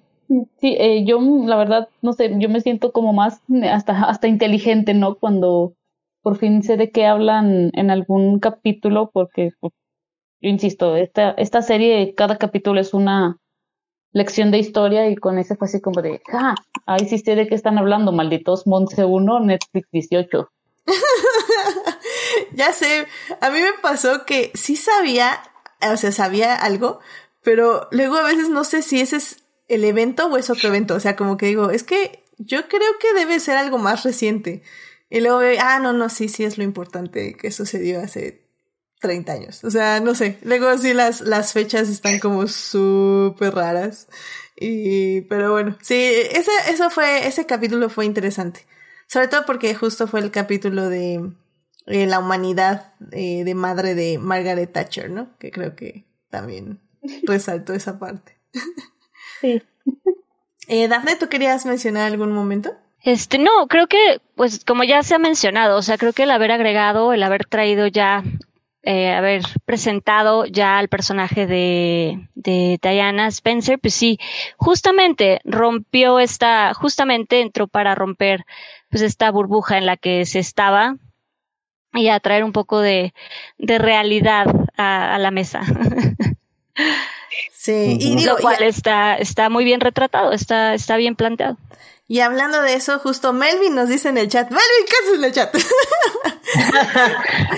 sí, 0.58 0.76
eh, 0.80 1.06
yo 1.06 1.20
la 1.22 1.56
verdad, 1.56 1.90
no 2.02 2.14
sé, 2.14 2.34
yo 2.40 2.50
me 2.50 2.62
siento 2.62 2.92
como 2.92 3.14
más 3.14 3.44
hasta, 3.72 4.06
hasta 4.06 4.28
inteligente, 4.28 4.96
¿no? 4.96 5.16
Cuando 5.16 5.76
por 6.24 6.38
fin 6.38 6.64
sé 6.64 6.78
de 6.78 6.90
qué 6.90 7.06
hablan 7.06 7.70
en 7.74 7.92
algún 7.92 8.40
capítulo, 8.40 9.12
porque, 9.14 9.52
pues, 9.60 9.72
yo 10.42 10.50
insisto, 10.50 10.96
esta, 10.96 11.32
esta 11.32 11.62
serie, 11.62 12.16
cada 12.16 12.38
capítulo 12.38 12.80
es 12.80 12.96
una 12.96 13.38
lección 14.12 14.52
de 14.52 14.60
historia 14.60 15.10
y 15.10 15.16
con 15.16 15.38
ese 15.38 15.56
fue 15.56 15.68
así 15.68 15.82
como 15.82 16.02
de, 16.02 16.22
ah, 16.34 16.56
ahí 16.86 17.08
sí 17.08 17.20
sé 17.20 17.36
de 17.36 17.48
qué 17.48 17.56
están 17.56 17.78
hablando, 17.78 18.12
malditos 18.12 18.66
Monse 18.68 19.06
1, 19.06 19.40
Netflix 19.42 19.90
18. 19.92 20.52
ya 22.54 22.74
sé, 22.74 23.08
a 23.42 23.50
mí 23.50 23.60
me 23.60 23.74
pasó 23.82 24.26
que 24.26 24.52
sí 24.54 24.76
sabía, 24.76 25.40
o 25.82 25.98
sea, 25.98 26.12
sabía 26.12 26.56
algo, 26.56 27.00
pero 27.44 27.88
luego 27.92 28.18
a 28.18 28.24
veces 28.24 28.50
no 28.50 28.64
sé 28.64 28.82
si 28.82 29.00
ese 29.00 29.18
es 29.18 29.44
el 29.68 29.84
evento 29.86 30.28
o 30.28 30.38
es 30.38 30.50
otro 30.50 30.70
evento, 30.70 30.96
o 30.96 31.00
sea, 31.00 31.16
como 31.16 31.38
que 31.38 31.46
digo, 31.46 31.70
es 31.70 31.84
que 31.84 32.24
yo 32.40 32.68
creo 32.68 32.98
que 33.00 33.14
debe 33.14 33.40
ser 33.40 33.58
algo 33.58 33.78
más 33.78 34.04
reciente. 34.04 34.64
Y 35.12 35.22
luego 35.22 35.42
ah, 35.62 35.80
no, 35.80 35.94
no, 35.94 36.10
sí, 36.10 36.30
sí 36.30 36.44
es 36.44 36.58
lo 36.58 36.64
importante 36.64 37.36
que 37.36 37.52
sucedió 37.52 38.00
hace 38.00 38.49
30 39.00 39.32
años. 39.32 39.64
O 39.64 39.72
sea, 39.72 40.00
no 40.00 40.16
sé. 40.16 40.38
Luego 40.44 40.78
sí 40.78 40.94
las, 40.94 41.22
las 41.22 41.54
fechas 41.54 41.90
están 41.90 42.20
como 42.20 42.48
súper 42.48 43.56
raras. 43.56 44.08
Y, 44.56 45.22
pero 45.22 45.52
bueno, 45.52 45.78
sí, 45.82 45.96
ese, 45.96 46.52
eso 46.70 46.90
fue, 46.90 47.28
ese 47.28 47.46
capítulo 47.46 47.90
fue 47.90 48.06
interesante. 48.06 48.66
Sobre 49.08 49.28
todo 49.28 49.46
porque 49.46 49.74
justo 49.74 50.08
fue 50.08 50.20
el 50.20 50.32
capítulo 50.32 50.90
de 50.90 51.32
eh, 51.88 52.06
la 52.06 52.20
humanidad 52.20 52.94
eh, 53.12 53.44
de 53.44 53.56
madre 53.56 53.96
de 53.96 54.20
Margaret 54.20 54.72
Thatcher, 54.72 55.10
¿no? 55.10 55.36
Que 55.40 55.50
creo 55.52 55.76
que 55.76 56.06
también 56.30 56.82
resaltó 57.24 57.74
esa 57.74 58.00
parte. 58.00 58.38
Sí. 59.42 59.62
Eh, 60.72 60.88
Dafne, 60.88 61.16
¿tú 61.16 61.30
querías 61.30 61.66
mencionar 61.66 62.04
algún 62.04 62.32
momento? 62.32 62.78
Este, 63.02 63.40
no, 63.40 63.66
creo 63.68 63.88
que, 63.88 64.22
pues, 64.36 64.64
como 64.64 64.84
ya 64.84 65.02
se 65.02 65.16
ha 65.16 65.18
mencionado, 65.18 65.76
o 65.76 65.82
sea, 65.82 65.98
creo 65.98 66.14
que 66.14 66.24
el 66.24 66.30
haber 66.30 66.52
agregado, 66.52 67.12
el 67.12 67.24
haber 67.24 67.46
traído 67.46 67.88
ya, 67.88 68.24
eh, 68.84 69.12
haber 69.12 69.42
presentado 69.66 70.46
ya 70.46 70.78
al 70.78 70.88
personaje 70.88 71.46
de, 71.48 72.28
de 72.36 72.80
Diana 72.82 73.28
Spencer, 73.28 73.78
pues 73.80 73.94
sí, 73.94 74.18
justamente 74.58 75.42
rompió 75.44 76.20
esta, 76.20 76.74
justamente 76.74 77.42
entró 77.42 77.68
para 77.68 77.94
romper, 77.96 78.46
pues, 78.90 79.02
esta 79.04 79.30
burbuja 79.32 79.78
en 79.78 79.86
la 79.86 79.98
que 79.98 80.26
se 80.26 80.40
estaba 80.40 80.96
y 81.94 82.08
a 82.10 82.20
traer 82.20 82.44
un 82.44 82.54
poco 82.54 82.80
de, 82.80 83.14
de 83.58 83.78
realidad 83.80 84.46
a, 84.78 85.16
a 85.16 85.20
la 85.20 85.32
mesa. 85.32 85.62
Sí, 87.52 87.98
y 88.00 88.14
Lo 88.14 88.20
digo, 88.22 88.38
cual 88.42 88.58
y- 88.62 88.66
está, 88.66 89.16
está 89.16 89.50
muy 89.50 89.64
bien 89.66 89.82
retratado, 89.82 90.32
está, 90.32 90.74
está 90.74 90.96
bien 90.98 91.16
planteado. 91.16 91.58
Y 92.12 92.22
hablando 92.22 92.64
de 92.64 92.74
eso, 92.74 92.98
justo 92.98 93.34
Melvin 93.34 93.76
nos 93.76 93.88
dice 93.88 94.10
en 94.10 94.18
el 94.18 94.28
chat. 94.30 94.50
Melvin, 94.50 94.86
¿qué 94.88 94.94
haces 95.00 95.20
en 95.20 95.24
el 95.26 95.32
chat? 95.32 95.56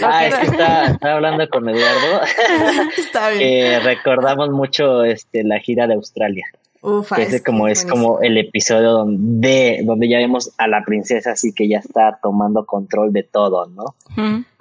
Ah, 0.03 0.25
es 0.27 0.35
que 0.35 0.45
está, 0.47 0.85
está 0.87 1.13
hablando 1.13 1.47
con 1.49 1.69
Eduardo. 1.69 2.21
Está 2.97 3.29
bien. 3.29 3.39
que 3.39 3.79
recordamos 3.79 4.49
mucho 4.49 5.05
este 5.05 5.45
la 5.45 5.59
gira 5.59 5.87
de 5.87 5.93
Australia. 5.93 6.45
Ufa, 6.81 7.15
Que 7.15 7.23
ese 7.23 7.37
es 7.37 7.43
como 7.43 7.69
es 7.69 7.85
buenísimo. 7.85 8.07
como 8.15 8.21
el 8.21 8.37
episodio 8.37 8.91
donde, 8.91 9.81
donde 9.85 10.09
ya 10.09 10.17
vemos 10.17 10.51
a 10.57 10.67
la 10.67 10.83
princesa 10.83 11.31
así 11.31 11.53
que 11.53 11.69
ya 11.69 11.77
está 11.77 12.19
tomando 12.21 12.65
control 12.65 13.13
de 13.13 13.23
todo, 13.23 13.67
¿no? 13.67 13.95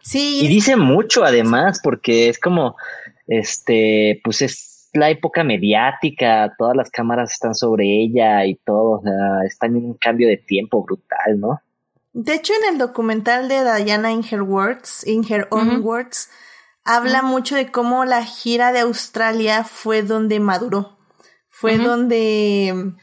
Sí, 0.03 0.41
Y 0.45 0.49
dice 0.49 0.77
mucho 0.77 1.25
además, 1.25 1.81
porque 1.83 2.29
es 2.29 2.39
como, 2.39 2.77
este, 3.27 4.21
pues 4.23 4.43
es 4.43 4.70
la 4.93 5.11
época 5.11 5.45
mediática, 5.45 6.55
todas 6.59 6.77
las 6.77 6.91
cámaras 6.91 7.33
están 7.33 7.55
sobre 7.55 8.03
ella 8.03 8.45
y 8.47 8.57
todo, 8.57 8.99
o 8.99 9.03
sea, 9.03 9.45
está 9.47 9.67
en 9.67 9.77
un 9.77 9.95
cambio 9.95 10.29
de 10.29 10.37
tiempo 10.37 10.83
brutal, 10.85 11.39
¿no? 11.39 11.61
de 12.13 12.35
hecho 12.35 12.53
en 12.55 12.75
el 12.75 12.79
documental 12.79 13.49
de 13.49 13.63
Diana 13.85 14.13
in 14.13 14.25
her 14.25 14.43
words, 14.43 15.07
in 15.07 15.25
her 15.31 15.47
own 15.51 15.83
words, 15.83 16.29
habla 16.85 17.23
mucho 17.23 17.57
de 17.57 17.71
cómo 17.71 18.05
la 18.05 18.25
gira 18.25 18.73
de 18.73 18.81
Australia 18.81 19.65
fue 19.65 20.03
donde 20.03 20.41
maduró. 20.41 20.99
Fue 21.49 21.77
donde 21.77 22.95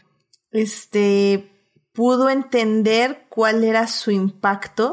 este 0.51 1.51
pudo 1.93 2.29
entender 2.29 3.27
cuál 3.29 3.63
era 3.63 3.87
su 3.87 4.11
impacto 4.11 4.89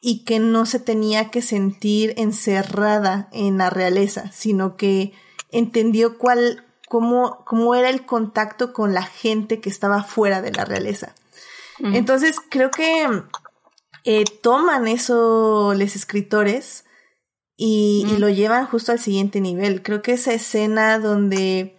y 0.00 0.24
que 0.24 0.38
no 0.38 0.66
se 0.66 0.80
tenía 0.80 1.30
que 1.30 1.40
sentir 1.40 2.14
encerrada 2.16 3.28
en 3.32 3.58
la 3.58 3.70
realeza, 3.70 4.30
sino 4.32 4.76
que 4.76 5.12
entendió 5.50 6.18
cuál, 6.18 6.64
cómo, 6.88 7.44
cómo 7.46 7.74
era 7.74 7.88
el 7.90 8.04
contacto 8.06 8.72
con 8.72 8.94
la 8.94 9.02
gente 9.02 9.60
que 9.60 9.68
estaba 9.70 10.02
fuera 10.02 10.42
de 10.42 10.52
la 10.52 10.64
realeza. 10.64 11.14
Entonces, 11.78 12.36
creo 12.48 12.70
que 12.70 13.06
eh, 14.04 14.24
toman 14.42 14.86
eso 14.88 15.74
los 15.76 15.94
escritores 15.96 16.84
y, 17.56 18.04
y 18.08 18.12
Mm. 18.14 18.20
lo 18.20 18.28
llevan 18.30 18.66
justo 18.66 18.92
al 18.92 18.98
siguiente 18.98 19.40
nivel. 19.40 19.82
Creo 19.82 20.00
que 20.00 20.12
esa 20.12 20.32
escena 20.32 20.98
donde 20.98 21.78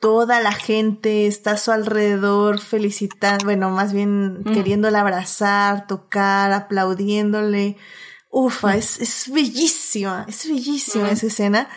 toda 0.00 0.40
la 0.40 0.52
gente 0.52 1.26
está 1.26 1.52
a 1.52 1.56
su 1.56 1.72
alrededor 1.72 2.60
felicitando, 2.60 3.44
bueno, 3.46 3.70
más 3.70 3.92
bien 3.92 4.40
Mm. 4.40 4.52
queriéndola 4.52 5.00
abrazar, 5.00 5.86
tocar, 5.86 6.52
aplaudiéndole. 6.52 7.76
Ufa, 8.30 8.76
es, 8.76 9.00
es 9.00 9.32
bellísima, 9.32 10.26
es 10.28 10.46
bellísima 10.46 11.08
Mm. 11.08 11.12
esa 11.12 11.26
escena. 11.26 11.68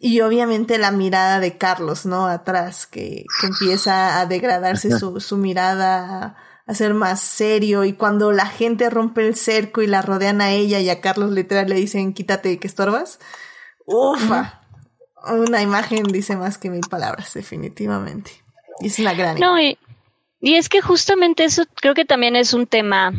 Y 0.00 0.20
obviamente 0.20 0.78
la 0.78 0.90
mirada 0.90 1.40
de 1.40 1.58
Carlos, 1.58 2.06
¿no? 2.06 2.26
Atrás, 2.26 2.86
que, 2.86 3.24
que 3.40 3.46
empieza 3.46 4.20
a 4.20 4.26
degradarse 4.26 4.96
su, 4.96 5.20
su 5.20 5.36
mirada, 5.36 6.24
a, 6.24 6.36
a 6.68 6.74
ser 6.74 6.94
más 6.94 7.20
serio. 7.20 7.84
Y 7.84 7.94
cuando 7.94 8.30
la 8.30 8.46
gente 8.46 8.90
rompe 8.90 9.26
el 9.26 9.34
cerco 9.34 9.82
y 9.82 9.88
la 9.88 10.02
rodean 10.02 10.40
a 10.40 10.52
ella 10.52 10.78
y 10.78 10.88
a 10.90 11.00
Carlos 11.00 11.32
literal 11.32 11.68
le 11.68 11.74
dicen, 11.74 12.12
quítate 12.12 12.58
que 12.58 12.68
estorbas. 12.68 13.18
Ufa. 13.86 14.60
Una 15.26 15.62
imagen 15.62 16.04
dice 16.04 16.36
más 16.36 16.58
que 16.58 16.70
mil 16.70 16.86
palabras, 16.88 17.34
definitivamente. 17.34 18.30
Y 18.80 18.86
es 18.86 18.98
una 19.00 19.14
gran 19.14 19.38
No, 19.40 19.60
y, 19.60 19.78
y 20.40 20.54
es 20.54 20.68
que 20.68 20.80
justamente 20.80 21.44
eso 21.44 21.64
creo 21.74 21.94
que 21.94 22.04
también 22.04 22.36
es 22.36 22.54
un 22.54 22.66
tema 22.66 23.12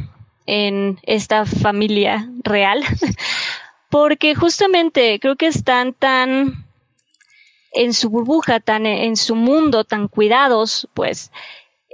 en 0.46 1.00
esta 1.04 1.46
familia 1.46 2.30
real, 2.44 2.84
porque 3.90 4.34
justamente 4.34 5.20
creo 5.20 5.36
que 5.36 5.48
están 5.48 5.94
tan 5.94 6.69
en 7.74 7.94
su 7.94 8.10
burbuja, 8.10 8.60
tan 8.60 8.86
en, 8.86 8.98
en 9.00 9.18
su 9.18 9.36
mundo, 9.36 9.84
tan 9.84 10.08
cuidados, 10.08 10.88
pues, 10.94 11.32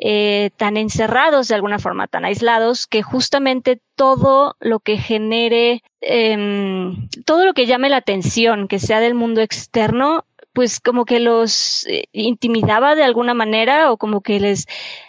eh, 0.02 0.50
tan 0.58 0.76
encerrados 0.76 1.48
de 1.48 1.56
alguna 1.56 1.80
forma, 1.80 2.08
tan 2.08 2.26
aislados, 2.26 2.86
que 2.86 3.02
justamente 3.02 3.80
todo 3.96 4.58
lo 4.60 4.80
que 4.82 4.98
genere, 4.98 5.84
em, 6.02 7.08
todo 7.26 7.46
lo 7.46 7.54
que 7.54 7.66
llame 7.66 7.88
la 7.88 7.98
atención, 7.98 8.68
que 8.68 8.80
sea 8.80 9.00
del 9.00 9.14
mundo 9.14 9.40
externo, 9.40 10.26
pues 10.52 10.82
como 10.82 11.06
que 11.06 11.22
los 11.22 11.88
eh, 11.88 12.04
intimidaba 12.12 12.96
de 12.96 13.04
alguna 13.04 13.34
manera 13.34 13.90
o 13.90 13.98
como 13.98 14.20
que 14.20 14.40
les, 14.42 14.66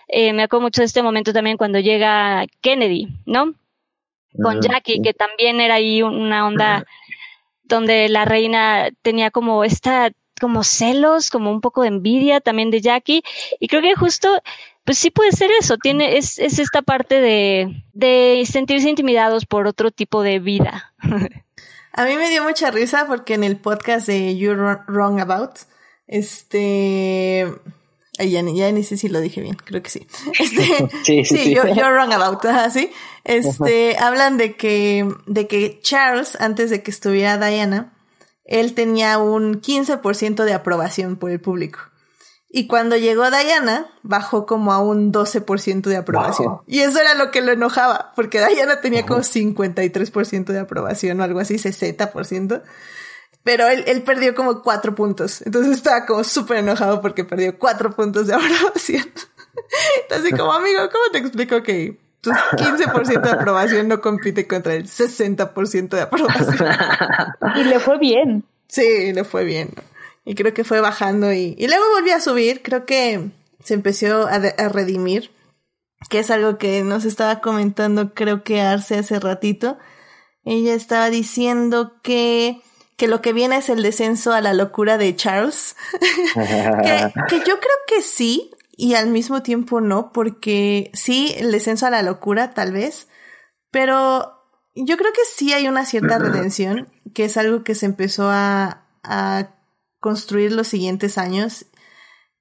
eh, 0.06 0.32
me 0.32 0.44
acuerdo 0.44 0.62
mucho 0.62 0.82
de 0.82 0.86
este 0.86 1.02
momento 1.02 1.32
también 1.32 1.56
cuando 1.56 1.80
llega 1.80 2.46
Kennedy, 2.60 3.08
¿no? 3.26 3.54
Con 4.40 4.60
Jackie, 4.60 5.02
que 5.02 5.14
también 5.14 5.60
era 5.60 5.74
ahí 5.74 6.02
una 6.02 6.46
onda 6.46 6.84
donde 7.64 8.08
la 8.08 8.24
reina 8.24 8.90
tenía 9.02 9.32
como 9.32 9.64
esta, 9.64 10.12
como 10.40 10.64
celos, 10.64 11.30
como 11.30 11.50
un 11.50 11.60
poco 11.60 11.82
de 11.82 11.88
envidia 11.88 12.40
también 12.40 12.70
de 12.70 12.80
Jackie. 12.80 13.22
Y 13.60 13.68
creo 13.68 13.82
que 13.82 13.94
justo, 13.94 14.28
pues 14.84 14.98
sí 14.98 15.10
puede 15.10 15.32
ser 15.32 15.50
eso, 15.58 15.76
tiene, 15.78 16.16
es, 16.18 16.38
es 16.38 16.58
esta 16.58 16.82
parte 16.82 17.20
de, 17.20 17.82
de 17.92 18.44
sentirse 18.50 18.88
intimidados 18.88 19.46
por 19.46 19.66
otro 19.66 19.90
tipo 19.90 20.22
de 20.22 20.38
vida. 20.38 20.92
A 21.92 22.04
mí 22.04 22.16
me 22.16 22.28
dio 22.30 22.42
mucha 22.44 22.70
risa 22.70 23.06
porque 23.06 23.34
en 23.34 23.44
el 23.44 23.56
podcast 23.56 24.06
de 24.06 24.36
You're 24.36 24.60
Wrong- 24.86 25.20
About, 25.20 25.52
este... 26.40 27.46
ay, 28.18 28.30
ya, 28.30 28.42
ni- 28.42 28.56
ya 28.56 28.70
ni 28.72 28.82
sé 28.82 28.96
si 28.96 29.08
lo 29.08 29.20
dije 29.20 29.40
bien, 29.40 29.54
creo 29.56 29.82
que 29.82 29.90
sí. 29.90 30.06
Este, 30.38 30.62
Sí, 31.04 31.24
sí, 31.24 31.24
sí, 31.24 31.36
sí. 31.44 31.54
You're, 31.54 31.70
You're 31.74 31.92
Wrong 31.92 32.12
About, 32.12 32.44
ajá, 32.44 32.70
sí. 32.70 32.90
Este, 33.24 33.96
hablan 33.98 34.36
de 34.36 34.56
que, 34.56 35.08
de 35.26 35.46
que 35.48 35.80
Charles, 35.82 36.36
antes 36.40 36.70
de 36.70 36.82
que 36.82 36.90
estuviera 36.90 37.38
Diana, 37.38 37.92
él 38.46 38.74
tenía 38.74 39.18
un 39.18 39.60
15% 39.60 40.44
de 40.44 40.54
aprobación 40.54 41.16
por 41.16 41.30
el 41.30 41.40
público. 41.40 41.80
Y 42.48 42.68
cuando 42.68 42.96
llegó 42.96 43.28
Diana, 43.30 43.86
bajó 44.02 44.46
como 44.46 44.72
a 44.72 44.78
un 44.78 45.12
12% 45.12 45.82
de 45.82 45.96
aprobación. 45.96 46.48
Wow. 46.48 46.62
Y 46.66 46.80
eso 46.80 47.00
era 47.00 47.14
lo 47.14 47.30
que 47.30 47.42
lo 47.42 47.52
enojaba, 47.52 48.12
porque 48.14 48.44
Diana 48.46 48.80
tenía 48.80 49.04
como 49.04 49.20
53% 49.20 50.44
de 50.46 50.60
aprobación 50.60 51.20
o 51.20 51.24
algo 51.24 51.40
así, 51.40 51.56
60%. 51.56 52.62
pero 53.42 53.66
él, 53.68 53.84
él 53.86 54.02
perdió 54.04 54.34
como 54.34 54.62
cuatro 54.62 54.94
puntos. 54.94 55.42
Entonces 55.42 55.76
estaba 55.76 56.06
como 56.06 56.24
súper 56.24 56.58
enojado 56.58 57.02
porque 57.02 57.24
perdió 57.24 57.58
cuatro 57.58 57.90
puntos 57.90 58.28
de 58.28 58.34
aprobación. 58.36 59.04
Entonces, 60.02 60.38
como 60.38 60.52
amigo, 60.52 60.80
¿cómo 60.90 61.04
te 61.12 61.18
explico 61.18 61.62
que 61.62 61.98
tu 62.32 62.56
15% 62.56 63.20
de 63.22 63.30
aprobación 63.30 63.88
no 63.88 64.00
compite 64.00 64.46
contra 64.46 64.74
el 64.74 64.84
60% 64.86 65.88
de 65.88 66.00
aprobación? 66.02 66.68
Y 67.56 67.64
le 67.64 67.78
fue 67.80 67.98
bien. 67.98 68.44
Sí, 68.68 69.12
le 69.12 69.24
fue 69.24 69.44
bien. 69.44 69.70
Y 70.24 70.34
creo 70.34 70.52
que 70.52 70.64
fue 70.64 70.80
bajando 70.80 71.32
y, 71.32 71.54
y 71.58 71.66
luego 71.68 71.84
volvió 71.94 72.16
a 72.16 72.20
subir. 72.20 72.62
Creo 72.62 72.84
que 72.84 73.30
se 73.62 73.74
empezó 73.74 74.26
a, 74.26 74.38
de- 74.40 74.54
a 74.58 74.68
redimir, 74.68 75.30
que 76.10 76.18
es 76.18 76.30
algo 76.30 76.58
que 76.58 76.82
nos 76.82 77.04
estaba 77.04 77.40
comentando, 77.40 78.12
creo 78.14 78.42
que 78.42 78.60
Arce 78.60 78.98
hace 78.98 79.18
ratito. 79.20 79.78
Ella 80.44 80.74
estaba 80.74 81.10
diciendo 81.10 81.94
que, 82.02 82.60
que 82.96 83.08
lo 83.08 83.20
que 83.22 83.32
viene 83.32 83.56
es 83.56 83.68
el 83.68 83.82
descenso 83.82 84.32
a 84.32 84.40
la 84.40 84.52
locura 84.54 84.98
de 84.98 85.14
Charles. 85.16 85.76
que, 86.34 87.12
que 87.28 87.38
yo 87.38 87.58
creo 87.60 87.76
que 87.88 88.02
sí, 88.02 88.50
y 88.76 88.94
al 88.94 89.08
mismo 89.08 89.42
tiempo 89.42 89.80
no, 89.80 90.12
porque 90.12 90.90
sí, 90.92 91.34
el 91.38 91.50
descenso 91.50 91.86
a 91.86 91.90
la 91.90 92.02
locura, 92.02 92.52
tal 92.52 92.72
vez, 92.72 93.08
pero 93.70 94.32
yo 94.74 94.98
creo 94.98 95.12
que 95.12 95.22
sí 95.34 95.54
hay 95.54 95.66
una 95.66 95.86
cierta 95.86 96.18
redención, 96.18 96.92
que 97.14 97.24
es 97.24 97.38
algo 97.38 97.64
que 97.64 97.74
se 97.74 97.86
empezó 97.86 98.28
a, 98.28 98.86
a 99.02 99.54
construir 99.98 100.52
los 100.52 100.68
siguientes 100.68 101.16
años 101.16 101.66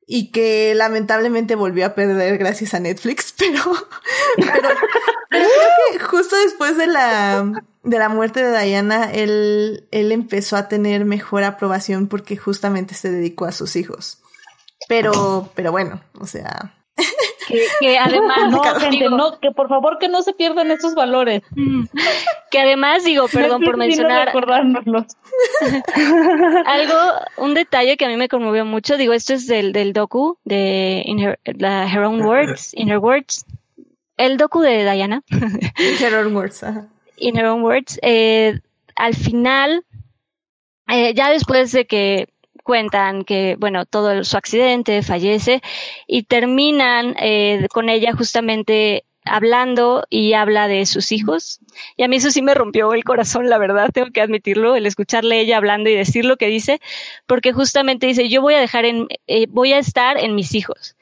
y 0.05 0.31
que 0.31 0.75
lamentablemente 0.75 1.55
volvió 1.55 1.85
a 1.85 1.95
perder 1.95 2.37
gracias 2.37 2.73
a 2.73 2.79
Netflix, 2.79 3.33
pero, 3.37 3.63
pero, 4.35 4.69
pero 5.29 5.45
creo 5.47 5.69
que 5.93 5.99
justo 5.99 6.35
después 6.35 6.77
de 6.77 6.87
la, 6.87 7.63
de 7.83 7.99
la 7.99 8.09
muerte 8.09 8.43
de 8.43 8.61
Diana, 8.61 9.11
él, 9.11 9.87
él 9.91 10.11
empezó 10.11 10.57
a 10.57 10.67
tener 10.67 11.05
mejor 11.05 11.43
aprobación 11.43 12.07
porque 12.07 12.35
justamente 12.35 12.93
se 12.93 13.09
dedicó 13.09 13.45
a 13.45 13.51
sus 13.53 13.77
hijos. 13.77 14.21
Pero, 14.87 15.49
pero 15.55 15.71
bueno, 15.71 16.01
o 16.19 16.25
sea, 16.25 16.73
Que, 17.47 17.65
que 17.79 17.97
además, 17.99 18.49
No, 18.49 18.61
digo, 18.61 18.63
gente, 18.79 19.09
no, 19.09 19.39
que 19.39 19.51
por 19.51 19.67
favor 19.69 19.97
que 19.99 20.07
no 20.07 20.21
se 20.21 20.33
pierdan 20.33 20.71
esos 20.71 20.95
valores. 20.95 21.41
mm, 21.51 21.83
que 22.51 22.59
además 22.59 23.03
digo, 23.03 23.27
perdón 23.27 23.61
por 23.63 23.77
mencionar 23.77 24.27
recordárnoslos. 24.27 25.05
algo, 26.65 26.95
un 27.37 27.53
detalle 27.53 27.97
que 27.97 28.05
a 28.05 28.07
mí 28.07 28.17
me 28.17 28.29
conmovió 28.29 28.65
mucho, 28.65 28.97
digo, 28.97 29.13
esto 29.13 29.33
es 29.33 29.47
del, 29.47 29.73
del 29.73 29.93
docu 29.93 30.37
de 30.45 31.03
In 31.05 31.19
Her, 31.19 31.39
la 31.57 31.85
Her 31.91 32.03
Own 32.03 32.21
Words, 32.21 32.73
In 32.73 32.89
Her 32.89 32.99
Words, 32.99 33.45
el 34.17 34.37
docu 34.37 34.61
de 34.61 34.83
Diana, 34.89 35.21
Her 35.99 36.15
Own 36.15 36.35
Words, 36.35 36.63
ajá. 36.63 36.87
In 37.17 37.37
Her 37.37 37.45
Own 37.45 37.61
Words, 37.63 37.99
eh, 38.01 38.59
al 38.95 39.13
final, 39.15 39.83
eh, 40.87 41.13
ya 41.13 41.29
después 41.29 41.71
de 41.71 41.85
que 41.85 42.29
cuentan 42.65 43.23
que, 43.23 43.55
bueno, 43.59 43.85
todo 43.85 44.23
su 44.23 44.35
accidente, 44.37 45.03
fallece, 45.03 45.61
y 46.07 46.23
terminan 46.23 47.15
eh, 47.19 47.67
con 47.71 47.89
ella 47.89 48.13
justamente 48.17 49.05
hablando 49.23 50.05
y 50.09 50.33
habla 50.33 50.67
de 50.67 50.85
sus 50.87 51.11
hijos. 51.11 51.59
Y 51.95 52.03
a 52.03 52.07
mí 52.07 52.15
eso 52.15 52.31
sí 52.31 52.41
me 52.41 52.55
rompió 52.55 52.91
el 52.93 53.03
corazón, 53.03 53.49
la 53.49 53.59
verdad, 53.59 53.91
tengo 53.93 54.09
que 54.11 54.21
admitirlo, 54.21 54.75
el 54.75 54.87
escucharle 54.87 55.39
ella 55.39 55.57
hablando 55.57 55.89
y 55.91 55.95
decir 55.95 56.25
lo 56.25 56.37
que 56.37 56.47
dice, 56.47 56.81
porque 57.27 57.53
justamente 57.53 58.07
dice, 58.07 58.29
yo 58.29 58.41
voy 58.41 58.55
a 58.55 58.59
dejar 58.59 58.85
en, 58.85 59.07
eh, 59.27 59.45
voy 59.49 59.73
a 59.73 59.77
estar 59.77 60.17
en 60.17 60.33
mis 60.33 60.55
hijos. 60.55 60.95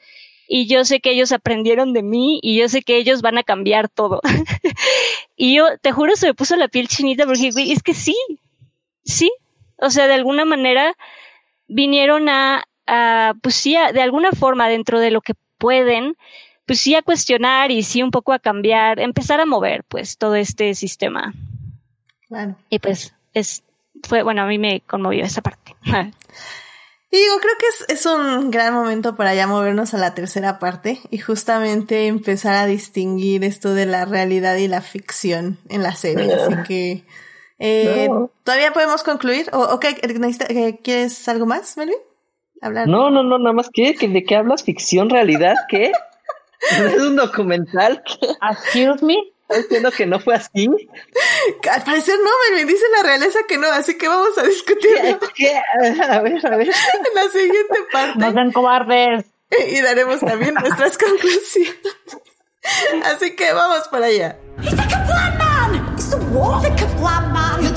Y 0.46 0.66
yo 0.66 0.84
sé 0.84 1.00
que 1.00 1.12
ellos 1.12 1.32
aprendieron 1.32 1.94
de 1.94 2.02
mí 2.02 2.40
y 2.42 2.58
yo 2.58 2.68
sé 2.68 2.82
que 2.82 2.98
ellos 2.98 3.22
van 3.22 3.38
a 3.38 3.42
cambiar 3.42 3.88
todo. 3.88 4.20
y 5.36 5.56
yo, 5.56 5.78
te 5.80 5.92
juro, 5.92 6.14
se 6.16 6.26
me 6.26 6.34
puso 6.34 6.56
la 6.56 6.68
piel 6.68 6.88
chinita 6.88 7.24
porque 7.24 7.48
es 7.48 7.82
que 7.82 7.94
sí, 7.94 8.16
sí. 9.02 9.32
O 9.78 9.90
sea, 9.90 10.06
de 10.06 10.14
alguna 10.14 10.44
manera 10.44 10.94
vinieron 11.68 12.28
a, 12.28 12.64
a 12.86 13.34
pues 13.42 13.54
sí, 13.54 13.76
a- 13.76 13.92
de 13.92 14.00
alguna 14.02 14.32
forma 14.32 14.68
dentro 14.68 15.00
de 15.00 15.10
lo 15.10 15.20
que 15.20 15.34
pueden, 15.58 16.16
pues 16.66 16.80
sí 16.80 16.94
a 16.94 17.02
cuestionar 17.02 17.70
y 17.70 17.82
sí 17.82 18.02
un 18.02 18.10
poco 18.10 18.32
a 18.32 18.38
cambiar, 18.38 19.00
empezar 19.00 19.40
a 19.40 19.46
mover 19.46 19.84
pues 19.84 20.16
todo 20.18 20.34
este 20.34 20.74
sistema. 20.74 21.34
Claro. 22.28 22.56
Y 22.70 22.78
pues 22.78 23.14
es, 23.34 23.62
fue, 24.02 24.22
bueno, 24.22 24.42
a 24.42 24.46
mí 24.46 24.58
me 24.58 24.80
conmovió 24.80 25.24
esa 25.24 25.42
parte. 25.42 25.76
Y 27.10 27.16
digo, 27.16 27.36
creo 27.40 27.52
que 27.60 27.66
es, 27.68 28.00
es 28.00 28.06
un 28.06 28.50
gran 28.50 28.74
momento 28.74 29.14
para 29.14 29.36
ya 29.36 29.46
movernos 29.46 29.94
a 29.94 29.98
la 29.98 30.14
tercera 30.16 30.58
parte 30.58 30.98
y 31.12 31.18
justamente 31.18 32.08
empezar 32.08 32.54
a 32.54 32.66
distinguir 32.66 33.44
esto 33.44 33.72
de 33.72 33.86
la 33.86 34.04
realidad 34.04 34.56
y 34.56 34.66
la 34.66 34.80
ficción 34.80 35.58
en 35.68 35.84
la 35.84 35.94
serie. 35.94 36.34
Así 36.34 36.54
que, 36.66 37.04
eh, 37.64 38.08
No. 38.10 38.30
¿todavía 38.42 38.72
podemos 38.72 39.02
concluir? 39.02 39.48
¿O, 39.52 39.60
o 39.60 39.80
qué, 39.80 39.96
eh, 40.02 40.78
¿Quieres 40.82 41.28
algo 41.28 41.46
más, 41.46 41.76
Melvin? 41.76 41.96
Hablar. 42.60 42.86
No, 42.88 43.10
no, 43.10 43.22
no, 43.22 43.38
nada 43.38 43.52
más 43.52 43.68
que, 43.72 43.94
que 43.94 44.08
¿de 44.08 44.24
qué 44.24 44.36
hablas? 44.36 44.62
¿Ficción, 44.64 45.10
realidad? 45.10 45.54
¿Qué? 45.68 45.92
¿Es 46.70 47.00
un 47.00 47.16
documental? 47.16 48.02
¿Qué? 48.04 48.28
Excuse 48.50 49.04
me. 49.04 49.16
¿Estás 49.48 49.64
diciendo 49.64 49.90
que 49.90 50.06
no 50.06 50.20
fue 50.20 50.34
así? 50.34 50.68
Al 51.70 51.84
parecer 51.84 52.16
no, 52.22 52.30
Melvin, 52.48 52.66
dice 52.66 52.84
la 52.96 53.06
realeza 53.06 53.40
que 53.46 53.58
no, 53.58 53.66
así 53.68 53.98
que 53.98 54.08
vamos 54.08 54.36
a 54.38 54.42
discutirlo 54.42 55.18
¿Qué? 55.34 55.54
A 55.54 56.20
ver, 56.22 56.46
a 56.46 56.56
ver. 56.56 56.68
en 56.68 57.14
la 57.14 57.28
siguiente 57.30 57.78
parte. 57.92 58.18
No 58.18 58.32
sean 58.32 58.52
cobardes. 58.52 59.26
y 59.68 59.80
daremos 59.82 60.20
también 60.20 60.54
nuestras 60.54 60.96
conclusiones. 60.98 61.76
Así 63.04 63.36
que 63.36 63.52
vamos 63.52 63.86
para 63.88 64.06
allá. 64.06 64.38
He's 64.62 64.70
the 64.70 64.76
Kablam 64.76 65.38
man! 65.38 65.94
It's 65.94 66.10
the 66.10 66.16
what? 66.16 66.62
The! 66.62 66.70
You're 66.80 66.88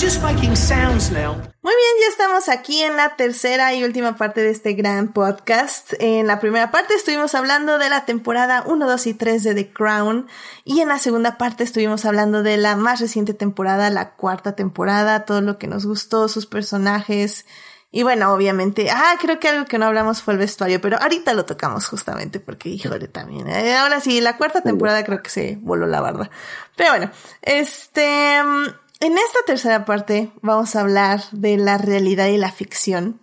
just 0.07 0.23
making 0.23 0.55
sounds 0.55 1.11
now. 1.11 1.34
Muy 1.61 1.73
bien, 1.73 1.95
ya 1.99 2.07
estamos 2.09 2.47
aquí 2.47 2.81
en 2.81 2.95
la 2.95 3.17
tercera 3.17 3.73
y 3.73 3.84
última 3.84 4.15
parte 4.15 4.39
de 4.39 4.51
este 4.51 4.71
gran 4.71 5.11
podcast. 5.11 5.91
En 5.99 6.27
la 6.27 6.39
primera 6.39 6.71
parte 6.71 6.93
estuvimos 6.93 7.35
hablando 7.35 7.77
de 7.77 7.89
la 7.89 8.05
temporada 8.05 8.63
1, 8.65 8.88
2 8.88 9.07
y 9.07 9.13
3 9.15 9.43
de 9.43 9.53
The 9.53 9.73
Crown 9.73 10.27
y 10.63 10.79
en 10.79 10.88
la 10.88 10.97
segunda 10.97 11.38
parte 11.38 11.65
estuvimos 11.65 12.05
hablando 12.05 12.41
de 12.41 12.55
la 12.55 12.77
más 12.77 13.01
reciente 13.01 13.34
temporada, 13.34 13.89
la 13.89 14.11
cuarta 14.11 14.55
temporada, 14.55 15.25
todo 15.25 15.41
lo 15.41 15.57
que 15.57 15.67
nos 15.67 15.85
gustó, 15.85 16.29
sus 16.29 16.45
personajes 16.45 17.45
y 17.89 18.03
bueno, 18.03 18.34
obviamente, 18.34 18.89
ah, 18.91 19.15
creo 19.19 19.39
que 19.39 19.47
algo 19.47 19.65
que 19.65 19.77
no 19.77 19.85
hablamos 19.85 20.21
fue 20.21 20.34
el 20.34 20.39
vestuario, 20.39 20.81
pero 20.81 21.01
ahorita 21.01 21.34
lo 21.34 21.45
tocamos 21.45 21.88
justamente 21.88 22.39
porque, 22.39 22.69
híjole, 22.69 23.07
también. 23.07 23.47
eh, 23.47 23.75
ahora 23.75 24.01
sí, 24.01 24.19
la 24.19 24.38
cuarta 24.38 24.61
temporada 24.61 25.03
creo 25.05 25.23
que 25.23 25.29
se 25.29 25.57
voló 25.61 25.88
la 25.88 26.01
barda. 26.01 26.29
Pero 26.75 26.91
bueno, 26.91 27.09
este, 27.41 28.43
mm, 28.43 28.67
en 28.99 29.17
esta 29.17 29.39
tercera 29.45 29.85
parte 29.85 30.31
vamos 30.41 30.75
a 30.75 30.81
hablar 30.81 31.21
de 31.31 31.57
la 31.57 31.77
realidad 31.77 32.27
y 32.27 32.37
la 32.37 32.51
ficción, 32.51 33.21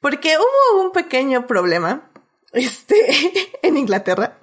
porque 0.00 0.36
hubo 0.36 0.82
un 0.82 0.92
pequeño 0.92 1.46
problema, 1.46 2.10
este, 2.52 2.96
en 3.62 3.76
Inglaterra, 3.76 4.38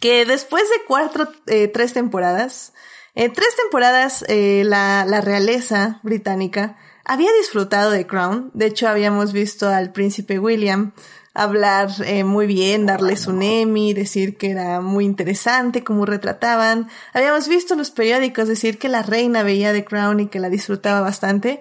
que 0.00 0.24
después 0.24 0.62
de 0.70 0.84
cuatro, 0.86 1.28
eh, 1.46 1.68
tres 1.68 1.92
temporadas, 1.92 2.72
eh, 3.14 3.28
tres 3.28 3.54
temporadas, 3.56 4.24
eh, 4.28 4.62
la, 4.64 5.04
la 5.06 5.20
realeza 5.20 6.00
británica 6.02 6.76
había 7.04 7.32
disfrutado 7.34 7.90
de 7.90 8.06
Crown. 8.06 8.50
De 8.54 8.66
hecho, 8.66 8.88
habíamos 8.88 9.32
visto 9.32 9.68
al 9.68 9.92
príncipe 9.92 10.38
William 10.38 10.92
hablar 11.34 11.90
eh, 12.04 12.22
muy 12.24 12.46
bien, 12.46 12.86
darles 12.86 13.26
un 13.26 13.42
Emmy, 13.42 13.92
decir 13.92 14.38
que 14.38 14.52
era 14.52 14.80
muy 14.80 15.04
interesante 15.04 15.82
cómo 15.82 16.06
retrataban. 16.06 16.88
Habíamos 17.12 17.48
visto 17.48 17.74
en 17.74 17.78
los 17.78 17.90
periódicos 17.90 18.48
decir 18.48 18.78
que 18.78 18.88
la 18.88 19.02
reina 19.02 19.42
veía 19.42 19.72
The 19.72 19.84
Crown 19.84 20.20
y 20.20 20.28
que 20.28 20.38
la 20.38 20.48
disfrutaba 20.48 21.00
bastante. 21.00 21.60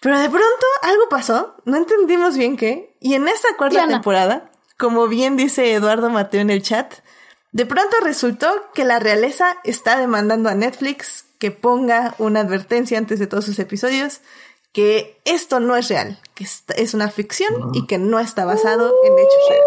Pero 0.00 0.18
de 0.18 0.28
pronto 0.28 0.66
algo 0.82 1.08
pasó, 1.08 1.56
no 1.64 1.76
entendimos 1.76 2.36
bien 2.36 2.56
qué. 2.56 2.96
Y 3.00 3.14
en 3.14 3.28
esta 3.28 3.48
cuarta 3.56 3.78
Diana. 3.78 3.92
temporada, 3.94 4.50
como 4.76 5.06
bien 5.06 5.36
dice 5.36 5.72
Eduardo 5.72 6.10
Mateo 6.10 6.40
en 6.40 6.50
el 6.50 6.62
chat, 6.62 6.92
de 7.52 7.64
pronto 7.64 7.96
resultó 8.02 8.70
que 8.74 8.84
la 8.84 8.98
realeza 8.98 9.56
está 9.64 9.98
demandando 9.98 10.48
a 10.48 10.54
Netflix 10.54 11.26
que 11.38 11.50
ponga 11.50 12.14
una 12.18 12.40
advertencia 12.40 12.98
antes 12.98 13.18
de 13.18 13.26
todos 13.26 13.44
sus 13.44 13.58
episodios 13.58 14.20
que 14.76 15.18
esto 15.24 15.58
no 15.58 15.74
es 15.74 15.88
real, 15.88 16.18
que 16.34 16.44
es 16.44 16.92
una 16.92 17.08
ficción 17.08 17.70
y 17.72 17.86
que 17.86 17.96
no 17.96 18.18
está 18.18 18.44
basado 18.44 18.92
en 19.04 19.12
hechos 19.14 19.48
reales. 19.48 19.66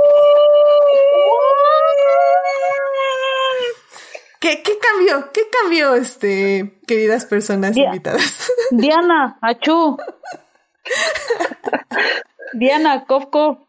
¿Qué, 4.40 4.62
qué 4.62 4.74
cambió? 4.78 5.32
¿Qué 5.34 5.42
cambió, 5.50 5.96
este, 5.96 6.80
queridas 6.86 7.26
personas 7.26 7.76
invitadas? 7.76 8.52
Diana, 8.70 9.40
achú. 9.42 9.98
Diana, 12.54 13.06
Kofko. 13.06 13.66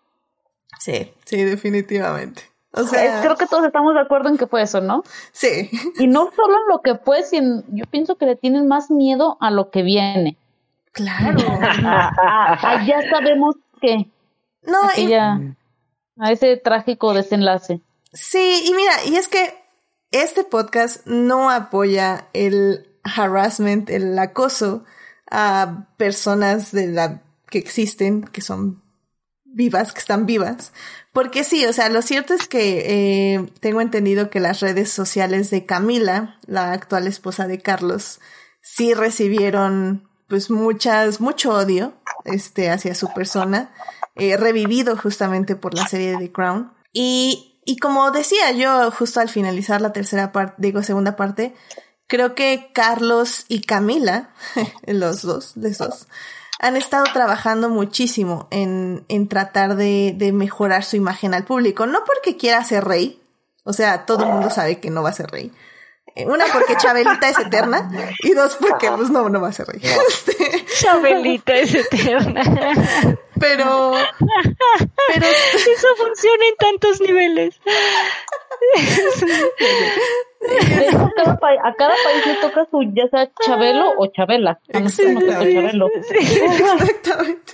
sí, 0.79 1.11
sí, 1.25 1.43
definitivamente. 1.43 2.43
O 2.73 2.85
sea, 2.85 3.23
Creo 3.23 3.37
que 3.37 3.47
todos 3.47 3.65
estamos 3.65 3.95
de 3.95 4.01
acuerdo 4.01 4.29
en 4.29 4.37
que 4.37 4.47
fue 4.47 4.61
eso, 4.61 4.83
¿no? 4.83 5.05
sí. 5.33 5.71
Y 5.99 6.07
no 6.07 6.31
solo 6.37 6.55
en 6.55 6.69
lo 6.69 6.83
que 6.83 6.97
fue, 6.97 7.23
sino 7.23 7.62
yo 7.69 7.87
pienso 7.91 8.17
que 8.17 8.27
le 8.27 8.37
tienen 8.37 8.69
más 8.69 8.91
miedo 8.91 9.39
a 9.41 9.51
lo 9.51 9.71
que 9.71 9.83
viene. 9.83 10.37
Claro. 10.93 11.39
Ya 12.87 13.01
sabemos 13.11 13.57
que 13.81 14.11
No, 14.62 14.79
y- 14.97 15.03
aquella, 15.15 15.57
a 16.19 16.33
ese 16.33 16.57
trágico 16.57 17.15
desenlace. 17.15 17.81
Sí, 18.12 18.65
y 18.67 18.75
mira, 18.75 18.93
y 19.07 19.17
es 19.17 19.29
que 19.29 19.55
este 20.11 20.43
podcast 20.45 21.07
no 21.07 21.49
apoya 21.51 22.29
el 22.33 22.89
harassment, 23.05 23.89
el 23.89 24.19
acoso 24.19 24.85
a 25.31 25.87
personas 25.97 26.73
de 26.73 26.89
la 26.89 27.23
que 27.49 27.59
existen, 27.59 28.23
que 28.25 28.41
son 28.41 28.83
vivas, 29.45 29.93
que 29.93 30.01
están 30.01 30.27
vivas. 30.27 30.73
Porque 31.12 31.45
sí, 31.45 31.65
o 31.67 31.73
sea, 31.73 31.89
lo 31.89 32.03
cierto 32.03 32.35
es 32.35 32.49
que 32.49 33.35
eh, 33.35 33.47
tengo 33.61 33.81
entendido 33.81 34.29
que 34.31 34.41
las 34.41 34.61
redes 34.61 34.91
sociales 34.91 35.51
de 35.51 35.65
Camila, 35.67 36.37
la 36.47 36.73
actual 36.73 37.07
esposa 37.07 37.47
de 37.47 37.61
Carlos, 37.61 38.21
sí 38.61 38.93
recibieron 38.95 40.10
pues 40.31 40.48
muchas, 40.48 41.20
mucho 41.20 41.52
odio 41.52 41.93
este, 42.24 42.70
hacia 42.70 42.94
su 42.94 43.12
persona, 43.12 43.74
eh, 44.15 44.36
revivido 44.36 44.97
justamente 44.97 45.57
por 45.57 45.74
la 45.74 45.86
serie 45.86 46.12
de 46.12 46.19
The 46.19 46.32
Crown. 46.32 46.73
Y, 46.93 47.61
y 47.66 47.78
como 47.78 48.11
decía 48.12 48.52
yo 48.52 48.90
justo 48.93 49.20
al 49.20 49.28
finalizar 49.28 49.81
la 49.81 49.93
tercera 49.93 50.32
parte, 50.32 50.55
digo 50.59 50.82
segunda 50.82 51.16
parte, 51.16 51.55
creo 52.07 52.35
que 52.35 52.70
Carlos 52.73 53.44
y 53.48 53.62
Camila, 53.62 54.31
los 54.86 55.23
dos, 55.23 55.57
los 55.57 55.77
dos, 55.77 56.07
han 56.61 56.77
estado 56.77 57.05
trabajando 57.12 57.69
muchísimo 57.69 58.47
en, 58.51 59.05
en 59.09 59.28
tratar 59.28 59.77
de, 59.77 60.15
de 60.16 60.32
mejorar 60.32 60.85
su 60.85 60.97
imagen 60.97 61.35
al 61.35 61.44
público. 61.44 61.86
No 61.86 62.05
porque 62.05 62.36
quiera 62.36 62.62
ser 62.65 62.85
rey, 62.85 63.20
o 63.65 63.73
sea, 63.73 64.07
todo 64.07 64.24
el 64.24 64.31
mundo 64.31 64.51
sabe 64.51 64.78
que 64.78 64.90
no 64.90 65.02
va 65.02 65.09
a 65.09 65.15
ser 65.15 65.31
rey. 65.31 65.52
Una 66.27 66.47
porque 66.53 66.77
Chabelita 66.77 67.28
es 67.28 67.39
eterna 67.39 67.91
y 68.23 68.32
dos 68.32 68.57
porque 68.57 68.91
pues 68.91 69.11
no, 69.11 69.28
no 69.28 69.41
va 69.41 69.49
a 69.49 69.53
ser 69.53 69.66
rey. 69.66 69.81
Este, 69.82 70.65
Chabelita 70.66 71.55
es 71.55 71.74
eterna. 71.74 72.43
pero, 73.41 73.95
pero 75.09 75.27
Eso 75.27 75.89
funciona 75.97 76.47
en 76.47 76.57
tantos 76.57 77.01
niveles. 77.01 77.61
A 80.43 81.12
cada, 81.17 81.37
pa- 81.39 81.53
a 81.69 81.75
cada 81.75 81.95
país 82.05 82.27
le 82.27 82.35
toca 82.37 82.67
su, 82.71 82.83
ya 82.95 83.09
sea 83.11 83.31
Chabelo 83.45 83.93
o 83.99 84.07
Chabela. 84.07 84.59
A 84.73 84.81
nosotros 84.81 85.15
nos 85.15 85.25
tocó 85.25 85.43
Chabelo. 85.43 85.89
Exactamente. 86.11 87.53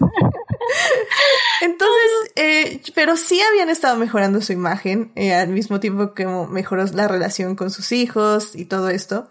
Entonces, 1.60 2.32
eh, 2.36 2.80
pero 2.94 3.16
sí 3.16 3.40
habían 3.42 3.68
estado 3.70 3.96
mejorando 3.96 4.40
su 4.40 4.52
imagen, 4.52 5.12
eh, 5.16 5.34
al 5.34 5.48
mismo 5.48 5.80
tiempo 5.80 6.14
que 6.14 6.26
mejoró 6.26 6.84
la 6.94 7.08
relación 7.08 7.56
con 7.56 7.70
sus 7.70 7.92
hijos 7.92 8.54
y 8.54 8.66
todo 8.66 8.88
esto. 8.90 9.28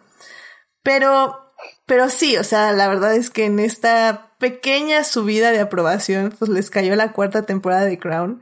Pero, 0.84 1.36
pero 1.86 2.10
sí, 2.10 2.38
o 2.38 2.44
sea, 2.44 2.72
la 2.72 2.88
verdad 2.88 3.16
es 3.16 3.30
que 3.30 3.46
en 3.46 3.60
esta 3.60 4.32
pequeña 4.40 5.04
subida 5.04 5.52
de 5.52 5.60
aprobación, 5.62 6.34
pues 6.38 6.50
les 6.50 6.70
cayó 6.70 6.96
la 6.96 7.12
cuarta 7.14 7.46
temporada 7.46 7.86
de 7.86 7.98
Crown. 8.00 8.42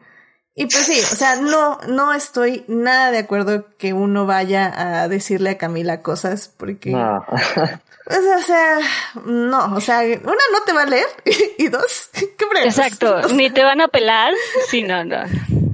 Y 0.55 0.65
pues 0.67 0.85
sí, 0.85 0.99
o 0.99 1.15
sea, 1.15 1.37
no, 1.37 1.79
no 1.87 2.13
estoy 2.13 2.63
nada 2.67 3.09
de 3.11 3.17
acuerdo 3.17 3.75
que 3.77 3.93
uno 3.93 4.27
vaya 4.27 4.71
a 5.01 5.07
decirle 5.07 5.49
a 5.51 5.57
Camila 5.57 6.01
cosas, 6.03 6.47
porque 6.57 6.91
No. 6.91 7.25
o 7.27 7.37
sea, 8.11 8.37
o 8.37 8.41
sea, 8.41 8.77
no, 9.25 9.75
o 9.75 9.81
sea, 9.81 10.01
una 10.01 10.43
no 10.51 10.63
te 10.65 10.73
va 10.73 10.83
a 10.83 10.85
leer 10.85 11.07
y 11.57 11.69
dos, 11.69 12.09
¿qué 12.13 12.45
fregas? 12.51 12.77
Exacto, 12.77 13.27
ni 13.33 13.49
te 13.49 13.63
van 13.63 13.81
a 13.81 13.87
pelar. 13.87 14.33
Sí, 14.69 14.83
no, 14.83 15.03
no. 15.03 15.23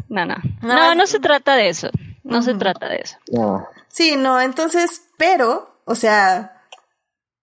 No, 0.07 0.25
no. 0.25 0.35
No, 0.61 0.95
no 0.95 1.07
se 1.07 1.19
trata 1.19 1.55
de 1.55 1.69
eso. 1.69 1.89
No 2.23 2.41
se 2.41 2.53
trata 2.55 2.87
de 2.87 2.97
eso. 3.03 3.17
no. 3.31 3.67
Sí, 3.91 4.15
no, 4.17 4.39
entonces, 4.39 5.01
pero, 5.17 5.81
o 5.85 5.95
sea, 5.95 6.61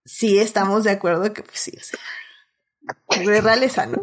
sí 0.04 0.38
estamos 0.38 0.84
de 0.84 0.92
acuerdo 0.92 1.32
que 1.34 1.42
pues 1.42 1.58
sí, 1.58 1.72
o 1.76 1.82
sea, 1.82 1.98
de 3.24 3.40
realeza, 3.40 3.84
¿no? 3.86 4.00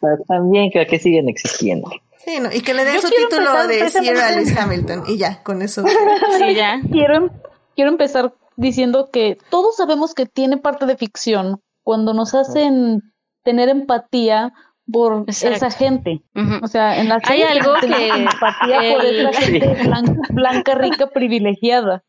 Ta- 0.00 0.18
también 0.28 0.70
creo 0.70 0.86
que 0.86 0.98
siguen 0.98 1.28
existiendo. 1.28 1.90
Sí, 2.24 2.40
no, 2.40 2.50
y 2.52 2.60
que 2.60 2.74
le 2.74 2.84
den 2.84 2.96
Yo 2.96 3.02
su 3.02 3.08
título 3.08 3.50
empezar 3.60 3.68
de 3.68 3.88
Sir 3.90 4.16
Alice 4.18 4.58
Hamilton 4.58 5.04
y 5.06 5.16
ya, 5.18 5.42
con 5.42 5.62
eso. 5.62 5.84
Sí, 6.38 6.54
ya. 6.54 6.80
Quiero, 6.90 7.30
quiero 7.76 7.90
empezar 7.90 8.34
diciendo 8.56 9.10
que 9.12 9.38
todos 9.50 9.76
sabemos 9.76 10.14
que 10.14 10.26
tiene 10.26 10.56
parte 10.56 10.86
de 10.86 10.96
ficción 10.96 11.60
cuando 11.84 12.14
nos 12.14 12.34
hacen 12.34 13.02
tener 13.44 13.68
empatía 13.68 14.52
por 14.90 15.24
Exacto. 15.28 15.56
esa 15.56 15.70
gente. 15.70 16.22
O 16.62 16.66
sea, 16.66 17.00
en 17.00 17.08
la 17.08 17.20
Hay 17.24 17.42
algo 17.42 17.74
que 17.80 18.08
empatía 18.08 18.94
por 18.94 19.04
esa 19.04 19.32
gente 19.40 19.74
blanca, 19.84 20.20
blanca, 20.30 20.74
rica, 20.74 21.06
privilegiada. 21.10 22.02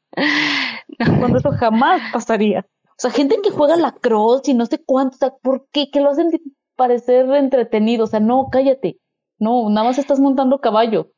Cuando 1.19 1.37
eso 1.39 1.51
jamás 1.51 2.01
pasaría. 2.11 2.65
O 2.89 2.99
sea, 2.99 3.11
gente 3.11 3.37
que 3.43 3.51
juega 3.51 3.75
la 3.75 3.91
cross 3.91 4.47
y 4.47 4.55
no 4.55 4.65
sé 4.65 4.81
cuánto, 4.83 5.15
o 5.15 5.19
sea, 5.19 5.29
¿por 5.43 5.67
qué? 5.71 5.91
Que 5.91 5.99
lo 5.99 6.09
hacen 6.09 6.31
parecer 6.77 7.25
entretenido. 7.35 8.05
O 8.05 8.07
sea, 8.07 8.21
no, 8.21 8.47
cállate. 8.51 8.97
No, 9.39 9.69
nada 9.69 9.87
más 9.87 9.97
estás 9.97 10.19
montando 10.19 10.59
caballo. 10.61 11.11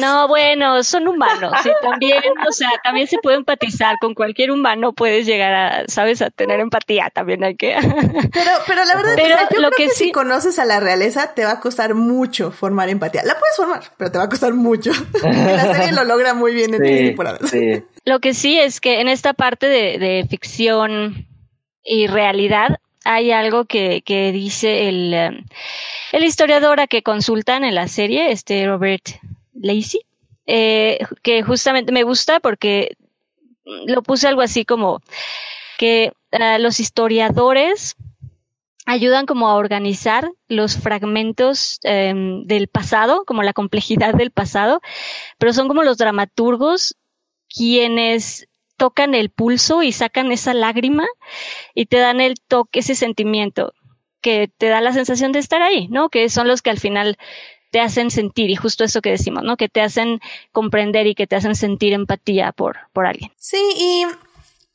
No, 0.00 0.28
bueno, 0.28 0.82
son 0.82 1.08
humanos 1.08 1.50
y 1.64 1.70
también, 1.82 2.20
o 2.46 2.52
sea, 2.52 2.68
también 2.84 3.06
se 3.06 3.16
puede 3.22 3.38
empatizar 3.38 3.96
con 4.02 4.12
cualquier 4.12 4.50
humano, 4.50 4.92
puedes 4.92 5.24
llegar 5.24 5.54
a, 5.54 5.84
sabes, 5.88 6.20
a 6.20 6.28
tener 6.28 6.60
empatía, 6.60 7.10
también 7.14 7.42
hay 7.42 7.56
que... 7.56 7.74
Pero, 8.34 8.50
pero 8.66 8.84
la 8.84 8.96
verdad, 8.96 9.12
Pero 9.16 9.34
o 9.34 9.38
sea, 9.38 9.48
yo 9.50 9.60
lo 9.62 9.70
creo 9.70 9.70
que 9.70 9.84
que, 9.84 9.88
si 9.90 10.04
sí- 10.06 10.12
conoces 10.12 10.58
a 10.58 10.66
la 10.66 10.78
realeza, 10.78 11.32
te 11.34 11.44
va 11.46 11.52
a 11.52 11.60
costar 11.60 11.94
mucho 11.94 12.50
formar 12.50 12.90
empatía. 12.90 13.22
La 13.24 13.38
puedes 13.38 13.56
formar, 13.56 13.82
pero 13.96 14.12
te 14.12 14.18
va 14.18 14.24
a 14.24 14.28
costar 14.28 14.52
mucho. 14.52 14.90
La 15.22 15.72
serie 15.74 15.92
lo 15.92 16.04
logra 16.04 16.34
muy 16.34 16.52
bien 16.52 16.74
en 16.74 16.80
tres 16.82 16.98
Sí, 17.00 17.06
temporadas. 17.06 17.50
sí. 17.50 17.82
Lo 18.04 18.20
que 18.20 18.34
sí 18.34 18.58
es 18.58 18.78
que 18.78 19.00
en 19.00 19.08
esta 19.08 19.32
parte 19.32 19.68
de, 19.68 19.98
de 19.98 20.26
ficción 20.28 21.28
y 21.82 22.08
realidad 22.08 22.76
hay 23.04 23.32
algo 23.32 23.64
que, 23.64 24.02
que 24.02 24.32
dice 24.32 24.88
el, 24.88 25.14
eh, 25.14 25.44
el 26.12 26.24
historiador 26.24 26.80
a 26.80 26.86
que 26.86 27.02
consultan 27.02 27.64
en 27.64 27.74
la 27.74 27.88
serie, 27.88 28.30
este 28.30 28.66
Robert 28.66 29.08
Lacey, 29.54 30.00
eh, 30.46 30.98
que 31.22 31.42
justamente 31.42 31.92
me 31.92 32.02
gusta 32.02 32.40
porque 32.40 32.96
lo 33.64 34.02
puse 34.02 34.28
algo 34.28 34.42
así 34.42 34.64
como 34.64 35.00
que 35.78 36.12
eh, 36.32 36.58
los 36.58 36.80
historiadores 36.80 37.96
ayudan 38.86 39.26
como 39.26 39.48
a 39.48 39.54
organizar 39.54 40.30
los 40.48 40.76
fragmentos 40.76 41.78
em, 41.82 42.44
del 42.44 42.66
pasado, 42.66 43.24
como 43.24 43.42
la 43.42 43.52
complejidad 43.52 44.14
del 44.14 44.32
pasado, 44.32 44.80
pero 45.38 45.52
son 45.52 45.68
como 45.68 45.84
los 45.84 45.98
dramaturgos 45.98 46.96
quienes 47.48 48.48
tocan 48.82 49.14
el 49.14 49.30
pulso 49.30 49.84
y 49.84 49.92
sacan 49.92 50.32
esa 50.32 50.54
lágrima 50.54 51.06
y 51.72 51.86
te 51.86 51.98
dan 51.98 52.20
el 52.20 52.40
toque, 52.40 52.80
ese 52.80 52.96
sentimiento 52.96 53.74
que 54.20 54.50
te 54.58 54.66
da 54.66 54.80
la 54.80 54.92
sensación 54.92 55.30
de 55.30 55.38
estar 55.38 55.62
ahí, 55.62 55.86
¿no? 55.86 56.08
Que 56.08 56.28
son 56.28 56.48
los 56.48 56.62
que 56.62 56.70
al 56.70 56.80
final 56.80 57.16
te 57.70 57.78
hacen 57.78 58.10
sentir, 58.10 58.50
y 58.50 58.56
justo 58.56 58.82
eso 58.82 59.00
que 59.00 59.10
decimos, 59.10 59.44
¿no? 59.44 59.56
Que 59.56 59.68
te 59.68 59.82
hacen 59.82 60.18
comprender 60.50 61.06
y 61.06 61.14
que 61.14 61.28
te 61.28 61.36
hacen 61.36 61.54
sentir 61.54 61.92
empatía 61.92 62.50
por, 62.50 62.76
por 62.92 63.06
alguien. 63.06 63.30
Sí, 63.38 63.62
y, 63.76 64.04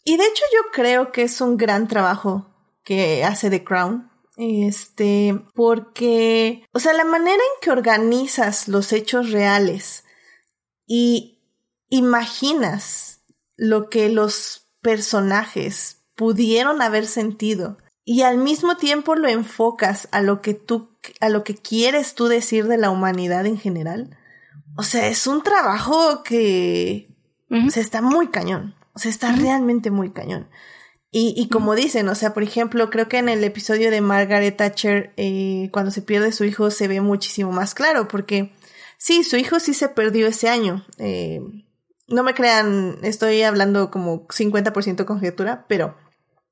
y 0.05 0.15
de 0.15 0.23
hecho 0.23 0.45
yo 0.53 0.71
creo 0.71 1.11
que 1.11 1.23
es 1.23 1.41
un 1.41 1.57
gran 1.57 1.89
trabajo 1.89 2.47
que 2.85 3.25
hace 3.25 3.49
The 3.49 3.65
Crown. 3.65 4.09
Este, 4.37 5.37
porque, 5.53 6.63
o 6.71 6.79
sea, 6.79 6.93
la 6.93 7.03
manera 7.03 7.35
en 7.35 7.61
que 7.61 7.71
organizas 7.71 8.69
los 8.69 8.93
hechos 8.93 9.31
reales 9.31 10.05
y 10.85 11.41
imaginas 11.89 13.16
lo 13.57 13.89
que 13.89 14.09
los 14.09 14.69
personajes 14.81 16.05
pudieron 16.15 16.81
haber 16.81 17.05
sentido 17.05 17.77
y 18.05 18.21
al 18.21 18.37
mismo 18.37 18.77
tiempo 18.77 19.15
lo 19.15 19.27
enfocas 19.27 20.07
a 20.11 20.21
lo 20.21 20.41
que 20.41 20.53
tú, 20.53 20.97
a 21.19 21.27
lo 21.27 21.43
que 21.43 21.55
quieres 21.55 22.15
tú 22.15 22.27
decir 22.27 22.67
de 22.67 22.77
la 22.77 22.89
humanidad 22.89 23.45
en 23.45 23.57
general. 23.57 24.17
O 24.77 24.83
sea, 24.83 25.07
es 25.09 25.27
un 25.27 25.43
trabajo 25.43 26.23
que 26.23 27.09
o 27.49 27.69
sea, 27.69 27.81
está 27.81 28.01
muy 28.01 28.27
cañón. 28.27 28.75
O 28.93 28.99
sea, 28.99 29.11
está 29.11 29.31
realmente 29.31 29.91
muy 29.91 30.11
cañón. 30.11 30.49
Y, 31.11 31.33
y 31.37 31.47
como 31.49 31.75
dicen, 31.75 32.09
o 32.09 32.15
sea, 32.15 32.33
por 32.33 32.43
ejemplo, 32.43 32.89
creo 32.89 33.07
que 33.07 33.17
en 33.17 33.29
el 33.29 33.43
episodio 33.43 33.91
de 33.91 34.01
Margaret 34.01 34.57
Thatcher, 34.57 35.13
eh, 35.17 35.69
cuando 35.71 35.91
se 35.91 36.01
pierde 36.01 36.31
su 36.31 36.43
hijo, 36.43 36.69
se 36.71 36.87
ve 36.87 36.99
muchísimo 36.99 37.51
más 37.51 37.73
claro, 37.73 38.07
porque 38.07 38.53
sí, 38.97 39.23
su 39.23 39.37
hijo 39.37 39.59
sí 39.59 39.73
se 39.73 39.89
perdió 39.89 40.27
ese 40.27 40.49
año. 40.49 40.85
Eh, 40.97 41.41
no 42.07 42.23
me 42.23 42.33
crean, 42.33 42.97
estoy 43.03 43.43
hablando 43.43 43.91
como 43.91 44.27
50% 44.27 45.05
conjetura, 45.05 45.65
pero 45.67 45.95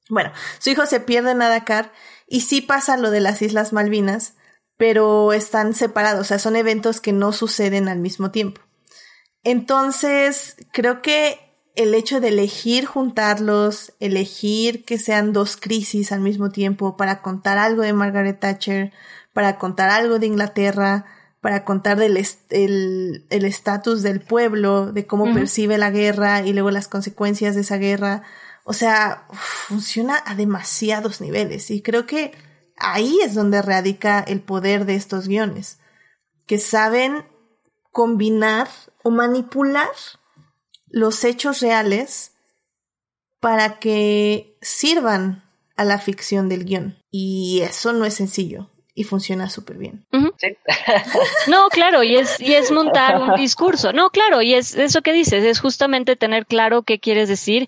bueno, 0.09 0.31
su 0.59 0.69
hijo 0.69 0.85
se 0.85 0.99
pierde 0.99 1.31
en 1.31 1.39
Dakar 1.39 1.91
y 2.27 2.41
sí 2.41 2.61
pasa 2.61 2.97
lo 2.97 3.11
de 3.11 3.21
las 3.21 3.41
Islas 3.41 3.73
Malvinas, 3.73 4.35
pero 4.77 5.33
están 5.33 5.73
separados, 5.73 6.21
o 6.21 6.23
sea, 6.25 6.39
son 6.39 6.55
eventos 6.55 7.01
que 7.01 7.13
no 7.13 7.31
suceden 7.31 7.87
al 7.87 7.99
mismo 7.99 8.31
tiempo. 8.31 8.61
Entonces, 9.43 10.57
creo 10.73 11.01
que 11.01 11.39
el 11.75 11.93
hecho 11.93 12.19
de 12.19 12.29
elegir 12.29 12.85
juntarlos, 12.85 13.93
elegir 13.99 14.85
que 14.85 14.97
sean 14.97 15.33
dos 15.33 15.57
crisis 15.57 16.11
al 16.11 16.21
mismo 16.21 16.49
tiempo 16.49 16.97
para 16.97 17.21
contar 17.21 17.57
algo 17.57 17.81
de 17.81 17.93
Margaret 17.93 18.39
Thatcher, 18.39 18.93
para 19.33 19.57
contar 19.57 19.89
algo 19.89 20.19
de 20.19 20.27
Inglaterra, 20.27 21.05
para 21.45 21.63
contar 21.63 21.99
del 21.99 22.17
el 22.49 23.23
el 23.29 23.45
estatus 23.45 24.01
del 24.01 24.19
pueblo, 24.19 24.91
de 24.91 25.05
cómo 25.05 25.31
percibe 25.31 25.77
la 25.77 25.91
guerra 25.91 26.41
y 26.41 26.53
luego 26.53 26.71
las 26.71 26.87
consecuencias 26.87 27.53
de 27.53 27.61
esa 27.61 27.77
guerra. 27.77 28.23
O 28.63 28.73
sea, 28.73 29.27
funciona 29.31 30.23
a 30.25 30.33
demasiados 30.33 31.21
niveles 31.21 31.69
y 31.69 31.83
creo 31.83 32.07
que 32.07 32.31
ahí 32.77 33.19
es 33.23 33.35
donde 33.35 33.61
radica 33.61 34.21
el 34.21 34.41
poder 34.41 34.85
de 34.85 34.95
estos 34.95 35.27
guiones, 35.27 35.77
que 36.47 36.57
saben 36.57 37.23
combinar 37.91 38.67
o 39.03 39.11
manipular 39.11 39.91
los 40.87 41.23
hechos 41.23 41.59
reales 41.59 42.31
para 43.39 43.77
que 43.77 44.57
sirvan 44.63 45.43
a 45.75 45.85
la 45.85 45.99
ficción 45.99 46.49
del 46.49 46.65
guion. 46.65 46.97
Y 47.11 47.61
eso 47.61 47.93
no 47.93 48.03
es 48.05 48.15
sencillo 48.15 48.71
y 48.95 49.03
funciona 49.03 49.49
súper 49.49 49.77
bien. 49.77 50.05
Sí. 50.39 50.57
No, 51.47 51.67
claro, 51.69 52.01
y 52.01 52.15
es, 52.15 52.39
y 52.39 52.53
es 52.53 52.71
montar 52.71 53.21
un 53.21 53.35
discurso. 53.37 53.93
No, 53.93 54.09
claro, 54.09 54.41
y 54.41 54.55
es 54.55 54.73
eso 54.75 55.01
que 55.01 55.13
dices, 55.13 55.43
es 55.43 55.59
justamente 55.59 56.15
tener 56.15 56.45
claro 56.45 56.81
qué 56.81 56.97
quieres 56.97 57.27
decir 57.29 57.67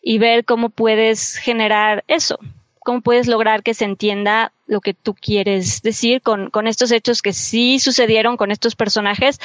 y 0.00 0.18
ver 0.18 0.44
cómo 0.44 0.70
puedes 0.70 1.36
generar 1.36 2.04
eso, 2.06 2.38
cómo 2.78 3.02
puedes 3.02 3.26
lograr 3.26 3.62
que 3.62 3.74
se 3.74 3.84
entienda 3.84 4.52
lo 4.66 4.80
que 4.80 4.94
tú 4.94 5.14
quieres 5.14 5.82
decir 5.82 6.22
con, 6.22 6.48
con 6.50 6.68
estos 6.68 6.92
hechos 6.92 7.22
que 7.22 7.32
sí 7.32 7.80
sucedieron 7.80 8.36
con 8.36 8.52
estos 8.52 8.76
personajes, 8.76 9.40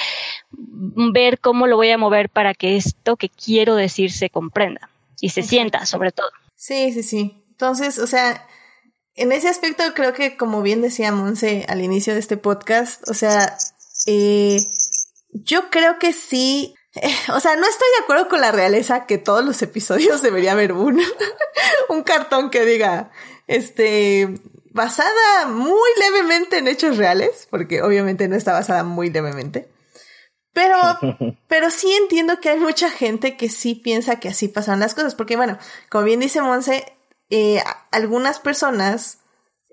ver 0.52 1.40
cómo 1.40 1.66
lo 1.66 1.78
voy 1.78 1.90
a 1.90 1.98
mover 1.98 2.30
para 2.30 2.54
que 2.54 2.78
esto 2.78 3.18
que 3.18 3.30
quiero 3.30 3.76
decir 3.76 4.12
se 4.12 4.30
comprenda 4.30 4.90
y 5.20 5.30
se 5.30 5.42
sienta 5.42 5.86
sobre 5.88 6.12
todo. 6.12 6.30
Sí, 6.56 6.94
sí, 6.94 7.02
sí. 7.02 7.44
Entonces, 7.50 7.98
o 7.98 8.08
sea, 8.08 8.48
en 9.16 9.32
ese 9.32 9.50
aspecto 9.50 9.84
creo 9.94 10.14
que 10.14 10.38
como 10.38 10.62
bien 10.62 10.82
decía 10.82 11.12
Monse 11.12 11.66
al 11.68 11.82
inicio 11.82 12.14
de 12.14 12.20
este 12.20 12.38
podcast, 12.38 13.08
o 13.10 13.14
sea, 13.14 13.58
eh, 14.08 14.60
yo 15.32 15.70
creo 15.70 16.00
que 16.00 16.14
sí, 16.14 16.76
eh, 16.96 17.16
o 17.34 17.40
sea, 17.40 17.56
no 17.56 17.68
estoy 17.68 17.88
de 17.98 18.04
acuerdo 18.04 18.28
con 18.28 18.42
la 18.42 18.52
realeza 18.52 19.06
que 19.06 19.18
todos 19.18 19.46
los 19.46 19.62
episodios 19.62 20.22
debería 20.22 20.54
haber 20.54 20.74
un, 20.74 21.02
un 21.90 22.04
cartón 22.04 22.50
que 22.50 22.66
diga, 22.66 23.12
este, 23.48 24.34
basada 24.72 25.48
muy 25.48 25.90
levemente 26.00 26.58
en 26.58 26.68
hechos 26.68 26.98
reales, 26.98 27.48
porque 27.50 27.82
obviamente 27.82 28.28
no 28.28 28.36
está 28.36 28.54
basada 28.54 28.84
muy 28.84 29.10
levemente. 29.10 29.70
Pero, 30.54 30.78
pero 31.48 31.70
sí 31.70 31.92
entiendo 31.94 32.40
que 32.40 32.50
hay 32.50 32.60
mucha 32.60 32.90
gente 32.90 33.38
que 33.38 33.50
sí 33.50 33.76
piensa 33.76 34.20
que 34.20 34.30
así 34.30 34.48
pasaron 34.48 34.80
las 34.80 34.96
cosas, 34.96 35.16
porque 35.16 35.36
bueno, 35.36 35.58
como 35.90 36.06
bien 36.06 36.20
dice 36.20 36.42
Monse, 36.42 36.98
eh, 37.36 37.64
algunas 37.90 38.38
personas 38.38 39.18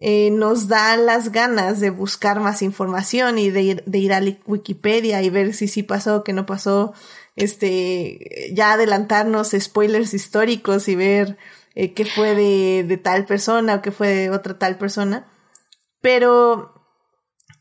eh, 0.01 0.31
nos 0.31 0.66
dan 0.66 1.05
las 1.05 1.31
ganas 1.31 1.78
de 1.78 1.91
buscar 1.91 2.41
más 2.41 2.62
información 2.62 3.37
y 3.37 3.51
de 3.51 3.61
ir, 3.61 3.85
de 3.85 3.99
ir 3.99 4.15
a 4.15 4.23
Wikipedia 4.47 5.20
y 5.20 5.28
ver 5.28 5.53
si 5.53 5.69
sí 5.69 5.82
pasó, 5.82 6.24
que 6.24 6.32
no 6.32 6.47
pasó, 6.47 6.95
este, 7.37 8.51
ya 8.55 8.73
adelantarnos 8.73 9.51
spoilers 9.51 10.15
históricos 10.15 10.89
y 10.89 10.95
ver 10.95 11.37
eh, 11.74 11.93
qué 11.93 12.07
fue 12.07 12.35
de, 12.35 12.82
de 12.89 12.97
tal 12.97 13.27
persona 13.27 13.74
o 13.74 13.82
qué 13.82 13.91
fue 13.91 14.09
de 14.09 14.31
otra 14.31 14.59
tal 14.59 14.78
persona. 14.78 15.31
Pero 16.01 16.73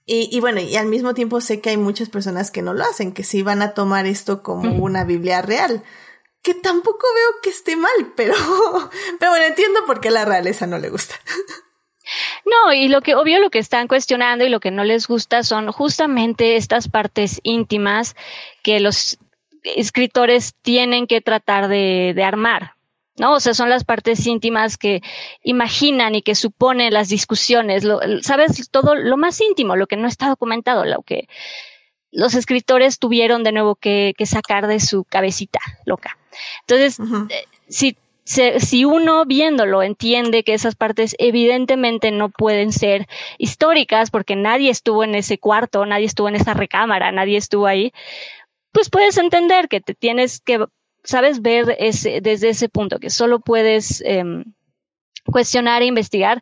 y, 0.05 0.29
y, 0.31 0.39
bueno, 0.39 0.61
y 0.61 0.77
al 0.77 0.87
mismo 0.87 1.13
tiempo 1.13 1.41
sé 1.41 1.59
que 1.59 1.71
hay 1.71 1.77
muchas 1.77 2.07
personas 2.07 2.51
que 2.51 2.61
no 2.61 2.73
lo 2.73 2.85
hacen, 2.85 3.11
que 3.11 3.25
sí 3.25 3.43
van 3.43 3.61
a 3.61 3.73
tomar 3.73 4.05
esto 4.05 4.43
como 4.43 4.81
una 4.81 5.03
Biblia 5.03 5.41
real. 5.41 5.83
Que 6.41 6.53
tampoco 6.53 7.05
veo 7.15 7.41
que 7.41 7.49
esté 7.49 7.75
mal, 7.75 8.13
pero, 8.15 8.33
pero 9.19 9.31
bueno, 9.31 9.45
entiendo 9.45 9.85
por 9.85 9.99
qué 9.99 10.09
la 10.09 10.25
realeza 10.25 10.67
no 10.67 10.77
le 10.77 10.89
gusta. 10.89 11.15
No, 12.45 12.73
y 12.73 12.87
lo 12.87 13.01
que 13.01 13.15
obvio 13.15 13.39
lo 13.39 13.49
que 13.49 13.59
están 13.59 13.87
cuestionando 13.87 14.45
y 14.45 14.49
lo 14.49 14.59
que 14.59 14.71
no 14.71 14.83
les 14.83 15.07
gusta 15.07 15.43
son 15.43 15.71
justamente 15.71 16.55
estas 16.55 16.87
partes 16.89 17.39
íntimas 17.43 18.15
que 18.63 18.79
los 18.79 19.17
escritores 19.63 20.55
tienen 20.61 21.07
que 21.07 21.21
tratar 21.21 21.67
de, 21.67 22.13
de 22.15 22.23
armar, 22.23 22.73
¿no? 23.17 23.33
O 23.33 23.39
sea, 23.39 23.53
son 23.53 23.69
las 23.69 23.83
partes 23.83 24.25
íntimas 24.25 24.77
que 24.77 25.01
imaginan 25.43 26.15
y 26.15 26.21
que 26.21 26.35
suponen 26.35 26.93
las 26.93 27.09
discusiones, 27.09 27.83
lo, 27.83 27.99
sabes, 28.21 28.69
todo 28.71 28.95
lo 28.95 29.17
más 29.17 29.39
íntimo, 29.41 29.75
lo 29.75 29.87
que 29.87 29.97
no 29.97 30.07
está 30.07 30.29
documentado, 30.29 30.85
lo 30.85 31.03
que 31.03 31.27
los 32.11 32.33
escritores 32.33 32.97
tuvieron 32.97 33.43
de 33.43 33.51
nuevo 33.51 33.75
que, 33.75 34.13
que 34.17 34.25
sacar 34.25 34.67
de 34.67 34.79
su 34.79 35.03
cabecita 35.03 35.59
loca. 35.85 36.18
Entonces, 36.61 36.99
uh 36.99 37.03
-huh. 37.03 37.31
eh, 37.31 37.45
si, 37.67 37.97
si 38.23 38.85
uno 38.85 39.25
viéndolo 39.25 39.81
entiende 39.81 40.43
que 40.43 40.53
esas 40.53 40.75
partes 40.75 41.15
evidentemente 41.19 42.11
no 42.11 42.29
pueden 42.29 42.71
ser 42.71 43.07
históricas 43.37 44.11
porque 44.11 44.35
nadie 44.35 44.69
estuvo 44.69 45.03
en 45.03 45.15
ese 45.15 45.37
cuarto, 45.37 45.85
nadie 45.85 46.05
estuvo 46.05 46.29
en 46.29 46.35
esa 46.35 46.53
recámara, 46.53 47.11
nadie 47.11 47.37
estuvo 47.37 47.65
ahí, 47.65 47.91
pues 48.71 48.89
puedes 48.89 49.17
entender 49.17 49.67
que 49.67 49.81
te 49.81 49.95
tienes 49.95 50.41
que 50.41 50.65
sabes 51.03 51.41
ver 51.41 51.75
ese, 51.79 52.21
desde 52.21 52.49
ese 52.49 52.69
punto, 52.69 52.99
que 52.99 53.09
solo 53.09 53.39
puedes 53.39 54.01
eh, 54.05 54.23
cuestionar 55.25 55.81
e 55.81 55.85
investigar 55.85 56.41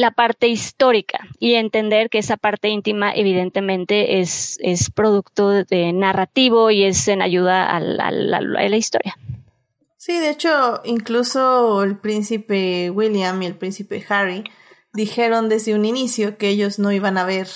la 0.00 0.12
parte 0.12 0.48
histórica 0.48 1.28
y 1.38 1.56
entender 1.56 2.08
que 2.08 2.18
esa 2.18 2.38
parte 2.38 2.68
íntima 2.68 3.12
evidentemente 3.12 4.20
es, 4.20 4.56
es 4.62 4.90
producto 4.90 5.50
de 5.50 5.92
narrativo 5.92 6.70
y 6.70 6.84
es 6.84 7.06
en 7.08 7.20
ayuda 7.20 7.68
a 7.68 7.80
la, 7.80 8.06
a 8.06 8.10
la, 8.10 8.38
a 8.38 8.68
la 8.68 8.76
historia. 8.76 9.14
Sí, 9.98 10.18
de 10.18 10.30
hecho, 10.30 10.80
incluso 10.84 11.82
el 11.82 11.98
príncipe 11.98 12.88
William 12.88 13.42
y 13.42 13.46
el 13.46 13.56
príncipe 13.56 14.02
Harry 14.08 14.44
dijeron 14.94 15.50
desde 15.50 15.74
un 15.74 15.84
inicio 15.84 16.38
que 16.38 16.48
ellos 16.48 16.78
no 16.78 16.92
iban 16.92 17.18
a 17.18 17.26
ver 17.26 17.48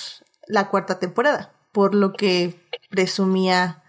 la 0.47 0.69
cuarta 0.69 0.99
temporada, 0.99 1.51
por 1.71 1.95
lo 1.95 2.13
que 2.13 2.61
presumía 2.91 3.83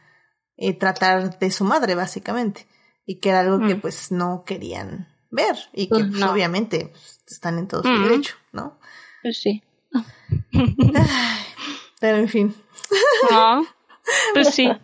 eh, 0.57 0.73
tratar 0.73 1.39
de 1.39 1.51
su 1.51 1.65
madre, 1.65 1.95
básicamente. 1.95 2.67
Y 3.05 3.21
que 3.21 3.29
era 3.29 3.41
algo 3.41 3.59
mm. 3.59 3.69
que 3.69 3.77
pues 3.77 4.11
no 4.11 4.45
querían 4.47 5.09
ver. 5.31 5.57
Y 5.75 5.89
que 5.89 6.05
pues, 6.05 6.13
no. 6.13 6.33
obviamente 6.33 6.89
pues, 6.91 7.16
están 7.35 7.59
en 7.59 7.69
todo 7.69 7.83
su 7.83 7.89
mm. 7.89 8.03
derecho, 8.05 8.37
¿no? 8.53 8.79
Pues 9.23 9.39
sí. 9.39 9.63
Pero 12.01 12.19
en 12.19 12.29
fin. 12.29 12.55
No, 13.31 13.67
pues 14.35 14.55
sí. 14.55 14.71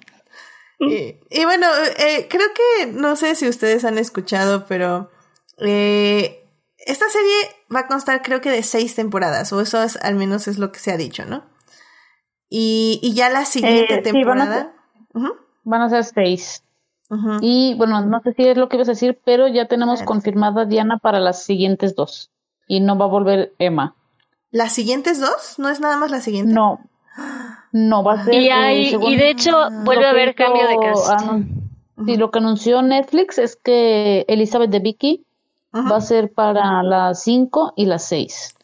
Y, 0.85 1.14
y 1.31 1.44
bueno, 1.44 1.69
eh, 1.97 2.27
creo 2.28 2.48
que 2.52 2.86
no 2.86 3.14
sé 3.14 3.36
si 3.36 3.48
ustedes 3.48 3.85
han 3.85 3.98
escuchado, 3.98 4.66
pero 4.66 5.12
eh, 5.59 6.44
esta 6.77 7.09
serie 7.09 7.55
va 7.73 7.81
a 7.81 7.86
constar 7.86 8.20
creo 8.23 8.40
que 8.40 8.51
de 8.51 8.64
seis 8.64 8.97
temporadas, 8.97 9.52
o 9.52 9.60
eso 9.60 9.81
es, 9.81 9.94
al 9.97 10.16
menos 10.16 10.48
es 10.48 10.59
lo 10.59 10.73
que 10.73 10.81
se 10.81 10.90
ha 10.90 10.97
dicho, 10.97 11.24
¿no? 11.24 11.44
Y, 12.48 12.98
y 13.01 13.14
ya 13.14 13.31
la 13.31 13.44
siguiente 13.44 13.94
eh, 13.94 14.02
temporada. 14.02 14.35
Sí, 14.35 14.35
van, 14.35 14.40
a 14.40 14.55
ser, 14.55 14.73
uh 15.14 15.20
-huh. 15.20 15.36
van, 15.62 15.82
a 15.82 15.89
ser, 15.89 16.05
seis. 16.05 16.64
Uh 17.10 17.16
-huh. 17.16 17.39
Y 17.40 17.74
bueno, 17.77 18.05
no 18.05 18.20
sé 18.20 18.35
si 18.35 18.48
es 18.48 18.56
lo 18.56 18.69
que 18.69 18.74
ibas 18.74 18.89
a 18.89 18.93
decir, 18.93 19.20
pero 19.24 19.47
ya 19.47 19.69
tenemos 19.69 20.02
confirmada 20.02 20.64
Diana 20.64 20.98
para 20.98 21.20
las 21.20 21.44
siguientes 21.44 21.94
dos. 21.94 22.31
Y 22.73 22.81
no 22.81 22.97
va 22.97 23.05
a 23.05 23.09
volver 23.09 23.53
Emma. 23.59 23.97
¿Las 24.51 24.73
siguientes 24.73 25.20
dos? 25.20 25.59
¿No 25.59 25.69
es 25.69 25.78
nada 25.78 25.99
más 25.99 26.11
la 26.11 26.20
siguiente? 26.20 26.55
No. 26.55 26.81
No, 27.70 28.03
va 28.03 28.15
a 28.15 28.24
ser. 28.24 28.32
Y, 28.32 28.49
hay, 28.49 28.94
eh, 28.94 28.99
y 28.99 29.16
de 29.16 29.28
hecho, 29.28 29.53
vuelve 29.85 30.07
a 30.07 30.11
haber 30.11 30.35
cambio 30.35 30.66
de 30.66 30.78
cast. 30.78 31.11
Uh 31.11 31.27
-huh. 31.27 32.07
Sí, 32.07 32.16
lo 32.16 32.31
que 32.31 32.39
anunció 32.39 32.81
Netflix 32.81 33.36
es 33.36 33.57
que 33.57 34.24
Elizabeth 34.27 34.70
de 34.70 34.78
Vicky 34.78 35.27
uh 35.74 35.81
-huh. 35.81 35.93
va 35.93 35.97
a 35.97 36.01
ser 36.01 36.32
para 36.32 36.82
las 36.82 37.23
5 37.23 37.74
y 37.77 37.85
las 37.85 38.05
6. 38.05 38.55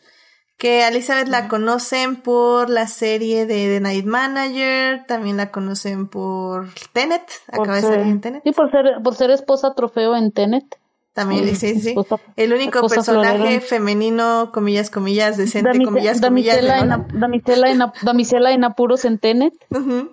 Que 0.56 0.84
a 0.84 0.88
Elizabeth 0.88 1.28
la 1.28 1.48
conocen 1.48 2.16
por 2.16 2.70
la 2.70 2.86
serie 2.86 3.44
de 3.44 3.76
The 3.76 3.80
Night 3.80 4.06
Manager, 4.06 5.04
también 5.06 5.36
la 5.36 5.50
conocen 5.50 6.08
por 6.08 6.68
Tenet, 6.94 7.26
por 7.54 7.60
acaba 7.60 7.80
ser, 7.82 7.90
de 7.90 7.96
salir 7.96 8.12
en 8.12 8.20
Tenet. 8.22 8.42
Sí, 8.42 8.52
por 8.52 8.70
ser, 8.70 9.02
por 9.04 9.14
ser 9.14 9.30
esposa 9.32 9.74
trofeo 9.74 10.16
en 10.16 10.32
Tenet. 10.32 10.78
También, 11.18 11.56
sí, 11.56 11.80
sí. 11.80 11.88
Esposa, 11.88 12.20
el 12.36 12.52
único 12.52 12.86
personaje 12.86 13.60
femenino, 13.60 14.52
comillas, 14.54 14.88
comillas, 14.88 15.36
decente, 15.36 15.70
Damice 15.70 15.84
comillas, 15.84 16.20
damisela 16.20 16.78
comillas. 16.78 17.12
En, 17.12 17.20
damisela, 17.20 17.70
en, 17.72 17.78
damisela 18.02 18.52
en 18.52 18.62
apuros 18.62 19.04
en 19.04 19.18
Tenet. 19.18 19.52
Uh 19.70 19.78
-huh. 19.78 20.10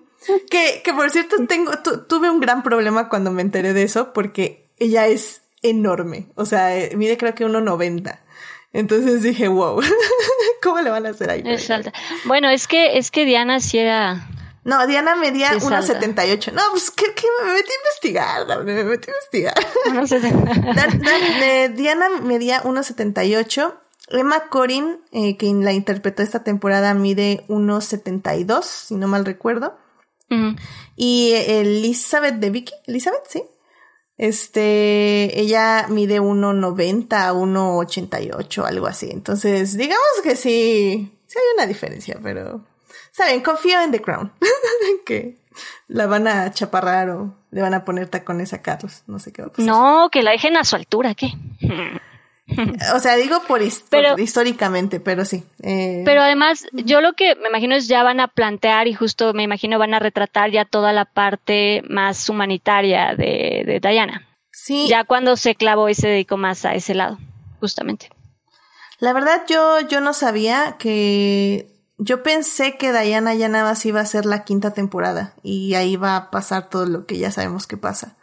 que, 0.49 0.82
que 0.84 0.94
por 0.94 1.11
cierto, 1.11 1.36
tengo, 1.48 1.73
tu, 1.84 2.07
tuve 2.07 2.32
un 2.32 2.40
gran 2.40 2.64
problema 2.64 3.07
cuando 3.07 3.30
me 3.30 3.44
enteré 3.44 3.73
de 3.73 3.84
eso, 3.84 4.14
porque 4.14 4.68
ella 4.80 5.06
es 5.06 5.44
enorme. 5.61 6.26
O 6.34 6.45
sea, 6.45 6.76
eh, 6.76 6.95
mide 6.95 7.18
creo 7.18 7.36
que 7.36 7.45
1,90. 7.45 8.22
Entonces 8.73 9.22
dije, 9.22 9.48
wow, 9.48 9.80
¿cómo 10.64 10.82
le 10.82 10.90
van 10.90 11.06
a 11.06 11.10
hacer 11.10 11.30
ahí? 11.30 11.44
Es 11.45 11.69
alta. 11.69 11.94
Bueno, 12.26 12.49
es 12.49 12.68
que, 12.68 12.98
es 12.98 13.11
que 13.11 13.26
Diana 13.26 13.60
sí 13.60 13.77
era 13.77 14.27
no, 14.66 14.88
Diana 14.88 15.16
medía 15.16 15.54
1,78. 15.54 16.52
No, 16.52 16.62
pues 16.72 16.90
que, 16.90 17.06
me 17.06 17.54
metí 17.54 17.70
a 17.70 17.76
investigar, 17.78 18.66
me 18.66 18.84
metí 18.84 19.12
a 19.12 19.14
investigar. 19.14 19.54
Diana 21.76 22.10
medía 22.24 22.64
1,78. 22.64 23.76
Emma 24.08 24.50
Corin, 24.50 25.02
eh, 25.12 25.38
quien 25.38 25.64
la 25.64 25.72
interpretó 25.72 26.24
esta 26.24 26.44
temporada, 26.44 26.96
mide 26.96 27.46
1,72, 27.48 28.64
si 28.64 28.96
no 28.96 29.08
mal 29.08 29.24
recuerdo. 29.24 29.78
Uh 30.32 30.36
-huh. 30.36 30.60
Y 30.96 31.34
Elizabeth 31.34 32.36
de 32.36 32.50
Vicky, 32.50 32.74
Elizabeth, 32.88 33.24
sí. 33.30 33.44
Este, 34.18 35.40
ella 35.40 35.86
mide 35.90 36.20
1,90 36.22 37.14
a 37.14 37.34
1,88, 37.34 38.66
algo 38.66 38.88
así. 38.88 39.12
Entonces, 39.12 39.78
digamos 39.78 40.22
que 40.24 40.36
sí, 40.36 41.20
sí 41.28 41.38
hay 41.38 41.54
una 41.56 41.68
diferencia, 41.68 42.20
pero 42.24 42.66
Saben, 43.16 43.42
confío 43.42 43.80
en 43.80 43.92
The 43.92 44.02
Crown. 44.02 44.34
que 45.06 45.38
la 45.88 46.06
van 46.06 46.28
a 46.28 46.52
chaparrar 46.52 47.10
o 47.12 47.34
le 47.52 47.62
van 47.62 47.74
a 47.74 47.86
poner 47.86 48.10
tacones 48.10 48.52
a 48.52 48.62
Carlos. 48.62 49.04
No 49.08 49.20
sé 49.20 49.32
qué 49.32 49.42
va 49.42 49.48
a 49.48 49.52
pasar. 49.52 49.66
No, 49.66 50.10
que 50.12 50.22
la 50.22 50.32
dejen 50.32 50.58
a 50.58 50.66
su 50.66 50.76
altura, 50.76 51.16
¿qué? 51.16 51.30
o 52.94 53.00
sea, 53.00 53.16
digo 53.16 53.42
por, 53.48 53.62
pero, 53.90 54.20
históricamente, 54.20 55.00
pero 55.00 55.24
sí. 55.24 55.46
Eh... 55.64 56.02
Pero 56.04 56.24
además, 56.24 56.68
yo 56.74 57.00
lo 57.00 57.14
que 57.14 57.36
me 57.36 57.48
imagino 57.48 57.76
es 57.76 57.88
ya 57.88 58.04
van 58.04 58.20
a 58.20 58.28
plantear 58.28 58.90
y 58.90 58.94
justo 58.94 59.34
me 59.34 59.44
imagino 59.44 59.80
van 59.80 59.94
a 59.94 60.00
retratar 60.00 60.52
ya 60.52 60.66
toda 60.66 60.92
la 60.92 61.06
parte 61.06 61.84
más 61.88 62.28
humanitaria 62.30 63.16
de, 63.16 63.64
de 63.66 63.80
Diana. 63.80 64.28
Sí. 64.52 64.88
Ya 64.90 65.06
cuando 65.06 65.38
se 65.38 65.56
clavó 65.56 65.88
y 65.88 65.96
se 65.96 66.10
dedicó 66.10 66.36
más 66.36 66.66
a 66.66 66.76
ese 66.76 66.94
lado. 66.94 67.18
justamente. 67.62 68.10
La 69.00 69.14
verdad, 69.14 69.44
yo, 69.48 69.80
yo 69.82 70.02
no 70.02 70.14
sabía 70.14 70.76
que. 70.78 71.74
Yo 71.98 72.24
pensé 72.24 72.76
que 72.78 72.92
Diana 72.92 73.34
ya 73.36 73.48
nada 73.48 73.64
más 73.70 73.86
iba 73.86 74.02
a 74.02 74.06
ser 74.06 74.26
la 74.26 74.44
quinta 74.44 74.72
temporada 74.72 75.34
y 75.44 75.76
ahí 75.76 75.96
va 75.96 76.18
a 76.18 76.30
pasar 76.32 76.70
todo 76.70 76.86
lo 76.86 77.06
que 77.06 77.18
ya 77.18 77.32
sabemos 77.32 77.68
que 77.68 77.78
pasa. 77.78 78.16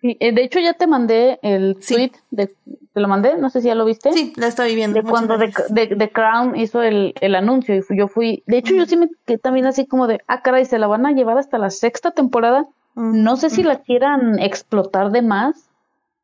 Sí, 0.00 0.16
eh, 0.20 0.32
de 0.34 0.42
hecho, 0.44 0.58
ya 0.58 0.74
te 0.74 0.86
mandé 0.86 1.38
el 1.42 1.78
Sí. 1.80 1.94
tweet, 1.94 2.12
de, 2.30 2.48
te 2.92 3.00
lo 3.00 3.08
mandé, 3.08 3.38
no 3.38 3.48
sé 3.50 3.60
si 3.62 3.68
ya 3.68 3.74
lo 3.74 3.84
viste. 3.84 4.12
Sí, 4.12 4.32
la 4.36 4.48
estoy 4.48 4.74
viendo. 4.74 5.00
de 5.00 5.08
cuando 5.08 5.38
The, 5.38 5.46
gracias. 5.46 5.72
The- 5.74 5.96
The 5.96 6.10
Crown 6.10 6.56
hizo 6.56 6.82
el, 6.82 7.14
el 7.20 7.34
anuncio 7.36 7.74
y 7.76 7.80
fui- 7.82 7.96
yo 7.96 8.08
fui, 8.08 8.42
de 8.46 8.58
hecho 8.58 8.74
yo 8.74 8.84
sí 8.84 8.96
me 8.96 9.08
quedé 9.24 9.38
también 9.38 9.64
así 9.66 9.86
como 9.86 10.06
de, 10.06 10.20
ah 10.26 10.42
caray, 10.42 10.64
se 10.66 10.78
la 10.78 10.86
van 10.88 11.06
a 11.06 11.12
llevar 11.12 11.38
hasta 11.38 11.56
la 11.56 11.70
sexta 11.70 12.10
temporada, 12.10 12.66
no 12.96 13.36
sé 13.36 13.48
si 13.48 13.62
la 13.62 13.80
quieran 13.80 14.38
explotar 14.40 15.10
de 15.10 15.22
más 15.22 15.70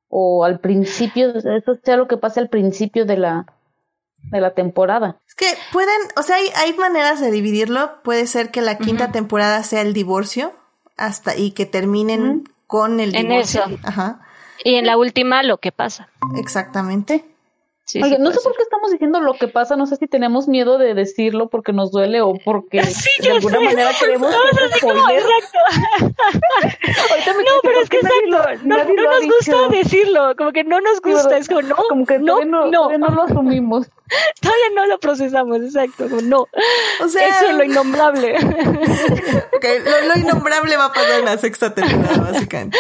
o 0.09 0.45
al 0.45 0.59
principio, 0.61 1.31
eso 1.37 1.75
sea 1.83 1.97
lo 1.97 2.07
que 2.09 2.17
pase 2.19 2.41
al 2.41 2.49
principio 2.51 3.07
de 3.07 3.17
la, 3.17 3.47
de 4.25 4.41
la 4.41 4.55
temporada. 4.55 5.17
Es 5.27 5.35
que 5.35 5.47
pueden, 5.73 5.97
o 6.17 6.23
sea, 6.23 6.37
hay, 6.37 6.47
hay 6.57 6.73
maneras 6.75 7.21
de 7.21 7.31
dividirlo. 7.31 8.01
Puede 8.03 8.27
ser 8.27 8.51
que 8.51 8.61
la 8.61 8.79
quinta 8.79 9.11
temporada 9.13 9.63
sea 9.63 9.81
el 9.83 9.93
divorcio 9.93 10.53
hasta 10.97 11.37
y 11.37 11.53
que 11.53 11.67
terminen 11.67 12.45
con 12.67 13.01
el 13.01 13.15
En 13.17 13.29
divorcio. 13.29 13.65
eso. 13.65 13.79
Ajá, 13.83 14.21
Y 14.65 14.75
en 14.77 14.87
la 14.87 14.97
última, 14.99 15.43
lo 15.43 15.59
que 15.59 15.73
pasa. 15.73 16.09
exactamente. 16.37 17.25
Sí, 17.91 18.01
Oye, 18.03 18.17
sí 18.17 18.23
no 18.23 18.31
sé 18.31 18.39
por 18.45 18.55
qué 18.57 18.63
estamos 18.63 18.93
diciendo 18.93 19.19
lo 19.21 19.35
que 19.35 19.49
pasa, 19.49 19.75
no 19.75 19.85
sé 19.87 19.97
si 19.97 20.07
tenemos 20.07 20.47
miedo 20.47 20.79
de 20.79 20.95
decirlo 20.95 21.49
porque 21.49 21.73
nos 21.73 21.91
duele 21.91 22.21
o 22.21 22.35
porque 22.45 22.81
de 23.21 23.31
alguna 23.31 23.59
sé, 23.59 23.65
manera 23.65 23.91
queremos 23.99 24.31
que 24.31 24.81
como, 24.81 25.09
exacto. 25.11 25.59
Ahorita 27.11 27.35
me 27.35 27.43
No, 27.45 27.51
pero 27.63 27.75
¿por 27.75 27.83
es 27.83 27.89
que 27.91 27.97
exacto. 27.97 28.27
lo- 28.27 28.39
No, 28.63 28.77
nadie 28.77 28.95
no 28.95 29.03
nos 29.03 29.25
gusta 29.27 29.53
dicho? 29.53 29.69
decirlo. 29.71 30.37
Como 30.37 30.53
que 30.53 30.63
no 30.65 30.81
nos 30.81 31.01
gusta. 31.01 31.37
Es 31.37 31.49
como, 31.49 31.63
no, 31.63 31.75
Como 31.89 32.07
que 32.07 32.19
no, 32.19 32.45
no, 32.45 32.67
no. 32.67 32.71
todavía 32.71 32.99
no 32.99 33.09
lo 33.09 33.23
asumimos. 33.23 33.89
Todavía 34.41 34.65
no 34.75 34.87
lo 34.87 34.99
procesamos, 34.99 35.61
exacto. 35.63 36.09
como, 36.09 36.21
no. 36.23 36.47
O 37.01 37.09
sea, 37.09 37.29
Eso 37.29 37.47
es 37.51 37.55
lo 37.57 37.63
innombrable. 37.65 38.37
lo, 38.41 40.09
lo 40.09 40.19
innombrable 40.19 40.77
va 40.77 40.87
a 40.87 40.93
pasar 40.93 41.21
en 41.21 41.25
la 41.27 41.39
sexta 41.39 41.73
temporada, 41.75 42.33
básicamente. 42.33 42.77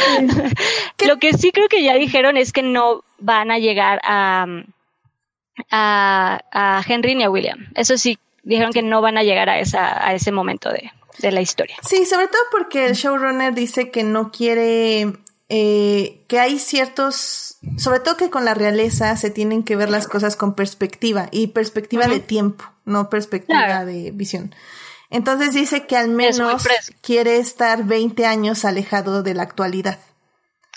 Lo 1.06 1.18
que 1.18 1.32
sí 1.34 1.52
creo 1.52 1.68
que 1.68 1.82
ya 1.84 1.94
dijeron 1.94 2.36
es 2.36 2.52
que 2.52 2.62
no 2.62 3.04
van 3.18 3.50
a 3.52 3.58
llegar 3.58 4.00
a, 4.02 4.44
a, 5.70 6.40
a 6.52 6.82
Henry 6.86 7.14
ni 7.14 7.24
a 7.24 7.30
William. 7.30 7.66
Eso 7.74 7.96
sí, 7.98 8.18
dijeron 8.42 8.72
que 8.72 8.82
no 8.82 9.00
van 9.00 9.18
a 9.18 9.22
llegar 9.22 9.48
a, 9.48 9.58
esa, 9.60 10.06
a 10.06 10.14
ese 10.14 10.32
momento 10.32 10.70
de, 10.70 10.90
de 11.18 11.32
la 11.32 11.40
historia. 11.40 11.76
Sí, 11.88 12.04
sobre 12.06 12.28
todo 12.28 12.42
porque 12.50 12.86
el 12.86 12.94
showrunner 12.94 13.54
dice 13.54 13.90
que 13.90 14.02
no 14.04 14.30
quiere 14.30 15.12
eh, 15.48 16.22
que 16.28 16.38
hay 16.38 16.58
ciertos, 16.58 17.56
sobre 17.76 18.00
todo 18.00 18.16
que 18.16 18.30
con 18.30 18.44
la 18.44 18.54
realeza 18.54 19.16
se 19.16 19.30
tienen 19.30 19.64
que 19.64 19.76
ver 19.76 19.90
las 19.90 20.06
cosas 20.06 20.36
con 20.36 20.54
perspectiva 20.54 21.28
y 21.32 21.48
perspectiva 21.48 22.06
de 22.06 22.20
tiempo, 22.20 22.64
no 22.84 23.10
perspectiva 23.10 23.64
Claro. 23.66 23.86
de 23.86 24.10
visión. 24.12 24.54
Entonces 25.12 25.52
dice 25.52 25.86
que 25.86 25.96
al 25.96 26.08
menos 26.08 26.62
quiere 27.00 27.38
estar 27.38 27.84
20 27.84 28.26
años 28.26 28.64
alejado 28.64 29.24
de 29.24 29.34
la 29.34 29.42
actualidad. 29.42 29.98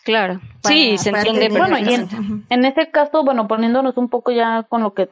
Claro. 0.04 0.40
Para- 0.62 0.76
sí, 0.76 0.98
se 0.98 1.10
entiende 1.10 1.50
Bueno, 1.50 1.78
y 1.78 1.94
en, 1.94 2.46
en 2.50 2.66
ese 2.66 2.90
caso, 2.92 3.24
bueno, 3.24 3.48
poniéndonos 3.48 3.98
un 3.98 4.10
poco 4.10 4.32
ya 4.32 4.64
con 4.64 4.82
lo 4.84 4.94
que 4.94 5.10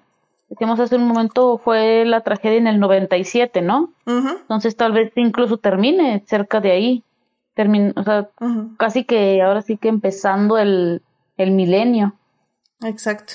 decíamos 0.49 0.80
hace 0.80 0.97
un 0.97 1.07
momento, 1.07 1.57
fue 1.57 2.03
la 2.05 2.22
tragedia 2.22 2.57
en 2.57 2.68
el 2.68 2.80
97, 2.80 3.61
¿no? 3.61 3.93
Ujú, 4.05 4.30
Entonces 4.41 4.76
tal 4.76 4.91
vez 4.91 5.11
incluso 5.15 5.57
termine 5.57 6.23
cerca 6.27 6.59
de 6.59 6.72
ahí. 6.72 7.03
Termine, 7.53 7.93
o 7.95 8.03
sea, 8.03 8.30
casi 8.77 9.03
que 9.03 9.41
ahora 9.41 9.61
sí 9.61 9.77
que 9.77 9.89
empezando 9.89 10.57
el, 10.57 11.01
el 11.38 11.51
milenio. 11.51 12.13
Exacto. 12.84 13.34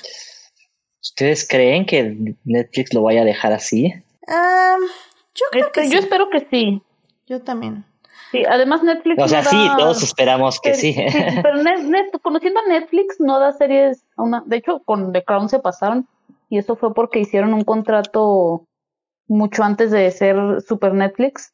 ¿Ustedes 1.02 1.46
creen 1.48 1.86
que 1.86 2.34
Netflix 2.44 2.92
lo 2.94 3.02
vaya 3.02 3.22
a 3.22 3.24
dejar 3.24 3.52
así? 3.52 3.92
Am, 4.26 4.80
yo 5.34 5.44
creo 5.52 5.70
que 5.72 5.80
Este, 5.82 5.84
sí. 5.90 5.94
Yo 5.94 5.98
espero 6.00 6.28
que 6.30 6.46
sí. 6.50 6.82
Yo 7.26 7.42
también. 7.42 7.84
Sí, 8.36 8.44
además 8.48 8.82
Netflix. 8.82 9.22
O 9.22 9.28
sea, 9.28 9.42
no 9.42 9.50
sí, 9.50 9.56
da- 9.68 9.76
todos 9.76 10.02
esperamos 10.02 10.60
que 10.60 10.74
sí. 10.74 10.94
pero 11.42 11.56
Net- 11.62 11.82
Net- 11.84 12.20
conociendo 12.22 12.60
a 12.60 12.68
Netflix 12.68 13.16
no 13.20 13.38
da 13.38 13.52
series, 13.52 14.04
a 14.16 14.22
una, 14.22 14.42
de 14.46 14.56
hecho 14.56 14.80
con 14.84 15.12
The 15.12 15.24
Crown 15.24 15.48
se 15.48 15.58
pasaron 15.58 16.06
y 16.48 16.58
eso 16.58 16.76
fue 16.76 16.94
porque 16.94 17.18
hicieron 17.20 17.54
un 17.54 17.64
contrato 17.64 18.66
mucho 19.28 19.64
antes 19.64 19.90
de 19.90 20.10
ser 20.10 20.36
Super 20.66 20.94
Netflix. 20.94 21.52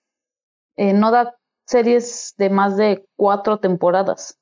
Eh, 0.76 0.92
no 0.92 1.10
da 1.10 1.34
series 1.66 2.34
de 2.38 2.50
más 2.50 2.76
de 2.76 3.06
cuatro 3.16 3.58
temporadas. 3.58 4.38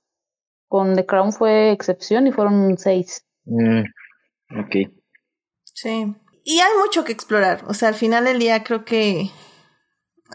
Con 0.69 0.95
The 0.95 1.05
Crown 1.07 1.33
fue 1.33 1.71
excepción 1.73 2.27
y 2.27 2.33
fueron 2.33 2.77
seis. 2.79 3.25
Mm, 3.45 3.81
ok. 4.61 4.77
Sí. 5.65 6.15
Y 6.45 6.59
hay 6.61 6.71
mucho 6.85 7.05
que 7.05 7.13
explorar. 7.13 7.63
O 7.69 7.75
sea, 7.75 7.89
al 7.89 7.95
final 7.95 8.25
del 8.25 8.39
día 8.39 8.63
creo 8.65 8.85
que. 8.85 9.31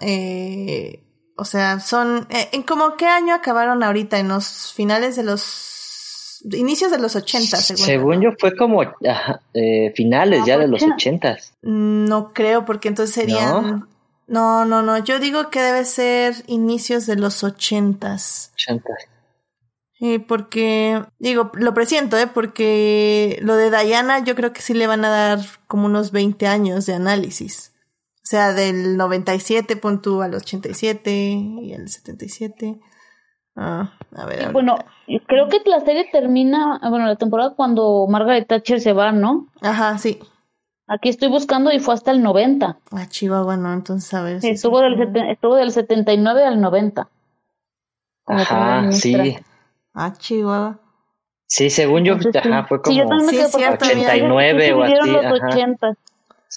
eh, 0.01 1.01
o 1.35 1.45
sea, 1.45 1.79
son. 1.79 2.27
eh, 2.29 2.49
¿En 2.51 2.63
como 2.63 2.95
qué 2.97 3.07
año 3.07 3.33
acabaron 3.35 3.83
ahorita? 3.83 4.19
En 4.19 4.27
los 4.29 4.73
finales 4.73 5.15
de 5.15 5.23
los. 5.23 6.41
Inicios 6.51 6.91
de 6.91 6.99
los 6.99 7.15
80, 7.15 7.57
según. 7.57 7.85
Según 7.85 8.21
yo 8.21 8.29
fue 8.39 8.55
como 8.55 8.83
eh, 8.83 9.93
finales 9.95 10.41
Ah, 10.43 10.45
ya 10.45 10.57
de 10.57 10.65
¿por 10.65 10.71
los 10.71 10.83
qué? 10.83 10.91
ochentas. 10.91 11.53
No 11.61 12.33
creo, 12.33 12.65
porque 12.65 12.87
entonces 12.87 13.15
serían. 13.15 13.87
No, 14.27 14.65
no, 14.65 14.81
no. 14.81 14.97
Yo 14.99 15.19
digo 15.19 15.49
que 15.49 15.61
debe 15.61 15.85
ser 15.85 16.35
inicios 16.47 17.05
de 17.07 17.15
los 17.15 17.43
80. 17.43 18.13
Ochentas. 18.53 19.07
Sí, 19.97 20.19
porque, 20.19 21.03
digo, 21.19 21.51
lo 21.53 21.73
presiento, 21.73 22.17
¿eh? 22.17 22.27
Porque 22.27 23.39
lo 23.41 23.55
de 23.55 23.71
Diana 23.71 24.19
yo 24.23 24.35
creo 24.35 24.51
que 24.51 24.61
sí 24.61 24.73
le 24.73 24.87
van 24.87 25.05
a 25.05 25.09
dar 25.09 25.39
como 25.67 25.85
unos 25.85 26.11
20 26.11 26.47
años 26.47 26.85
de 26.85 26.93
análisis. 26.95 27.71
O 28.25 28.27
sea, 28.27 28.53
del 28.53 28.97
97 28.97 29.75
pon 29.75 30.01
tú 30.01 30.23
al 30.23 30.33
87 30.33 31.11
y 31.11 31.73
al 31.75 31.87
77. 31.87 32.79
Ah, 33.55 33.93
a 34.15 34.25
ver. 34.25 34.51
Bueno, 34.51 34.79
creo 35.27 35.47
que 35.47 35.61
la 35.65 35.79
serie 35.81 36.09
termina, 36.11 36.79
bueno, 36.89 37.05
la 37.05 37.17
temporada 37.17 37.53
cuando 37.55 38.07
Margaret 38.09 38.47
Thatcher 38.47 38.81
se 38.81 38.93
va, 38.93 39.11
¿no? 39.11 39.47
Ajá, 39.61 39.99
sí. 39.99 40.19
Aquí 40.87 41.09
estoy 41.09 41.29
buscando 41.29 41.71
y 41.71 41.77
fue 41.79 41.93
hasta 41.93 42.09
el 42.09 42.23
90. 42.23 42.79
Ah, 42.91 43.05
Chihuahua, 43.07 43.57
no, 43.57 43.71
entonces 43.71 44.11
a 44.15 44.23
ver. 44.23 44.41
Sí, 44.41 44.49
estuvo, 44.49 44.81
del, 44.81 44.99
estuvo 45.29 45.55
del 45.55 45.71
79 45.71 46.43
al 46.45 46.59
90. 46.61 47.07
como 48.23 48.43
primera 48.43 48.79
Ajá, 48.79 48.91
sí. 48.91 49.37
Ah, 49.93 50.13
Chihuahua. 50.17 50.79
Sí, 51.47 51.69
según 51.69 52.03
yo, 52.05 52.13
Entonces, 52.13 52.43
ajá, 52.43 52.65
fue 52.65 52.79
Sí, 52.85 52.95
yo 52.97 53.03
como 53.03 53.19
Sí, 53.19 53.35
mira. 53.35 53.73
89 53.73 54.73
o 54.73 54.85
Sí, 54.87 54.93
así. 54.93 55.11
los 55.11 55.25
Ajá. 55.25 55.47
80. 55.51 55.93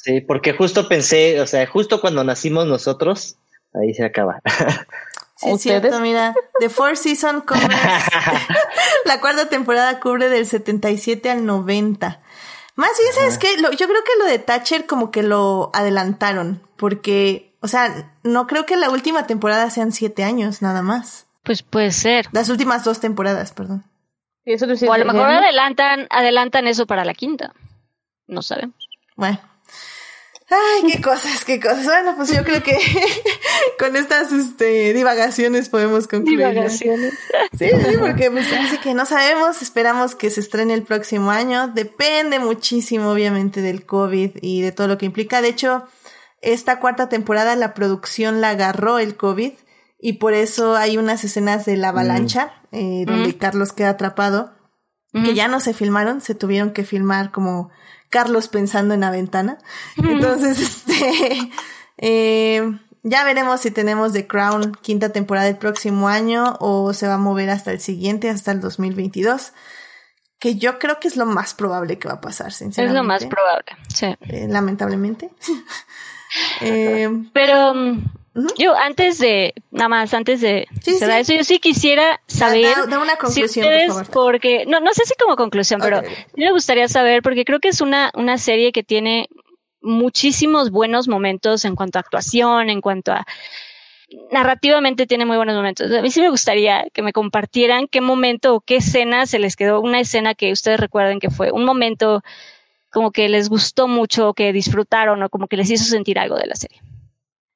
Sí, 0.08 0.22
porque 0.22 0.54
justo 0.54 0.88
pensé, 0.88 1.38
o 1.38 1.46
sea, 1.46 1.66
justo 1.66 2.00
cuando 2.00 2.24
nacimos 2.24 2.66
nosotros, 2.66 3.36
ahí 3.74 3.92
se 3.92 4.04
acaba. 4.06 4.40
Sí, 5.40 5.50
es 5.50 5.62
cierto, 5.62 6.00
mira. 6.00 6.34
The 6.58 6.68
Four 6.68 6.96
Season 6.96 7.42
covers. 7.42 7.68
la 9.04 9.20
cuarta 9.20 9.48
temporada 9.48 10.00
cubre 10.00 10.28
del 10.28 10.46
77 10.46 11.30
al 11.30 11.46
90. 11.46 12.20
Más 12.74 12.90
bien, 12.98 13.12
¿sabes 13.12 13.38
qué? 13.38 13.56
Lo- 13.58 13.70
yo 13.70 13.86
creo 13.86 14.02
que 14.02 14.18
lo 14.18 14.24
de 14.24 14.40
Thatcher 14.40 14.86
como 14.86 15.12
que 15.12 15.22
lo 15.22 15.70
adelantaron. 15.74 16.60
Porque, 16.76 17.54
o 17.60 17.68
sea, 17.68 18.12
no 18.24 18.48
creo 18.48 18.66
que 18.66 18.76
la 18.76 18.90
última 18.90 19.28
temporada 19.28 19.70
sean 19.70 19.92
siete 19.92 20.24
años, 20.24 20.60
nada 20.60 20.82
más. 20.82 21.28
Pues 21.44 21.62
puede 21.62 21.92
ser. 21.92 22.26
Las 22.32 22.48
últimas 22.48 22.82
dos 22.82 22.98
temporadas, 22.98 23.52
perdón. 23.52 23.84
O 24.88 24.92
a 24.92 24.98
lo 24.98 25.04
mejor 25.04 25.30
adelantan, 25.30 26.08
adelantan 26.10 26.66
eso 26.66 26.84
para 26.86 27.04
la 27.04 27.14
quinta. 27.14 27.52
No 28.26 28.42
sabemos. 28.42 28.88
Bueno. 29.14 29.38
Ay, 30.50 30.90
qué 30.90 31.02
cosas, 31.02 31.44
qué 31.44 31.60
cosas. 31.60 31.84
Bueno, 31.84 32.14
pues 32.16 32.32
yo 32.32 32.42
creo 32.42 32.62
que 32.62 32.76
con 33.78 33.96
estas 33.96 34.32
este, 34.32 34.94
divagaciones 34.94 35.68
podemos 35.68 36.08
concluir. 36.08 36.38
Divagaciones. 36.38 37.14
Sí, 37.58 37.68
sí, 37.68 37.96
porque 37.98 38.30
pues 38.30 38.50
así 38.52 38.78
que 38.78 38.94
no 38.94 39.04
sabemos, 39.04 39.60
esperamos 39.60 40.14
que 40.14 40.30
se 40.30 40.40
estrene 40.40 40.72
el 40.72 40.84
próximo 40.84 41.30
año, 41.30 41.68
depende 41.68 42.38
muchísimo 42.38 43.10
obviamente 43.10 43.60
del 43.60 43.84
COVID 43.84 44.38
y 44.40 44.62
de 44.62 44.72
todo 44.72 44.88
lo 44.88 44.96
que 44.96 45.06
implica. 45.06 45.42
De 45.42 45.48
hecho, 45.48 45.84
esta 46.40 46.80
cuarta 46.80 47.10
temporada 47.10 47.54
la 47.54 47.74
producción 47.74 48.40
la 48.40 48.50
agarró 48.50 48.98
el 48.98 49.16
COVID 49.16 49.52
y 50.00 50.14
por 50.14 50.32
eso 50.32 50.76
hay 50.76 50.96
unas 50.96 51.24
escenas 51.24 51.66
de 51.66 51.76
la 51.76 51.90
avalancha 51.90 52.62
eh, 52.72 53.04
donde 53.06 53.36
Carlos 53.36 53.72
queda 53.72 53.90
atrapado 53.90 54.54
que 55.12 55.34
ya 55.34 55.48
no 55.48 55.58
se 55.58 55.74
filmaron, 55.74 56.20
se 56.20 56.34
tuvieron 56.34 56.72
que 56.72 56.84
filmar 56.84 57.32
como 57.32 57.70
Carlos 58.10 58.48
pensando 58.48 58.94
en 58.94 59.00
la 59.00 59.10
ventana. 59.10 59.58
Entonces, 59.96 60.58
este, 60.86 61.50
eh, 61.98 62.62
ya 63.02 63.24
veremos 63.24 63.60
si 63.60 63.70
tenemos 63.70 64.12
The 64.12 64.26
Crown 64.26 64.72
quinta 64.82 65.10
temporada 65.10 65.48
el 65.48 65.56
próximo 65.56 66.08
año 66.08 66.56
o 66.60 66.92
se 66.92 67.06
va 67.08 67.14
a 67.14 67.18
mover 67.18 67.50
hasta 67.50 67.72
el 67.72 67.80
siguiente, 67.80 68.30
hasta 68.30 68.52
el 68.52 68.60
2022. 68.60 69.52
Que 70.40 70.54
yo 70.54 70.78
creo 70.78 71.00
que 71.00 71.08
es 71.08 71.16
lo 71.16 71.26
más 71.26 71.54
probable 71.54 71.98
que 71.98 72.06
va 72.06 72.14
a 72.14 72.20
pasar, 72.20 72.48
Es 72.48 72.56
sinceramente. 72.56 72.98
lo 72.98 73.04
más 73.04 73.24
probable. 73.24 73.66
Sí. 73.92 74.06
Eh, 74.20 74.46
lamentablemente. 74.48 75.30
Eh, 76.60 77.08
Pero 77.32 77.72
Yo 78.58 78.74
antes 78.76 79.18
de, 79.18 79.54
nada 79.70 79.88
más, 79.88 80.14
antes 80.14 80.40
de 80.40 80.66
Sí, 80.82 80.96
eso, 81.00 81.32
yo 81.32 81.44
sí 81.44 81.58
quisiera 81.58 82.20
saber 82.26 82.76
da- 82.76 82.86
da 82.86 82.98
una 82.98 83.12
si 83.12 83.18
conclusión, 83.18 83.66
ustedes, 83.66 83.86
por 83.86 84.04
favor. 84.06 84.10
porque, 84.12 84.64
no, 84.66 84.80
no 84.80 84.92
sé 84.94 85.04
si 85.06 85.14
como 85.14 85.36
conclusión, 85.36 85.80
pero 85.82 85.98
Ok. 86.00 86.04
sí 86.34 86.40
me 86.40 86.52
gustaría 86.52 86.88
saber, 86.88 87.22
porque 87.22 87.44
creo 87.44 87.60
que 87.60 87.68
es 87.68 87.80
una, 87.80 88.10
una 88.14 88.38
serie 88.38 88.72
que 88.72 88.82
tiene 88.82 89.28
muchísimos 89.80 90.70
buenos 90.70 91.08
momentos 91.08 91.64
en 91.64 91.74
cuanto 91.76 91.98
a 91.98 92.00
actuación, 92.00 92.68
en 92.70 92.80
cuanto 92.80 93.12
a 93.12 93.24
narrativamente 94.32 95.06
tiene 95.06 95.26
muy 95.26 95.36
buenos 95.36 95.54
momentos. 95.54 95.90
A 95.92 96.02
mí 96.02 96.10
sí 96.10 96.20
me 96.20 96.30
gustaría 96.30 96.86
que 96.92 97.02
me 97.02 97.12
compartieran 97.12 97.86
qué 97.88 98.00
momento 98.00 98.54
o 98.54 98.60
qué 98.60 98.76
escena 98.76 99.26
se 99.26 99.38
les 99.38 99.54
quedó, 99.56 99.80
una 99.80 100.00
escena 100.00 100.34
que 100.34 100.50
ustedes 100.52 100.80
recuerden 100.80 101.20
que 101.20 101.30
fue 101.30 101.50
un 101.52 101.64
momento 101.64 102.22
como 102.90 103.10
que 103.12 103.28
les 103.28 103.48
gustó 103.50 103.86
mucho, 103.86 104.32
que 104.32 104.52
disfrutaron 104.52 105.22
o 105.22 105.28
como 105.28 105.46
que 105.46 105.56
les 105.58 105.70
hizo 105.70 105.84
sentir 105.84 106.18
algo 106.18 106.36
de 106.36 106.46
la 106.46 106.54
serie. 106.54 106.80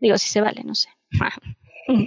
Digo, 0.02 0.18
si 0.18 0.28
se 0.28 0.40
vale, 0.42 0.62
no 0.64 0.74
sé. 0.74 0.88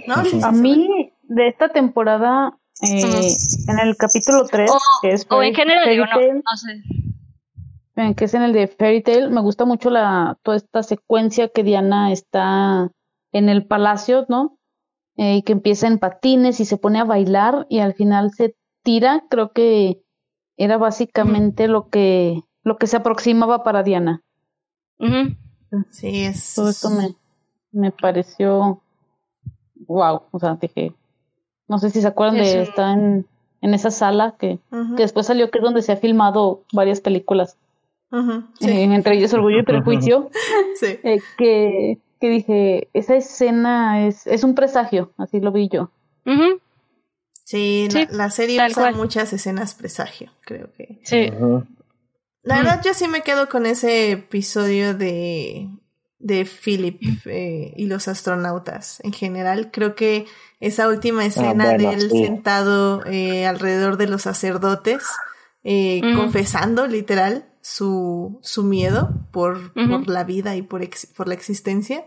No, 0.06 0.24
sí, 0.24 0.30
sí, 0.32 0.40
A 0.42 0.52
mí, 0.52 1.12
de 1.24 1.48
esta 1.48 1.68
temporada, 1.68 2.56
eh, 2.82 3.36
en 3.68 3.78
el 3.78 3.96
capítulo 3.96 4.44
3, 4.46 4.70
O, 4.70 4.78
que 5.02 5.12
es 5.12 5.26
o 5.28 5.42
en 5.42 5.52
Fairy- 5.52 5.56
general, 5.56 5.88
digo, 5.90 6.04
no, 6.06 6.12
Fairy 6.12 6.28
Tail, 6.30 6.42
no 6.44 6.56
sé. 6.56 6.82
eh, 8.02 8.14
que 8.14 8.24
es 8.24 8.34
en 8.34 8.42
el 8.42 8.52
de 8.54 8.68
Fairy 8.68 9.02
Tail, 9.02 9.30
me 9.30 9.40
gusta 9.42 9.64
mucho 9.64 9.90
la, 9.90 10.38
toda 10.42 10.56
esta 10.56 10.82
secuencia 10.82 11.48
que 11.48 11.62
Diana 11.62 12.10
está 12.12 12.90
en 13.32 13.48
el 13.48 13.66
palacio, 13.66 14.24
¿no? 14.28 14.58
Eh, 15.18 15.36
y 15.36 15.42
que 15.42 15.52
empieza 15.52 15.86
en 15.88 15.98
patines 15.98 16.58
y 16.60 16.64
se 16.64 16.76
pone 16.78 16.98
a 16.98 17.04
bailar 17.04 17.66
y 17.70 17.78
al 17.80 17.94
final 17.94 18.30
se 18.32 18.56
tira, 18.82 19.24
creo 19.30 19.52
que 19.52 20.02
era 20.56 20.78
básicamente 20.78 21.68
lo 21.68 21.88
que, 21.90 22.40
lo 22.62 22.76
que 22.78 22.86
se 22.86 22.96
aproximaba 22.96 23.62
para 23.62 23.82
Diana. 23.82 24.22
Sí, 25.90 26.22
es. 26.24 26.54
Todo 26.54 26.70
esto 26.70 26.88
me, 26.90 27.14
me 27.76 27.90
pareció 27.92 28.80
wow, 29.86 30.22
o 30.30 30.38
sea, 30.38 30.56
dije, 30.60 30.92
no 31.68 31.78
sé 31.78 31.90
si 31.90 32.00
se 32.00 32.06
acuerdan 32.08 32.36
Es 32.40 32.52
de 32.52 32.56
un- 32.58 32.62
está 32.62 32.92
en, 32.92 33.26
en 33.60 33.74
esa 33.74 33.90
sala 33.90 34.34
que, 34.38 34.58
que 34.96 35.02
después 35.02 35.26
salió 35.26 35.50
que 35.50 35.58
es 35.58 35.64
donde 35.64 35.82
se 35.82 35.92
ha 35.92 35.96
filmado 35.96 36.62
varias 36.72 37.00
películas, 37.00 37.56
sí, 38.10 38.68
eh, 38.68 38.82
entre 38.84 39.16
ellas 39.16 39.32
Orgullo 39.34 39.58
y 39.60 39.62
Prejuicio, 39.64 40.30
sí. 40.80 40.98
eh, 41.02 41.20
que, 41.36 41.98
que 42.20 42.28
dije, 42.30 42.88
esa 42.94 43.14
escena 43.16 44.06
es, 44.06 44.26
es 44.26 44.42
un 44.44 44.54
presagio, 44.54 45.12
así 45.18 45.40
lo 45.40 45.52
vi 45.52 45.68
yo. 45.68 45.90
Sí, 47.44 47.86
Sí, 47.90 48.06
la, 48.10 48.24
la 48.24 48.30
serie 48.30 48.56
usa 48.66 48.74
cual. 48.74 48.96
muchas 48.96 49.32
escenas 49.32 49.74
presagio, 49.74 50.32
creo 50.40 50.72
que. 50.72 50.98
Sí. 51.04 51.30
La 52.42 52.56
verdad, 52.58 52.80
yo 52.84 52.92
sí 52.94 53.06
me 53.06 53.20
quedo 53.22 53.48
con 53.48 53.66
ese 53.66 54.10
episodio 54.12 54.94
de, 54.94 55.68
de 56.18 56.44
Philip 56.46 57.00
eh, 57.26 57.72
y 57.76 57.86
los 57.86 58.08
astronautas 58.08 59.00
en 59.04 59.12
general. 59.12 59.70
Creo 59.72 59.94
que 59.94 60.26
esa 60.60 60.88
última 60.88 61.24
escena 61.26 61.64
bueno, 61.66 61.90
de 61.90 61.94
él 61.94 62.10
sí. 62.10 62.24
sentado 62.24 63.04
eh, 63.06 63.46
alrededor 63.46 63.96
de 63.96 64.06
los 64.08 64.22
sacerdotes, 64.22 65.02
eh, 65.64 66.00
confesando 66.16 66.86
literal 66.86 67.46
su, 67.60 68.38
su 68.42 68.62
miedo 68.64 69.10
por, 69.32 69.72
por 69.72 70.08
la 70.08 70.24
vida 70.24 70.54
y 70.56 70.62
por, 70.62 70.82
ex- 70.82 71.06
por 71.06 71.28
la 71.28 71.34
existencia. 71.34 72.04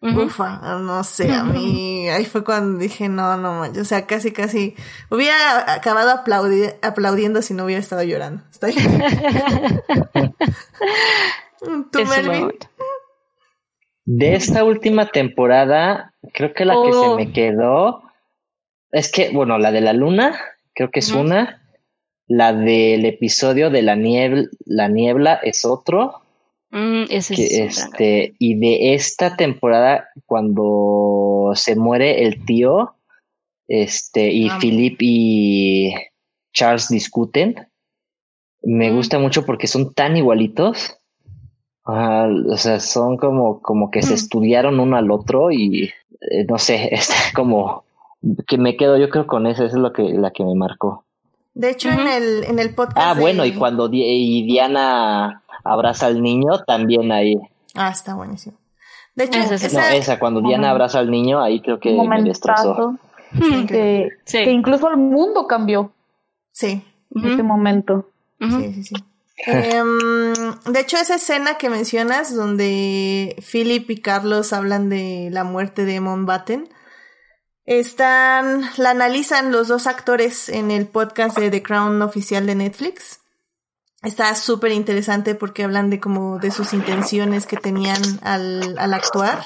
Ufa, 0.00 0.78
no 0.78 1.02
sé, 1.02 1.32
a 1.32 1.42
mí 1.42 2.08
ahí 2.08 2.24
fue 2.24 2.44
cuando 2.44 2.78
dije, 2.78 3.08
no, 3.08 3.36
no 3.36 3.62
o 3.62 3.84
sea, 3.84 4.06
casi, 4.06 4.30
casi, 4.30 4.76
hubiera 5.10 5.72
acabado 5.74 6.10
aplaudi- 6.22 6.76
aplaudiendo 6.82 7.42
si 7.42 7.52
no 7.52 7.64
hubiera 7.64 7.80
estado 7.80 8.04
llorando. 8.04 8.44
Está 8.52 8.68
bien. 8.68 9.02
¿Tú, 11.90 12.04
Melvin? 12.04 12.50
De 14.10 14.34
esta 14.34 14.64
última 14.64 15.04
temporada, 15.08 16.14
creo 16.32 16.54
que 16.54 16.64
la 16.64 16.72
que 16.82 16.92
se 16.92 16.98
Oh. 16.98 17.14
me 17.16 17.30
quedó 17.30 18.02
es 18.90 19.12
que, 19.12 19.28
bueno, 19.28 19.58
la 19.58 19.70
de 19.70 19.82
la 19.82 19.92
luna, 19.92 20.34
creo 20.74 20.90
que 20.90 21.00
es 21.00 21.12
una. 21.12 21.62
La 22.26 22.54
del 22.54 23.04
episodio 23.04 23.68
de 23.68 23.82
la 23.82 23.96
niebla, 23.96 24.44
la 24.64 24.88
niebla 24.88 25.34
es 25.42 25.66
otro. 25.66 26.22
Mm, 26.70 27.04
ese 27.10 27.34
Que, 27.34 27.44
es 27.44 27.52
este, 27.58 28.34
y 28.38 28.54
de 28.58 28.94
esta 28.94 29.36
temporada, 29.36 30.08
cuando 30.24 31.52
se 31.54 31.76
muere 31.76 32.24
el 32.24 32.46
tío, 32.46 32.94
este, 33.66 34.30
y 34.32 34.48
Ah. 34.48 34.58
Philip 34.58 34.96
y 35.00 35.92
Charles 36.54 36.88
discuten, 36.88 37.68
me 38.62 38.90
gusta 38.90 39.18
mucho 39.18 39.44
porque 39.44 39.66
son 39.66 39.92
tan 39.92 40.16
igualitos. 40.16 40.96
Ah, 41.90 42.28
o 42.50 42.56
sea, 42.58 42.80
son 42.80 43.16
como, 43.16 43.60
como 43.62 43.90
que 43.90 44.02
se 44.02 44.10
Mm. 44.12 44.14
estudiaron 44.16 44.78
uno 44.80 44.96
al 44.96 45.10
otro 45.10 45.50
y 45.50 45.84
eh, 46.20 46.44
no 46.48 46.58
sé, 46.58 46.88
está 46.92 47.14
como 47.34 47.84
que 48.46 48.58
me 48.58 48.76
quedo 48.76 48.98
yo 48.98 49.08
creo 49.08 49.26
con 49.26 49.46
esa, 49.46 49.64
esa 49.64 49.76
es 49.76 49.80
lo 49.82 49.92
que, 49.92 50.02
la 50.02 50.30
que 50.32 50.44
me 50.44 50.54
marcó. 50.54 51.04
De 51.54 51.70
hecho, 51.70 51.88
Ujú. 51.88 52.00
en 52.00 52.06
el, 52.08 52.44
en 52.44 52.58
el 52.58 52.74
podcast. 52.74 52.98
Ah, 53.00 53.14
de- 53.14 53.20
bueno, 53.20 53.44
y 53.44 53.52
cuando 53.54 53.88
Di- 53.88 54.04
y 54.04 54.42
Diana 54.46 55.42
abraza 55.64 56.06
al 56.06 56.22
niño, 56.22 56.58
también 56.66 57.10
ahí. 57.10 57.34
Ah, 57.74 57.88
está 57.90 58.14
buenísimo. 58.14 58.56
De 59.14 59.24
hecho, 59.24 59.38
Esa 59.40 59.58
sí. 59.58 59.64
No, 59.74 59.80
esa- 59.80 59.96
esa, 59.96 60.18
cuando 60.18 60.40
Diana 60.40 60.56
Momento. 60.58 60.70
abraza 60.72 60.98
al 61.00 61.10
niño, 61.10 61.40
ahí 61.42 61.60
creo 61.60 61.80
que 61.80 61.90
me 62.06 62.22
destrozó. 62.22 62.96
que, 63.68 64.08
Sí. 64.24 64.38
que 64.44 64.50
incluso 64.50 64.88
el 64.90 64.96
mundo 64.96 65.46
cambió 65.46 65.90
sí, 66.52 66.82
en 67.14 67.20
Ujú. 67.24 67.28
ese 67.34 67.42
momento. 67.42 68.08
Ujú. 68.40 68.60
Sí, 68.60 68.72
sí, 68.74 68.84
sí. 68.84 68.94
Em, 69.46 70.32
de 70.64 70.80
hecho, 70.80 70.96
esa 70.96 71.14
escena 71.14 71.58
que 71.58 71.70
mencionas, 71.70 72.34
donde 72.34 73.36
Philip 73.50 73.88
y 73.90 74.00
Carlos 74.00 74.52
hablan 74.52 74.88
de 74.88 75.28
la 75.30 75.44
muerte 75.44 75.84
de 75.84 76.00
Mountbatten, 76.00 76.68
están, 77.64 78.62
la 78.78 78.90
analizan 78.90 79.52
los 79.52 79.68
dos 79.68 79.86
actores 79.86 80.48
en 80.48 80.70
el 80.70 80.86
podcast 80.86 81.38
de 81.38 81.50
The 81.50 81.62
Crown 81.62 82.02
oficial 82.02 82.46
de 82.46 82.54
Netflix. 82.54 83.20
Está 84.02 84.34
súper 84.34 84.72
interesante 84.72 85.34
porque 85.34 85.64
hablan 85.64 85.90
de 85.90 86.00
como 86.00 86.38
de 86.38 86.50
sus 86.50 86.72
intenciones 86.72 87.46
que 87.46 87.56
tenían 87.56 88.00
al, 88.22 88.78
al 88.78 88.94
actuar 88.94 89.44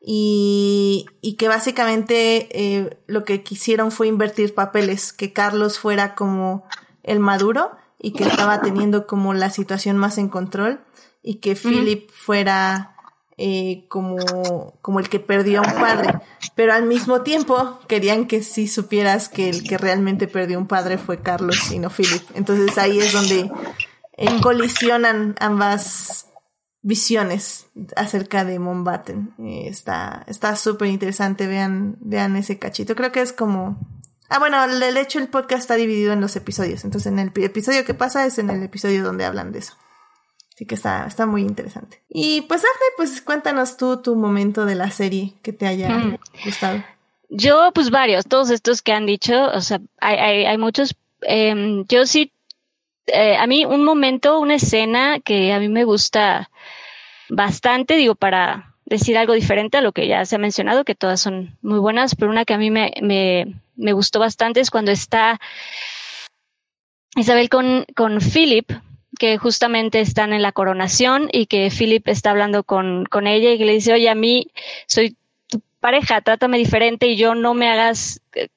y, 0.00 1.06
y 1.20 1.36
que 1.36 1.48
básicamente 1.48 2.48
eh, 2.50 2.98
lo 3.06 3.24
que 3.24 3.42
quisieron 3.42 3.92
fue 3.92 4.08
invertir 4.08 4.54
papeles, 4.54 5.12
que 5.12 5.32
Carlos 5.32 5.78
fuera 5.78 6.14
como 6.14 6.64
el 7.02 7.20
maduro 7.20 7.70
y 8.02 8.12
que 8.12 8.24
estaba 8.24 8.60
teniendo 8.60 9.06
como 9.06 9.32
la 9.32 9.48
situación 9.48 9.96
más 9.96 10.18
en 10.18 10.28
control 10.28 10.80
y 11.22 11.36
que 11.36 11.54
Philip 11.54 12.10
fuera 12.10 12.96
eh, 13.38 13.86
como, 13.88 14.18
como 14.82 14.98
el 14.98 15.08
que 15.08 15.20
perdió 15.20 15.62
a 15.62 15.66
un 15.66 15.80
padre, 15.80 16.20
pero 16.56 16.74
al 16.74 16.84
mismo 16.84 17.22
tiempo 17.22 17.78
querían 17.86 18.26
que 18.26 18.42
sí 18.42 18.66
supieras 18.66 19.28
que 19.28 19.48
el 19.48 19.62
que 19.62 19.78
realmente 19.78 20.26
perdió 20.26 20.58
un 20.58 20.66
padre 20.66 20.98
fue 20.98 21.22
Carlos 21.22 21.70
y 21.70 21.78
no 21.78 21.90
Philip. 21.90 22.22
Entonces 22.34 22.76
ahí 22.76 22.98
es 22.98 23.12
donde 23.12 23.50
eh, 24.18 24.40
colisionan 24.42 25.36
ambas 25.38 26.26
visiones 26.82 27.66
acerca 27.94 28.44
de 28.44 28.58
Mountbatten. 28.58 29.34
Eh, 29.38 29.68
está 29.68 30.24
está 30.26 30.56
súper 30.56 30.88
interesante, 30.88 31.46
vean, 31.46 31.96
vean 32.00 32.34
ese 32.36 32.58
cachito. 32.58 32.96
Creo 32.96 33.12
que 33.12 33.22
es 33.22 33.32
como... 33.32 33.78
Ah, 34.34 34.38
bueno, 34.38 34.66
de 34.66 35.00
hecho 35.00 35.18
el 35.18 35.28
podcast 35.28 35.60
está 35.62 35.74
dividido 35.74 36.12
en 36.12 36.20
los 36.22 36.34
episodios. 36.36 36.84
Entonces 36.84 37.12
en 37.12 37.18
el 37.18 37.32
episodio 37.42 37.84
que 37.84 37.92
pasa 37.94 38.24
es 38.24 38.38
en 38.38 38.48
el 38.48 38.62
episodio 38.62 39.04
donde 39.04 39.24
hablan 39.26 39.52
de 39.52 39.58
eso. 39.58 39.74
Así 40.54 40.64
que 40.66 40.74
está, 40.74 41.06
está 41.06 41.26
muy 41.26 41.42
interesante. 41.42 42.02
Y 42.08 42.40
pues 42.42 42.62
Dafne, 42.62 42.86
pues 42.96 43.20
cuéntanos 43.22 43.76
tú 43.76 44.00
tu 44.00 44.16
momento 44.16 44.64
de 44.64 44.74
la 44.74 44.90
serie 44.90 45.34
que 45.42 45.52
te 45.52 45.66
haya 45.66 45.88
Mm. 45.90 46.16
gustado. 46.44 46.82
Yo, 47.28 47.72
pues 47.74 47.90
varios, 47.90 48.26
todos 48.26 48.50
estos 48.50 48.80
que 48.82 48.92
han 48.92 49.06
dicho, 49.06 49.46
o 49.52 49.60
sea, 49.60 49.80
hay, 50.00 50.16
hay, 50.16 50.44
hay 50.46 50.58
muchos. 50.58 50.94
Em, 51.22 51.84
yo 51.88 52.04
sí, 52.06 52.32
eh, 53.06 53.36
a 53.36 53.46
mí 53.46 53.64
un 53.64 53.84
momento, 53.84 54.38
una 54.40 54.54
escena 54.56 55.20
que 55.20 55.52
a 55.52 55.58
mí 55.58 55.68
me 55.68 55.84
gusta 55.84 56.50
bastante, 57.30 57.94
digo, 57.96 58.14
para 58.14 58.71
decir 58.92 59.16
algo 59.18 59.32
diferente 59.32 59.78
a 59.78 59.80
lo 59.80 59.92
que 59.92 60.06
ya 60.06 60.24
se 60.24 60.36
ha 60.36 60.38
mencionado, 60.38 60.84
que 60.84 60.94
todas 60.94 61.20
son 61.20 61.56
muy 61.62 61.78
buenas, 61.78 62.14
pero 62.14 62.30
una 62.30 62.44
que 62.44 62.54
a 62.54 62.58
mí 62.58 62.70
me, 62.70 62.92
me, 63.00 63.92
gustó 63.92 64.18
bastante 64.18 64.60
es 64.60 64.70
cuando 64.70 64.92
está 64.92 65.40
Isabel 67.16 67.48
con, 67.48 67.84
con 67.96 68.20
Philip, 68.20 68.70
que 69.18 69.38
justamente 69.38 70.00
están 70.00 70.32
en 70.32 70.42
la 70.42 70.52
coronación 70.52 71.28
y 71.32 71.46
que 71.46 71.70
Philip 71.70 72.06
está 72.08 72.30
hablando 72.30 72.64
con, 72.64 73.04
con 73.06 73.26
ella 73.26 73.50
y 73.50 73.58
le 73.58 73.72
dice, 73.72 73.92
oye, 73.92 74.08
a 74.08 74.14
mí 74.14 74.48
soy 74.86 75.16
tu 75.48 75.60
pareja, 75.80 76.20
trátame 76.20 76.58
diferente 76.58 77.06
y 77.06 77.16
yo 77.16 77.34
no 77.34 77.54
me 77.54 77.68
hagas 77.68 78.20
eh, 78.34 78.48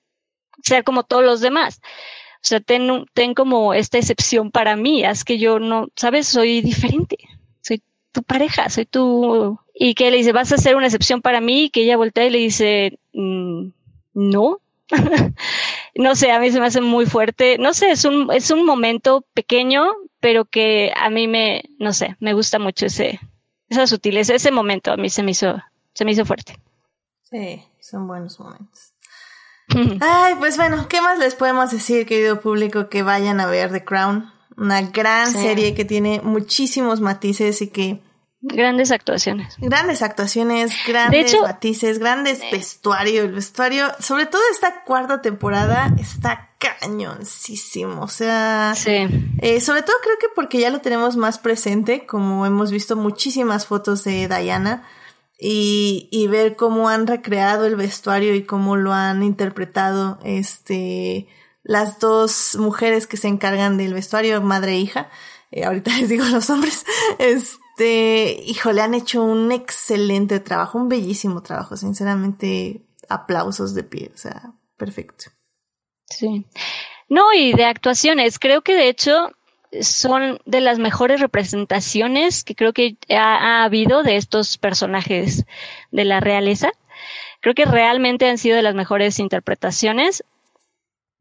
ser 0.63 0.83
como 0.83 1.03
todos 1.03 1.23
los 1.23 1.41
demás. 1.41 1.81
O 2.35 2.47
sea, 2.47 2.59
ten, 2.59 3.05
ten 3.13 3.33
como 3.33 3.73
esta 3.73 3.97
excepción 3.97 4.51
para 4.51 4.75
mí, 4.75 5.03
haz 5.03 5.23
que 5.23 5.37
yo 5.37 5.59
no, 5.59 5.87
¿sabes? 5.95 6.27
Soy 6.27 6.61
diferente, 6.61 7.17
soy 7.61 7.81
tu 8.11 8.21
pareja, 8.21 8.69
soy 8.69 8.85
tu... 8.85 9.59
Y 9.77 9.93
que 9.93 10.09
le 10.09 10.17
dice, 10.17 10.31
vas 10.31 10.51
a 10.53 10.57
ser 10.57 10.75
una 10.77 10.85
excepción 10.87 11.21
para 11.21 11.41
mí, 11.41 11.65
y 11.65 11.69
que 11.69 11.83
ella 11.83 11.97
voltea 11.97 12.25
y 12.25 12.29
le 12.29 12.37
dice, 12.39 12.97
"Mm, 13.13 13.67
no. 14.13 14.59
no 15.95 16.15
sé, 16.15 16.31
a 16.31 16.39
mí 16.39 16.51
se 16.51 16.59
me 16.59 16.67
hace 16.67 16.81
muy 16.81 17.05
fuerte. 17.05 17.57
No 17.57 17.73
sé, 17.73 17.91
es 17.91 18.05
un, 18.05 18.31
es 18.31 18.51
un 18.51 18.65
momento 18.65 19.25
pequeño, 19.33 19.85
pero 20.19 20.45
que 20.45 20.91
a 20.95 21.09
mí 21.09 21.27
me, 21.27 21.63
no 21.79 21.91
sé, 21.93 22.15
me 22.19 22.33
gusta 22.33 22.59
mucho 22.59 22.85
ese, 22.85 23.19
esa 23.69 23.87
sutileza, 23.87 24.33
ese 24.35 24.51
momento 24.51 24.91
a 24.91 24.97
mí 24.97 25.09
se 25.09 25.23
me 25.23 25.31
hizo, 25.31 25.61
se 25.93 26.05
me 26.05 26.11
hizo 26.11 26.25
fuerte. 26.25 26.57
Sí, 27.23 27.63
son 27.81 28.07
buenos 28.07 28.39
momentos. 28.39 28.93
Ay, 29.99 30.35
pues 30.37 30.57
bueno, 30.57 30.87
¿qué 30.87 31.01
más 31.01 31.17
les 31.17 31.33
podemos 31.35 31.71
decir, 31.71 32.05
querido 32.05 32.39
público, 32.39 32.87
que 32.87 33.01
vayan 33.01 33.39
a 33.39 33.47
ver 33.47 33.71
The 33.71 33.83
Crown? 33.83 34.31
Una 34.57 34.81
gran 34.83 35.31
Sí. 35.31 35.39
serie 35.41 35.73
que 35.73 35.83
tiene 35.85 36.21
muchísimos 36.23 37.01
matices 37.01 37.61
y 37.61 37.69
que 37.71 37.99
Grandes 38.47 38.91
actuaciones. 38.91 39.55
grandes 39.57 40.01
actuaciones, 40.01 40.71
grandes 40.87 41.33
hecho- 41.33 41.41
matices, 41.43 41.97
grandes 41.99 42.39
vestuario. 42.51 43.23
El 43.23 43.31
vestuario, 43.33 43.87
sobre 43.99 44.25
todo 44.27 44.41
esta 44.51 44.83
cuarta 44.83 45.21
temporada, 45.21 45.93
está 45.99 46.49
cañoncísimo. 46.59 48.01
O 48.01 48.07
sea, 48.07 48.73
Sí. 48.75 49.07
eh, 49.41 49.61
sobre 49.61 49.81
todo 49.83 49.95
creo 50.03 50.17
que 50.19 50.27
porque 50.35 50.59
ya 50.59 50.69
lo 50.69 50.79
tenemos 50.81 51.15
más 51.17 51.39
presente, 51.39 52.05
como 52.05 52.45
hemos 52.45 52.71
visto 52.71 52.95
muchísimas 52.95 53.65
fotos 53.65 54.03
de 54.03 54.27
Diana 54.27 54.83
y, 55.39 56.07
y 56.11 56.27
ver 56.27 56.55
cómo 56.55 56.89
han 56.89 57.07
recreado 57.07 57.65
el 57.65 57.75
vestuario 57.75 58.35
y 58.35 58.43
cómo 58.43 58.75
lo 58.77 58.93
han 58.93 59.23
interpretado 59.23 60.19
este 60.23 61.27
las 61.63 61.97
dos 61.99 62.55
mujeres 62.59 63.07
que 63.07 63.17
se 63.17 63.27
encargan 63.27 63.77
del 63.77 63.93
vestuario, 63.95 64.39
madre 64.41 64.73
e 64.73 64.79
hija. 64.79 65.09
Eh, 65.51 65.65
ahorita 65.65 65.91
les 65.99 66.09
digo 66.09 66.25
los 66.25 66.49
hombres. 66.49 66.85
Este, 67.19 67.57
híjole, 67.83 68.81
han 68.81 68.93
hecho 68.93 69.23
un 69.23 69.51
excelente 69.51 70.39
trabajo, 70.39 70.77
un 70.77 70.89
bellísimo 70.89 71.41
trabajo, 71.41 71.75
sinceramente, 71.75 72.81
aplausos 73.09 73.73
de 73.73 73.83
pie, 73.83 74.11
o 74.13 74.17
sea, 74.17 74.53
perfecto. 74.77 75.25
Sí. 76.05 76.45
No, 77.09 77.33
y 77.33 77.53
de 77.53 77.65
actuaciones, 77.65 78.39
creo 78.39 78.61
que 78.61 78.75
de 78.75 78.89
hecho 78.89 79.31
son 79.81 80.39
de 80.45 80.61
las 80.61 80.79
mejores 80.79 81.19
representaciones 81.19 82.43
que 82.43 82.55
creo 82.55 82.73
que 82.73 82.97
ha, 83.09 83.35
ha 83.35 83.63
habido 83.63 84.03
de 84.03 84.15
estos 84.15 84.57
personajes 84.57 85.45
de 85.91 86.05
la 86.05 86.19
realeza. 86.19 86.71
Creo 87.41 87.53
que 87.53 87.65
realmente 87.65 88.29
han 88.29 88.37
sido 88.37 88.55
de 88.55 88.63
las 88.63 88.75
mejores 88.75 89.19
interpretaciones. 89.19 90.23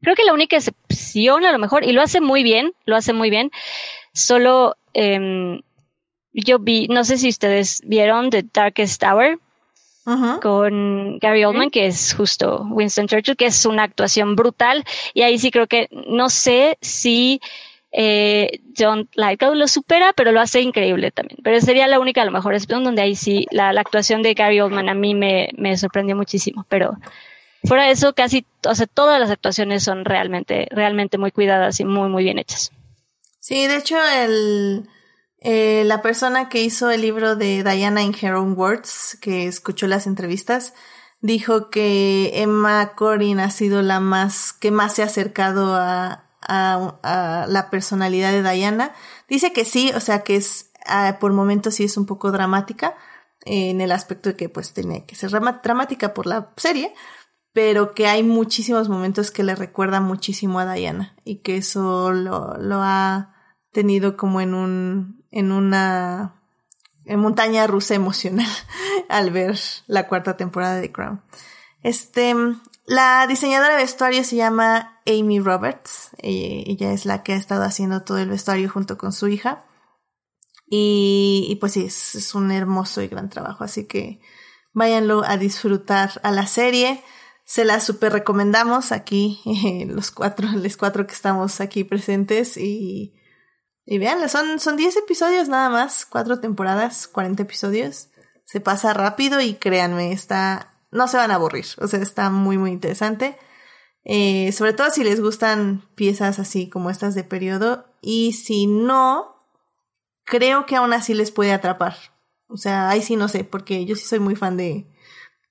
Creo 0.01 0.15
que 0.15 0.23
la 0.23 0.33
única 0.33 0.55
excepción, 0.55 1.45
a 1.45 1.51
lo 1.51 1.59
mejor, 1.59 1.83
y 1.83 1.91
lo 1.91 2.01
hace 2.01 2.21
muy 2.21 2.43
bien, 2.43 2.73
lo 2.85 2.95
hace 2.95 3.13
muy 3.13 3.29
bien, 3.29 3.51
solo 4.13 4.75
em, 4.93 5.61
yo 6.43 6.59
vi, 6.59 6.87
no 6.87 7.03
sé 7.03 7.17
si 7.17 7.29
ustedes 7.29 7.81
vieron 7.85 8.29
The 8.29 8.45
Darkest 8.53 9.03
Hour, 9.03 9.39
Ujú. 10.05 10.39
con 10.39 11.17
Gary 11.17 11.43
Oldman, 11.45 11.71
que 11.71 11.87
es 11.87 12.13
justo 12.13 12.67
Winston 12.69 13.07
Churchill, 13.07 13.35
que 13.35 13.47
es 13.47 13.65
una 13.65 13.83
actuación 13.83 14.35
brutal. 14.35 14.83
Y 15.13 15.23
ahí 15.23 15.39
sí 15.39 15.49
creo 15.49 15.65
que 15.65 15.89
no 16.07 16.29
sé 16.29 16.77
si 16.81 17.41
eh, 17.91 18.59
John 18.77 19.09
Lithgow 19.15 19.55
lo 19.55 19.67
supera, 19.67 20.13
pero 20.13 20.31
lo 20.31 20.41
hace 20.41 20.61
increíble 20.61 21.09
también. 21.09 21.39
Pero 21.43 21.59
sería 21.59 21.87
la 21.87 21.99
única, 21.99 22.21
a 22.21 22.25
lo 22.25 22.31
mejor, 22.31 22.53
excepción 22.53 22.83
donde 22.83 23.01
ahí 23.01 23.15
sí 23.15 23.47
la, 23.49 23.73
la 23.73 23.81
actuación 23.81 24.21
de 24.21 24.33
Gary 24.35 24.59
Oldman 24.59 24.89
a 24.89 24.93
mí 24.93 25.15
me, 25.15 25.49
me 25.57 25.75
sorprendió 25.75 26.15
muchísimo. 26.15 26.65
Pero 26.69 26.97
fuera 27.63 27.85
de 27.85 27.91
eso, 27.91 28.13
casi, 28.13 28.45
o 28.67 28.75
sea, 28.75 28.85
todas 28.85 29.19
las 29.19 29.31
actuaciones 29.31 29.83
son 29.83 30.05
realmente, 30.05 30.67
realmente 30.69 31.17
muy 31.17 31.31
cuidadas 31.31 31.79
y 31.79 31.85
muy, 31.85 32.09
muy 32.09 32.23
bien 32.23 32.37
hechas. 32.37 32.71
Sí, 33.39 33.65
de 33.65 33.77
hecho, 33.77 33.97
el, 34.05 34.87
eh, 35.45 35.83
la 35.85 36.01
persona 36.01 36.49
que 36.49 36.63
hizo 36.63 36.89
el 36.89 37.01
libro 37.01 37.35
de 37.35 37.63
Diana 37.63 38.01
in 38.01 38.15
Her 38.19 38.33
Own 38.33 38.57
Words, 38.57 39.17
que 39.21 39.45
escuchó 39.45 39.85
las 39.85 40.07
entrevistas, 40.07 40.73
dijo 41.21 41.69
que 41.69 42.31
Emma 42.41 42.93
Corrin 42.95 43.39
ha 43.39 43.51
sido 43.51 43.81
la 43.83 43.99
más, 43.99 44.53
que 44.53 44.71
más 44.71 44.93
se 44.93 45.03
ha 45.03 45.05
acercado 45.05 45.75
a, 45.75 46.25
a, 46.41 46.99
a 47.03 47.47
la 47.47 47.69
personalidad 47.69 48.31
de 48.31 48.41
Diana. 48.41 48.93
Dice 49.29 49.53
que 49.53 49.65
sí, 49.65 49.91
o 49.95 49.99
sea 49.99 50.23
que 50.23 50.35
es, 50.35 50.71
ah, 50.87 51.17
por 51.19 51.31
momentos 51.31 51.75
sí 51.75 51.83
es 51.83 51.95
un 51.95 52.07
poco 52.07 52.31
dramática, 52.31 52.95
eh, 53.45 53.69
en 53.69 53.81
el 53.81 53.91
aspecto 53.91 54.29
de 54.29 54.35
que 54.35 54.49
pues 54.49 54.73
tiene 54.73 55.05
que 55.05 55.15
ser 55.15 55.29
dramática 55.29 56.15
por 56.15 56.25
la 56.25 56.53
serie, 56.57 56.91
pero 57.53 57.93
que 57.93 58.07
hay 58.07 58.23
muchísimos 58.23 58.89
momentos 58.89 59.29
que 59.29 59.43
le 59.43 59.53
recuerdan 59.53 60.03
muchísimo 60.03 60.59
a 60.59 60.73
Diana 60.73 61.15
y 61.23 61.37
que 61.37 61.57
eso 61.57 62.11
lo, 62.11 62.57
lo 62.57 62.79
ha 62.81 63.35
tenido 63.71 64.17
como 64.17 64.41
en 64.41 64.53
un, 64.53 65.24
en 65.35 65.51
una 65.51 66.41
en 67.05 67.19
montaña 67.19 67.67
rusa 67.67 67.93
emocional 67.93 68.49
al 69.09 69.29
ver 69.29 69.59
la 69.85 70.07
cuarta 70.07 70.37
temporada 70.37 70.77
de 70.77 70.91
Crown. 70.91 71.21
Este, 71.83 72.33
la 72.87 73.27
diseñadora 73.27 73.75
de 73.75 73.83
vestuario 73.83 74.23
se 74.23 74.37
llama 74.37 74.99
Amy 75.05 75.39
Roberts. 75.39 76.09
Ella, 76.17 76.63
ella 76.65 76.93
es 76.93 77.05
la 77.05 77.21
que 77.21 77.33
ha 77.33 77.35
estado 77.35 77.63
haciendo 77.63 78.01
todo 78.01 78.17
el 78.17 78.29
vestuario 78.29 78.69
junto 78.69 78.97
con 78.97 79.13
su 79.13 79.27
hija. 79.27 79.65
Y, 80.67 81.57
pues 81.59 81.73
sí, 81.73 81.85
es, 81.85 82.15
es 82.15 82.33
un 82.33 82.51
hermoso 82.51 83.01
y 83.01 83.07
gran 83.07 83.29
trabajo. 83.29 83.63
Así 83.63 83.85
que 83.85 84.19
váyanlo 84.73 85.23
a 85.23 85.37
disfrutar 85.37 86.19
a 86.23 86.31
la 86.31 86.47
serie. 86.47 87.03
Se 87.43 87.65
la 87.65 87.79
super 87.79 88.11
recomendamos 88.11 88.91
aquí, 88.91 89.39
eh, 89.45 89.85
los 89.85 90.09
cuatro, 90.09 90.47
los 90.55 90.77
cuatro 90.77 91.05
que 91.05 91.13
estamos 91.13 91.61
aquí 91.61 91.83
presentes. 91.83 92.57
Y, 92.57 93.13
y 93.85 93.99
vean, 93.99 94.27
son, 94.29 94.59
son 94.59 94.77
10 94.77 94.97
episodios 94.97 95.47
nada 95.47 95.69
más, 95.69 96.05
cuatro 96.05 96.39
temporadas, 96.39 97.07
40 97.07 97.43
episodios. 97.43 98.09
Se 98.43 98.59
pasa 98.59 98.93
rápido 98.93 99.41
y 99.41 99.55
créanme, 99.55 100.11
está, 100.11 100.73
no 100.91 101.07
se 101.07 101.17
van 101.17 101.31
a 101.31 101.35
aburrir. 101.35 101.65
O 101.79 101.87
sea, 101.87 101.99
está 101.99 102.29
muy, 102.29 102.57
muy 102.57 102.71
interesante. 102.71 103.37
Eh, 104.03 104.51
sobre 104.51 104.73
todo 104.73 104.89
si 104.89 105.03
les 105.03 105.21
gustan 105.21 105.87
piezas 105.95 106.39
así 106.39 106.69
como 106.69 106.89
estas 106.89 107.13
de 107.13 107.23
periodo. 107.23 107.85
Y 108.01 108.33
si 108.33 108.65
no, 108.65 109.47
creo 110.23 110.65
que 110.65 110.75
aún 110.75 110.93
así 110.93 111.13
les 111.13 111.31
puede 111.31 111.53
atrapar. 111.53 111.95
O 112.47 112.57
sea, 112.57 112.89
ahí 112.89 113.01
sí 113.01 113.15
no 113.15 113.27
sé, 113.27 113.43
porque 113.43 113.85
yo 113.85 113.95
sí 113.95 114.05
soy 114.05 114.19
muy 114.19 114.35
fan 114.35 114.57
de, 114.57 114.87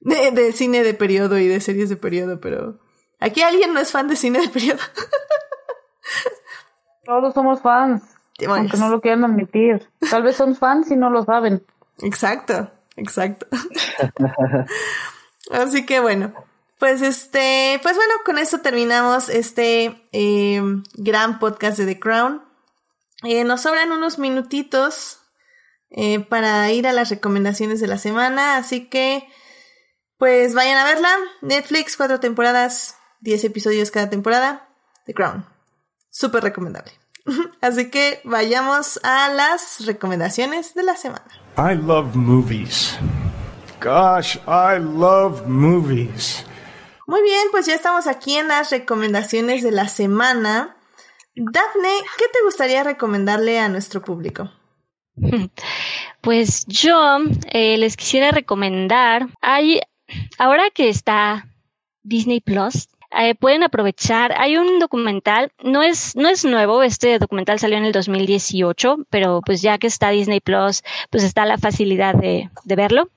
de, 0.00 0.30
de 0.32 0.52
cine 0.52 0.82
de 0.82 0.94
periodo 0.94 1.38
y 1.38 1.46
de 1.46 1.60
series 1.60 1.88
de 1.88 1.96
periodo, 1.96 2.40
pero 2.40 2.80
aquí 3.20 3.42
alguien 3.42 3.74
no 3.74 3.80
es 3.80 3.90
fan 3.90 4.08
de 4.08 4.16
cine 4.16 4.40
de 4.40 4.48
periodo. 4.48 4.78
Todos 7.04 7.34
somos 7.34 7.60
fans, 7.60 8.02
Demonios. 8.38 8.72
aunque 8.72 8.78
no 8.78 8.90
lo 8.90 9.00
quieran 9.00 9.24
admitir. 9.24 9.88
Tal 10.10 10.22
vez 10.22 10.36
son 10.36 10.56
fans 10.56 10.90
y 10.90 10.96
no 10.96 11.10
lo 11.10 11.24
saben. 11.24 11.64
Exacto, 12.02 12.70
exacto. 12.96 13.46
Así 15.50 15.86
que 15.86 16.00
bueno, 16.00 16.32
pues 16.78 17.02
este, 17.02 17.78
pues 17.82 17.96
bueno, 17.96 18.14
con 18.24 18.38
esto 18.38 18.60
terminamos 18.60 19.28
este 19.28 20.02
eh, 20.12 20.60
gran 20.94 21.38
podcast 21.38 21.78
de 21.78 21.86
The 21.86 22.00
Crown. 22.00 22.42
Eh, 23.22 23.44
nos 23.44 23.62
sobran 23.62 23.92
unos 23.92 24.18
minutitos 24.18 25.20
eh, 25.90 26.20
para 26.20 26.70
ir 26.72 26.86
a 26.86 26.92
las 26.92 27.10
recomendaciones 27.10 27.80
de 27.80 27.86
la 27.86 27.98
semana, 27.98 28.56
así 28.56 28.88
que 28.88 29.26
pues 30.18 30.54
vayan 30.54 30.76
a 30.76 30.84
verla. 30.84 31.10
Netflix, 31.40 31.96
cuatro 31.96 32.20
temporadas, 32.20 32.96
diez 33.20 33.44
episodios 33.44 33.90
cada 33.90 34.10
temporada. 34.10 34.68
The 35.06 35.14
Crown. 35.14 35.46
Súper 36.10 36.42
recomendable. 36.42 36.92
Así 37.60 37.90
que 37.90 38.20
vayamos 38.24 39.00
a 39.02 39.28
las 39.30 39.84
recomendaciones 39.86 40.74
de 40.74 40.82
la 40.82 40.96
semana. 40.96 41.26
I 41.56 41.74
love 41.74 42.14
movies. 42.14 42.98
Gosh, 43.80 44.36
I 44.46 44.78
love 44.78 45.46
movies. 45.46 46.44
Muy 47.06 47.22
bien, 47.22 47.48
pues 47.50 47.66
ya 47.66 47.74
estamos 47.74 48.06
aquí 48.06 48.36
en 48.36 48.48
las 48.48 48.70
recomendaciones 48.70 49.62
de 49.62 49.70
la 49.70 49.88
semana. 49.88 50.76
Dafne, 51.36 51.90
¿qué 52.16 52.24
te 52.32 52.42
gustaría 52.44 52.82
recomendarle 52.82 53.58
a 53.58 53.68
nuestro 53.68 54.02
público? 54.02 54.50
Pues 56.20 56.64
yo 56.66 57.18
eh, 57.52 57.76
les 57.76 57.98
quisiera 57.98 58.30
recomendar, 58.30 59.28
hay, 59.42 59.82
ahora 60.38 60.70
que 60.70 60.88
está 60.88 61.50
Disney 62.02 62.40
Plus, 62.40 62.88
eh, 63.16 63.34
pueden 63.34 63.62
aprovechar, 63.62 64.34
hay 64.36 64.56
un 64.56 64.78
documental, 64.78 65.52
no 65.62 65.82
es, 65.82 66.16
no 66.16 66.28
es 66.28 66.44
nuevo, 66.44 66.82
este 66.82 67.18
documental 67.18 67.58
salió 67.58 67.76
en 67.76 67.84
el 67.84 67.92
2018, 67.92 69.06
pero 69.10 69.40
pues 69.44 69.62
ya 69.62 69.78
que 69.78 69.86
está 69.86 70.10
Disney 70.10 70.40
Plus, 70.40 70.82
pues 71.10 71.24
está 71.24 71.44
la 71.44 71.58
facilidad 71.58 72.14
de, 72.14 72.50
de 72.64 72.76
verlo. 72.76 73.08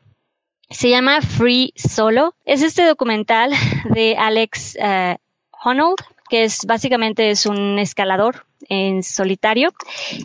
Se 0.69 0.89
llama 0.89 1.21
Free 1.21 1.73
Solo. 1.75 2.35
Es 2.43 2.61
este 2.61 2.85
documental 2.85 3.51
de 3.93 4.17
Alex 4.17 4.77
eh, 4.79 5.17
Honnold, 5.63 5.97
que 6.29 6.43
es 6.43 6.65
básicamente 6.65 7.29
es 7.29 7.45
un 7.45 7.79
escalador 7.79 8.45
en 8.69 9.03
solitario 9.03 9.73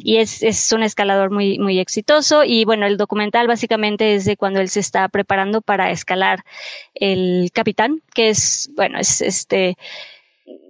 y 0.03 0.17
es, 0.19 0.43
es 0.43 0.73
un 0.73 0.83
escalador 0.83 1.31
muy, 1.31 1.59
muy 1.59 1.79
exitoso. 1.79 2.45
Y 2.45 2.65
bueno, 2.65 2.87
el 2.87 2.97
documental 2.97 3.47
básicamente 3.47 4.15
es 4.15 4.25
de 4.25 4.37
cuando 4.37 4.61
él 4.61 4.69
se 4.69 4.81
está 4.81 5.09
preparando 5.09 5.61
para 5.61 5.91
escalar 5.91 6.45
el 6.95 7.51
Capitán, 7.53 8.03
que 8.15 8.31
es, 8.31 8.71
bueno, 8.75 8.99
es 8.99 9.21
este 9.21 9.77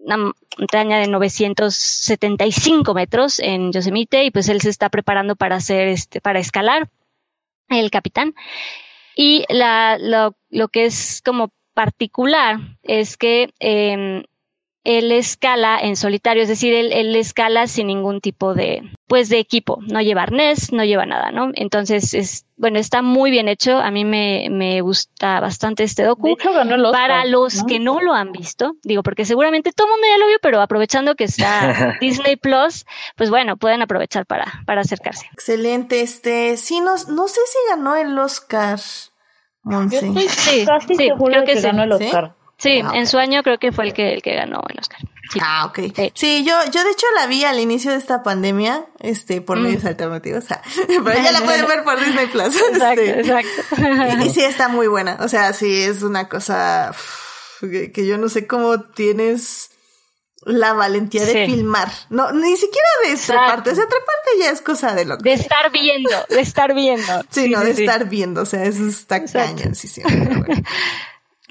una 0.04 0.32
montaña 0.58 0.98
de 0.98 1.06
975 1.06 2.92
metros 2.92 3.38
en 3.38 3.72
Yosemite 3.72 4.24
y 4.24 4.30
pues 4.30 4.48
él 4.48 4.60
se 4.60 4.68
está 4.68 4.88
preparando 4.90 5.36
para 5.36 5.56
hacer 5.56 5.88
este, 5.88 6.20
para 6.20 6.40
escalar 6.40 6.88
el 7.68 7.90
Capitán. 7.90 8.34
Y 9.14 9.44
la, 9.48 9.98
lo, 9.98 10.34
lo 10.50 10.68
que 10.68 10.86
es 10.86 11.22
como 11.24 11.52
particular 11.74 12.58
es 12.82 13.16
que 13.16 13.50
eh, 13.60 14.24
él 14.84 15.12
escala 15.12 15.78
en 15.80 15.96
solitario, 15.96 16.42
es 16.42 16.48
decir, 16.48 16.74
él, 16.74 16.92
él, 16.92 17.14
escala 17.14 17.66
sin 17.68 17.86
ningún 17.86 18.20
tipo 18.20 18.52
de, 18.54 18.82
pues, 19.06 19.28
de 19.28 19.38
equipo, 19.38 19.78
no 19.82 20.00
lleva 20.00 20.22
arnés, 20.24 20.72
no 20.72 20.84
lleva 20.84 21.06
nada, 21.06 21.30
¿no? 21.30 21.50
Entonces, 21.54 22.14
es, 22.14 22.46
bueno, 22.56 22.78
está 22.80 23.00
muy 23.00 23.30
bien 23.30 23.46
hecho, 23.48 23.78
a 23.78 23.92
mí 23.92 24.04
me, 24.04 24.48
me 24.50 24.80
gusta 24.80 25.38
bastante 25.40 25.84
este 25.84 26.02
docu. 26.02 26.26
De 26.28 26.32
hecho, 26.32 26.52
ganó 26.52 26.74
el 26.74 26.84
Oscar, 26.84 27.08
Para 27.08 27.24
los 27.26 27.54
¿no? 27.56 27.66
que 27.66 27.78
no 27.78 28.00
lo 28.00 28.12
han 28.12 28.32
visto, 28.32 28.74
digo, 28.82 29.04
porque 29.04 29.24
seguramente 29.24 29.70
todo 29.72 29.86
el 29.86 29.92
mundo 29.92 30.06
ya 30.10 30.18
lo 30.18 30.26
vio, 30.26 30.38
pero 30.42 30.60
aprovechando 30.60 31.14
que 31.14 31.24
está 31.24 31.96
Disney 32.00 32.34
Plus, 32.36 32.84
pues 33.16 33.30
bueno, 33.30 33.56
pueden 33.56 33.82
aprovechar 33.82 34.26
para, 34.26 34.64
para 34.66 34.80
acercarse. 34.80 35.26
Excelente, 35.32 36.00
este, 36.00 36.56
sí, 36.56 36.80
no, 36.80 36.94
no 37.08 37.28
sé 37.28 37.40
si 37.46 37.58
ganó 37.70 37.94
el 37.94 38.18
Oscar, 38.18 38.78
Yo 38.78 39.78
Monse. 39.78 40.08
estoy 40.08 40.28
Sí, 40.28 40.64
casi 40.66 40.88
sí, 40.88 40.96
de 40.96 41.12
que 41.16 41.44
que 41.44 41.56
sí. 41.56 41.62
ganó 41.62 41.84
el 41.84 41.96
¿Sí? 41.98 42.04
Oscar. 42.06 42.41
Sí, 42.62 42.80
Ah, 42.84 42.92
en 42.94 43.06
su 43.06 43.18
año 43.18 43.42
creo 43.42 43.58
que 43.58 43.72
fue 43.72 43.86
el 43.86 43.92
que, 43.92 44.14
el 44.14 44.22
que 44.22 44.34
ganó 44.36 44.62
el 44.68 44.78
Oscar. 44.78 45.00
Sí. 45.32 45.40
Ah, 45.42 45.64
ok. 45.66 45.78
Sí. 45.96 46.12
Sí, 46.14 46.44
yo, 46.46 46.54
yo 46.70 46.84
de 46.84 46.90
hecho 46.90 47.06
la 47.16 47.26
vi 47.26 47.44
al 47.44 47.58
inicio 47.58 47.90
de 47.90 47.96
esta 47.96 48.22
pandemia, 48.22 48.84
este, 49.00 49.40
por 49.40 49.58
Mm. 49.58 49.62
medios 49.62 49.84
alternativos, 49.84 50.44
ah, 50.50 50.62
pero 51.04 51.22
ya 51.22 51.32
la 51.32 51.40
pueden 51.40 51.66
ver 51.66 51.82
por 51.82 51.98
Disney 51.98 52.26
Plus. 52.26 52.54
Exacto, 52.72 53.00
este. 53.00 53.20
exacto. 53.20 54.22
Y, 54.22 54.26
y 54.26 54.30
sí 54.30 54.42
está 54.44 54.68
muy 54.68 54.86
buena, 54.86 55.16
o 55.20 55.28
sea, 55.28 55.52
sí 55.54 55.82
es 55.82 56.02
una 56.02 56.28
cosa 56.28 56.94
que, 57.60 57.90
que 57.92 58.06
yo 58.06 58.16
no 58.18 58.28
sé 58.28 58.46
cómo 58.46 58.80
tienes 58.80 59.70
la 60.44 60.72
valentía 60.72 61.24
de 61.24 61.32
Sí. 61.46 61.52
filmar. 61.52 61.88
No, 62.10 62.32
ni 62.32 62.56
siquiera 62.56 62.88
de 63.08 63.16
treparte, 63.16 63.70
o 63.70 63.74
sea, 63.74 63.84
treparte 63.88 64.30
ya 64.40 64.50
es 64.50 64.60
cosa 64.60 64.92
de 64.94 65.04
loco. 65.04 65.22
De 65.22 65.32
estar 65.34 65.70
viendo, 65.72 66.10
de 66.28 66.40
estar 66.40 66.74
viendo. 66.74 67.24
Sí, 67.30 67.48
no, 67.48 67.60
de 67.60 67.70
estar 67.70 68.08
viendo, 68.08 68.42
o 68.42 68.46
sea, 68.46 68.64
eso 68.64 68.86
está 68.86 69.16
Exacto. 69.18 69.56
cañón, 69.56 69.74
sí, 69.76 69.86
sí. 69.88 70.02
pero 70.04 70.44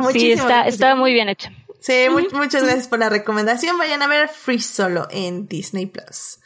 Sí, 0.09 0.31
está, 0.31 0.45
gracias. 0.47 0.73
está 0.75 0.95
muy 0.95 1.13
bien 1.13 1.29
hecho. 1.29 1.49
Sí, 1.79 2.07
mu- 2.09 2.37
muchas 2.37 2.63
gracias 2.63 2.87
por 2.87 2.99
la 2.99 3.09
recomendación. 3.09 3.77
Vayan 3.77 4.01
a 4.01 4.07
ver 4.07 4.27
Free 4.29 4.59
Solo 4.59 5.07
en 5.09 5.47
Disney 5.47 5.85
Plus. 5.87 6.39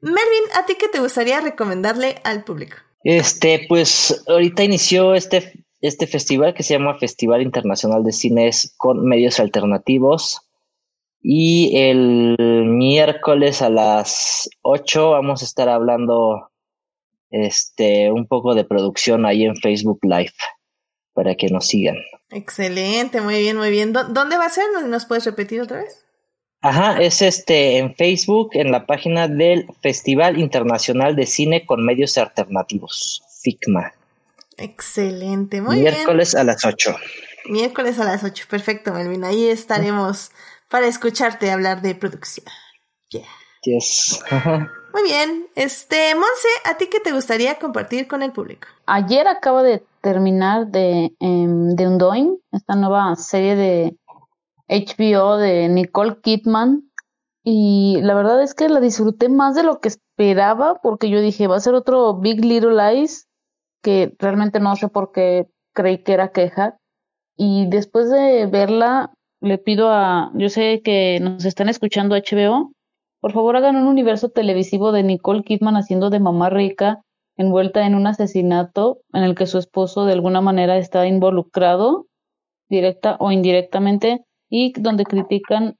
Melvin, 0.00 0.44
¿a 0.54 0.66
ti 0.66 0.74
qué 0.78 0.88
te 0.88 1.00
gustaría 1.00 1.40
recomendarle 1.40 2.20
al 2.24 2.44
público? 2.44 2.76
Este, 3.02 3.64
pues 3.68 4.22
ahorita 4.28 4.62
inició 4.64 5.14
este, 5.14 5.64
este 5.80 6.06
festival 6.06 6.52
que 6.54 6.62
se 6.62 6.74
llama 6.74 6.98
Festival 6.98 7.42
Internacional 7.42 8.04
de 8.04 8.12
Cines 8.12 8.74
con 8.76 9.04
Medios 9.06 9.40
Alternativos. 9.40 10.42
Y 11.20 11.76
el 11.76 12.36
miércoles 12.68 13.60
a 13.62 13.70
las 13.70 14.48
8 14.62 15.10
vamos 15.10 15.42
a 15.42 15.46
estar 15.46 15.68
hablando 15.68 16.50
este, 17.30 18.10
un 18.12 18.26
poco 18.26 18.54
de 18.54 18.64
producción 18.64 19.26
ahí 19.26 19.44
en 19.44 19.56
Facebook 19.56 19.98
Live 20.02 20.32
para 21.18 21.34
que 21.34 21.48
nos 21.48 21.66
sigan. 21.66 21.96
Excelente, 22.30 23.20
muy 23.20 23.40
bien, 23.40 23.56
muy 23.56 23.70
bien. 23.70 23.92
¿Dó- 23.92 24.04
¿Dónde 24.04 24.36
va 24.38 24.44
a 24.44 24.50
ser? 24.50 24.66
¿Nos- 24.72 24.84
¿Nos 24.84 25.04
puedes 25.04 25.24
repetir 25.24 25.60
otra 25.60 25.78
vez? 25.78 26.04
Ajá, 26.60 27.00
es 27.00 27.22
este 27.22 27.78
en 27.78 27.96
Facebook, 27.96 28.50
en 28.52 28.70
la 28.70 28.86
página 28.86 29.26
del 29.26 29.66
Festival 29.82 30.38
Internacional 30.38 31.16
de 31.16 31.26
Cine 31.26 31.66
con 31.66 31.84
Medios 31.84 32.16
Alternativos, 32.18 33.20
FICMA. 33.42 33.92
Excelente, 34.58 35.60
muy 35.60 35.78
miércoles 35.78 36.36
a 36.36 36.44
las 36.44 36.64
8. 36.64 36.94
bien. 37.44 37.52
Miércoles 37.52 37.98
a 37.98 38.04
las 38.04 38.22
8. 38.22 38.44
Perfecto, 38.48 38.92
Melvin. 38.92 39.24
Ahí 39.24 39.48
estaremos 39.48 40.30
para 40.68 40.86
escucharte 40.86 41.50
hablar 41.50 41.82
de 41.82 41.96
producción. 41.96 42.46
Yeah. 43.10 43.24
Yes. 43.62 44.20
Ajá. 44.30 44.70
Muy 44.92 45.02
bien. 45.02 45.48
Este, 45.56 46.14
Monse, 46.14 46.48
¿a 46.64 46.76
ti 46.76 46.86
qué 46.86 47.00
te 47.00 47.10
gustaría 47.12 47.58
compartir 47.58 48.06
con 48.06 48.22
el 48.22 48.30
público? 48.32 48.68
Ayer 48.86 49.26
acaba 49.26 49.62
de 49.64 49.82
terminar 50.00 50.68
de, 50.68 51.14
em, 51.20 51.74
de 51.74 51.86
Undoing, 51.86 52.38
esta 52.52 52.74
nueva 52.74 53.14
serie 53.16 53.56
de 53.56 53.96
HBO 54.68 55.36
de 55.36 55.68
Nicole 55.68 56.20
Kidman. 56.22 56.90
Y 57.44 57.98
la 58.02 58.14
verdad 58.14 58.42
es 58.42 58.54
que 58.54 58.68
la 58.68 58.80
disfruté 58.80 59.28
más 59.28 59.54
de 59.54 59.62
lo 59.62 59.80
que 59.80 59.88
esperaba, 59.88 60.80
porque 60.82 61.08
yo 61.08 61.20
dije, 61.20 61.46
va 61.46 61.56
a 61.56 61.60
ser 61.60 61.74
otro 61.74 62.14
Big 62.14 62.44
Little 62.44 62.74
Lies, 62.74 63.26
que 63.82 64.14
realmente 64.18 64.60
no 64.60 64.76
sé 64.76 64.88
por 64.88 65.12
qué 65.12 65.46
creí 65.74 66.02
que 66.02 66.12
era 66.12 66.32
queja. 66.32 66.76
Y 67.36 67.66
después 67.68 68.10
de 68.10 68.46
verla, 68.46 69.12
le 69.40 69.58
pido 69.58 69.90
a, 69.90 70.30
yo 70.34 70.48
sé 70.48 70.82
que 70.82 71.20
nos 71.20 71.44
están 71.44 71.68
escuchando 71.68 72.16
HBO, 72.16 72.72
por 73.20 73.32
favor 73.32 73.56
hagan 73.56 73.76
un 73.76 73.86
universo 73.86 74.28
televisivo 74.28 74.92
de 74.92 75.02
Nicole 75.02 75.42
Kidman 75.42 75.76
haciendo 75.76 76.10
de 76.10 76.20
mamá 76.20 76.50
rica 76.50 77.02
envuelta 77.38 77.86
en 77.86 77.94
un 77.94 78.06
asesinato 78.06 78.98
en 79.14 79.22
el 79.24 79.34
que 79.34 79.46
su 79.46 79.56
esposo 79.58 80.04
de 80.04 80.12
alguna 80.12 80.40
manera 80.42 80.76
está 80.76 81.06
involucrado, 81.06 82.06
directa 82.68 83.16
o 83.20 83.30
indirectamente, 83.32 84.24
y 84.50 84.72
donde 84.78 85.04
critican 85.04 85.76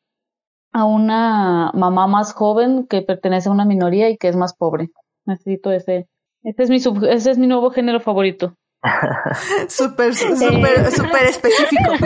a 0.73 0.85
una 0.85 1.71
mamá 1.75 2.07
más 2.07 2.33
joven 2.33 2.87
que 2.87 3.03
pertenece 3.03 3.49
a 3.49 3.53
una 3.53 3.65
minoría 3.67 4.09
y 4.09 4.17
que 4.17 4.29
es 4.29 4.37
más 4.37 4.55
pobre. 4.57 4.89
Necesito 5.27 5.71
ese. 5.73 6.07
Ese 6.43 6.63
es 6.63 6.71
mi, 6.71 6.79
sub- 6.81 7.05
ese 7.05 7.31
es 7.33 7.39
mi 7.39 7.47
nuevo 7.47 7.71
género 7.71 8.01
favorito. 8.01 8.55
Súper, 9.69 10.15
súper, 10.15 10.91
súper 10.93 11.25
específico. 11.29 11.93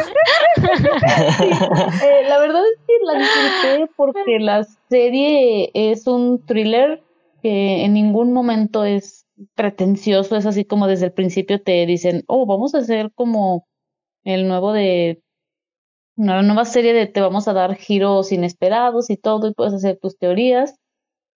Eh, 0.65 2.29
la 2.29 2.39
verdad 2.39 2.62
es 2.66 2.79
que 2.87 2.95
la 3.05 3.19
disfruté 3.19 3.91
porque 3.97 4.39
la 4.39 4.65
serie 4.89 5.70
es 5.74 6.07
un 6.07 6.45
thriller 6.45 7.03
que 7.43 7.85
en 7.85 7.95
ningún 7.95 8.33
momento 8.33 8.85
es 8.85 9.22
pretencioso, 9.55 10.36
es 10.36 10.47
así 10.47 10.64
como 10.64 10.86
desde 10.86 11.06
el 11.06 11.12
principio 11.12 11.62
te 11.62 11.86
dicen, 11.86 12.24
oh, 12.27 12.47
vamos 12.47 12.74
a 12.74 12.78
hacer 12.78 13.12
como 13.14 13.66
el 14.24 14.48
nuevo 14.48 14.73
de 14.73 15.23
una 16.16 16.43
nueva 16.43 16.64
serie 16.64 16.93
de 16.93 17.06
te 17.06 17.20
vamos 17.20 17.48
a 17.48 17.52
dar 17.52 17.74
giros 17.77 18.32
inesperados 18.32 19.10
y 19.10 19.16
todo 19.16 19.48
y 19.48 19.55
puedes 19.55 19.74
hacer 19.74 19.98
tus 20.01 20.19
teorías. 20.19 20.77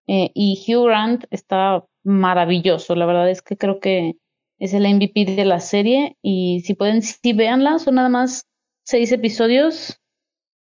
Eh, 0.08 0.32
y 0.34 0.64
Hugh 0.68 0.86
Grant 0.86 1.26
está 1.32 1.84
maravilloso, 2.04 2.96
la 2.96 3.08
verdad 3.08 3.30
es 3.30 3.42
que 3.42 3.58
creo 3.58 3.80
que 3.80 4.18
es 4.60 4.74
el 4.74 4.84
MVP 4.84 5.26
de 5.26 5.46
la 5.46 5.60
serie 5.60 6.18
y 6.22 6.62
si 6.62 6.76
pueden, 6.76 7.02
sí 7.02 7.34
véanla, 7.34 7.80
son 7.80 7.96
nada 7.96 8.10
más 8.10 8.46
seis 8.84 9.12
episodios. 9.12 10.00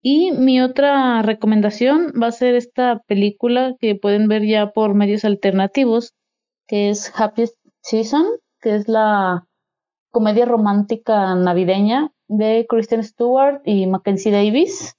Y 0.05 0.33
mi 0.33 0.61
otra 0.61 1.23
recomendación 1.23 2.13
va 2.21 2.29
a 2.29 2.33
ser 2.33 2.57
esta 2.57 3.03
película 3.07 3.77
que 3.79 3.95
pueden 3.95 4.27
ver 4.27 4.45
ya 4.45 4.73
por 4.73 4.95
medios 4.95 5.25
alternativos, 5.25 6.15
que 6.67 6.91
es 6.91 7.13
Happiest 7.15 7.57
Season, 7.83 8.27
que 8.61 8.75
es 8.77 8.89
la 8.89 9.47
comedia 10.11 10.45
romántica 10.45 11.35
navideña 11.35 12.13
de 12.29 12.67
Kristen 12.69 13.03
Stewart 13.03 13.61
y 13.65 13.87
Mackenzie 13.87 14.33
Davis. 14.33 14.95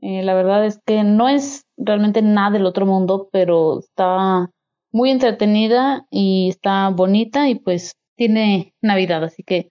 Eh, 0.00 0.22
la 0.22 0.34
verdad 0.34 0.64
es 0.66 0.80
que 0.84 1.04
no 1.04 1.28
es 1.28 1.64
realmente 1.76 2.22
nada 2.22 2.50
del 2.50 2.66
otro 2.66 2.86
mundo, 2.86 3.28
pero 3.32 3.80
está 3.80 4.50
muy 4.90 5.10
entretenida 5.10 6.06
y 6.10 6.48
está 6.50 6.88
bonita 6.90 7.48
y 7.48 7.56
pues 7.56 7.96
tiene 8.16 8.74
Navidad, 8.80 9.24
así 9.24 9.42
que 9.42 9.68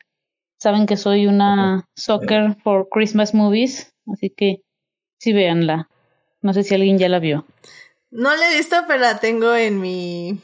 saben 0.58 0.86
que 0.86 0.98
soy 0.98 1.28
una 1.28 1.86
soccer 1.96 2.56
for 2.64 2.88
Christmas 2.90 3.34
movies, 3.34 3.94
así 4.12 4.30
que 4.30 4.62
sí 5.20 5.34
véanla. 5.34 5.90
No 6.42 6.54
sé 6.54 6.64
si 6.64 6.76
alguien 6.76 6.98
ya 6.98 7.10
la 7.10 7.20
vio. 7.20 7.46
No 8.10 8.36
la 8.36 8.52
he 8.52 8.58
visto, 8.58 8.76
pero 8.88 9.00
la 9.00 9.20
tengo 9.20 9.56
en 9.56 9.80
mi. 9.80 10.40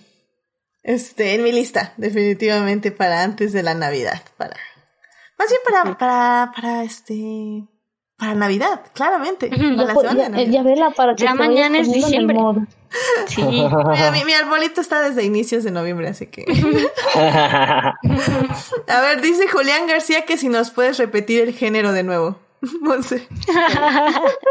Este, 0.88 1.36
en 1.36 1.44
mi 1.44 1.52
lista, 1.52 1.94
definitivamente, 1.98 2.92
para 2.92 3.22
antes 3.22 3.52
de 3.54 3.62
la 3.62 3.74
Navidad. 3.74 4.22
Para. 4.38 4.56
Más 5.38 5.50
bien 5.50 5.62
para, 5.64 5.98
para, 5.98 6.52
para 6.56 6.84
este. 6.84 7.64
Para 8.18 8.34
Navidad, 8.34 8.82
claramente. 8.94 9.50
Para 9.50 9.62
Ya, 9.76 9.84
la 9.84 9.94
po- 9.94 10.02
semana 10.02 10.16
de 10.18 10.24
ya, 10.24 10.30
Navidad. 10.30 10.52
ya 10.52 10.64
vela 10.64 10.90
para 10.92 11.14
que 11.16 11.24
Ya 11.24 11.36
mañana 11.36 11.80
es 11.80 11.92
diciembre. 11.92 12.38
Sí. 13.28 13.42
Mira, 13.44 14.12
mi, 14.14 14.24
mi 14.24 14.32
arbolito 14.34 14.80
está 14.80 15.02
desde 15.02 15.24
inicios 15.26 15.66
de 15.66 15.72
noviembre, 15.72 16.08
así 16.08 16.28
que. 16.28 16.46
A 18.88 19.02
ver, 19.02 19.22
dice 19.22 19.48
Julián 19.50 19.88
García 19.88 20.24
que 20.26 20.38
si 20.38 20.48
nos 20.50 20.72
puedes 20.72 20.98
repetir 20.98 21.42
el 21.42 21.54
género 21.54 21.92
de 21.92 22.04
nuevo. 22.04 22.40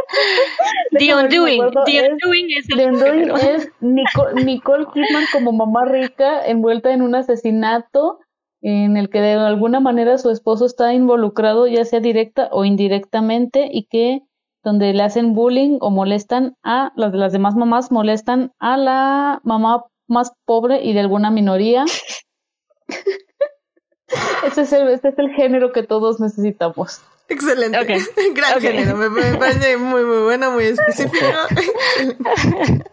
The 0.92 0.98
ver 0.98 1.30
si 1.30 1.40
me 1.40 1.46
Undoing. 1.60 1.62
The 1.86 2.10
Undoing 2.12 2.50
es 2.56 2.70
el 2.70 2.76
The 2.76 2.86
Undoing 2.86 3.30
es 3.36 3.68
Nico- 3.80 4.32
Nicole 4.34 4.86
Kidman 4.92 5.24
como 5.32 5.52
mamá 5.52 5.84
rica 5.84 6.44
envuelta 6.46 6.92
en 6.92 7.02
un 7.02 7.14
asesinato 7.14 8.18
en 8.62 8.96
el 8.96 9.10
que 9.10 9.20
de 9.20 9.34
alguna 9.34 9.80
manera 9.80 10.18
su 10.18 10.30
esposo 10.30 10.66
está 10.66 10.92
involucrado, 10.94 11.66
ya 11.66 11.84
sea 11.84 12.00
directa 12.00 12.48
o 12.50 12.64
indirectamente, 12.64 13.68
y 13.70 13.86
que 13.86 14.22
donde 14.64 14.92
le 14.92 15.02
hacen 15.02 15.34
bullying 15.34 15.78
o 15.80 15.90
molestan 15.90 16.56
a 16.64 16.92
las, 16.96 17.14
las 17.14 17.32
demás 17.32 17.54
mamás, 17.54 17.92
molestan 17.92 18.52
a 18.58 18.76
la 18.76 19.40
mamá 19.44 19.84
más 20.08 20.32
pobre 20.44 20.84
y 20.84 20.94
de 20.94 21.00
alguna 21.00 21.30
minoría. 21.30 21.84
ese, 24.46 24.62
es 24.62 24.72
el, 24.72 24.88
ese 24.88 25.08
es 25.08 25.18
el 25.18 25.30
género 25.30 25.72
que 25.72 25.84
todos 25.84 26.18
necesitamos. 26.18 27.02
Excelente. 27.28 27.78
Ok. 27.78 27.88
Gran 28.34 28.54
Ok. 28.54 28.60
género. 28.60 28.96
Me, 28.96 29.08
me 29.08 29.36
parece 29.36 29.76
muy, 29.76 30.04
muy 30.04 30.22
bueno, 30.22 30.50
muy 30.52 30.64
específico. 30.64 31.26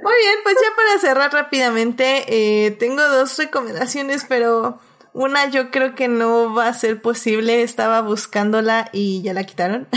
Muy 0.00 0.14
bien, 0.22 0.36
pues 0.44 0.54
ya 0.62 0.76
para 0.76 0.98
cerrar 1.00 1.32
rápidamente, 1.32 2.24
eh, 2.66 2.70
tengo 2.70 3.02
dos 3.02 3.36
recomendaciones, 3.36 4.24
pero 4.28 4.78
una 5.12 5.50
yo 5.50 5.72
creo 5.72 5.96
que 5.96 6.06
no 6.06 6.54
va 6.54 6.68
a 6.68 6.72
ser 6.74 7.02
posible. 7.02 7.62
Estaba 7.62 8.00
buscándola 8.00 8.90
y 8.92 9.22
ya 9.22 9.34
la 9.34 9.44
quitaron. 9.44 9.88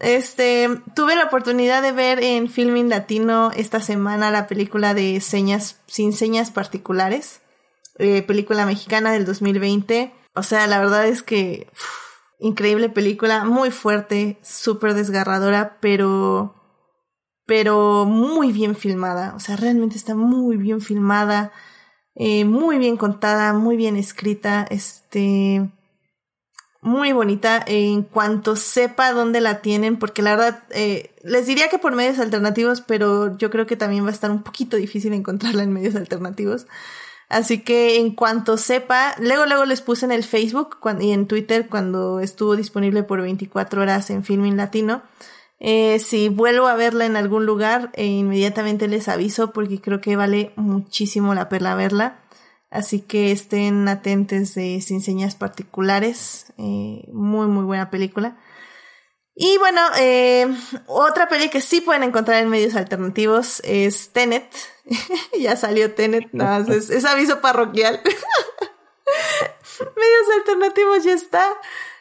Este, 0.00 0.68
tuve 0.96 1.16
la 1.16 1.24
oportunidad 1.24 1.82
de 1.82 1.92
ver 1.92 2.22
en 2.22 2.48
Filming 2.50 2.88
Latino 2.88 3.50
esta 3.54 3.80
semana 3.80 4.30
la 4.30 4.46
película 4.46 4.94
de 4.94 5.20
Señas, 5.20 5.78
sin 5.86 6.12
señas 6.12 6.50
particulares, 6.50 7.40
eh, 7.98 8.22
película 8.22 8.66
mexicana 8.66 9.12
del 9.12 9.24
2020. 9.26 10.12
O 10.34 10.42
sea, 10.42 10.66
la 10.66 10.78
verdad 10.78 11.06
es 11.06 11.22
que 11.22 11.68
increíble 12.38 12.88
película, 12.88 13.44
muy 13.44 13.70
fuerte, 13.70 14.38
súper 14.42 14.94
desgarradora, 14.94 15.78
pero 15.80 16.54
pero 17.46 18.04
muy 18.06 18.52
bien 18.52 18.74
filmada. 18.74 19.34
O 19.36 19.40
sea, 19.40 19.56
realmente 19.56 19.96
está 19.96 20.14
muy 20.14 20.56
bien 20.56 20.80
filmada, 20.80 21.52
eh, 22.14 22.44
muy 22.44 22.78
bien 22.78 22.96
contada, 22.96 23.52
muy 23.52 23.76
bien 23.76 23.96
escrita, 23.96 24.66
este, 24.70 25.70
muy 26.80 27.12
bonita 27.12 27.62
en 27.66 28.02
cuanto 28.02 28.56
sepa 28.56 29.12
dónde 29.12 29.40
la 29.40 29.62
tienen, 29.62 29.98
porque 29.98 30.22
la 30.22 30.36
verdad, 30.36 30.64
eh, 30.70 31.14
les 31.22 31.46
diría 31.46 31.68
que 31.68 31.78
por 31.78 31.94
medios 31.94 32.18
alternativos, 32.18 32.82
pero 32.82 33.36
yo 33.38 33.50
creo 33.50 33.66
que 33.66 33.76
también 33.76 34.04
va 34.04 34.08
a 34.08 34.12
estar 34.12 34.30
un 34.30 34.42
poquito 34.42 34.76
difícil 34.76 35.12
encontrarla 35.14 35.62
en 35.62 35.72
medios 35.72 35.96
alternativos. 35.96 36.66
Así 37.34 37.58
que 37.58 37.96
en 37.96 38.14
cuanto 38.14 38.56
sepa, 38.56 39.16
luego 39.18 39.44
luego 39.44 39.64
les 39.64 39.82
puse 39.82 40.06
en 40.06 40.12
el 40.12 40.22
Facebook 40.22 40.78
y 41.00 41.10
en 41.10 41.26
Twitter 41.26 41.68
cuando 41.68 42.20
estuvo 42.20 42.54
disponible 42.54 43.02
por 43.02 43.20
24 43.20 43.82
horas 43.82 44.08
en 44.10 44.22
Filming 44.22 44.56
Latino. 44.56 45.02
Eh, 45.58 45.98
si 45.98 46.28
vuelvo 46.28 46.68
a 46.68 46.76
verla 46.76 47.06
en 47.06 47.16
algún 47.16 47.44
lugar, 47.44 47.90
eh, 47.94 48.06
inmediatamente 48.06 48.86
les 48.86 49.08
aviso 49.08 49.52
porque 49.52 49.80
creo 49.80 50.00
que 50.00 50.14
vale 50.14 50.52
muchísimo 50.54 51.34
la 51.34 51.48
pena 51.48 51.74
verla. 51.74 52.20
Así 52.70 53.00
que 53.00 53.32
estén 53.32 53.88
atentos 53.88 54.54
de 54.54 54.80
Sin 54.80 55.00
Señas 55.00 55.34
Particulares. 55.34 56.52
Eh, 56.56 57.08
muy, 57.12 57.48
muy 57.48 57.64
buena 57.64 57.90
película. 57.90 58.36
Y 59.36 59.58
bueno, 59.58 59.80
otra 60.86 61.28
peli 61.28 61.48
que 61.48 61.60
sí 61.60 61.80
pueden 61.80 62.04
encontrar 62.04 62.42
en 62.42 62.48
medios 62.48 62.76
alternativos 62.76 63.60
es 63.64 64.10
Tenet. 64.12 64.46
ya 65.38 65.56
salió 65.56 65.92
Tenet, 65.94 66.28
es 66.68 67.04
aviso 67.04 67.40
parroquial. 67.40 68.00
medios 69.96 70.38
alternativos 70.38 71.04
ya 71.04 71.12
está. 71.14 71.44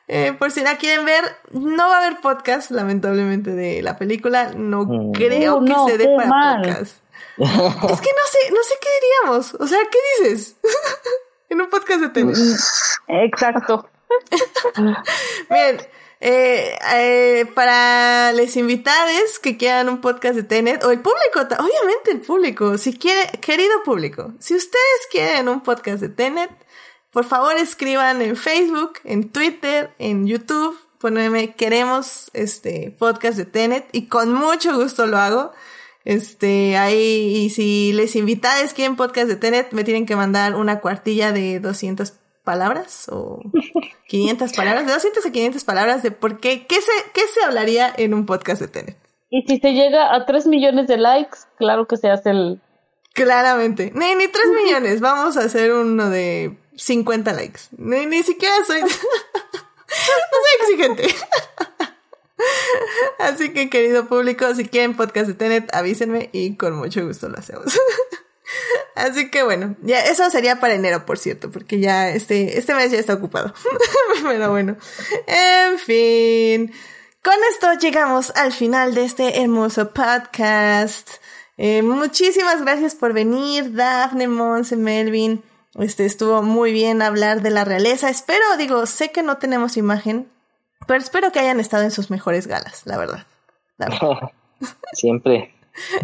Eh, 0.08 0.34
por 0.38 0.52
si 0.52 0.62
la 0.62 0.78
quieren 0.78 1.06
ver, 1.06 1.24
no 1.52 1.88
va 1.88 1.96
a 1.96 2.06
haber 2.06 2.20
podcast, 2.20 2.72
lamentablemente, 2.72 3.52
de 3.52 3.82
la 3.82 3.98
película. 3.98 4.52
No 4.56 4.86
mm. 4.86 5.12
creo 5.14 5.58
uh, 5.58 5.66
que 5.66 5.92
se 5.92 5.98
dé 5.98 6.10
para 6.16 6.58
podcast. 6.58 6.98
es 7.38 8.02
que 8.02 8.10
no 8.12 8.26
sé, 8.30 8.52
no 8.52 8.64
sé 8.64 8.76
qué 8.82 8.90
diríamos. 9.02 9.56
O 9.60 9.68
sea, 9.68 9.80
¿qué 9.90 9.98
dices? 10.24 10.58
en 11.50 11.62
un 11.62 11.70
podcast 11.70 12.02
de 12.02 12.10
tenis. 12.10 12.38
Pues, 12.38 13.00
exacto. 13.08 13.90
Bien, 15.50 15.78
eh, 16.26 16.80
eh, 16.96 17.46
para 17.54 18.32
los 18.32 18.56
invitados 18.56 19.40
que 19.40 19.58
quieran 19.58 19.90
un 19.90 20.00
podcast 20.00 20.36
de 20.36 20.44
Tenet, 20.44 20.82
o 20.86 20.92
el 20.92 21.02
público, 21.02 21.42
obviamente 21.42 22.12
el 22.12 22.22
público, 22.22 22.78
si 22.78 22.98
quiere, 22.98 23.30
querido 23.42 23.84
público, 23.84 24.34
si 24.40 24.56
ustedes 24.56 25.08
quieren 25.12 25.50
un 25.50 25.62
podcast 25.62 26.00
de 26.00 26.08
Tenet, 26.08 26.50
por 27.12 27.26
favor 27.26 27.58
escriban 27.58 28.22
en 28.22 28.38
Facebook, 28.38 29.00
en 29.04 29.34
Twitter, 29.34 29.94
en 30.00 30.26
YouTube, 30.26 30.80
poneme 30.98 31.56
queremos 31.56 32.32
este 32.34 32.96
podcast 32.98 33.38
de 33.38 33.44
Tenet 33.44 33.90
y 33.92 34.08
con 34.08 34.32
mucho 34.32 34.74
gusto 34.80 35.06
lo 35.06 35.18
hago. 35.18 35.52
Este, 36.06 36.78
ahí, 36.78 37.36
y 37.36 37.50
si 37.50 37.92
les 37.92 38.16
invitades 38.16 38.74
quieren 38.74 38.96
podcast 38.96 39.28
de 39.28 39.36
Tenet, 39.36 39.74
me 39.74 39.84
tienen 39.84 40.06
que 40.06 40.16
mandar 40.16 40.56
una 40.56 40.80
cuartilla 40.80 41.34
de 41.34 41.60
200 41.60 42.14
palabras 42.44 43.08
o 43.10 43.42
500 44.08 44.54
palabras, 44.54 44.86
de 44.86 44.94
200 44.94 45.26
a 45.26 45.32
500 45.32 45.64
palabras 45.64 46.04
de 46.04 46.12
por 46.12 46.40
qué, 46.40 46.66
qué 46.68 46.82
se, 46.82 46.92
qué 47.14 47.22
se 47.28 47.44
hablaría 47.44 47.94
en 47.98 48.14
un 48.14 48.26
podcast 48.26 48.62
de 48.62 48.68
Tenet. 48.68 48.98
Y 49.30 49.42
si 49.48 49.60
se 49.60 49.74
llega 49.74 50.14
a 50.14 50.26
3 50.26 50.46
millones 50.48 50.88
de 50.88 50.98
likes, 50.98 51.40
claro 51.58 51.88
que 51.88 51.98
se 51.98 52.10
hace 52.10 52.30
el... 52.30 52.62
Claramente. 53.14 53.92
Ni, 53.96 54.16
ni 54.16 54.28
3 54.28 54.46
millones, 54.64 55.02
vamos 55.02 55.38
a 55.38 55.42
hacer 55.42 55.74
uno 55.74 56.10
de 56.10 56.58
50 56.76 57.34
likes. 57.34 57.62
Ni, 57.78 58.06
ni 58.06 58.22
siquiera 58.24 58.54
soy... 58.66 58.82
no 58.82 58.88
soy 58.88 60.62
exigente. 60.62 61.16
Así 63.20 63.54
que, 63.54 63.70
querido 63.70 64.08
público, 64.08 64.54
si 64.56 64.66
quieren 64.66 64.96
podcast 64.96 65.28
de 65.28 65.34
Tenet, 65.34 65.74
avísenme 65.74 66.30
y 66.32 66.56
con 66.56 66.76
mucho 66.76 67.06
gusto 67.06 67.30
lo 67.30 67.38
hacemos. 67.38 67.66
Así 68.96 69.30
que 69.30 69.44
bueno, 69.44 69.76
ya 69.82 70.00
eso 70.00 70.30
sería 70.30 70.60
para 70.60 70.76
enero, 70.76 71.06
por 71.06 71.18
cierto, 71.18 71.52
porque 71.52 71.80
ya 71.80 72.10
este, 72.10 72.58
este 72.58 72.74
mes 72.76 72.92
ya 72.92 73.00
está 73.00 73.14
ocupado. 73.14 73.54
Pero 74.24 74.52
bueno, 74.52 74.78
en 75.28 75.80
fin. 75.80 76.74
Con 77.24 77.36
esto 77.52 77.74
llegamos 77.80 78.32
al 78.36 78.52
final 78.52 78.94
de 78.94 79.06
este 79.06 79.42
hermoso 79.42 79.94
podcast. 79.94 81.10
Eh, 81.58 81.82
muchísimas 81.82 82.62
gracias 82.62 82.96
por 82.96 83.14
venir, 83.14 83.74
Daphne, 83.74 84.28
Monse, 84.28 84.76
Melvin. 84.76 85.44
Este 85.76 86.06
estuvo 86.06 86.42
muy 86.44 86.72
bien 86.72 87.02
hablar 87.02 87.42
de 87.42 87.50
la 87.50 87.66
realeza. 87.66 88.10
Espero, 88.10 88.44
digo, 88.58 88.86
sé 88.86 89.12
que 89.12 89.24
no 89.24 89.38
tenemos 89.38 89.78
imagen, 89.78 90.30
pero 90.88 91.00
espero 91.00 91.32
que 91.32 91.40
hayan 91.40 91.60
estado 91.60 91.84
en 91.84 91.92
sus 91.92 92.12
mejores 92.12 92.48
galas, 92.48 92.86
la 92.86 92.98
verdad. 92.98 93.26
Siempre. 94.94 95.56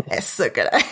Eso, 0.09 0.45
caray. 0.53 0.83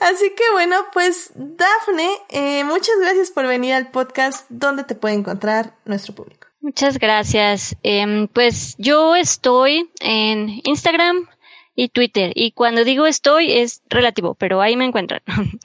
Así 0.00 0.30
que 0.34 0.44
bueno, 0.52 0.76
pues 0.92 1.32
Dafne, 1.34 2.10
eh, 2.28 2.64
muchas 2.64 2.96
gracias 3.00 3.30
por 3.30 3.46
venir 3.46 3.74
al 3.74 3.90
podcast. 3.90 4.46
¿Dónde 4.48 4.84
te 4.84 4.94
puede 4.94 5.14
encontrar 5.14 5.76
nuestro 5.84 6.14
público? 6.14 6.48
Muchas 6.60 6.98
gracias. 6.98 7.76
Em, 7.82 8.28
pues 8.28 8.76
yo 8.78 9.16
estoy 9.16 9.90
en 10.00 10.60
Instagram 10.64 11.28
y 11.74 11.88
Twitter. 11.88 12.32
Y 12.34 12.52
cuando 12.52 12.84
digo 12.84 13.06
estoy 13.06 13.52
es 13.52 13.82
relativo, 13.88 14.34
pero 14.34 14.60
ahí 14.60 14.76
me 14.76 14.84
encuentran. 14.84 15.22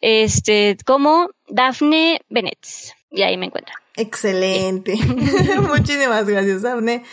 este, 0.00 0.76
como 0.84 1.30
Dafne 1.48 2.20
Bennett. 2.28 2.58
Y 3.10 3.22
ahí 3.22 3.38
me 3.38 3.46
encuentran. 3.46 3.76
Excelente. 3.96 4.96
muchísimas 5.60 6.26
gracias, 6.26 6.62
Dafne. 6.62 7.04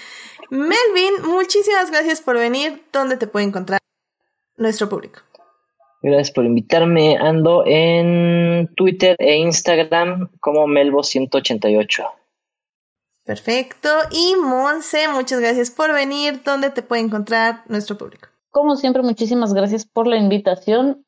Melvin, 0.50 1.24
muchísimas 1.24 1.90
gracias 1.90 2.22
por 2.22 2.38
venir. 2.38 2.84
¿Dónde 2.92 3.18
te 3.18 3.28
puede 3.28 3.46
encontrar 3.46 3.80
nuestro 4.58 4.90
público? 4.90 5.22
Gracias 6.08 6.30
por 6.30 6.46
invitarme. 6.46 7.18
Ando 7.18 7.64
en 7.66 8.70
Twitter 8.76 9.16
e 9.18 9.38
Instagram 9.38 10.30
como 10.40 10.68
Melvo188. 10.68 12.08
Perfecto. 13.24 13.90
Y 14.12 14.36
Monse, 14.36 15.08
muchas 15.08 15.40
gracias 15.40 15.72
por 15.72 15.92
venir. 15.94 16.44
¿Dónde 16.44 16.70
te 16.70 16.84
puede 16.84 17.02
encontrar 17.02 17.64
nuestro 17.70 17.98
público? 17.98 18.28
Como 18.52 18.76
siempre, 18.76 19.02
muchísimas 19.02 19.56
gracias 19.56 19.88
por 19.88 20.06
la 20.06 20.18
invitación. 20.18 21.04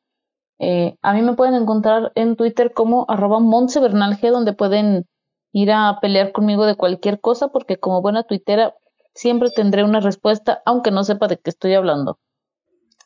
Eh, 0.57 0.95
a 1.03 1.13
mí 1.13 1.21
me 1.21 1.35
pueden 1.35 1.53
encontrar 1.53 2.11
en 2.15 2.35
Twitter 2.35 2.73
como 2.73 3.05
arroba 3.07 3.37
donde 3.39 4.53
pueden 4.53 5.05
ir 5.51 5.71
a 5.73 5.99
pelear 6.01 6.31
conmigo 6.31 6.65
de 6.65 6.73
cualquier 6.73 7.19
cosa, 7.21 7.49
porque 7.49 7.77
como 7.77 8.01
buena 8.01 8.23
tuitera 8.23 8.73
siempre 9.13 9.51
tendré 9.51 9.83
una 9.83 9.99
respuesta, 9.99 10.63
aunque 10.65 10.89
no 10.89 11.03
sepa 11.03 11.27
de 11.27 11.37
qué 11.37 11.51
estoy 11.51 11.75
hablando. 11.75 12.17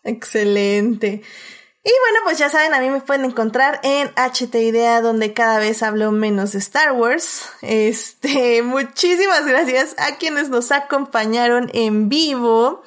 Excelente. 0.06 1.22
Y 1.84 1.90
bueno, 1.90 2.20
pues 2.24 2.38
ya 2.38 2.48
saben, 2.50 2.76
a 2.76 2.80
mí 2.80 2.92
me 2.92 3.02
pueden 3.02 3.26
encontrar 3.26 3.80
en 3.82 4.12
HT 4.16 4.54
Idea, 4.54 5.02
donde 5.02 5.34
cada 5.34 5.58
vez 5.58 5.82
hablo 5.82 6.12
menos 6.12 6.52
de 6.52 6.60
Star 6.60 6.92
Wars. 6.92 7.50
Este, 7.64 8.62
muchísimas 8.64 9.48
gracias 9.48 9.96
a 9.98 10.18
quienes 10.18 10.50
nos 10.50 10.72
acompañaron 10.72 11.72
en 11.74 12.08
vivo. 12.08 12.84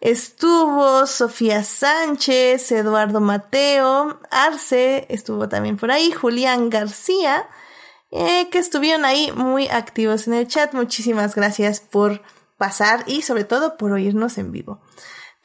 Estuvo 0.00 1.06
Sofía 1.06 1.64
Sánchez, 1.64 2.70
Eduardo 2.70 3.20
Mateo, 3.20 4.20
Arce, 4.30 5.06
estuvo 5.08 5.48
también 5.48 5.76
por 5.76 5.90
ahí, 5.90 6.12
Julián 6.12 6.70
García, 6.70 7.48
eh, 8.12 8.48
que 8.50 8.58
estuvieron 8.58 9.04
ahí 9.04 9.32
muy 9.34 9.66
activos 9.66 10.28
en 10.28 10.34
el 10.34 10.46
chat. 10.46 10.72
Muchísimas 10.72 11.34
gracias 11.34 11.80
por 11.80 12.22
pasar 12.56 13.02
y 13.06 13.22
sobre 13.22 13.42
todo 13.42 13.76
por 13.76 13.90
oírnos 13.90 14.38
en 14.38 14.52
vivo. 14.52 14.80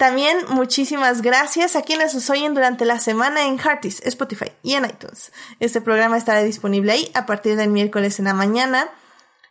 También 0.01 0.39
muchísimas 0.49 1.21
gracias 1.21 1.75
a 1.75 1.83
quienes 1.83 2.15
nos 2.15 2.27
oyen 2.31 2.55
durante 2.55 2.85
la 2.85 2.97
semana 2.97 3.45
en 3.45 3.59
Heartis, 3.59 4.01
Spotify 4.03 4.51
y 4.63 4.73
en 4.73 4.85
iTunes. 4.85 5.31
Este 5.59 5.79
programa 5.79 6.17
estará 6.17 6.41
disponible 6.41 6.93
ahí 6.93 7.11
a 7.13 7.27
partir 7.27 7.55
del 7.55 7.69
miércoles 7.69 8.17
en 8.17 8.25
la 8.25 8.33
mañana. 8.33 8.89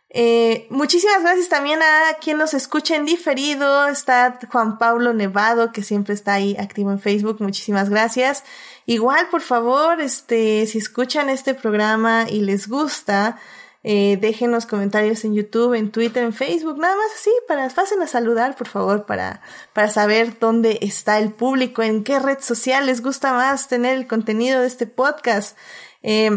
Eh, 0.09 0.67
muchísimas 0.69 1.21
gracias 1.21 1.47
también 1.47 1.79
a 1.81 2.17
quien 2.19 2.37
nos 2.37 2.53
escucha 2.53 2.97
en 2.97 3.05
diferido. 3.05 3.87
Está 3.87 4.39
Juan 4.51 4.77
Pablo 4.77 5.13
Nevado, 5.13 5.71
que 5.71 5.83
siempre 5.83 6.13
está 6.13 6.33
ahí 6.33 6.57
activo 6.59 6.91
en 6.91 6.99
Facebook. 6.99 7.37
Muchísimas 7.39 7.89
gracias. 7.89 8.43
Igual, 8.85 9.29
por 9.29 9.39
favor, 9.39 10.01
este, 10.01 10.67
si 10.67 10.79
escuchan 10.79 11.29
este 11.29 11.53
programa 11.53 12.25
y 12.29 12.41
les 12.41 12.67
gusta, 12.67 13.37
eh, 13.83 14.17
déjenos 14.21 14.65
comentarios 14.65 15.25
en 15.25 15.33
YouTube, 15.33 15.73
en 15.73 15.91
Twitter, 15.91 16.23
en 16.23 16.33
Facebook, 16.33 16.77
nada 16.77 16.95
más 16.95 17.11
así, 17.15 17.31
para, 17.47 17.67
pasen 17.69 18.01
a 18.01 18.07
saludar, 18.07 18.55
por 18.55 18.67
favor, 18.67 19.05
para, 19.05 19.41
para 19.73 19.89
saber 19.89 20.37
dónde 20.39 20.77
está 20.81 21.17
el 21.17 21.31
público, 21.31 21.81
en 21.81 22.03
qué 22.03 22.19
red 22.19 22.39
social 22.39 22.85
les 22.85 23.01
gusta 23.01 23.33
más 23.33 23.67
tener 23.67 23.95
el 23.95 24.07
contenido 24.07 24.61
de 24.61 24.67
este 24.67 24.85
podcast. 24.85 25.57
Eh, 26.03 26.29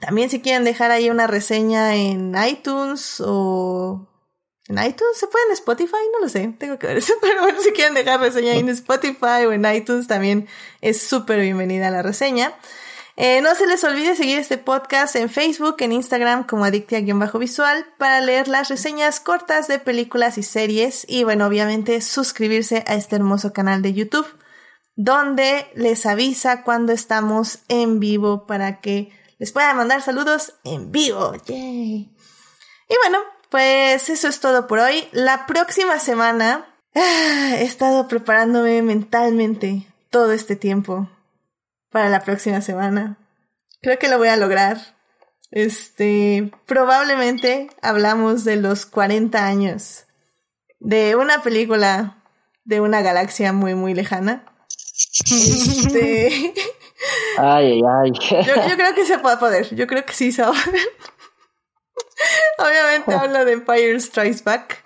también 0.00 0.30
si 0.30 0.40
quieren 0.40 0.64
dejar 0.64 0.90
ahí 0.90 1.10
una 1.10 1.26
reseña 1.26 1.94
en 1.96 2.34
iTunes 2.46 3.22
o 3.24 4.06
en 4.68 4.78
iTunes, 4.78 5.16
se 5.16 5.26
puede 5.26 5.46
en 5.46 5.52
Spotify, 5.52 5.96
no 6.12 6.20
lo 6.20 6.28
sé, 6.28 6.54
tengo 6.58 6.78
que 6.78 6.86
ver 6.86 6.98
eso, 6.98 7.14
pero 7.20 7.40
bueno, 7.40 7.60
si 7.60 7.72
quieren 7.72 7.94
dejar 7.94 8.20
reseña 8.20 8.54
en 8.54 8.68
Spotify 8.68 9.46
o 9.46 9.52
en 9.52 9.64
iTunes 9.64 10.06
también 10.06 10.46
es 10.82 11.00
súper 11.00 11.40
bienvenida 11.40 11.90
la 11.90 12.02
reseña. 12.02 12.54
Eh, 13.20 13.40
no 13.40 13.52
se 13.56 13.66
les 13.66 13.82
olvide 13.82 14.14
seguir 14.14 14.38
este 14.38 14.58
podcast 14.58 15.16
en 15.16 15.28
Facebook, 15.28 15.74
en 15.80 15.90
Instagram 15.90 16.46
como 16.46 16.64
Adictia-Visual 16.64 17.86
para 17.98 18.20
leer 18.20 18.46
las 18.46 18.68
reseñas 18.68 19.18
cortas 19.18 19.66
de 19.66 19.80
películas 19.80 20.38
y 20.38 20.44
series 20.44 21.04
y 21.08 21.24
bueno, 21.24 21.48
obviamente 21.48 22.00
suscribirse 22.00 22.84
a 22.86 22.94
este 22.94 23.16
hermoso 23.16 23.52
canal 23.52 23.82
de 23.82 23.92
YouTube 23.92 24.28
donde 24.94 25.66
les 25.74 26.06
avisa 26.06 26.62
cuando 26.62 26.92
estamos 26.92 27.58
en 27.66 27.98
vivo 27.98 28.46
para 28.46 28.80
que 28.80 29.10
les 29.38 29.50
pueda 29.50 29.74
mandar 29.74 30.00
saludos 30.00 30.54
en 30.62 30.92
vivo. 30.92 31.34
Yay. 31.46 32.14
Y 32.88 32.94
bueno, 33.02 33.18
pues 33.50 34.10
eso 34.10 34.28
es 34.28 34.38
todo 34.38 34.68
por 34.68 34.78
hoy. 34.78 35.08
La 35.10 35.44
próxima 35.46 35.98
semana 35.98 36.72
he 36.94 37.64
estado 37.64 38.06
preparándome 38.06 38.80
mentalmente 38.82 39.88
todo 40.08 40.30
este 40.30 40.54
tiempo 40.54 41.08
para 41.90 42.08
la 42.08 42.20
próxima 42.20 42.60
semana. 42.60 43.18
Creo 43.80 43.98
que 43.98 44.08
lo 44.08 44.18
voy 44.18 44.28
a 44.28 44.36
lograr. 44.36 44.78
Este, 45.50 46.52
probablemente 46.66 47.70
hablamos 47.80 48.44
de 48.44 48.56
los 48.56 48.84
40 48.86 49.46
años 49.46 50.04
de 50.78 51.16
una 51.16 51.42
película 51.42 52.22
de 52.64 52.80
una 52.80 53.00
galaxia 53.00 53.52
muy, 53.52 53.74
muy 53.74 53.94
lejana. 53.94 54.44
Este, 55.24 56.52
Ay, 57.38 57.80
ay, 57.80 57.80
ay. 57.82 58.44
yo, 58.44 58.54
yo 58.68 58.76
creo 58.76 58.94
que 58.94 59.04
se 59.04 59.14
a 59.14 59.38
poder. 59.38 59.74
Yo 59.74 59.86
creo 59.86 60.04
que 60.04 60.12
sí 60.12 60.32
se 60.32 60.42
va 60.42 60.48
a 60.48 60.64
poder. 60.64 60.80
Obviamente 62.58 63.14
hablo 63.14 63.44
de 63.44 63.52
Empire 63.52 64.00
Strikes 64.00 64.42
Back. 64.44 64.84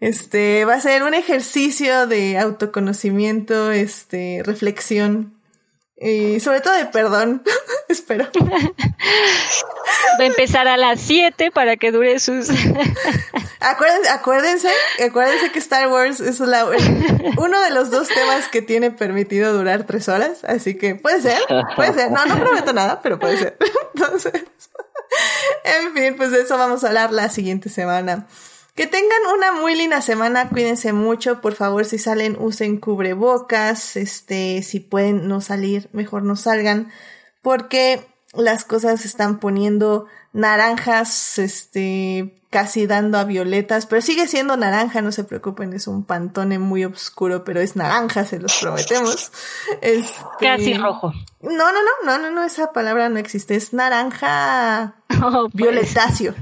Este 0.00 0.64
va 0.64 0.74
a 0.74 0.80
ser 0.80 1.02
un 1.02 1.14
ejercicio 1.14 2.06
de 2.06 2.38
autoconocimiento, 2.38 3.72
este, 3.72 4.42
reflexión 4.44 5.37
y 6.00 6.40
sobre 6.40 6.60
todo 6.60 6.74
de 6.74 6.86
perdón. 6.86 7.42
Espero. 7.88 8.28
Va 10.20 10.24
a 10.24 10.26
empezar 10.26 10.68
a 10.68 10.76
las 10.76 11.00
7 11.00 11.50
para 11.50 11.76
que 11.76 11.90
dure 11.92 12.18
sus... 12.18 12.48
Acuérdense, 13.60 14.08
acuérdense, 14.10 14.68
acuérdense 15.04 15.50
que 15.50 15.58
Star 15.58 15.88
Wars 15.88 16.20
es 16.20 16.38
la- 16.38 16.60
el- 16.60 17.32
uno 17.38 17.60
de 17.60 17.70
los 17.70 17.90
dos 17.90 18.06
temas 18.08 18.46
que 18.48 18.62
tiene 18.62 18.92
permitido 18.92 19.52
durar 19.52 19.84
tres 19.84 20.08
horas, 20.08 20.44
así 20.44 20.76
que 20.76 20.94
puede 20.94 21.20
ser, 21.20 21.40
puede 21.74 21.92
ser. 21.92 22.10
No, 22.12 22.24
no 22.26 22.38
prometo 22.38 22.72
nada, 22.72 23.00
pero 23.02 23.18
puede 23.18 23.36
ser. 23.36 23.58
Entonces, 23.94 24.32
en 25.64 25.92
fin, 25.92 26.14
pues 26.16 26.30
de 26.30 26.42
eso 26.42 26.56
vamos 26.56 26.84
a 26.84 26.88
hablar 26.88 27.12
la 27.12 27.30
siguiente 27.30 27.68
semana. 27.68 28.28
Que 28.78 28.86
tengan 28.86 29.18
una 29.34 29.50
muy 29.50 29.74
linda 29.74 30.00
semana, 30.00 30.50
cuídense 30.50 30.92
mucho, 30.92 31.40
por 31.40 31.54
favor, 31.56 31.84
si 31.84 31.98
salen 31.98 32.36
usen 32.38 32.78
cubrebocas, 32.78 33.96
este, 33.96 34.62
si 34.62 34.78
pueden 34.78 35.26
no 35.26 35.40
salir, 35.40 35.88
mejor 35.92 36.22
no 36.22 36.36
salgan, 36.36 36.92
porque 37.42 38.06
las 38.34 38.62
cosas 38.62 39.00
se 39.00 39.08
están 39.08 39.40
poniendo 39.40 40.06
naranjas, 40.32 41.40
este, 41.40 42.40
casi 42.50 42.86
dando 42.86 43.18
a 43.18 43.24
violetas, 43.24 43.86
pero 43.86 44.00
sigue 44.00 44.28
siendo 44.28 44.56
naranja, 44.56 45.02
no 45.02 45.10
se 45.10 45.24
preocupen, 45.24 45.72
es 45.72 45.88
un 45.88 46.04
pantone 46.04 46.60
muy 46.60 46.84
oscuro, 46.84 47.42
pero 47.42 47.60
es 47.60 47.74
naranja, 47.74 48.24
se 48.26 48.38
los 48.38 48.56
prometemos. 48.60 49.32
Este- 49.80 50.22
Casi 50.38 50.74
rojo. 50.74 51.12
No, 51.40 51.72
no, 51.72 51.80
no, 51.82 51.90
no, 52.04 52.18
no, 52.18 52.30
no, 52.30 52.44
esa 52.44 52.72
palabra 52.72 53.08
no 53.08 53.18
existe, 53.18 53.56
es 53.56 53.72
naranja 53.72 54.94
Oh, 55.20 55.48
pues. 55.50 55.54
violetáceo. 55.54 56.36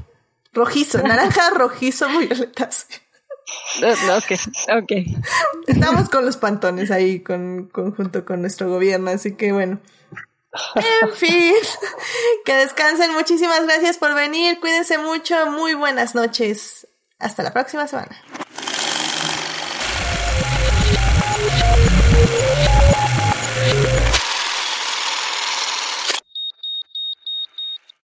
Rojizo, 0.57 0.99
naranja 1.03 1.51
rojizo 1.51 2.09
violetáceo. 2.09 2.99
No, 3.81 4.17
ok, 4.17 4.33
ok. 4.83 4.93
Estamos 5.69 6.09
con 6.09 6.25
los 6.27 6.37
pantones 6.37 6.91
ahí 6.91 7.21
con, 7.23 7.69
con- 7.69 7.95
junto 7.95 8.25
con 8.25 8.41
nuestro 8.41 8.69
gobierno, 8.69 9.11
así 9.11 9.37
que 9.37 9.53
bueno. 9.53 9.81
En 10.75 11.13
fin, 11.13 11.53
que 12.45 12.55
descansen. 12.55 13.13
Muchísimas 13.13 13.63
gracias 13.65 13.99
por 13.99 14.15
venir. 14.15 14.59
Cuídense 14.59 14.97
mucho. 14.99 15.47
Muy 15.51 15.75
buenas 15.75 16.15
noches. 16.15 16.89
Hasta 17.19 17.43
la 17.43 17.53
próxima 17.53 17.87
semana. 17.87 18.17